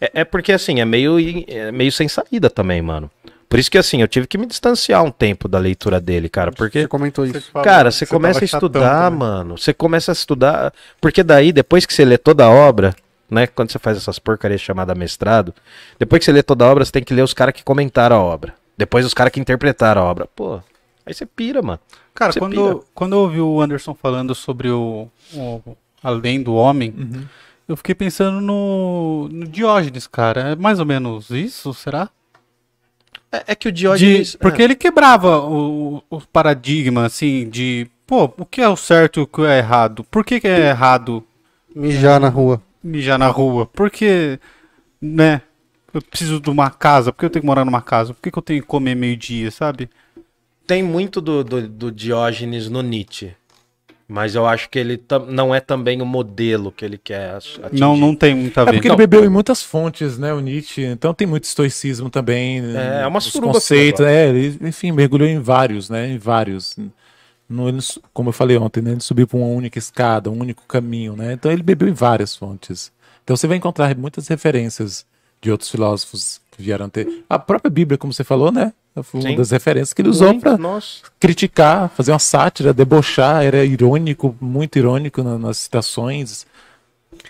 [0.00, 1.16] é, é porque, assim, é meio,
[1.46, 3.10] é meio sem saída também, mano.
[3.48, 6.52] Por isso que, assim, eu tive que me distanciar um tempo da leitura dele, cara,
[6.52, 6.82] porque...
[6.82, 7.50] Você comentou isso.
[7.52, 9.58] Cara, que você começa a estudar, mano.
[9.58, 10.72] Você começa a estudar.
[11.00, 12.94] Porque daí, depois que você lê toda a obra,
[13.28, 13.48] né?
[13.48, 15.52] Quando você faz essas porcarias chamadas mestrado,
[15.98, 18.16] depois que você lê toda a obra, você tem que ler os caras que comentaram
[18.16, 18.54] a obra.
[18.78, 20.26] Depois os caras que interpretaram a obra.
[20.34, 20.60] Pô,
[21.04, 21.80] aí você pira, mano.
[22.14, 22.80] Cara, Você quando, pira.
[22.94, 27.24] quando eu ouvi o Anderson falando sobre o, o Além do Homem, Uhum.
[27.70, 30.40] Eu fiquei pensando no, no Diógenes, cara.
[30.52, 32.10] É mais ou menos isso, será?
[33.32, 34.36] É, é que o De- Diógenes.
[34.36, 39.22] porque ele quebrava o, o paradigma, assim, de, pô, o que é o certo e
[39.22, 40.04] o que é errado?
[40.04, 41.24] Por que, que é errado
[41.74, 42.60] Mijar na rua.
[42.82, 43.66] mijar na rua?
[43.66, 44.38] Porque,
[45.00, 45.42] né,
[45.94, 48.14] eu preciso de uma casa, por que eu tenho que morar numa casa?
[48.14, 49.88] Por que, que eu tenho que comer meio-dia, sabe?
[50.66, 53.34] Tem muito do, do, do Diógenes no Nietzsche.
[54.10, 57.78] Mas eu acho que ele não é também o modelo que ele quer atingir.
[57.80, 58.72] Não, não tem muito a É ver.
[58.72, 60.82] porque ele bebeu em muitas fontes, né, o Nietzsche.
[60.84, 62.60] Então tem muito estoicismo também.
[62.76, 64.04] É, é uma suruba conceitos.
[64.04, 66.76] É, ele, enfim, mergulhou em vários, né, em vários.
[67.48, 70.64] Ele su- como eu falei ontem, né, ele subiu para uma única escada, um único
[70.66, 71.32] caminho, né?
[71.32, 72.90] Então ele bebeu em várias fontes.
[73.22, 75.06] Então você vai encontrar muitas referências
[75.40, 77.24] de outros filósofos que vieram ter.
[77.28, 78.72] A própria Bíblia, como você falou, né?
[79.02, 79.36] Foi uma Sim.
[79.36, 80.58] das referências que ele usou para
[81.18, 86.44] criticar, fazer uma sátira, debochar, era irônico, muito irônico na- nas citações.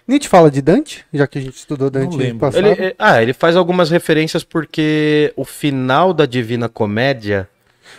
[0.07, 2.67] Nietzsche fala de Dante, já que a gente estudou Dante no passado.
[2.67, 7.49] Ele, é- ah, ele faz algumas referências porque o final da Divina Comédia.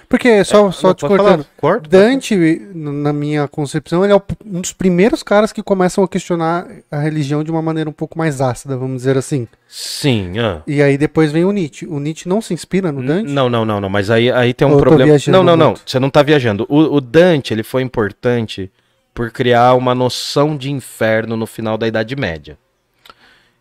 [0.07, 1.89] Porque, só, só Não, te cortando, corta.
[1.89, 2.35] Dante,
[2.73, 7.43] na minha concepção, ele é um dos primeiros caras que começam a questionar a religião
[7.43, 9.47] de uma maneira um pouco mais ácida, vamos dizer assim.
[9.67, 10.61] Sim, ah.
[10.67, 11.87] E aí depois vem o Nietzsche.
[11.87, 13.31] O Nietzsche não se inspira no Dante?
[13.31, 13.89] Não, não, não, não.
[13.89, 15.15] Mas aí, aí tem um Ou problema.
[15.27, 15.67] Não, não, não.
[15.67, 15.83] muito?
[15.85, 16.65] Você não tá viajando.
[16.67, 18.69] O, o Dante, ele foi importante
[19.13, 22.57] por criar uma noção de inferno no final da Idade Média.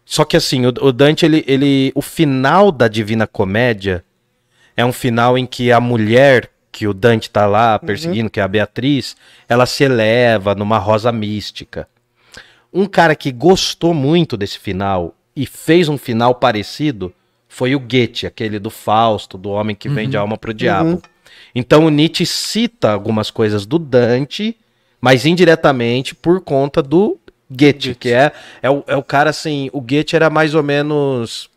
[0.04, 1.92] Só que assim, o, o Dante, ele, ele.
[1.94, 4.04] O final da Divina Comédia
[4.80, 8.42] é um final em que a mulher que o Dante tá lá perseguindo, que é
[8.42, 9.16] a Beatriz,
[9.48, 11.88] ela se eleva numa rosa mística.
[12.72, 17.12] Um cara que gostou muito desse final e fez um final parecido
[17.48, 21.02] foi o Goethe, aquele do Fausto, do homem que vende a alma pro diabo.
[21.52, 24.56] Então o Nietzsche cita algumas coisas do Dante,
[25.00, 27.18] mas indiretamente por conta do
[27.50, 28.30] Goethe, que é,
[28.62, 31.50] é, o, é o cara assim, o Goethe era mais ou menos...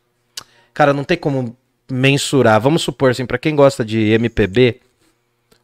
[0.74, 1.56] Cara, não tem como
[1.92, 2.60] mensurar.
[2.60, 4.80] Vamos supor assim, para quem gosta de MPB,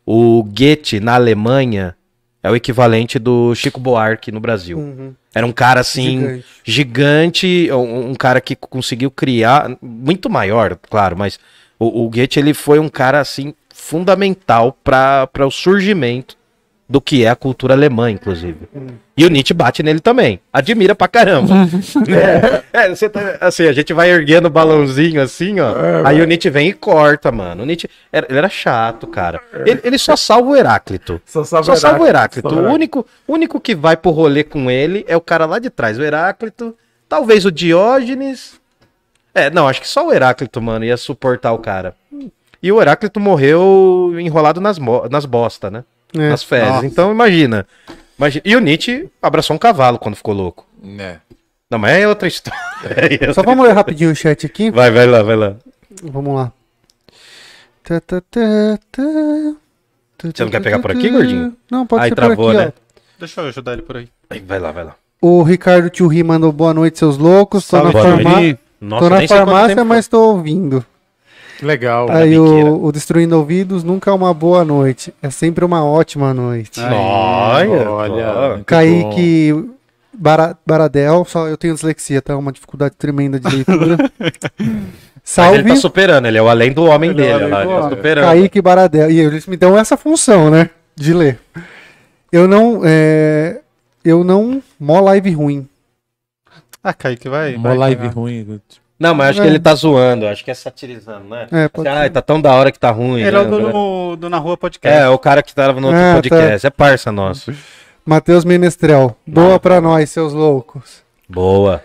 [0.06, 1.96] o Goethe na Alemanha
[2.42, 4.78] é o equivalente do Chico Buarque no Brasil.
[4.78, 5.14] Uhum.
[5.34, 6.46] Era um cara assim, Gigante.
[6.64, 11.40] gigante, um, um cara que conseguiu criar, muito maior, claro, mas
[11.78, 16.39] o, o Goethe ele foi um cara assim fundamental para o surgimento
[16.90, 18.68] do que é a cultura alemã, inclusive.
[19.16, 20.40] E o Nietzsche bate nele também.
[20.52, 21.54] Admira pra caramba.
[22.74, 25.72] é, é, você tá- assim, a gente vai erguendo o balãozinho assim, ó.
[26.04, 27.62] aí o Nietzsche vem e corta, mano.
[27.62, 29.40] O Nietzsche era, ele era chato, cara.
[29.68, 31.22] Ele, ele só salva o Heráclito.
[31.28, 32.50] Só Só salva o Heráclito.
[32.50, 36.00] O único, único que vai pro rolê com ele é o cara lá de trás,
[36.00, 36.76] o Heráclito.
[37.08, 38.60] Talvez o Diógenes.
[39.36, 41.94] É, não, acho que só o Heráclito, mano, ia suportar o cara.
[42.64, 44.80] E o Heráclito morreu enrolado nas,
[45.10, 45.84] nas bosta, né?
[46.14, 46.30] É.
[46.30, 46.68] Nas fezes.
[46.68, 46.86] Nossa.
[46.86, 47.68] Então imagina.
[48.18, 48.42] imagina.
[48.46, 50.66] E o Nietzsche abraçou um cavalo quando ficou louco.
[50.98, 51.18] É.
[51.70, 52.58] Não, mas é outra história.
[52.84, 54.72] É outra- Só vamos ler rapidinho o chat aqui.
[54.72, 55.56] Vai, vai lá, vai lá.
[56.04, 56.52] Vamos lá.
[57.84, 59.04] Tá, tá, tá.
[60.22, 61.56] Você não quer pegar por aqui, gordinho?
[61.72, 62.74] Não, pode Aí ser travou, por aqui, né?
[63.20, 64.08] Deixa eu ajudar ele por aí.
[64.30, 64.96] Aí, Vai lá, vai lá.
[65.22, 65.28] ó.
[65.28, 67.68] O Ricardo Tio mandou boa noite, seus loucos.
[67.68, 68.60] Tô na, Salve, noite.
[68.80, 70.86] Nossa, tô na farmácia, mas tô ouvindo.
[71.62, 72.08] Legal.
[72.08, 75.14] Tá Aí o, o Destruindo Ouvidos nunca é uma boa noite.
[75.22, 76.80] É sempre uma ótima noite.
[76.80, 76.90] Foi.
[76.94, 78.64] Olha, Olha.
[78.66, 79.54] Kaique
[80.14, 82.36] Bara- Baradel, só eu tenho dislexia, tá?
[82.38, 83.98] Uma dificuldade tremenda de leitura.
[84.60, 87.44] Mas Salve, ele tá superando, ele é o além do homem Ele é dele.
[87.46, 88.26] olha lá, do ele tá superando.
[88.26, 89.12] Kaique Baradel.
[89.12, 90.70] E eles me dão essa função, né?
[90.96, 91.40] De ler.
[92.32, 92.82] Eu não.
[92.84, 93.60] É...
[94.04, 94.62] Eu não.
[94.80, 95.68] Mó live ruim.
[96.84, 97.54] Ah, Kaique, vai.
[97.54, 97.62] bom.
[97.62, 98.14] vai live cagar.
[98.16, 98.60] ruim.
[99.00, 99.50] Não, mas acho que É.
[99.50, 101.48] ele tá zoando, acho que é satirizando, né?
[101.52, 103.22] É, pode Ai, tá tão da hora que tá ruim.
[103.22, 103.38] Ele né?
[103.38, 105.00] é o do, do Na Rua Podcast.
[105.04, 106.68] É, o cara que tava no outro Ah, podcast.
[106.68, 107.54] É parça nosso.
[108.06, 109.16] Matheus Menestrel.
[109.26, 111.02] Boa pra nós, seus loucos.
[111.30, 111.82] Boa.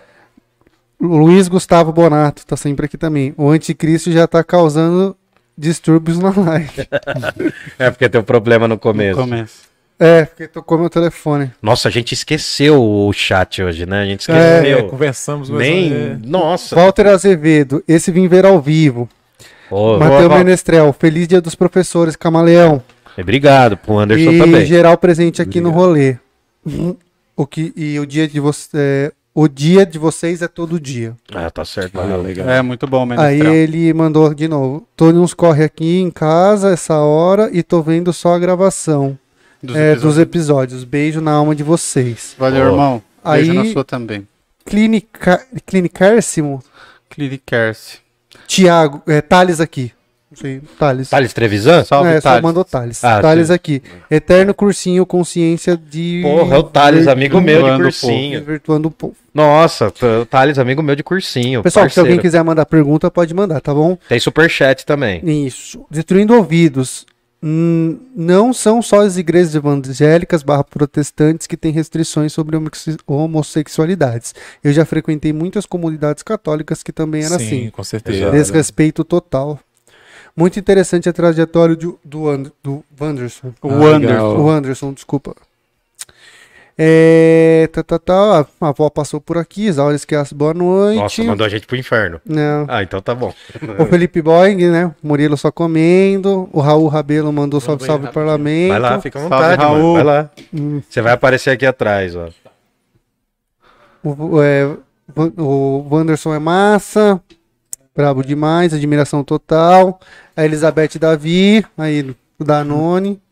[1.01, 3.33] Luiz Gustavo Bonato tá sempre aqui também.
[3.37, 5.17] O anticristo já tá causando
[5.57, 6.89] distúrbios na live.
[7.79, 9.21] É porque tem um problema no começo.
[9.21, 9.74] Começa.
[9.99, 11.53] É, porque tocou meu telefone.
[11.63, 14.03] Nossa, a gente esqueceu o chat hoje, né?
[14.03, 14.89] A gente É, esqueceu.
[14.89, 15.93] conversamos, mas Nem.
[15.93, 16.75] é, Nossa.
[16.75, 19.09] Walter Azevedo, esse vim ver ao vivo.
[19.71, 22.83] Ô, Matheus Menestrel, feliz dia dos professores, Camaleão.
[23.17, 24.67] Obrigado pro Anderson e também.
[24.67, 26.17] geral presente aqui no rolê.
[27.37, 29.13] O que, e o dia de você.
[29.35, 31.15] o dia de vocês é todo dia.
[31.33, 31.99] Ah, tá certo.
[32.01, 32.23] Ah, valeu.
[32.23, 32.49] legal.
[32.49, 33.55] É muito bom, Aí Menestrel.
[33.55, 34.87] ele mandou de novo.
[34.97, 39.19] Tô nos corre aqui em casa essa hora e tô vendo só a gravação
[39.65, 40.19] Dos é, dos episódios.
[40.19, 40.85] episódios.
[40.85, 42.35] Beijo na alma de vocês.
[42.39, 42.71] Valeu, Ó.
[42.71, 43.03] irmão.
[43.25, 44.27] Beijo Aí- na sua também.
[44.65, 46.63] Clinica, Clinicércimo,
[47.11, 47.99] Clinicars.
[48.47, 49.93] Tiago, é, Thales aqui.
[50.31, 51.09] Não sei, Thales.
[51.11, 51.85] Thales Trevisan?
[51.85, 52.43] Salve, é, só Thales.
[52.43, 53.05] mandou Thales.
[53.05, 53.53] Ah, Thales sim.
[53.53, 53.83] aqui.
[54.11, 56.23] Eterno cursinho Consciência de.
[56.25, 58.43] Porra, é o Thales, amigo meu de cursinho.
[58.45, 59.15] Virtuando o povo.
[59.33, 61.63] Nossa, o Thales, amigo meu de cursinho.
[61.63, 62.09] Pessoal, se parceiro.
[62.09, 63.97] alguém quiser mandar pergunta, pode mandar, tá bom?
[64.09, 65.21] Tem superchat também.
[65.47, 65.85] Isso.
[65.91, 67.07] Destruindo ouvidos.
[67.47, 74.35] Hum, não são só as igrejas evangélicas barra protestantes que têm restrições sobre homosse- homossexualidades.
[74.63, 77.71] Eu já frequentei muitas comunidades católicas que também era Sim, assim.
[77.71, 78.31] com certeza.
[78.31, 79.59] Desrespeito total.
[80.35, 83.53] Muito interessante a trajetória do, do, And- do Wanderson.
[83.63, 83.99] O Ah, Anderson.
[83.99, 84.41] legal.
[84.41, 85.37] O Anderson, desculpa.
[86.77, 90.99] É, tá, tá, tá, a avó passou por aqui, Isaura Esquias, boa noite.
[90.99, 92.21] Nossa, mandou a gente pro inferno.
[92.27, 92.67] Não.
[92.69, 93.33] Ah, então tá bom.
[93.79, 94.93] O Felipe Boing, né?
[95.01, 96.49] Murilo só comendo.
[96.53, 98.71] O Raul Rabelo mandou salve, salve parlamento.
[98.71, 99.75] Vai lá, fica à Salve, vontade, mano.
[99.77, 99.95] Raul.
[99.95, 100.31] Vai lá.
[100.53, 100.83] Hum.
[100.89, 102.29] Você vai aparecer aqui atrás, ó.
[104.03, 104.69] O, é,
[105.39, 107.21] o Wanderson é massa.
[107.95, 110.01] Brabo demais, admiração total.
[110.37, 113.21] A Elizabeth Davi, aí o Danone.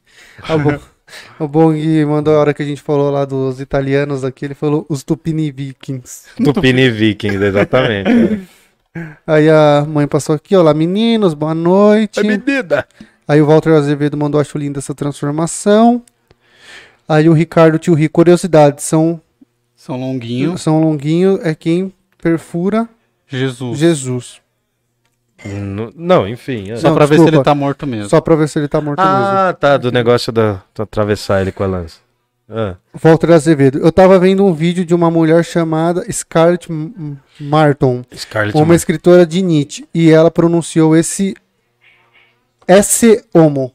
[0.49, 0.92] O,
[1.39, 4.87] o Bong mandou a hora que a gente falou lá dos italianos aqui, ele falou
[4.89, 6.25] os Tupini Vikings.
[6.43, 8.49] Tupini Vikings, exatamente.
[9.27, 12.21] Aí a mãe passou aqui, olá meninos, boa noite.
[12.21, 12.87] É medida.
[13.27, 16.03] Aí o Walter Azevedo mandou, acho linda essa transformação.
[17.09, 19.21] Aí o Ricardo Tio Ri, curiosidade, são,
[19.75, 20.59] São Longuinho.
[20.59, 22.89] são Longuinho é quem perfura
[23.27, 23.79] Jesus.
[23.79, 24.42] Jesus.
[25.97, 26.71] Não, enfim.
[26.71, 26.77] é.
[26.77, 27.37] Só Não, pra ver se desculpa.
[27.37, 28.09] ele tá morto mesmo.
[28.09, 29.13] Só pra ver se ele tá morto mesmo.
[29.15, 31.99] Ah, tá, do negócio da, da atravessar ele com a lança.
[32.51, 36.69] Ah, Walter Azevedo, eu tava vendo um vídeo de uma mulher chamada Scarlett
[37.41, 41.35] Martin, Scarlett uma Mar- escritora de Nietzsche, e ela pronunciou esse
[42.69, 43.73] esse homo.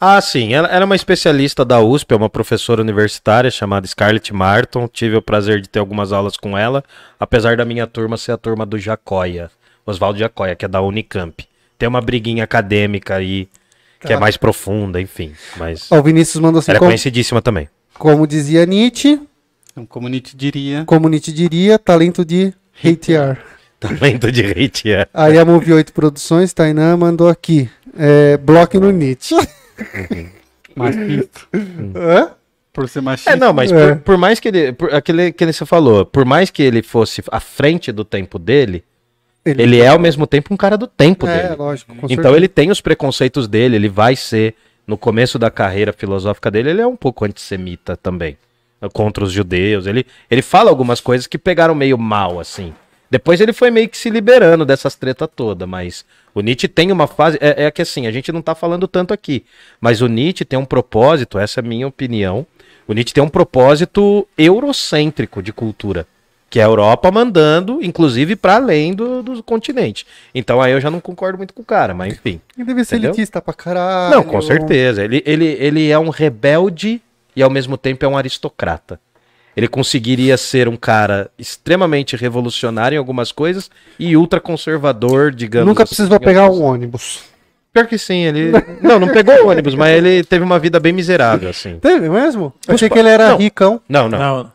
[0.00, 0.52] Ah, sim.
[0.54, 4.86] Ela era uma especialista da USP, é uma professora universitária chamada Scarlett Martin.
[4.92, 6.84] Tive o prazer de ter algumas aulas com ela,
[7.18, 9.50] apesar da minha turma ser a turma do Jacóia,
[9.90, 11.46] Oswaldo Jacóia, que é da Unicamp.
[11.78, 13.48] Tem uma briguinha acadêmica aí,
[14.00, 15.32] que é mais profunda, enfim.
[15.56, 17.68] Mas Ó, o Vinícius mandou assim, ela é como, conhecidíssima também.
[17.94, 19.20] como dizia Nietzsche,
[19.72, 20.84] Então, como Nietzsche diria.
[20.86, 22.52] como Nietzsche diria, talento de
[22.84, 23.38] hatear.
[23.78, 25.06] Talento de hate, é.
[25.14, 27.70] Aí a Move 8 Produções, Tainan, mandou aqui.
[27.96, 29.36] É, bloco no Nietzsche.
[30.74, 31.40] Machista.
[31.94, 32.30] Hã?
[32.72, 33.30] Por ser machista.
[33.30, 33.94] É, não, mas É.
[33.94, 34.72] Por, por mais que ele.
[34.72, 38.84] Por, aquele que você falou, por mais que ele fosse à frente do tempo dele,
[39.56, 41.54] ele é ao mesmo tempo um cara do tempo É, dele.
[41.56, 41.90] lógico.
[41.94, 42.36] com Então certeza.
[42.36, 44.54] ele tem os preconceitos dele, ele vai ser,
[44.86, 48.36] no começo da carreira filosófica dele, ele é um pouco antissemita também.
[48.92, 49.86] Contra os judeus.
[49.86, 52.72] Ele, ele fala algumas coisas que pegaram meio mal, assim.
[53.10, 56.04] Depois ele foi meio que se liberando dessas tretas todas, mas
[56.34, 57.38] o Nietzsche tem uma fase.
[57.40, 59.44] É, é que assim, a gente não tá falando tanto aqui.
[59.80, 62.46] Mas o Nietzsche tem um propósito, essa é a minha opinião.
[62.86, 66.06] O Nietzsche tem um propósito eurocêntrico de cultura.
[66.50, 70.06] Que é a Europa mandando, inclusive, para além do, do continente.
[70.34, 72.40] Então aí eu já não concordo muito com o cara, mas enfim.
[72.56, 73.10] Ele deve ser Entendeu?
[73.10, 74.14] elitista pra caralho.
[74.14, 75.04] Não, com certeza.
[75.04, 77.02] Ele, ele, ele é um rebelde
[77.36, 78.98] e ao mesmo tempo é um aristocrata.
[79.54, 85.96] Ele conseguiria ser um cara extremamente revolucionário em algumas coisas e ultraconservador, digamos Nunca assim,
[85.96, 86.60] precisou pegar outras.
[86.60, 87.22] um ônibus.
[87.72, 88.52] Pior que sim, ele.
[88.80, 91.78] Não, não pegou o ônibus, mas ele teve uma vida bem miserável, assim.
[91.78, 92.54] Teve mesmo?
[92.66, 93.36] Eu achei que ele era Não.
[93.36, 93.80] ricão.
[93.88, 94.18] Não, não.
[94.18, 94.52] Não,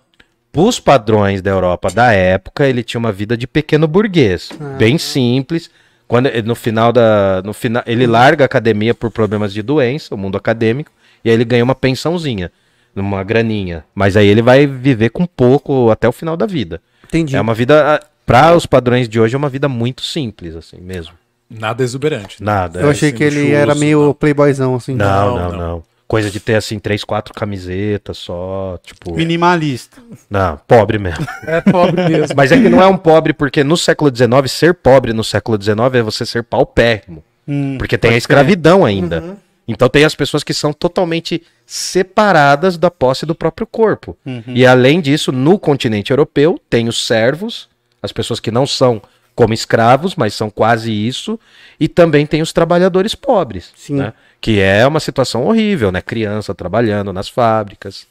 [0.55, 5.69] Os padrões da Europa da época, ele tinha uma vida de pequeno burguês, bem simples.
[6.07, 10.17] Quando no final da no final ele larga a academia por problemas de doença, o
[10.17, 10.91] mundo acadêmico,
[11.25, 12.51] e aí ele ganha uma pensãozinha,
[12.95, 16.79] uma graninha, mas aí ele vai viver com pouco até o final da vida.
[17.03, 17.35] Entendi.
[17.35, 21.13] É uma vida para os padrões de hoje é uma vida muito simples assim mesmo.
[21.49, 22.41] nada exuberante.
[22.41, 22.45] né?
[22.45, 22.79] Nada.
[22.79, 22.91] Eu é.
[22.91, 24.93] achei assim, que ele luxuoso, era meio playboyzão, assim.
[24.93, 25.57] Não, Não, não, não.
[25.57, 25.83] não,
[26.13, 29.97] Coisa de ter assim três, quatro camisetas só, tipo, Minimalista.
[30.29, 31.25] não, pobre mesmo.
[31.47, 32.35] É pobre mesmo.
[32.37, 35.59] Mas é que não é um pobre, porque no século XIX, ser pobre no século
[35.59, 37.23] XIX é você ser paupérrimo.
[37.47, 39.37] Hum, Porque tem a escravidão ainda.
[39.67, 44.15] Então tem as pessoas que são totalmente separadas da posse do próprio corpo.
[44.23, 44.43] Uhum.
[44.47, 47.67] E além disso, no continente europeu, tem os servos,
[48.03, 49.01] as pessoas que não são
[49.33, 51.39] como escravos, mas são quase isso,
[51.79, 53.95] e também tem os trabalhadores pobres, Sim.
[53.95, 54.13] né?
[54.43, 56.01] Que é uma situação horrível, né?
[56.01, 58.05] Criança trabalhando nas fábricas.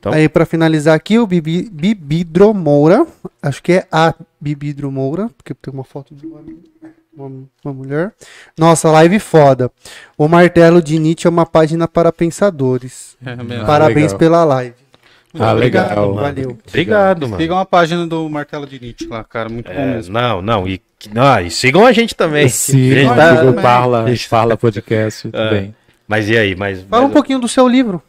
[0.00, 3.06] Então- Aí, pra finalizar aqui, o Bibi, Bibidro Moura.
[3.40, 6.40] Acho que é a Bibidro Moura, porque tem uma foto de uma,
[7.16, 8.12] uma, uma mulher.
[8.58, 9.70] Nossa, live foda.
[10.18, 13.16] O Martelo de Nietzsche é uma página para pensadores.
[13.24, 13.30] É.
[13.32, 14.18] Ah, Parabéns legal.
[14.18, 14.74] pela live.
[15.38, 15.88] Ah, legal.
[16.08, 16.14] mano.
[16.14, 16.58] Valeu.
[16.68, 17.40] Obrigado, mano.
[17.40, 19.48] Sigam a página do Martelo de Nietzsche lá, cara.
[19.48, 20.12] Muito bom É, mesmo.
[20.12, 20.80] não, não, e,
[21.12, 22.48] não, e sigam a gente também.
[22.48, 23.62] Sim, A gente Sim, tá- também.
[23.62, 24.04] Parla.
[24.28, 25.30] Parla Podcast É.
[25.30, 25.74] também.
[26.08, 26.56] Mas e aí?
[26.56, 28.02] Mas, Fala um mas- pouquinho do seu livro.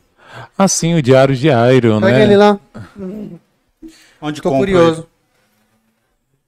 [0.57, 2.23] Assim, o Diário de Iron, Pega né?
[2.23, 2.59] ele lá.
[4.21, 5.07] Onde Tô compra curioso.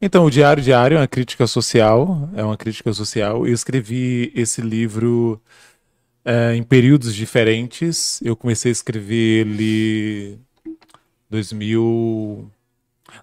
[0.02, 3.48] Então, o Diário Diário é uma crítica social, é uma crítica social.
[3.48, 5.42] Eu escrevi esse livro
[6.26, 8.20] é, em períodos diferentes.
[8.22, 10.40] Eu comecei a escrever ele
[11.34, 12.50] 2000.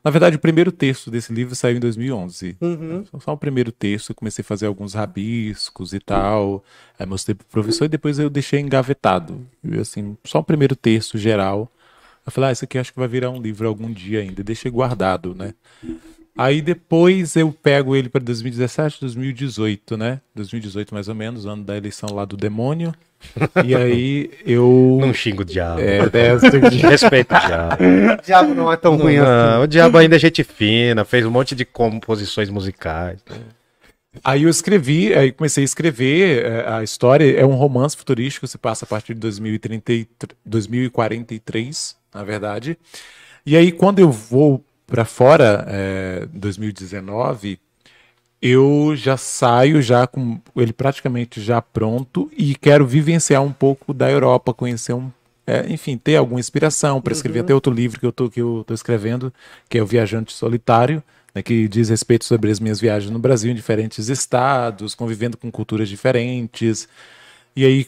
[0.04, 2.56] Na verdade, o primeiro texto desse livro saiu em 2011.
[2.60, 3.04] Uhum.
[3.20, 6.62] Só- o primeiro texto, eu comecei a fazer alguns rabiscos e tal.
[6.98, 9.44] Aí mostrei pro professor e depois eu deixei engavetado.
[9.64, 11.70] E, assim, só o primeiro texto geral.
[12.26, 14.44] Eu falei, ah, isso aqui acho que vai virar um livro algum dia ainda.
[14.44, 15.54] Deixei guardado, né?
[16.40, 20.22] Aí depois eu pego ele para 2017, 2018, né?
[20.34, 22.94] 2018 mais ou menos, ano da eleição lá do demônio.
[23.62, 24.96] E aí eu.
[25.04, 25.82] Não xinga o diabo.
[25.82, 25.98] É,
[26.66, 26.78] aqui.
[26.78, 27.84] Respeita o diabo.
[28.18, 29.30] O diabo não é tão ruim assim.
[29.30, 33.20] Não, o diabo ainda é gente fina, fez um monte de composições musicais.
[34.24, 37.38] Aí eu escrevi, aí comecei a escrever é, a história.
[37.38, 42.78] É um romance futurístico, se passa a partir de 2030, e tr- 2043, na verdade.
[43.44, 47.60] E aí, quando eu vou para fora, é, 2019,
[48.42, 54.10] eu já saio já com ele praticamente já pronto e quero vivenciar um pouco da
[54.10, 55.12] Europa, conhecer um,
[55.46, 58.64] é, enfim, ter alguma inspiração para escrever até outro livro que eu tô que eu
[58.66, 59.32] tô escrevendo,
[59.68, 61.02] que é o Viajante Solitário,
[61.32, 65.52] né, que diz respeito sobre as minhas viagens no Brasil em diferentes estados, convivendo com
[65.52, 66.88] culturas diferentes.
[67.54, 67.86] E aí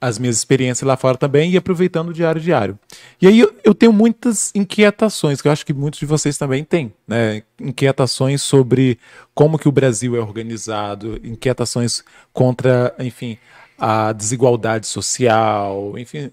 [0.00, 2.78] as minhas experiências lá fora também e aproveitando o diário diário.
[3.20, 6.64] E aí eu, eu tenho muitas inquietações, que eu acho que muitos de vocês também
[6.64, 7.42] têm, né?
[7.58, 8.98] Inquietações sobre
[9.34, 13.38] como que o Brasil é organizado, inquietações contra, enfim,
[13.78, 16.30] a desigualdade social, enfim,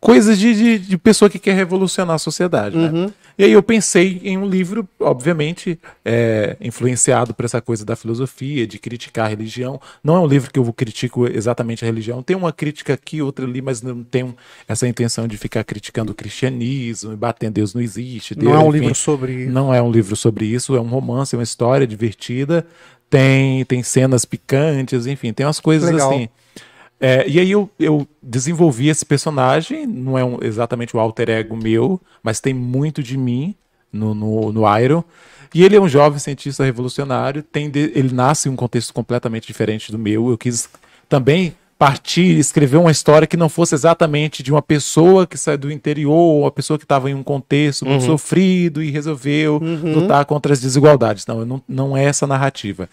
[0.00, 3.12] coisas de, de, de pessoa que quer revolucionar a sociedade, né?
[3.38, 8.66] E aí eu pensei em um livro, obviamente, é, influenciado por essa coisa da filosofia,
[8.66, 9.78] de criticar a religião.
[10.02, 12.22] Não é um livro que eu critico exatamente a religião.
[12.22, 14.34] Tem uma crítica aqui, outra ali, mas não tenho
[14.66, 18.34] essa intenção de ficar criticando o cristianismo e batendo Deus não existe.
[18.34, 18.78] Não Deus, é um enfim.
[18.78, 19.46] livro sobre.
[19.46, 22.66] Não é um livro sobre isso, é um romance, é uma história divertida.
[23.10, 26.10] Tem, tem cenas picantes, enfim, tem umas coisas Legal.
[26.10, 26.28] assim.
[27.00, 31.56] É, e aí eu, eu desenvolvi esse personagem, não é um- exatamente o alter ego
[31.56, 33.54] meu, mas tem muito de mim
[33.92, 35.04] no, no, no Iron.
[35.54, 39.46] E ele é um jovem cientista revolucionário, tem de- ele nasce em um contexto completamente
[39.46, 40.30] diferente do meu.
[40.30, 40.68] Eu quis
[41.08, 45.70] também partir, escrever uma história que não fosse exatamente de uma pessoa que sai do
[45.70, 49.60] interior, ou uma pessoa que estava em um contexto muito sofrido e resolveu
[49.94, 51.26] lutar contra as desigualdades.
[51.26, 52.88] Não, não, não é essa narrativa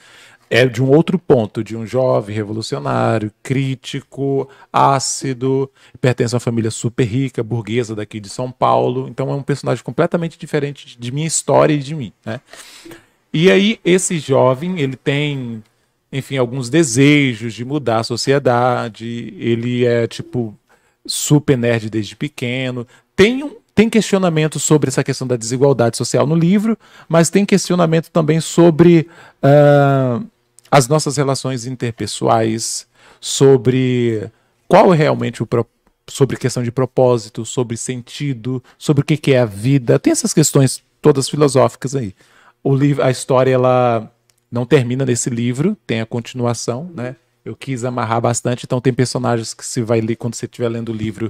[0.54, 5.68] é de um outro ponto, de um jovem revolucionário, crítico, ácido,
[6.00, 9.08] pertence a uma família super rica, burguesa daqui de São Paulo.
[9.10, 12.40] Então é um personagem completamente diferente de- minha história e de mim, né?
[13.34, 15.64] E aí esse jovem, ele tem,
[16.12, 19.34] enfim, alguns desejos de mudar a sociedade.
[19.40, 20.56] Ele é tipo
[21.04, 22.86] super nerd desde pequeno.
[23.16, 26.78] Tem um tem questionamento sobre essa questão da desigualdade social no livro,
[27.10, 29.08] mas tem questionamento também sobre
[29.42, 30.22] ah,
[30.76, 32.88] as nossas relações interpessoais,
[33.22, 34.30] sobre
[34.68, 35.48] qual é realmente o
[36.10, 39.98] sobre questão de propósito, sobre sentido, sobre o que que é a vida.
[40.00, 42.14] Tem essas questões todas filosóficas aí.
[42.64, 44.12] O livro, a história ela
[44.52, 47.16] não termina nesse livro, tem a continuação, né?
[47.46, 50.90] Eu quis amarrar bastante, então tem personagens que você vai ler quando você estiver lendo
[50.90, 51.30] o livro.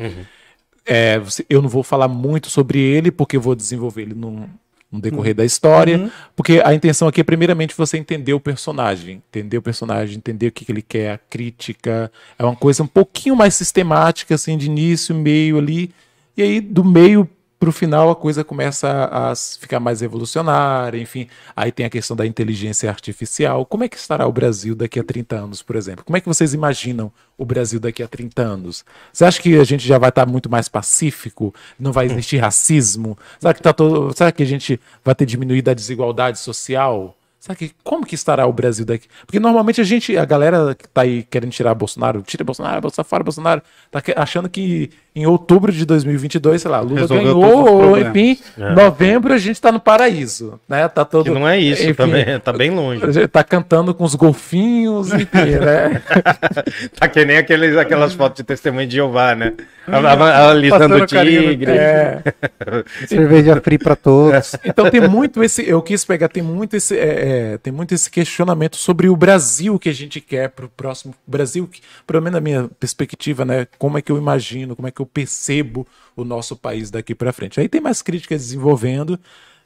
[0.85, 4.49] É, você- eu não vou falar muito sobre ele, porque eu vou desenvolver ele no,
[4.93, 6.11] no decorrer da história.
[6.35, 9.23] Porque a intenção aqui é, primeiramente, você entender o personagem.
[9.29, 12.11] Entender o personagem, entender o que, que ele quer, a crítica.
[12.37, 15.91] É uma coisa um pouquinho mais sistemática, assim, de início, meio ali.
[16.37, 17.27] E aí, do meio
[17.63, 21.29] pro final, a coisa começa a, ficar mais revolucionária, enfim.
[21.55, 23.65] Aí tem a questão da inteligência artificial.
[23.65, 26.03] Como é que estará o Brasil daqui a 30 anos, por exemplo?
[26.03, 28.83] Como é que vocês imaginam o Brasil daqui a 30 anos?
[29.13, 31.55] Você acha que a gente já vai estar muito mais pacífico?
[31.79, 33.17] Não vai existir racismo?
[33.39, 34.13] Será que, tá todo...
[34.13, 37.15] Será que a gente vai ter diminuído a desigualdade social?
[37.39, 39.07] Será que como que estará o Brasil daqui?
[39.25, 43.09] Porque normalmente a gente, a galera que tá aí querendo tirar Bolsonaro, tira Bolsonaro, Bolsonaro
[43.09, 48.39] fora, Bolsonaro, tá achando que em outubro de 2022, sei lá, Lula Resolveu ganhou, enfim,
[48.59, 48.71] É.
[48.73, 50.87] novembro a gente tá no paraíso, né?
[50.87, 53.05] Tá todo Que não é isso enfim, também, tá bem longe.
[53.05, 56.01] A gente tá cantando com os golfinhos, enfim, né?
[56.99, 59.53] Tá que nem aqueles, aquelas fotos de testemunho de Jeová, né?
[59.87, 61.71] Alisando o tigre.
[61.71, 62.21] É.
[63.07, 64.55] Cerveja free pra todos.
[64.65, 68.09] Então tem muito esse, eu quis pegar, tem muito esse, é, é, tem muito esse
[68.09, 72.33] questionamento sobre o Brasil que a gente quer para o próximo Brasil, que, pelo menos
[72.35, 73.67] na minha perspectiva, né?
[73.77, 77.33] Como é que eu imagino, como é que eu percebo o nosso país daqui para
[77.33, 77.59] frente.
[77.59, 79.19] Aí tem mais críticas desenvolvendo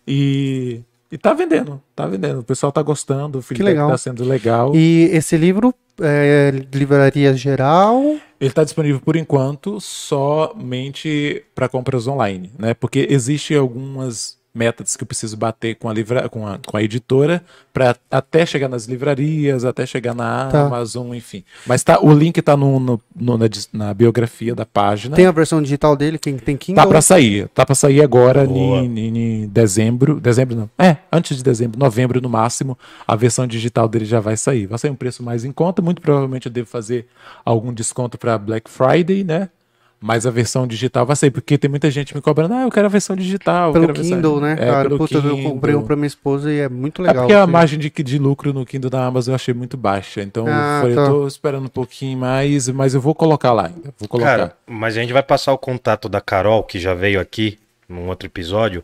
[0.07, 0.81] e
[1.11, 2.39] e tá vendendo, tá vendendo.
[2.39, 3.89] O pessoal tá gostando, o feedback legal.
[3.89, 4.76] tá sendo legal.
[4.76, 8.01] E esse livro é livraria geral.
[8.39, 12.73] Ele está disponível por enquanto somente para compras online, né?
[12.73, 16.27] Porque existe algumas metas que eu preciso bater com a, livra...
[16.29, 17.43] com a, com a editora
[17.73, 20.65] para até chegar nas livrarias, até chegar na Tá.
[20.65, 21.43] Amazon, enfim.
[21.65, 25.15] Mas tá, o link tá no, no- no- na, na biografia da página.
[25.15, 26.84] Tem a versão digital dele, quem tem Kindle.
[26.84, 31.77] Tá para sair, tá para sair agora em dezembro, dezembro não, é, antes de dezembro,
[31.79, 32.77] novembro no máximo,
[33.07, 34.65] a versão digital dele já vai sair.
[34.65, 37.05] Vai sair um preço mais em conta, muito provavelmente eu devo fazer
[37.45, 39.49] algum desconto para Black Friday, né?
[39.99, 42.85] Mas a versão digital vai sair, porque tem muita gente me cobrando, ah, eu quero
[42.85, 43.69] a versão digital.
[43.69, 44.83] eu Pelo quero a versão-" Kindle, né, É, cara?
[44.89, 45.43] pelo Puta, eu Kindle.
[45.51, 47.23] comprei um pra minha esposa e é muito É legal.
[47.23, 47.51] porque a assim.
[47.51, 50.21] margem de, de lucro no Kindle da Amazon eu achei muito baixa.
[50.21, 51.01] Então Ah, eu falei, tá.
[51.01, 53.91] eu tô esperando um pouquinho mais, mas eu vou colocar lá ainda.
[53.97, 54.37] Vou colocar.
[54.37, 57.57] Cara, mas a gente vai passar o contato da Carol, que já veio aqui
[57.89, 58.83] num outro episódio.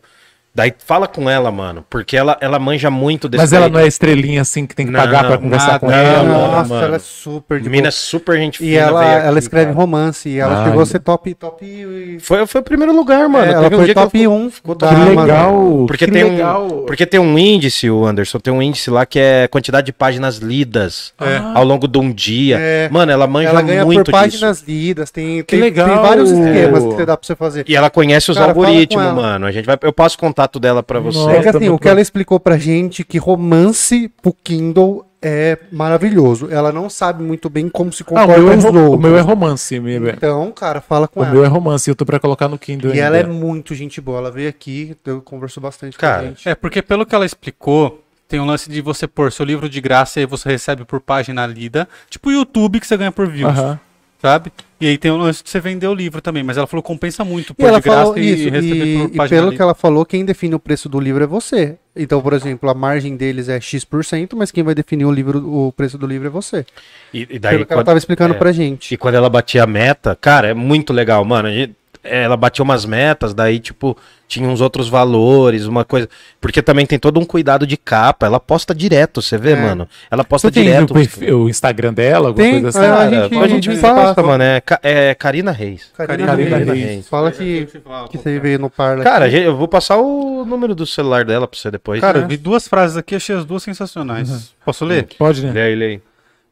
[0.56, 3.88] Daí fala com ela, mano, porque ela, ela manja muito desse mas ela não é
[3.88, 6.22] estrelinha assim que tem que Não, pagar pra conversar nada, com ela.
[6.22, 6.34] não.
[6.52, 6.84] Nossa, mano.
[6.86, 7.90] ela é super de Menina boa.
[7.92, 9.76] super gente E fina, ela, veio ela aqui, escreve cara.
[9.76, 11.64] romance e ela Ah, chegou a ser top, top.
[11.66, 13.44] e- Foi, foi o primeiro lugar, mano.
[13.44, 16.06] É, ela Teve um foi dia que top ela 1 ficou da Que legal, Porque
[16.06, 16.66] que tem, legal.
[16.66, 19.92] um, porque tem um índice, o Anderson, tem um índice lá que é quantidade de
[19.92, 21.12] páginas lidas
[21.52, 22.58] ao longo de um dia.
[22.60, 22.88] É.
[22.92, 24.12] Mano, ela manja Ela ganha muito por disso.
[24.22, 25.88] páginas lidas, tem, tem, legal.
[25.88, 27.64] tem vários esquemas que você dá pra você fazer.
[27.68, 29.14] E ela conhece os Cara, algoritmos, ela.
[29.14, 29.46] mano.
[29.46, 31.18] A gente vai, eu passo o contato dela pra você.
[31.18, 31.32] Nossa.
[31.32, 36.48] É que assim, o que ela explicou pra gente que romance pro Kindle é maravilhoso.
[36.50, 39.20] Ela não sabe muito bem como se Ah, o, comporta meu é, o meu é
[39.20, 39.80] romance.
[39.80, 41.32] meu é- Então, cara, fala com O ela.
[41.32, 43.32] meu é romance, eu tô pra colocar no Kindle E ela é ainda.
[43.32, 44.18] muito gente boa.
[44.18, 46.48] Ela veio aqui, eu conversou bastante Cara, com a gente.
[46.48, 49.80] É, porque pelo que ela explicou, tem um lance de você pôr seu livro de
[49.80, 51.88] graça e você recebe por página lida.
[52.10, 53.80] Tipo o YouTube que você ganha por views, Aham.
[54.24, 54.50] Sabe?
[54.80, 56.42] E aí tem o lance de você vender o livro também.
[56.42, 58.86] Mas ela falou que compensa muito E pôr ela de graça falou e isso, receber
[58.86, 61.76] e, por e pelo que ela falou, quem define o preço do livro é você.
[61.94, 65.72] Então, por exemplo, a margem deles é X%, mas quem vai definir o livro, o
[65.72, 66.64] preço do livro é você.
[67.12, 68.38] E, e daí, Pelo que ela quando, tava explicando é.
[68.38, 68.94] pra gente.
[68.94, 71.48] e quando ela batia a meta, cara, é muito legal, mano.
[71.48, 73.96] A gente- ela batia umas metas, daí, tipo,
[74.28, 76.08] tinha uns outros valores, uma coisa.
[76.40, 78.26] Porque também tem todo um cuidado de capa.
[78.26, 79.56] Ela posta direto, você vê, É.
[79.56, 79.88] mano?
[80.10, 80.90] Ela posta Você tem direto.
[80.90, 82.78] o, perfil- o Instagram dela, alguma Tem, coisa assim?
[82.88, 84.22] a Cara, gente- a gente a gente passa, passa.
[84.22, 84.44] mano.
[84.44, 85.90] É, é Karina Reis.
[85.96, 86.68] Karina, Karina Reis.
[86.84, 87.08] Reis.
[87.08, 87.66] Fala que,
[88.10, 89.02] que você veio no Parla.
[89.02, 89.36] Cara, aqui.
[89.36, 92.00] eu vou passar o número do celular dela pra você depois.
[92.00, 92.28] Cara, eu né?
[92.28, 94.52] vi duas frases aqui, achei as duas sensacionais.
[94.64, 95.06] Posso ler?
[95.18, 95.52] Pode, né?
[95.52, 96.00] Lê aí, lê aí.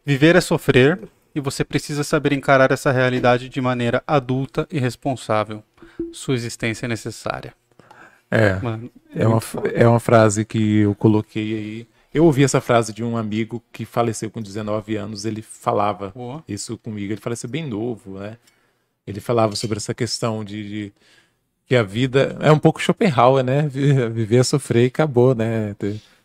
[0.05, 0.99] Viver é sofrer
[1.35, 5.63] e você precisa saber encarar essa realidade de maneira adulta e responsável.
[6.13, 7.55] Sua existência é necessária.
[8.31, 8.59] É.
[8.61, 9.41] Mano, É uma,
[9.75, 11.89] é uma frase que eu coloquei aí.
[12.15, 15.25] Eu ouvi essa frase de um amigo que faleceu com 19 anos.
[15.25, 16.45] Ele falava Boa.
[16.47, 17.13] isso comigo.
[17.13, 18.37] Ele faleceu bem novo, né?
[19.07, 20.93] Ele falava sobre essa questão de, de
[21.67, 23.67] que a vida é um pouco Schopenhauer, né?
[23.69, 25.75] Vi- Viver é sofrer e acabou, né?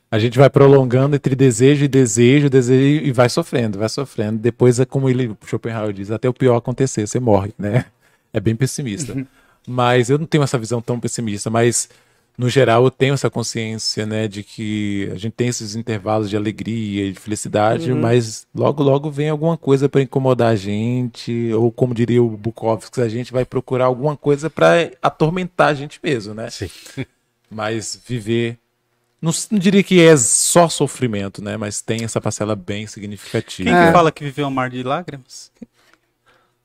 [0.09, 4.37] A gente vai prolongando entre desejo e desejo, desejo e vai sofrendo, vai sofrendo.
[4.37, 7.85] Depois é como ele, Schopenhauer diz, até o pior acontecer, você morre, né?
[8.31, 9.15] É bem pessimista.
[9.67, 11.89] Mas eu não tenho essa visão tão pessimista, mas
[12.37, 16.37] no geral eu tenho essa consciência, né, de que a gente tem esses intervalos de
[16.37, 21.71] alegria e de felicidade, mas logo logo vem alguma coisa para incomodar a gente, ou
[21.71, 26.33] como diria o Bukowski, a gente vai procurar alguma coisa para atormentar a gente mesmo,
[26.33, 26.49] né?
[26.49, 26.69] Sim.
[27.49, 28.57] Mas viver
[29.21, 33.69] não, não diria que é só sofrimento, né, mas tem essa parcela bem significativa.
[33.69, 33.87] Quem É.
[33.87, 35.51] que fala que viveu um mar de lágrimas?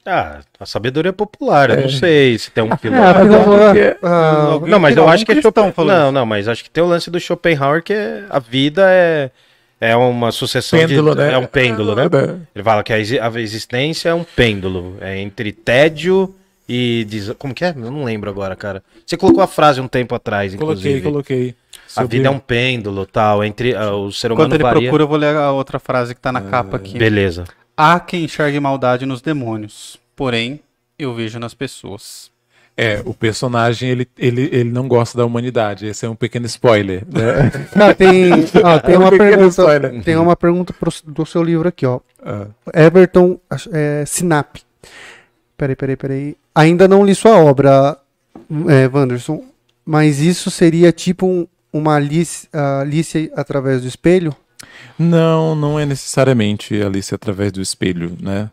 [0.04, 1.70] Ah, a sabedoria popular.
[1.70, 3.98] Eu não sei se tem um É, filósofo.
[4.02, 5.72] ah, Não, mas eu acho que é cristão Schopen...
[5.72, 6.12] falou Não, isso.
[6.12, 9.30] não, mas acho que tem o lance do Schopenhauer que é- a vida é,
[9.80, 11.20] é uma sucessão Pêndulo, de.
[11.20, 11.32] né?
[11.34, 12.06] É um pêndulo, né?
[12.06, 12.36] É.
[12.52, 14.96] Ele fala que a, exi- a existência é um pêndulo.
[15.00, 16.34] É entre tédio
[16.68, 17.04] e.
[17.08, 17.68] des- Como que é?
[17.70, 18.82] Eu não lembro agora, cara.
[19.06, 21.00] Você colocou a frase um tempo atrás, Coloquei, inclusive.
[21.02, 21.48] coloquei.
[21.50, 21.54] A
[21.94, 23.42] Sobre- vida é um pêndulo, tal.
[23.44, 24.80] Entre ah, o ser humano Enquanto ele varia.
[24.82, 26.98] procura, eu vou ler a outra frase que tá na capa aqui.
[26.98, 27.44] Beleza.
[27.76, 30.60] Há quem enxergue maldade nos demônios, porém,
[30.98, 32.30] eu vejo nas pessoas.
[32.74, 35.86] É, o personagem, ele, ele, ele não gosta da humanidade.
[35.86, 37.02] Esse é um pequeno spoiler.
[37.06, 37.52] Né?
[37.76, 38.30] Não, tem,
[38.64, 39.48] ó, tem É um uma pequeno pergunta.
[39.48, 40.02] spoiler.
[40.02, 42.00] Tem uma pergunta pro- do seu livro aqui, ó.
[42.24, 42.46] Ah.
[42.72, 43.38] Everton
[43.72, 44.56] é, Sinap
[45.56, 46.36] Peraí, peraí, peraí.
[46.54, 47.96] Ainda não li sua obra,
[48.68, 49.44] é, Wanderson,
[49.84, 52.48] mas isso seria tipo um, uma Alice,
[52.80, 54.34] Alice através do espelho?
[54.98, 58.50] Não, não é necessariamente Alice através do espelho, né?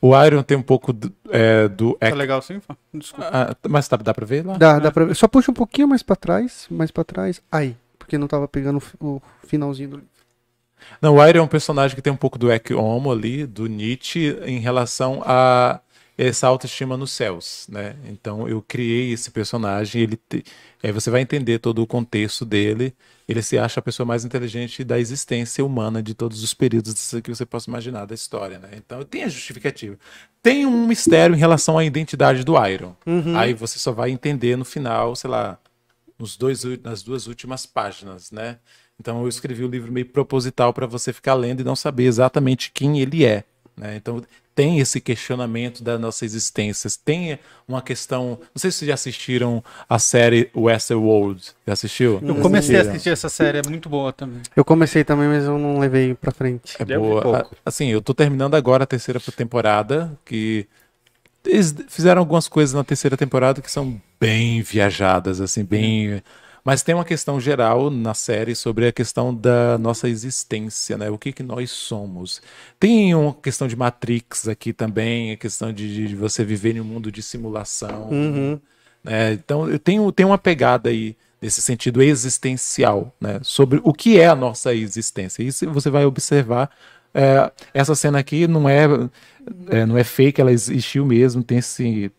[0.00, 2.60] O Iron tem um pouco do, é, do Tá legal sim?
[2.60, 2.76] Fá?
[2.92, 3.30] Desculpa.
[3.32, 4.58] Ah, mas tá, dá pra ver lá?
[4.58, 5.14] Dá, dá pra ver.
[5.14, 7.40] Só puxa um pouquinho mais pra trás, mais pra trás.
[7.50, 10.10] Aí, porque não tava pegando o finalzinho do livro.
[11.00, 13.66] Não, o Iron é um personagem que tem um pouco do Ecce Homo ali, do
[13.66, 15.80] Nietzsche, em relação a
[16.16, 17.96] essa autoestima nos céus, né?
[18.06, 20.44] Então eu criei esse personagem, ele te...
[20.82, 22.94] aí você vai entender todo o contexto dele.
[23.26, 27.34] Ele se acha a pessoa mais inteligente da existência humana de todos os períodos que
[27.34, 28.68] você possa imaginar da história, né?
[28.76, 29.98] Então tem a justificativa.
[30.42, 32.94] Tem um mistério em relação à identidade do Iron.
[33.06, 33.36] Uhum.
[33.36, 35.58] Aí você só vai entender no final, sei lá,
[36.18, 38.58] nos dois, nas duas últimas páginas, né?
[39.00, 42.70] Então eu escrevi o livro meio proposital para você ficar lendo e não saber exatamente
[42.72, 43.44] quem ele é.
[43.76, 43.96] Né?
[43.96, 44.22] Então
[44.54, 48.38] tem esse questionamento da nossa existência, tem uma questão.
[48.40, 51.42] Não sei se vocês já assistiram a série Westworld.
[51.66, 52.20] Já assistiu?
[52.22, 54.42] Eu comecei a assistir essa série, é muito boa também.
[54.54, 56.76] Eu comecei também, mas eu não levei pra frente.
[56.78, 57.50] É Deu boa.
[57.64, 60.66] Assim, eu tô terminando agora a terceira temporada, que
[61.44, 66.22] eles fizeram algumas coisas na terceira temporada que são bem viajadas, assim, bem.
[66.64, 71.10] Mas tem uma questão geral na série sobre a questão da nossa existência, né?
[71.10, 72.40] O que que nós somos.
[72.80, 76.84] Tem uma questão de Matrix aqui também, a questão de, de você viver em um
[76.84, 78.08] mundo de simulação.
[78.10, 78.58] Uhum.
[79.02, 79.34] né?
[79.34, 83.40] Então eu tenho, tenho uma pegada aí nesse sentido existencial, né?
[83.42, 85.42] Sobre o que é a nossa existência.
[85.42, 86.70] Isso você vai observar.
[87.12, 88.84] é, essa cena aqui não é,
[89.68, 91.42] é, não é fake, ela existiu mesmo.
[91.44, 92.10] Tem esse,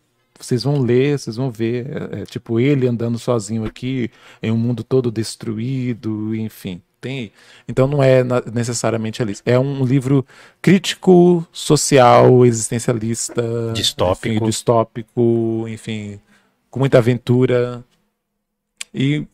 [0.45, 4.09] vocês vão ler, vocês vão ver, é, é, tipo ele andando sozinho aqui
[4.41, 6.81] em um mundo todo destruído, enfim.
[7.01, 7.31] Tem,
[7.67, 9.35] então não é na- necessariamente ali.
[9.45, 10.25] É um livro
[10.59, 13.43] crítico, social, existencialista,
[13.73, 14.35] Distópico.
[14.35, 16.19] enfim, distópico, enfim,
[16.71, 17.83] com muita aventura
[18.93, 19.25] e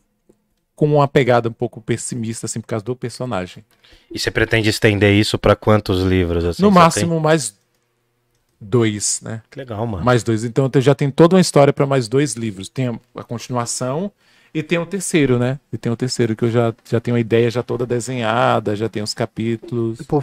[0.76, 3.64] com uma pegada um pouco pessimista, assim, por causa do personagem.
[4.10, 6.44] E você pretende estender isso pra quantos livros?
[6.44, 7.56] Assim, no máximo, mais
[8.62, 9.42] dois, né?
[9.50, 10.04] Que legal, mano.
[10.04, 10.44] Mais dois.
[10.44, 12.68] Então já tem toda uma história para mais dois livros.
[12.68, 14.10] Tem a, a continuação
[14.54, 15.58] e tem o terceiro, né?
[15.72, 18.88] E tem o terceiro que eu já, já tenho a ideia já toda desenhada, já
[18.88, 20.02] tem os capítulos.
[20.02, 20.22] Pô,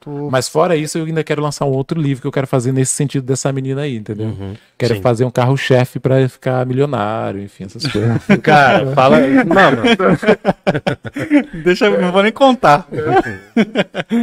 [0.00, 2.72] tô- Mas fora isso, eu ainda quero lançar um outro livro que eu quero fazer
[2.72, 4.28] nesse sentido dessa menina aí, entendeu?
[4.28, 5.02] Uhum, Quero sim.
[5.02, 8.22] fazer um carro-chefe para ficar milionário, enfim, essas coisas.
[8.42, 9.18] Cara, fala.
[9.44, 9.82] Mano,
[11.62, 12.88] Deixa, eu não vou nem contar.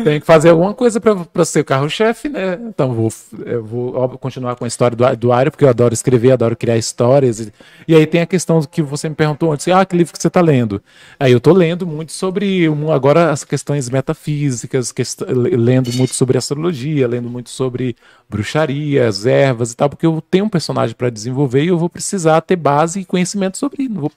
[0.04, 2.58] Tem que fazer alguma coisa para ser o carro-chefe, né?
[2.68, 3.10] Então vou,
[3.46, 6.78] eu vou continuar com a história do, do Ario, porque eu adoro escrever, adoro criar
[6.78, 7.40] histórias.
[7.40, 7.54] E,
[7.88, 10.28] e aí tem a questão que você me perguntou antes, ah, que livro que você
[10.28, 10.82] está lendo?
[11.20, 17.08] Aí eu tô lendo muito sobre agora as questões metafísicas, quest- lendo muito sobre astrologia,
[17.08, 17.96] lendo muito sobre
[18.30, 21.90] bruxaria, as ervas e tal, porque eu tenho um personagem para desenvolver e eu vou
[21.90, 23.88] precisar ter base e conhecimento sobre.
[23.90, 24.12] Não, vou,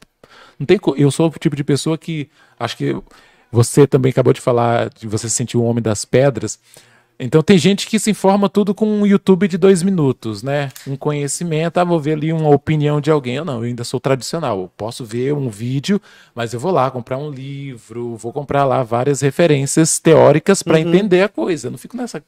[0.58, 2.28] não tem, eu sou o tipo de pessoa que
[2.58, 2.96] acho que
[3.50, 6.58] você também acabou de falar de você se sentir o homem das pedras.
[7.20, 10.70] Então tem gente que se informa tudo com um YouTube de dois minutos, né?
[10.86, 13.34] Um conhecimento, ah, vou ver ali uma opinião de alguém.
[13.34, 14.60] Eu não, eu ainda sou tradicional.
[14.60, 16.00] Eu posso ver um vídeo,
[16.32, 21.22] mas eu vou lá comprar um livro, vou comprar lá várias referências teóricas para entender
[21.22, 21.66] a coisa.
[21.66, 22.22] Eu não fico nessa,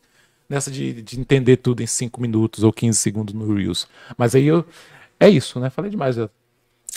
[0.49, 3.87] nessa de, de entender tudo em cinco minutos ou 15 segundos no Reels.
[4.19, 4.65] Mas aí eu.
[5.21, 5.71] É isso, né?
[5.71, 6.17] Falei demais.
[6.17, 6.29] já.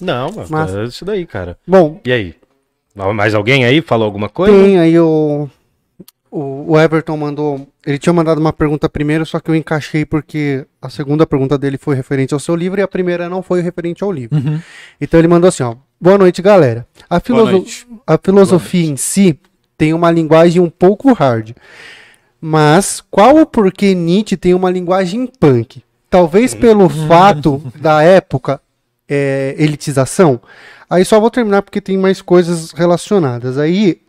[0.02, 0.82] não, Massa.
[0.82, 1.60] é isso daí, cara.
[1.68, 2.36] Bom, E aí?
[2.96, 4.56] Mais alguém aí falou alguma coisa?
[4.56, 5.48] tem aí o.
[6.32, 7.68] O Everton mandou.
[7.86, 11.78] Ele tinha mandado uma pergunta primeiro, só que eu encaixei porque a segunda pergunta dele
[11.78, 14.38] foi referente ao seu livro e a primeira não foi referente ao livro.
[15.02, 15.76] Então ele mandou assim, ó.
[16.00, 16.86] Boa noite, galera.
[17.10, 17.88] A, filoso- noite.
[18.08, 19.38] a filosofia em si
[19.78, 21.52] tem uma linguagem um pouco hard.
[22.40, 25.82] Mas qual o porquê Nietzsche tem uma linguagem punk?
[26.10, 28.60] Talvez pelo fato da época
[29.08, 30.40] é, elitização.
[30.90, 33.58] Aí só vou terminar porque tem mais coisas relacionadas.
[33.58, 34.02] Aí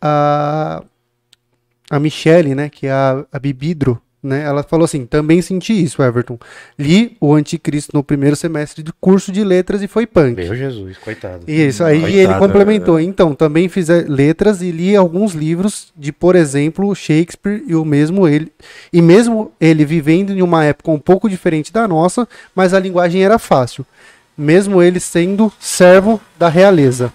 [0.00, 0.82] a,
[1.90, 6.02] a Michelle, né, que é a, a Bibidro, né, ela falou assim: também senti isso,
[6.02, 6.38] Everton.
[6.78, 10.36] Li o Anticristo no primeiro semestre de curso de letras e foi punk.
[10.36, 11.44] Meu Jesus, coitado.
[11.48, 13.00] Isso, aí Coitado, ele complementou.
[13.00, 17.82] Então, também fiz eh, letras e li alguns livros de, por exemplo, Shakespeare e o
[17.82, 18.52] mesmo ele.
[18.92, 23.24] E mesmo ele vivendo em uma época um pouco diferente da nossa, mas a linguagem
[23.24, 23.86] era fácil.
[24.36, 27.10] Mesmo ele sendo servo da realeza.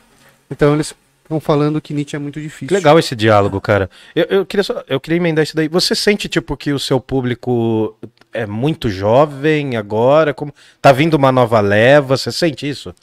[0.50, 0.94] Então eles
[1.26, 2.68] estão falando que Nietzsche é muito difícil.
[2.68, 3.90] Que legal esse diálogo, cara.
[4.16, 5.68] Eu, eu queria só, eu queria emendar isso daí.
[5.68, 7.96] Você sente, tipo, que o seu público
[8.34, 10.34] é muito jovem agora?
[10.34, 12.16] Como tá vindo uma nova leva?
[12.18, 12.94] Você sente isso?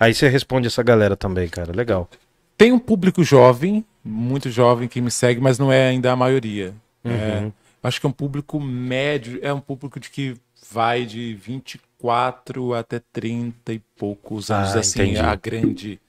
[0.00, 1.72] Aí você responde essa galera também, cara.
[1.74, 2.08] Legal.
[2.56, 6.74] Tem um público jovem, muito jovem que me segue, mas não é ainda a maioria.
[7.04, 7.50] É,
[7.82, 10.36] acho que é um público médio, é um público de que
[10.70, 15.18] vai de 24 até 30 e poucos anos, Ah, assim, entendi.
[15.20, 16.00] a grande,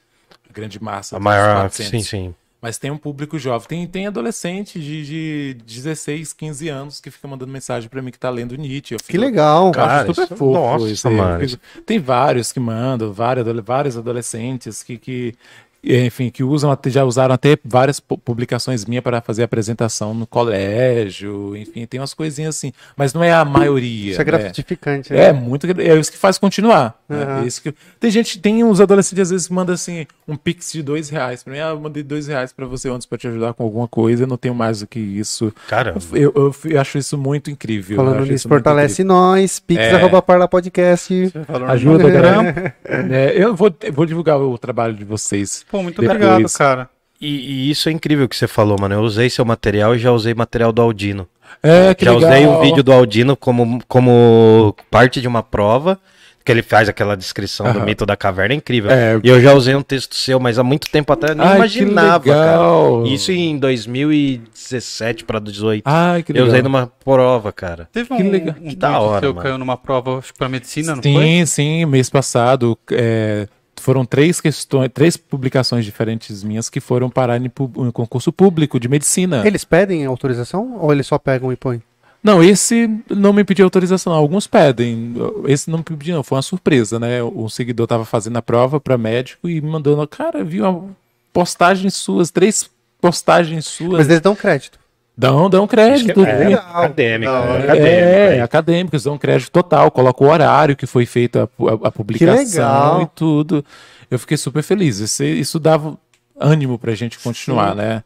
[0.54, 1.18] grande massa.
[1.18, 1.62] A maior.
[1.62, 1.90] 400.
[1.92, 2.36] Sim, sim.
[2.62, 3.68] Mas tem um público jovem.
[3.68, 8.18] Tem, tem adolescente de, de 16, 15 anos que fica mandando mensagem pra mim que
[8.18, 8.94] tá lendo Nietzsche.
[8.94, 9.70] Eu Que fico- legal.
[9.74, 10.54] Cara, super isso- fofo.
[10.54, 11.46] nossa, isso mano.
[11.50, 15.36] Fico- Tem vários que mandam, vários, vários adolescentes que, que,
[15.84, 20.26] enfim, que usam, até- já usaram até várias pu- publicações minhas para fazer apresentação no
[20.28, 22.72] colégio, enfim, tem umas coisinhas assim.
[22.96, 24.12] Mas não é a maioria.
[24.12, 24.32] Isso é né?
[24.32, 25.12] gratificante.
[25.14, 25.26] né?
[25.26, 25.68] É, muito.
[25.80, 26.98] É isso que faz continuar.
[27.08, 27.24] né?
[27.24, 27.44] Aham.
[27.44, 27.74] É isso que...
[28.00, 31.44] Tem gente, tem uns adolescentes às vezes que mandam assim um pix de dois reais
[31.44, 31.60] pra mim.
[31.60, 34.24] Ah, eu mandei dois reais pra você antes pra te ajudar com alguma coisa.
[34.24, 35.54] Eu não tenho mais do que isso.
[35.68, 36.00] Caramba.
[36.14, 37.98] Eu, eu, eu acho isso muito incrível.
[37.98, 39.60] Falando nisso, fortalece nós.
[39.60, 39.92] Pix É.
[39.96, 41.32] arroba Parla Podcast.
[41.68, 42.72] Ajuda, Instagram.
[43.14, 45.66] É, eu vou, eu vou divulgar o trabalho de vocês.
[45.74, 46.16] Pô, muito Depois.
[46.24, 46.88] obrigado, cara.
[47.20, 47.28] E,
[47.68, 48.94] e isso é incrível que você falou, mano.
[48.94, 51.28] Eu usei seu material e já usei material do Aldino.
[51.64, 52.30] É, que já legal.
[52.32, 56.00] usei um vídeo do Aldino como, como parte de uma prova,
[56.46, 58.92] que ele faz aquela descrição do mito da caverna, é incrível.
[58.92, 59.20] É.
[59.24, 61.56] E eu já usei um texto seu, mas há muito tempo atrás eu nem Ai,
[61.58, 63.08] imaginava, cara.
[63.08, 65.84] Isso em 2017 para 18.
[65.88, 66.48] Ai, que eu legal.
[66.50, 67.90] usei numa prova, cara.
[67.92, 68.56] Teve um, Que legal.
[68.62, 69.42] um Que da hora, seu mano.
[69.44, 71.12] caiu numa prova, pra medicina, não foi?
[71.14, 73.48] Sim, sim, mês passado é,
[73.84, 78.88] foram três questões, três publicações diferentes minhas que foram parar em, em concurso público de
[78.88, 79.46] medicina.
[79.46, 81.82] Eles pedem autorização ou eles só pegam e põem?
[82.24, 84.14] Não, esse não me pediu autorização.
[84.14, 85.14] Alguns pedem.
[85.46, 86.24] Esse não me pediu, não.
[86.24, 87.22] Foi uma surpresa, né?
[87.22, 90.96] O seguidor tava fazendo a prova para médico e me mandando, cara, viu uma
[91.34, 92.70] postagem suas, três
[93.02, 93.98] postagens suas.
[93.98, 94.80] Mas eles dão crédito.
[95.16, 96.26] Dão, dão crédito.
[96.26, 97.32] É, Tem- acadêmico.
[97.32, 97.58] Hora.
[97.60, 97.64] né?
[97.66, 98.40] acadêmico, É, aí.
[98.42, 103.64] acadêmicos, dão crédito total, coloca o horário que foi feita a, a- publicação e tudo.
[104.10, 104.98] Eu fiquei super feliz.
[105.00, 105.98] Isso, isso dava
[106.40, 108.04] ânimo pra gente continuar, né?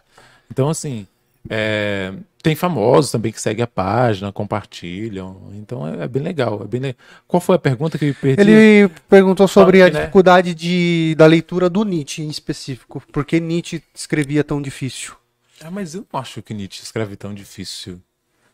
[0.51, 1.07] Então, assim,
[1.49, 2.11] é,
[2.43, 5.37] tem famosos também que seguem a página, compartilham.
[5.55, 6.61] Então é, é bem legal.
[6.63, 8.41] É bem le- Qual foi a pergunta que eu perdi?
[8.41, 9.91] Ele perguntou sobre a né?
[10.01, 13.01] dificuldade de, da leitura do Nietzsche em específico.
[13.13, 15.13] Por que Nietzsche escrevia tão difícil?
[15.61, 18.01] Ah, mas eu não acho que Nietzsche escreve tão difícil.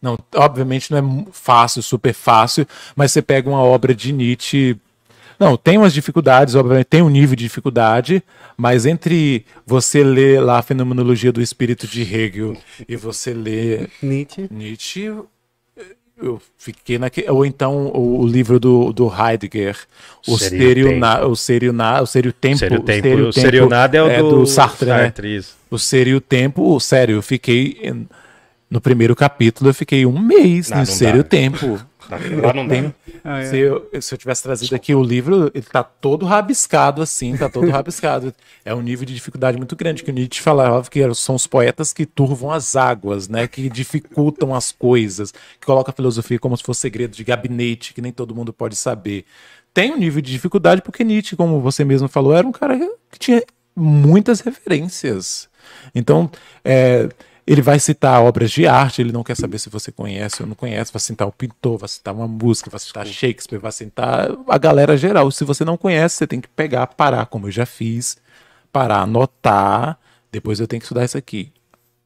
[0.02, 4.78] Não, obviamente não é fácil, super fácil, mas você pega uma obra de Nietzsche.
[5.40, 8.22] Não, tem umas dificuldades, obviamente, tem um nível de dificuldade,
[8.58, 12.56] mas entre você ler lá a Fenomenologia do Espírito de Hegel
[12.88, 14.48] e você ler Nietzsche.
[14.52, 15.12] Nietzsche,
[16.24, 17.30] eu fiquei naquele.
[17.30, 19.78] Ou então o, o livro do, do Heidegger,
[20.28, 22.58] o Seria o Serio Na- o Serio Na- o Serio Tempo.
[22.58, 23.04] Seria o tempo.
[23.08, 25.14] Serio O Serionado é o do, do Sartre, né?
[25.24, 25.56] isso.
[25.70, 27.78] O Sério Tempo, sério, eu fiquei.
[28.70, 31.30] No primeiro capítulo, eu fiquei um mês Não, no não Sério dá.
[31.30, 31.80] Tempo.
[32.42, 32.76] Lá não dá.
[32.76, 33.46] Tem- Ah, é.
[33.46, 37.50] se, eu, se eu tivesse trazido aqui o livro, ele tá todo rabiscado assim, tá
[37.50, 38.34] todo rabiscado.
[38.66, 41.94] É um nível de dificuldade muito grande, que o Nietzsche falava que são os poetas
[41.94, 43.48] que turvam as águas, né?
[43.48, 48.02] Que dificultam as coisas, que colocam a filosofia como se fosse segredo de gabinete, que
[48.02, 49.26] nem todo mundo pode saber.
[49.74, 52.78] Tem um nível de dificuldade, porque Nietzsche, como você mesmo falou, era um cara
[53.12, 53.42] que tinha
[53.76, 55.50] muitas referências.
[55.96, 56.30] Então,
[56.64, 57.10] é,
[57.46, 60.56] ele vai citar obras de arte, ele não quer saber se você conhece ou não
[60.56, 64.58] conhece, vai citar o pintor, vai citar uma música, vai citar Shakespeare, vai citar a
[64.58, 65.30] galera geral.
[65.32, 68.18] Se você não conhece, você tem que pegar, parar, como eu já fiz,
[68.72, 70.00] parar, anotar,
[70.32, 71.52] depois eu tenho que estudar isso aqui.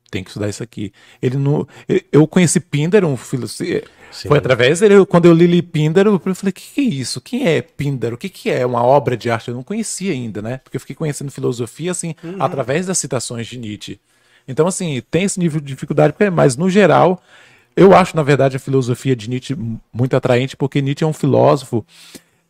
[0.10, 0.94] Tem que estudar isso aqui.
[1.22, 1.68] Ele não.
[2.12, 3.64] Eu conheci Píndaro, um filósofo.
[4.26, 7.20] Foi através dele, quando eu li Píndaro, eu falei: o que, que é isso?
[7.20, 8.16] Quem é Píndaro?
[8.16, 9.50] O que, que é uma obra de arte?
[9.50, 10.60] Eu não conhecia ainda, né?
[10.64, 14.00] Porque eu fiquei conhecendo filosofia, assim, através das citações de Nietzsche.
[14.48, 17.22] Então, assim, tem esse nível de dificuldade, mas no geral,
[17.76, 19.56] eu acho, na verdade, a filosofia de Nietzsche
[19.94, 21.86] muito atraente, porque Nietzsche é um filósofo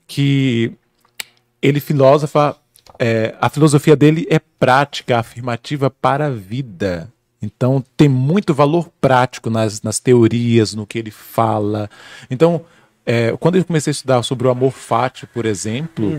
[0.06, 0.72] que
[1.62, 2.56] ele filosofa,
[3.00, 7.12] é, a filosofia dele é prática, afirmativa para a vida.
[7.42, 11.90] Então tem muito valor prático nas, nas teorias, no que ele fala.
[12.32, 12.62] Então,
[13.06, 16.10] é, quando eu comecei a estudar sobre o amor fati, por exemplo,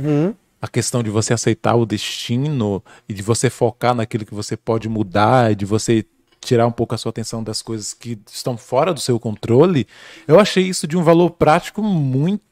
[0.61, 4.89] a questão de você aceitar o destino e de você focar naquilo que você pode
[4.89, 6.05] mudar, de você
[6.41, 9.87] tirar um pouco a sua atenção das coisas que estão fora do seu controle,
[10.27, 12.49] eu achei isso de um valor prático muito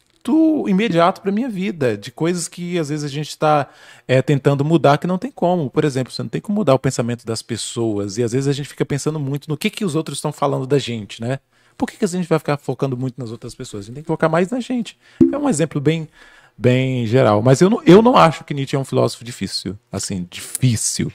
[0.68, 3.68] imediato para minha vida, de coisas que às vezes a gente está
[4.24, 5.70] tentando mudar que não tem como.
[5.70, 8.52] Por exemplo, você não tem como mudar o pensamento das pessoas e às vezes a
[8.52, 11.38] gente fica pensando muito no que, que os outros estão falando da gente, né?
[11.76, 13.84] Por que, que a gente vai ficar focando muito nas outras pessoas?
[13.84, 14.98] A gente tem que focar mais na gente.
[15.30, 16.08] É um exemplo bem,
[16.56, 17.42] bem geral.
[17.42, 19.76] Mas eu não, eu não acho que Nietzsche é um filósofo difícil.
[19.90, 21.10] Assim, difícil.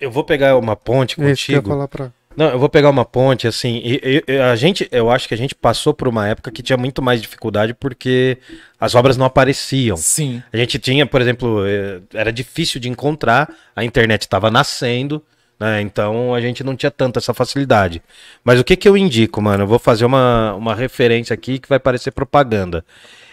[0.00, 1.68] Eu vou pegar uma ponte É que eu contigo.
[1.70, 2.10] falar pra...
[2.36, 5.34] Não, eu vou pegar uma ponte, assim, e, e- e a gente, eu acho que
[5.34, 8.38] a gente passou por uma época que tinha muito mais dificuldade porque
[8.78, 9.96] as obras não apareciam.
[9.96, 10.40] Sim.
[10.52, 15.20] A gente tinha, por exemplo, eh, era difícil de encontrar, a internet estava nascendo,
[15.58, 15.80] né?
[15.80, 18.00] Então a gente não tinha tanta essa facilidade.
[18.44, 19.64] Mas o que, que eu indico, mano?
[19.64, 22.84] Eu vou fazer uma, uma referência aqui que vai parecer propaganda.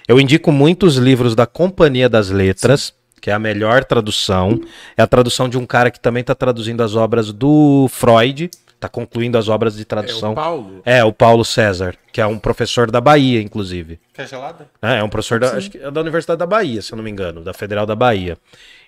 [0.07, 4.61] Eu indico muitos livros da Companhia das Letras, que é a melhor tradução.
[4.95, 8.87] É a tradução de um cara que também está traduzindo as obras do Freud, está
[8.87, 10.29] concluindo as obras de tradução.
[10.29, 10.81] É o Paulo?
[10.85, 13.99] É, o Paulo César, que é um professor da Bahia, inclusive.
[14.13, 14.69] Quer gelada?
[14.79, 17.03] É, é um professor da, acho que é da Universidade da Bahia, se eu não
[17.03, 18.37] me engano, da Federal da Bahia.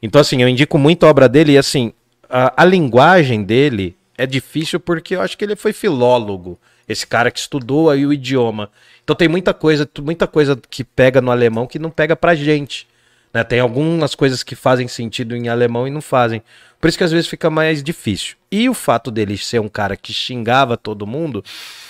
[0.03, 1.91] Então, assim, eu indico muito a obra dele e, assim,
[2.29, 7.31] a, a linguagem dele é difícil porque eu acho que ele foi filólogo, esse cara
[7.31, 8.69] que estudou aí o idioma.
[9.07, 12.85] Então tem muita coisa, muita coisa que pega no alemão que não pega pra gente.
[13.33, 13.41] Né?
[13.41, 16.41] Tem algumas coisas que fazem sentido em alemão e não fazem.
[16.81, 18.35] Por isso que às vezes fica mais difícil.
[18.51, 21.41] E o fato dele ser um cara que xingava todo mundo,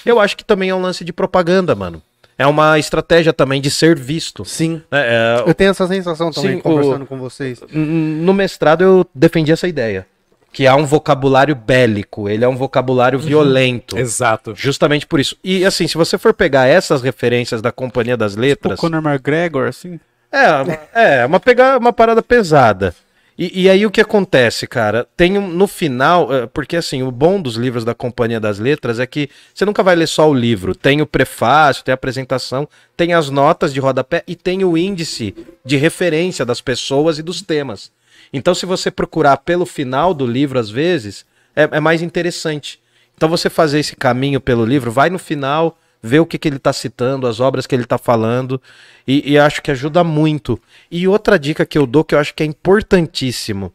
[0.06, 2.04] eu acho que também é um lance de propaganda, mano.
[2.38, 4.46] É uma estratégia também de ser visto.
[4.46, 4.80] Sim.
[4.92, 7.60] É, é, Eu tenho essa sensação também, Sim, conversando o- com vocês.
[7.74, 10.06] No mestrado eu defendi essa ideia.
[10.52, 13.98] Que há um vocabulário bélico, ele é um vocabulário violento.
[13.98, 14.54] Exato.
[14.56, 15.38] Justamente por isso.
[15.44, 18.80] E assim, se você for pegar essas referências da Companhia das O Letras.
[18.80, 20.00] Conor McGregor, assim.
[20.32, 22.94] É, é uma, pegar, uma parada pesada.
[23.38, 25.08] E, e aí o que acontece, cara?
[25.16, 29.00] Tem um, no final, é, porque assim, o bom dos livros da Companhia das Letras
[29.00, 30.74] é que você nunca vai ler só o livro.
[30.74, 35.36] Tem o prefácio, tem a apresentação, tem as notas de rodapé e tem o índice
[35.64, 37.92] de referência das pessoas e dos temas.
[38.32, 41.26] Então, se você procurar pelo final do livro, às vezes,
[41.56, 42.80] é, é mais interessante.
[43.16, 46.58] Então, você fazer esse caminho pelo livro, vai no final, vê o que, que ele
[46.58, 48.62] está citando, as obras que ele está falando,
[49.08, 50.60] e, e acho que ajuda muito.
[50.92, 53.74] E outra dica que eu dou que eu acho que é importantíssimo: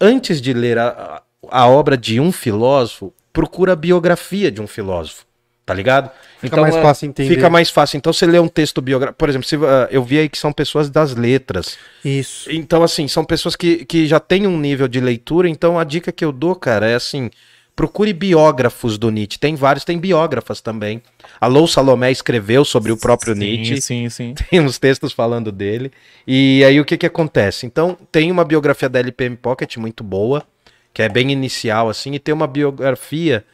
[0.00, 5.26] antes de ler a, a obra de um filósofo, procura a biografia de um filósofo.
[5.66, 6.10] Tá ligado?
[6.38, 7.34] Fica mais é, fácil entender.
[7.34, 7.96] Fica mais fácil.
[7.96, 9.18] Então, você lê um texto biográfico.
[9.18, 11.78] Por exemplo, se, ah, eu vi aí que são pessoas das letras.
[12.04, 12.50] Isso.
[12.52, 15.48] Então, assim, são pessoas que, que já têm um nível de leitura.
[15.48, 17.30] Então, a dica que eu dou, cara, é assim:
[17.74, 19.38] procure biógrafos do Nietzsche.
[19.38, 21.02] Tem vários, tem biógrafas também.
[21.40, 23.80] A Lou Salomé escreveu sobre o próprio sim, Nietzsche.
[23.80, 24.34] Sim, sim.
[24.50, 25.90] Tem uns textos falando dele.
[26.26, 27.64] E aí, o que que acontece?
[27.64, 30.44] Então, tem uma biografia da LPM Pocket muito boa,
[30.92, 33.44] que é bem inicial, assim, e tem uma biografia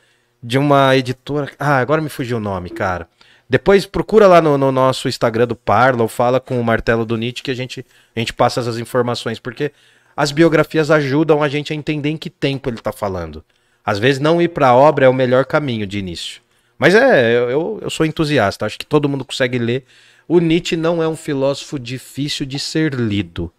[0.42, 1.50] de uma editora.
[1.58, 3.08] Ah, agora me fugiu o nome, cara.
[3.48, 7.16] Depois procura lá no, no nosso Instagram do Parla ou fala com o Martelo do
[7.16, 7.84] Nietzsche que a gente,
[8.14, 9.72] a gente passa essas informações, porque
[10.16, 13.44] as biografias ajudam a gente a entender em que tempo ele tá falando.
[13.84, 16.40] Às vezes não ir pra obra é o melhor caminho de início.
[16.78, 19.84] Mas é, eu, eu sou entusiasta, acho que todo mundo consegue ler.
[20.28, 23.52] O Nietzsche não é um filósofo difícil de ser lido.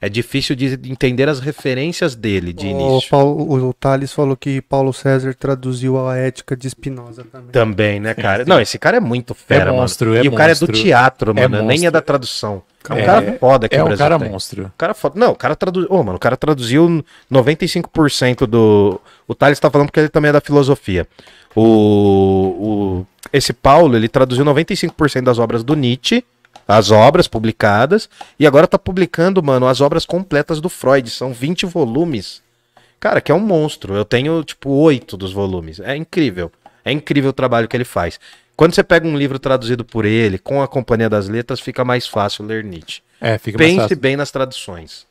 [0.00, 3.10] É difícil de entender as referências dele de O, início.
[3.10, 7.50] Paulo, o Thales falou que Paulo César traduziu a ética de Spinoza também.
[7.50, 8.44] Também, né, cara?
[8.46, 10.20] Não, esse cara é muito fera, É monstro, mano.
[10.20, 10.72] é e o cara é do monstro.
[10.82, 11.90] teatro, É mano, nem é monstro.
[11.90, 12.62] da tradução.
[12.88, 14.30] É um É- cara foda que É o um Brasil cara tem.
[14.30, 14.64] monstro.
[14.66, 15.18] O cara foda.
[15.18, 15.88] Não, o cara traduziu.
[15.92, 19.00] Ô, mano, o cara traduziu 95% do.
[19.26, 21.06] O Thales tá falando porque ele também é da filosofia.
[21.56, 21.62] O,
[23.02, 23.06] o...
[23.32, 26.24] Esse Paulo, ele traduziu 95% das obras do Nietzsche,
[26.66, 31.08] as obras publicadas, e agora tá publicando, mano, as obras completas do Freud.
[31.08, 32.42] São 20 volumes.
[33.00, 33.94] Cara, que é um monstro.
[33.94, 35.80] Eu tenho, tipo, oito dos volumes.
[35.80, 36.52] É incrível.
[36.84, 38.20] É incrível o trabalho que ele faz.
[38.56, 42.06] Quando você pega um livro traduzido por ele, com a Companhia das Letras, fica mais
[42.06, 43.00] fácil ler Nietzsche.
[43.20, 43.96] É, fica mais Pense fácil.
[43.98, 45.06] bem nas traduções.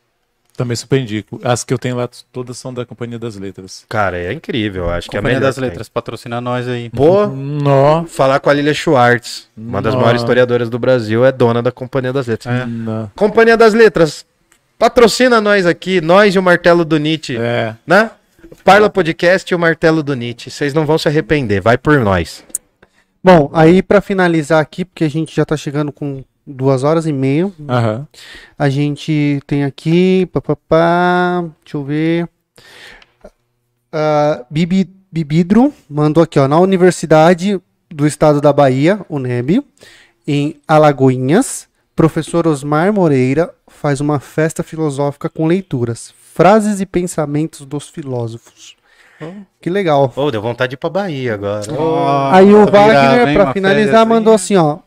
[0.57, 1.39] Também super indico.
[1.43, 3.85] As que eu tenho lá todas são da Companhia das Letras.
[3.87, 4.89] Cara, é incrível.
[4.89, 5.69] Acho que é a Companhia melhor das que tem.
[5.69, 6.89] Letras, patrocina nós aí.
[6.89, 8.05] Pô, Nó.
[8.05, 9.99] falar com a Lilia Schwartz, uma das Nó.
[10.01, 12.53] maiores historiadoras do Brasil, é dona da Companhia das Letras.
[12.55, 12.65] É.
[13.15, 14.25] Companhia das Letras,
[14.79, 17.75] patrocina nós aqui, nós e o Martelo do Nietzsche, É.
[17.85, 18.09] né?
[18.63, 20.49] Parla Podcast e o Martelo do Nietzsche.
[20.49, 22.43] Vocês não vão se arrepender, vai por nós.
[23.23, 27.11] Bom, aí pra finalizar aqui, porque a gente já tá chegando com duas horas e
[27.11, 28.07] meia, Aham.
[28.57, 32.29] a gente tem aqui, papapá, deixa eu ver.
[33.91, 37.59] Ah, Bibi, Bibidro mandou aqui, ó, na Universidade
[37.89, 39.63] do Estado da Bahia, UNEB,
[40.25, 47.89] em Alagoinhas, professor Osmar Moreira faz uma festa filosófica com leituras, frases e pensamentos dos
[47.89, 48.77] filósofos.
[49.59, 50.09] Que legal.
[50.09, 51.63] Pô, deu vontade de ir pra Bahia agora.
[52.31, 54.77] Aí o virado, Wagner, hein, pra finalizar, mandou assim, ó.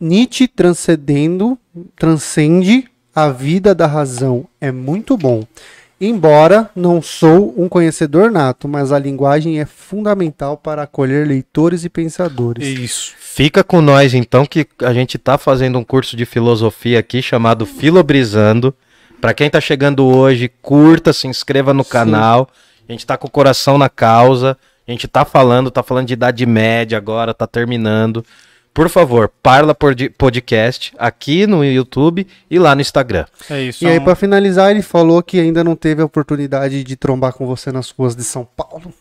[0.00, 1.58] Nietzsche transcendendo,
[1.96, 4.46] transcende a vida da razão.
[4.60, 5.44] É muito bom.
[5.98, 11.88] Embora não sou um conhecedor nato, mas a linguagem é fundamental para acolher leitores e
[11.88, 12.66] pensadores.
[12.66, 13.14] Isso.
[13.18, 17.64] Fica com nós então que a gente tá fazendo um curso de filosofia aqui chamado
[17.64, 18.74] Filobrizando.
[19.22, 22.50] Pra quem tá chegando hoje, curta, se inscreva no canal.
[22.86, 24.58] A gente tá com o coração na causa.
[24.86, 28.22] A gente tá falando, tá falando de idade média agora, tá terminando.
[28.76, 33.24] Por favor, Parla Pod- Podcast aqui no YouTube e lá no Instagram.
[33.50, 33.82] É isso.
[33.82, 37.46] E aí, pra finalizar, ele falou que ainda não teve a oportunidade de trombar com
[37.46, 38.92] você nas ruas de São Paulo.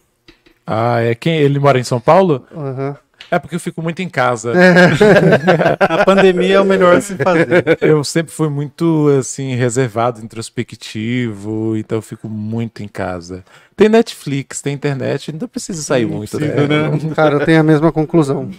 [0.65, 1.35] Ah, é quem?
[1.37, 2.47] Ele mora em São Paulo?
[2.55, 2.95] Aham.
[3.29, 4.53] É porque eu fico muito em casa.
[5.79, 7.77] A pandemia é o melhor a se fazer.
[7.81, 13.43] Eu sempre fui muito, assim, reservado, introspectivo, então eu fico muito em casa.
[13.75, 16.47] Tem Netflix, tem internet, não precisa sair muito, né?
[17.15, 18.49] Cara, eu tenho a mesma conclusão.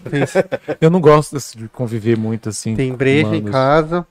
[0.80, 2.74] Eu não gosto assim, de conviver muito, assim.
[2.74, 3.50] tem breja em humanos.
[3.50, 4.06] casa,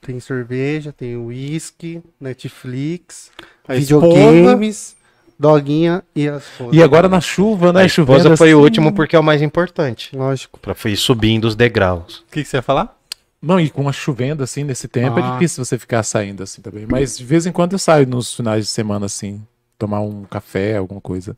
[0.00, 3.30] tem cerveja, tem uísque, Netflix,
[3.68, 4.96] A videogames,
[5.40, 6.76] doguinha e as coisas.
[6.76, 7.82] E agora na chuva, né?
[7.82, 8.64] a esposa foi o assim.
[8.64, 10.14] último porque é o mais importante.
[10.14, 10.60] Lógico.
[10.60, 12.18] Pra ir subindo os degraus.
[12.18, 12.94] O que, que você ia falar?
[13.40, 15.20] Não, e com a chovendo assim nesse tempo Ah.
[15.28, 16.84] é difícil você ficar saindo assim também.
[16.86, 19.40] Mas de vez em quando eu saio nos finais de semana assim,
[19.78, 21.34] tomar um café, alguma coisa.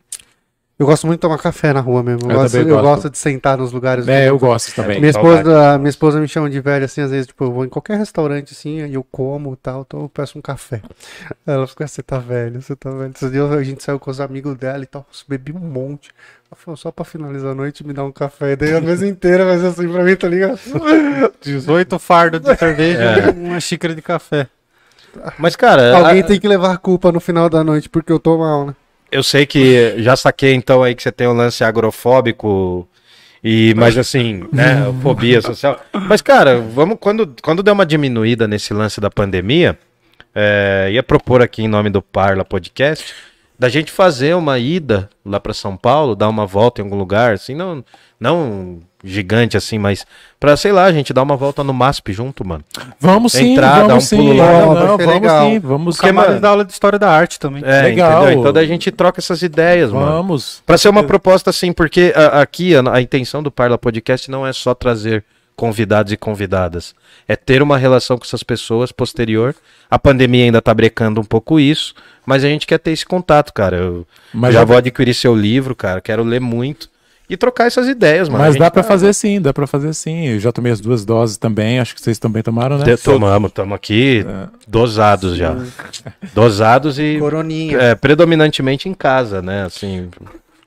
[0.79, 2.27] Eu gosto muito de tomar café na rua mesmo.
[2.29, 2.83] Eu, Eu gosto, eu gosto.
[2.83, 4.09] gosto de sentar nos lugares.
[4.09, 4.99] É, eu gosto também.
[4.99, 5.39] Minha Saudade.
[5.49, 7.99] esposa, minha esposa me chama de velho, assim, às vezes, tipo, eu vou em qualquer
[7.99, 10.83] restaurante, assim, aí eu como e tal, então eu peço um café.
[11.47, 13.13] Ela fica, você tá velho, você tá velho.
[13.15, 16.11] Esses dias a gente saiu com os amigos dela e tal, bebi um monte.
[16.51, 18.53] Ela falou, só pra finalizar a noite, me dá um café.
[18.53, 20.59] E daí a mesa inteira vai ser assim pra mim, tá ligado?
[21.41, 24.49] 18 fardos de cerveja e uma xícara de café.
[25.39, 28.19] Mas, cara, Alguém a- tem que levar a culpa no final da noite, porque eu
[28.19, 28.75] tô mal, né?
[29.13, 32.89] Eu sei que já saquei então aí que você tem um lance agrofóbico
[33.45, 35.79] e mas assim, né, fobia social.
[35.93, 39.79] Mas cara, vamos quando quando der uma diminuída nesse lance da pandemia,
[40.35, 43.15] é, ia propor aqui em nome do Parla Podcast
[43.59, 47.35] da gente fazer uma ida lá para São Paulo, dar uma volta em algum lugar,
[47.35, 47.85] assim, não
[48.19, 50.07] não gigante assim, mas
[50.39, 52.65] pra, sei lá, a gente dar uma volta no MASP junto, mano.
[53.01, 54.17] Vamos sim, Entrar, dar um vamos sim.
[54.17, 54.53] pulo lá.
[54.53, 55.51] Não, não, vamos legal.
[55.51, 57.63] sim, vamos Porque, mano, da aula de história da arte também.
[57.65, 58.23] É, Legal.
[58.25, 58.41] entendeu?
[58.41, 60.07] Então daí a gente troca essas ideias, mano.
[60.07, 60.63] Vamos.
[60.65, 64.47] Pra ser uma proposta assim, porque a- aqui a, a intenção do Parla Podcast não
[64.47, 65.25] é só trazer
[65.55, 66.95] convidados e convidadas,
[67.29, 69.55] é ter uma relação com essas pessoas posterior.
[69.91, 73.53] A pandemia ainda tá brecando um pouco isso, mas a gente quer ter esse contato,
[73.53, 73.77] cara.
[73.77, 76.89] Eu Mas já já- vou adquirir seu livro, cara, quero ler muito
[77.33, 78.45] e trocar essas ideias, mano.
[78.45, 80.27] Mas dá pra tá- fazer sim, dá pra fazer sim.
[80.29, 82.97] Eu já tomei as duas doses também, acho que vocês também tomaram, né?
[82.97, 84.25] Tomamos, estamos aqui
[84.69, 85.57] dosados já.
[86.35, 87.79] Dosados e Coroninha.
[87.79, 89.65] é, predominantemente em casa, né?
[89.65, 90.09] Assim,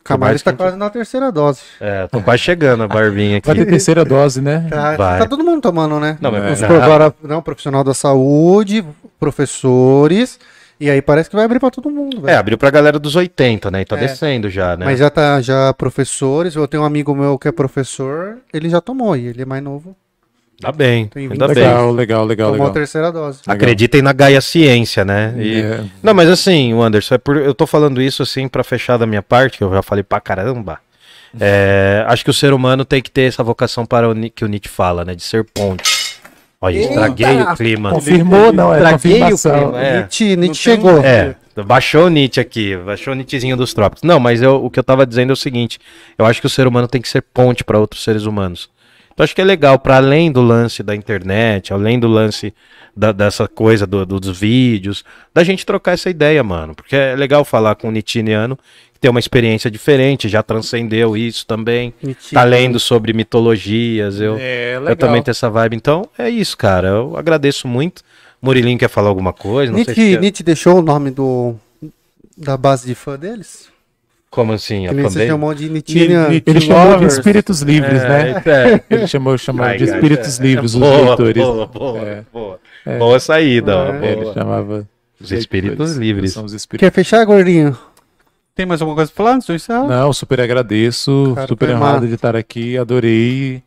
[0.04, 1.60] Camara mais está quase na terceira dose.
[1.80, 3.48] é, tô quase chegando a barbinha aqui.
[3.48, 4.68] Vai ter terceira dose, né?
[4.70, 5.20] Tá, Vai.
[5.20, 6.18] tá todo mundo tomando, né?
[6.22, 7.14] Não, mas- Os É.
[7.24, 8.84] não, profissional da saúde,
[9.20, 10.40] professores,
[10.80, 12.40] e aí parece que vai abrir pra todo mundo, É, velho.
[12.40, 13.82] abriu pra galera dos 80, né?
[13.82, 14.02] E tá É.
[14.02, 14.86] descendo já, né?
[14.86, 18.82] Mas já tá, já professores, eu tenho um amigo meu que é professor, ele já
[18.82, 19.96] tomou, e ele é mais novo,
[20.62, 21.56] Tá bem, ainda bem.
[21.58, 22.74] Legal, legal, legal, tomou a legal.
[22.74, 23.42] terceira dose.
[23.46, 25.34] Acreditem na Gaia Ciência, né?
[25.38, 25.84] E- É.
[26.02, 29.06] Não, mas assim, o Anderson, é por- eu tô falando isso assim pra fechar da
[29.06, 30.80] minha parte, que eu já falei pra caramba.
[31.38, 34.48] É, acho que o ser humano tem que ter essa vocação para o que o
[34.48, 35.14] Nietzsche fala, né?
[35.14, 35.95] De ser ponte.
[36.66, 37.54] Olha, estraguei Eita!
[37.54, 37.90] o clima.
[37.92, 39.60] Confirmou, não, é Estraguei o confirmação.
[39.72, 39.98] clima, é.
[39.98, 41.04] Nietzsche, Nietzsche tem- chegou.
[41.04, 41.36] É,
[41.66, 44.04] baixou o Nietzsche aqui, baixou o Nietzschezinho dos trópicos.
[44.04, 45.80] Não, mas eu- o que eu tava dizendo é o seguinte:
[46.18, 48.70] eu acho que o ser humano tem que ser ponte para outros seres humanos.
[49.16, 52.54] Então acho que é legal, para além do lance da internet, além do lance
[52.96, 56.76] da- dessa coisa do- do- dos vídeos, da gente trocar essa ideia, mano.
[56.76, 58.58] Porque é legal falar com um Nietzscheano
[58.94, 61.94] que tem uma experiência diferente, já transcendeu isso também.
[62.04, 62.34] Nietzsche.
[62.36, 65.78] Tá lendo sobre mitologias, eu, É, eu também tenho essa vibe.
[65.78, 66.90] Então é isso, cara.
[66.90, 68.04] Eu agradeço muito.
[68.42, 69.72] Murilinho quer falar alguma coisa?
[69.72, 71.56] Não sei Nietzsche, se quer- Nietzsche deixou o nome do,
[72.38, 73.70] da base de fã deles?
[74.36, 74.86] Como assim?
[74.88, 75.98] Que você chamou de Nietzsche.
[75.98, 78.32] Ele, ele chamou de espíritos livres, né?
[78.46, 80.44] É, Ele chamou, chamou Ai, de espíritos é.
[80.44, 81.42] livres os boa, leitores.
[81.44, 82.24] Boa, boa, É.
[82.34, 82.60] boa.
[83.00, 84.12] Boa saída, ó, É.
[84.12, 84.34] Ele boa.
[84.34, 84.88] chamava
[85.20, 86.34] Os espíritos livres.
[86.34, 86.86] São os espíritos.
[86.86, 87.78] Quer fechar, gordinho?
[88.54, 89.88] Tem mais alguma coisa pra falar antes de encerrar?
[89.88, 93.64] Não, super agradeço, Cara, super honrado de estar aqui, adorei.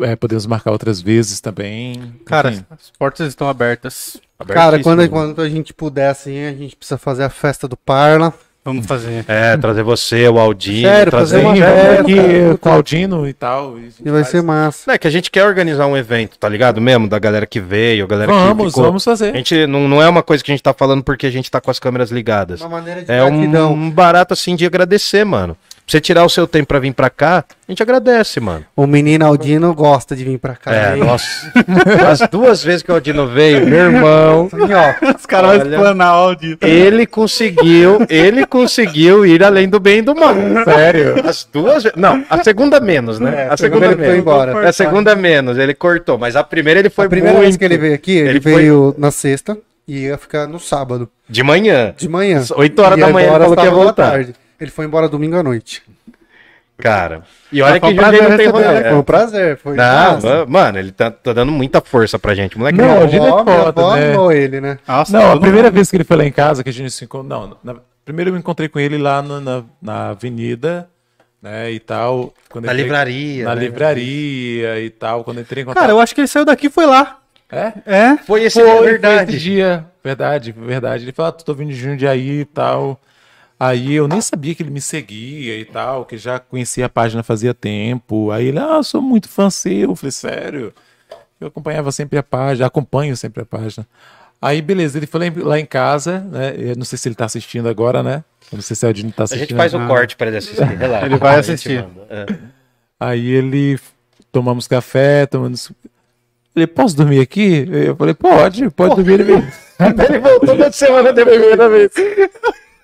[0.00, 2.14] É, podemos marcar outras vezes também.
[2.24, 4.16] Cara, Enfim, as portas estão abertas.
[4.46, 8.32] Cara, quando, quando a gente puder, assim, a gente precisa fazer a festa do Parla.
[8.64, 9.24] Vamos fazer.
[9.28, 10.88] É, trazer você, o Aldinho.
[10.88, 11.42] Sério, trazer...
[11.42, 12.58] fazer uma é, aqui cara.
[12.58, 13.78] com o Aldino e tal.
[13.78, 14.28] e a E vai faz.
[14.28, 14.92] ser massa.
[14.92, 16.80] É que a gente quer organizar um evento, tá ligado?
[16.80, 18.84] Mesmo, da galera que veio, a galera que Vamos, ficou.
[18.84, 19.34] vamos A fazer.
[19.34, 21.60] gente não, não é uma coisa que a gente tá falando porque a gente tá
[21.60, 22.62] com as câmeras ligadas.
[22.62, 25.54] Uma maneira de É um, um barato assim de agradecer, mano.
[25.86, 28.64] Pra você tirar o seu tempo pra vir pra cá, a gente agradece, mano.
[28.74, 30.74] O menino Aldino gosta de vir pra cá.
[30.74, 31.04] É, hein?
[31.04, 31.52] nossa.
[32.10, 34.48] As duas vezes que o Aldino veio, meu irmão.
[34.50, 35.14] Assim, ó.
[35.14, 36.56] Os caras vão explanar áudio.
[36.62, 40.34] Ele conseguiu, ele conseguiu ir além do bem e do mal.
[40.64, 41.16] Sério?
[41.28, 41.98] As duas vezes.
[41.98, 43.44] Não, a segunda menos, né?
[43.44, 44.18] É, a segunda ele foi menos.
[44.20, 44.68] embora.
[44.68, 47.64] A segunda menos, ele cortou, mas a primeira ele foi a primeira muito vez que
[47.64, 49.56] ele veio aqui, ele, Ele foi- veio na sexta
[49.86, 51.92] e ia ficar no sábado, de manhã.
[51.94, 52.42] de manhã.
[52.56, 54.10] 8 horas E da manhã ele falou que ia voltar.
[54.12, 54.34] tarde.
[54.60, 55.82] Ele foi embora domingo à noite.
[56.76, 57.22] Cara.
[57.52, 58.64] E olha foi que prazer não tem rolê.
[58.64, 58.82] né?
[58.90, 59.56] Foi um prazer.
[59.58, 59.84] Foi Não,
[60.14, 60.28] massa.
[60.38, 62.58] ma- mano, ele tá, tá dando muita força pra gente.
[62.58, 64.12] Moleque, Não, não, a gente é foda, né?
[64.12, 64.78] amou ele, né?
[64.86, 66.90] Nossa, Não, a primeira mundo- vez que ele foi lá em casa, que a gente
[66.90, 67.46] se encontrou.
[67.48, 70.88] Não, na- primeiro eu me encontrei com ele lá no- na, na avenida,
[71.40, 71.70] né?
[71.70, 72.34] E tal.
[72.50, 73.44] Quando Na entrei- livraria.
[73.44, 73.60] Na né?
[73.60, 75.22] livraria e tal.
[75.22, 75.80] Quando eu entrei em contato.
[75.80, 77.18] Cara, eu acho que ele saiu daqui e foi lá.
[77.52, 77.72] É?
[77.86, 78.16] É?
[78.26, 79.30] Foi esse Foi, é foi verdade.
[79.30, 79.86] esse dia.
[80.02, 81.04] Verdade, verdade.
[81.04, 83.00] Ele falou, ah, tô vindo de Jundiaí e tal.
[83.58, 87.22] Aí eu nem sabia que ele me seguia e tal, que já conhecia a página
[87.22, 88.30] fazia tempo.
[88.30, 89.90] Aí ele, ah, eu sou muito fã seu.
[89.90, 90.72] Eu falei, sério?
[91.40, 93.86] Eu acompanhava sempre a página, acompanho sempre a página.
[94.42, 96.54] Aí, beleza, ele foi lá em, casa, né?
[96.58, 98.22] Eu não sei se ele tá assistindo agora, né?
[98.52, 99.48] Eu não sei se o Aldino tá A assistindo.
[99.48, 101.06] gente faz o corte pra ele assistir, relaxa.
[101.06, 101.86] Ele vai A assistir.
[102.10, 102.26] é.
[103.00, 103.78] Aí ele
[104.30, 105.72] tomamos café, tomamos.
[106.54, 107.66] Ele, posso dormir aqui?
[107.70, 109.20] Eu falei, pode, pode dormir.
[109.20, 109.32] Ele.
[110.08, 111.36] Ele voltou na semana depois.
[111.36, 111.90] primeira vez.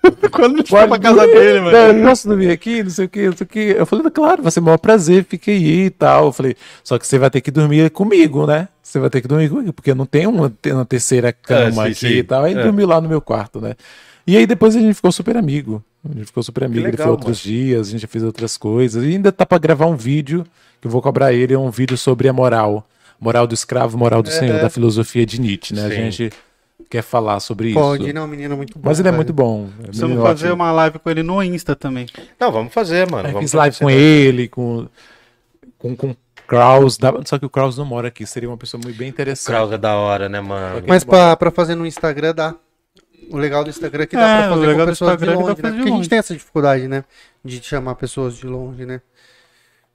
[0.31, 1.71] Quando ele foi pra casa dele, mano.
[1.71, 2.83] Não, eu posso dormir aqui?
[2.83, 3.59] Não sei o que, não sei o que.
[3.59, 6.25] Eu falei, claro, vai ser o maior prazer, fique aí e tal.
[6.27, 8.67] Eu falei, só que você vai ter que dormir comigo, né?
[8.81, 11.95] Você vai ter que dormir comigo, porque não tem uma, uma terceira cama sim, aqui
[11.95, 12.07] sim.
[12.07, 12.43] e tal.
[12.43, 12.63] Aí ele É.
[12.63, 13.75] dormiu lá no meu quarto, né?
[14.25, 15.83] E aí depois a gente ficou super amigo.
[16.03, 16.79] A gente ficou super amigo.
[16.81, 19.03] ele legal, foi outros dias, a gente já fez outras coisas.
[19.03, 20.45] E ainda tá pra gravar um vídeo,
[20.79, 22.87] que eu vou cobrar ele, é um vídeo sobre a moral.
[23.19, 25.85] Moral do escravo, moral do senhor, da filosofia de Nietzsche, né?
[25.85, 25.95] A Sim.
[25.95, 26.31] gente
[26.91, 28.13] quer falar sobre Pode, isso.
[28.13, 28.81] não, menino muito bom.
[28.89, 29.17] Mas ele é velho.
[29.19, 29.69] muito bom.
[29.79, 30.55] é Precisamos fazer ótimo.
[30.63, 32.05] uma live com ele no Insta também.
[32.39, 33.23] Não, vamos fazer, mano.
[33.29, 34.87] Vamos fiz live com ele, com
[35.79, 36.15] com, com
[36.47, 39.47] Kraus, só que o Kraus não mora aqui, seria uma pessoa muito bem interessante.
[39.47, 40.83] Kraus é da hora, né, mano?
[40.85, 42.53] Mas pra, pra fazer no Instagram dá.
[43.31, 45.09] O legal do Instagram é que dá É, pra o fazer legal com do pessoas
[45.11, 45.55] de é que dá longe, né?
[45.55, 45.91] Porque a longe.
[45.95, 47.03] gente tem essa dificuldade, né?
[47.45, 48.99] De chamar pessoas de longe, né?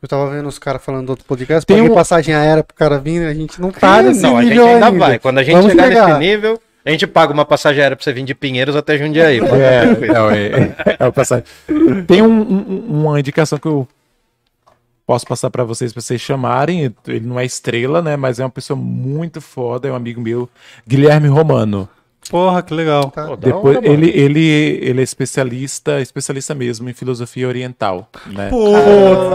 [0.02, 2.74] Eu tava vendo os caras falando do outro podcast, Tem paguei um- passagem aérea pro
[2.74, 5.18] cara vir, a gente não tá nesse não, a gente nível ainda vai.
[5.18, 6.06] Quando a gente Vamos chegar chegar.
[6.06, 9.38] nesse nível, a gente paga uma passagem aérea pra você vir de Pinheiros até Jundiaí.
[9.40, 11.44] É, não, é, é, é o passagem.
[12.06, 13.86] Tem um- um- uma indicação que eu
[15.06, 16.92] posso passar pra vocês, pra vocês chamarem.
[17.06, 18.16] Ele não é estrela, né?
[18.16, 20.48] Mas é uma pessoa muito foda, é um amigo meu,
[20.86, 21.88] Guilherme Romano.
[22.28, 23.10] Porra, que legal.
[23.10, 23.24] Tá.
[23.26, 24.44] Pô, Depois, ele, ele,
[24.82, 28.48] ele é especialista, especialista mesmo em filosofia oriental, né?
[28.50, 28.72] Pô,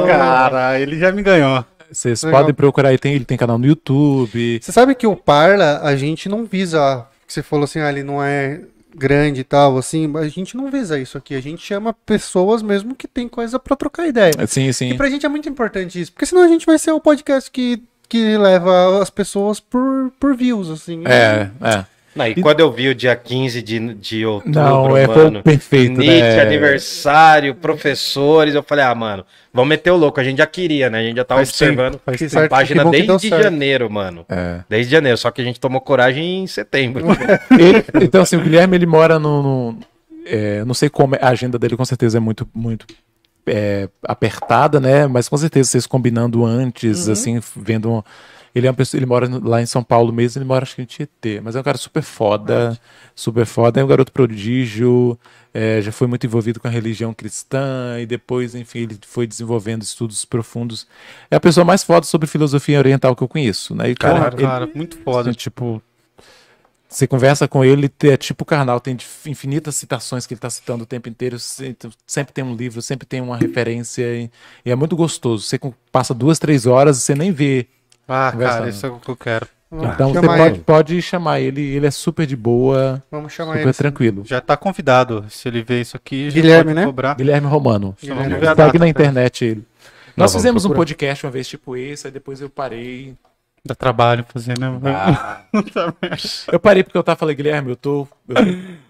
[0.06, 1.64] cara, ele já me ganhou.
[1.90, 2.42] Vocês Legal.
[2.42, 4.60] podem procurar, ele tem, ele tem canal no YouTube.
[4.62, 7.06] Você sabe que o Parla, a gente não visa.
[7.32, 8.62] Que Você falou assim, ah, ele não é
[8.96, 11.34] grande e tal, assim, a gente não visa isso aqui.
[11.34, 14.34] A gente chama pessoas mesmo que tem coisa pra trocar ideia.
[14.48, 14.98] Sim, E sim.
[14.98, 17.82] pra gente é muito importante isso, porque senão a gente vai ser o podcast que,
[18.10, 21.04] que leva as pessoas por, por views, assim.
[21.06, 21.86] É, é.
[22.14, 25.98] Não, e quando eu vi o dia 15 de, de outubro, Não, é, mano, perfeito,
[25.98, 26.42] Nietzsche, né?
[26.42, 31.00] aniversário, professores, eu falei, ah, mano, vamos meter o louco, a gente já queria, né?
[31.00, 34.26] A gente já tava Faz observando tempo, faz a página desde janeiro, mano.
[34.28, 34.60] É.
[34.68, 37.06] Desde janeiro, só que a gente tomou coragem em setembro.
[37.52, 39.42] Ele- então, assim, o Guilherme, ele mora no...
[39.42, 39.80] no-
[40.26, 42.86] é, não sei como, é- a agenda dele com certeza é muito, muito
[43.48, 45.08] é, apertada, né?
[45.08, 47.90] Mas com certeza vocês combinando antes, assim, vendo...
[47.90, 48.04] um-
[48.54, 50.82] ele é uma pessoa, ele mora lá em São Paulo mesmo, ele mora acho que
[50.82, 52.80] em Tietê, mas é um cara super foda,
[53.16, 55.18] super foda, é um garoto prodígio,
[55.54, 59.82] é, já foi muito envolvido com a religião cristã e depois, enfim, ele foi desenvolvendo
[59.84, 60.88] estudos profundos.
[61.30, 63.90] É a pessoa mais foda sobre filosofia oriental que eu conheço, né?
[63.90, 65.30] E, cara, ele- cara, muito foda.
[65.30, 65.82] Assim, tipo,
[66.88, 70.84] você conversa com ele, é tipo o Karnal, tem infinitas citações que ele tá citando
[70.84, 74.30] o tempo inteiro, se- sempre tem um livro, sempre tem uma referência, e,
[74.70, 75.46] é muito gostoso.
[75.46, 75.58] Você
[75.90, 77.68] passa duas, três horas e você nem vê.
[78.12, 79.48] Ah, cara, isso é o que eu quero.
[79.72, 80.64] então você chamar pode, ele.
[80.64, 83.74] pode chamar ele, ele é super de boa, Vamos chamar super ele.
[83.74, 84.24] tranquilo.
[84.26, 85.26] Já tá convidado.
[85.30, 86.86] Se ele ver isso aqui, já Guilherme, pode né?
[86.86, 87.16] cobrar.
[87.16, 87.96] Guilherme Romano.
[88.04, 88.88] Vamos Segue data, na tá?
[88.88, 89.62] internet ele.
[90.16, 90.80] Não, Nós vamos fizemos um procurar.
[90.88, 93.16] podcast uma vez tipo esse, aí depois eu parei.
[93.64, 94.68] Dá trabalho fazer, né?
[94.86, 95.42] Ah.
[96.52, 98.08] Eu parei porque eu tava falando, Guilherme, eu tô.
[98.28, 98.36] Eu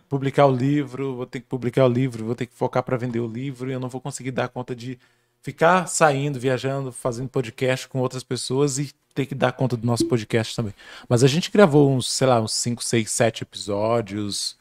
[0.08, 3.20] publicar o livro, vou ter que publicar o livro, vou ter que focar para vender
[3.20, 4.98] o livro e eu não vou conseguir dar conta de
[5.42, 10.06] ficar saindo, viajando, fazendo podcast com outras pessoas e ter que dar conta do nosso
[10.06, 10.74] podcast também.
[11.10, 14.56] Mas a gente gravou uns, sei lá, uns 5, 6, 7 episódios.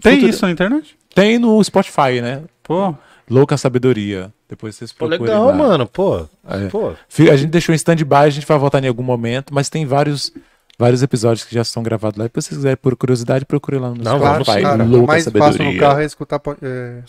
[0.00, 0.98] Tem Futuro- isso na internet?
[1.14, 2.42] Tem no Spotify, né?
[2.62, 2.94] Pô,
[3.28, 4.32] Louca Sabedoria.
[4.48, 5.52] Depois vocês Pô, procurem legal, lá.
[5.54, 6.26] mano, pô.
[6.46, 6.68] É.
[6.68, 6.90] Pô,
[7.30, 10.32] A gente deixou em stand-by, a gente vai voltar em algum momento, mas tem vários,
[10.78, 12.26] vários episódios que já são gravados lá.
[12.26, 15.24] E se vocês quiserem, por curiosidade, procure lá no Não, Claro, sim, cara, Louca mais
[15.24, 15.72] fácil Sabedoria.
[15.72, 17.02] no carro é escutar é,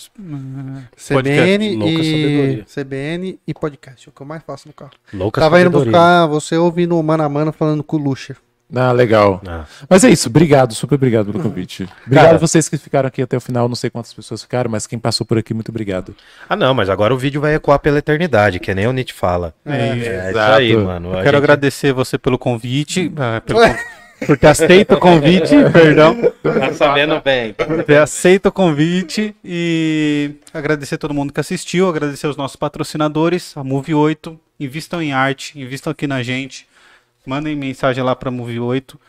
[0.95, 2.65] CBN Louca e Sabedoria.
[2.65, 4.91] CBN e podcast, o que eu mais faço no carro.
[5.13, 5.91] louca Tava indo sabedoria.
[5.91, 8.35] buscar você ouvindo o mano a mano falando com o Lucha.
[8.75, 9.41] Ah, legal.
[9.47, 9.65] Ah.
[9.89, 11.87] Mas é isso, obrigado, super obrigado pelo convite.
[12.05, 12.35] Obrigado Cara.
[12.35, 14.99] a vocês que ficaram aqui até o final, não sei quantas pessoas ficaram, mas quem
[14.99, 16.15] passou por aqui, muito obrigado.
[16.47, 19.53] Ah, não, mas agora o vídeo vai ecoar pela eternidade, que nem o Nietzsche fala.
[19.65, 20.53] é, É, isso Exato.
[20.53, 21.07] aí, mano.
[21.09, 23.11] Eu quero gente- agradecer você pelo convite.
[23.17, 23.59] ah, pelo
[24.27, 26.15] por ter aceito o convite, perdão.
[26.43, 27.53] Tá sabendo bem.
[27.53, 32.55] Por ter aceito o convite e agradecer a todo mundo que assistiu, agradecer os nossos
[32.57, 36.67] patrocinadores, a Move 8, invistam em arte, invistam aqui na gente,
[37.29, 38.99] mandem mensagem lá para Move 8,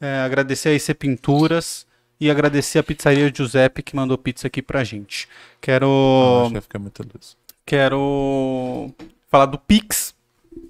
[0.00, 1.86] é, agradecer a IC Pinturas
[2.20, 5.26] e agradecer a pizzaria Giuseppe que mandou pizza aqui pra gente.
[5.60, 7.36] Quero vai ficar muita luz.
[7.64, 8.92] quero
[9.30, 10.14] falar do Pix,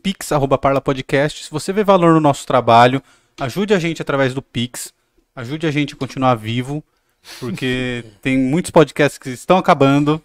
[0.02, 1.44] Pix arroba Parla Podcast.
[1.44, 3.02] Se você vê valor no nosso trabalho,
[3.40, 4.94] ajude a gente através do Pix,
[5.34, 6.82] ajude a gente a continuar vivo,
[7.40, 10.22] porque tem muitos podcasts que estão acabando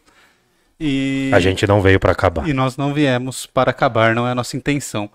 [0.79, 2.47] e A gente não veio pra acabar.
[2.47, 5.09] e nós não viemos para acabar, não é a nossa intenção.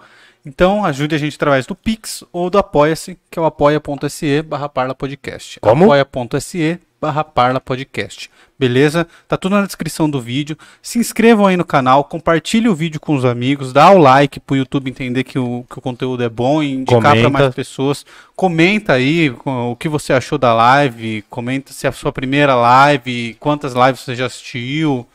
[0.45, 4.69] Então, ajude a gente através do Pix ou do Apoia-se, que é o apoia.se barra
[4.69, 5.61] Parla Podcast.
[5.61, 5.93] Como?
[5.93, 8.31] Apoia.se barra Parla Podcast.
[8.59, 9.07] Beleza?
[9.27, 10.57] Tá tudo na descrição do vídeo.
[10.83, 14.57] Se inscrevam aí no canal, compartilhe o vídeo com os amigos, dá o like pro
[14.57, 18.05] YouTube entender que o, que o conteúdo é bom e indicar para mais pessoas.
[18.37, 23.35] Comenta aí o que você achou da live, comenta se é a sua primeira live,
[23.41, 25.07] quantas lives você já assistiu.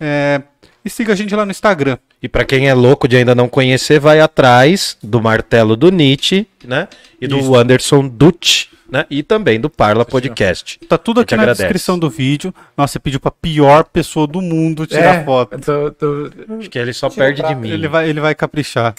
[0.00, 0.42] É,
[0.84, 1.98] e siga a gente lá no Instagram.
[2.22, 6.46] E pra quem é louco de ainda não conhecer, vai atrás do martelo do Nietzsche,
[6.64, 6.86] né?
[7.20, 7.54] E do Isso.
[7.54, 9.06] Anderson Dutti, né?
[9.08, 10.78] E também do Parla Podcast.
[10.80, 11.62] Tá tudo aqui na agradece.
[11.62, 12.54] descrição do vídeo.
[12.76, 15.58] Nossa, você pediu pra pior pessoa do mundo tirar É, foto.
[15.60, 17.70] tô- tô- Acho que ele só perde de mim.
[17.70, 18.94] Ele vai, ele vai caprichar.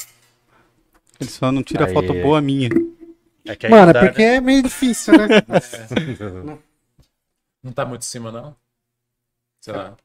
[1.20, 1.94] Ele só não tira Aí.
[1.94, 2.70] foto boa minha.
[3.46, 4.36] É Mano, é dá, porque né?
[4.38, 5.28] é meio difícil, né?
[7.64, 8.56] Não tá muito em cima, não?
[9.60, 9.96] Sei lá.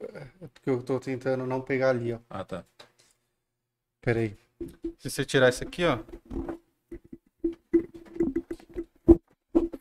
[0.53, 2.19] Porque eu tô tentando não pegar ali, ó.
[2.29, 2.65] Ah, tá.
[4.07, 4.37] Peraí.
[5.01, 5.99] Se você tirar isso aqui, ó.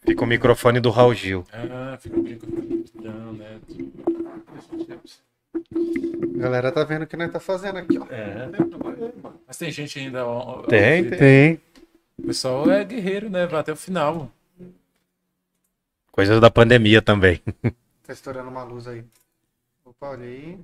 [0.01, 1.45] Fica o microfone do Raul Gil.
[1.53, 2.47] Ah, fica brinco.
[2.95, 3.61] Não, né?
[6.33, 8.05] A galera tá vendo o que nós tá fazendo aqui, ó.
[8.09, 8.49] É.
[9.45, 10.25] Mas tem gente ainda.
[10.25, 11.19] ó, ó, Tem, ó, tem.
[11.19, 11.61] Tem.
[12.17, 13.45] O pessoal é guerreiro, né?
[13.45, 14.31] Vai até o final.
[16.11, 17.43] Coisas da pandemia também.
[18.01, 19.05] Tá estourando uma luz aí.
[19.85, 20.59] Opa, olha aí.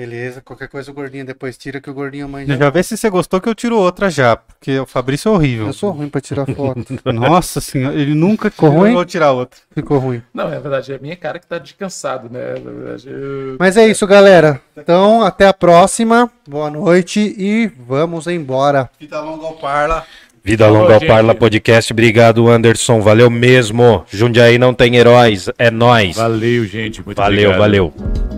[0.00, 2.56] Beleza, qualquer coisa o gordinho depois tira que o gordinho manja.
[2.56, 4.34] Já vê se você gostou que eu tiro outra já.
[4.34, 5.66] Porque o Fabrício é horrível.
[5.66, 6.86] Eu sou ruim pra tirar foto.
[7.12, 8.88] Nossa senhora, ele nunca Ficou ruim?
[8.88, 9.60] Eu vou tirar outra.
[9.74, 10.22] Ficou ruim.
[10.32, 12.54] Não, é verdade, é a minha cara que tá de cansado, né?
[12.64, 13.56] Na verdade, eu...
[13.58, 14.58] Mas é isso, galera.
[14.74, 16.30] Então, até a próxima.
[16.48, 18.88] Boa noite e vamos embora.
[18.98, 20.06] Vida longa ao Parla.
[20.42, 21.08] Vida longa ao gente.
[21.08, 21.92] Parla Podcast.
[21.92, 23.02] Obrigado, Anderson.
[23.02, 24.02] Valeu mesmo.
[24.10, 25.50] Jundiaí não tem heróis.
[25.58, 26.16] É nós.
[26.16, 27.04] Valeu, gente.
[27.04, 27.58] Muito Valeu, obrigado.
[27.58, 28.29] valeu.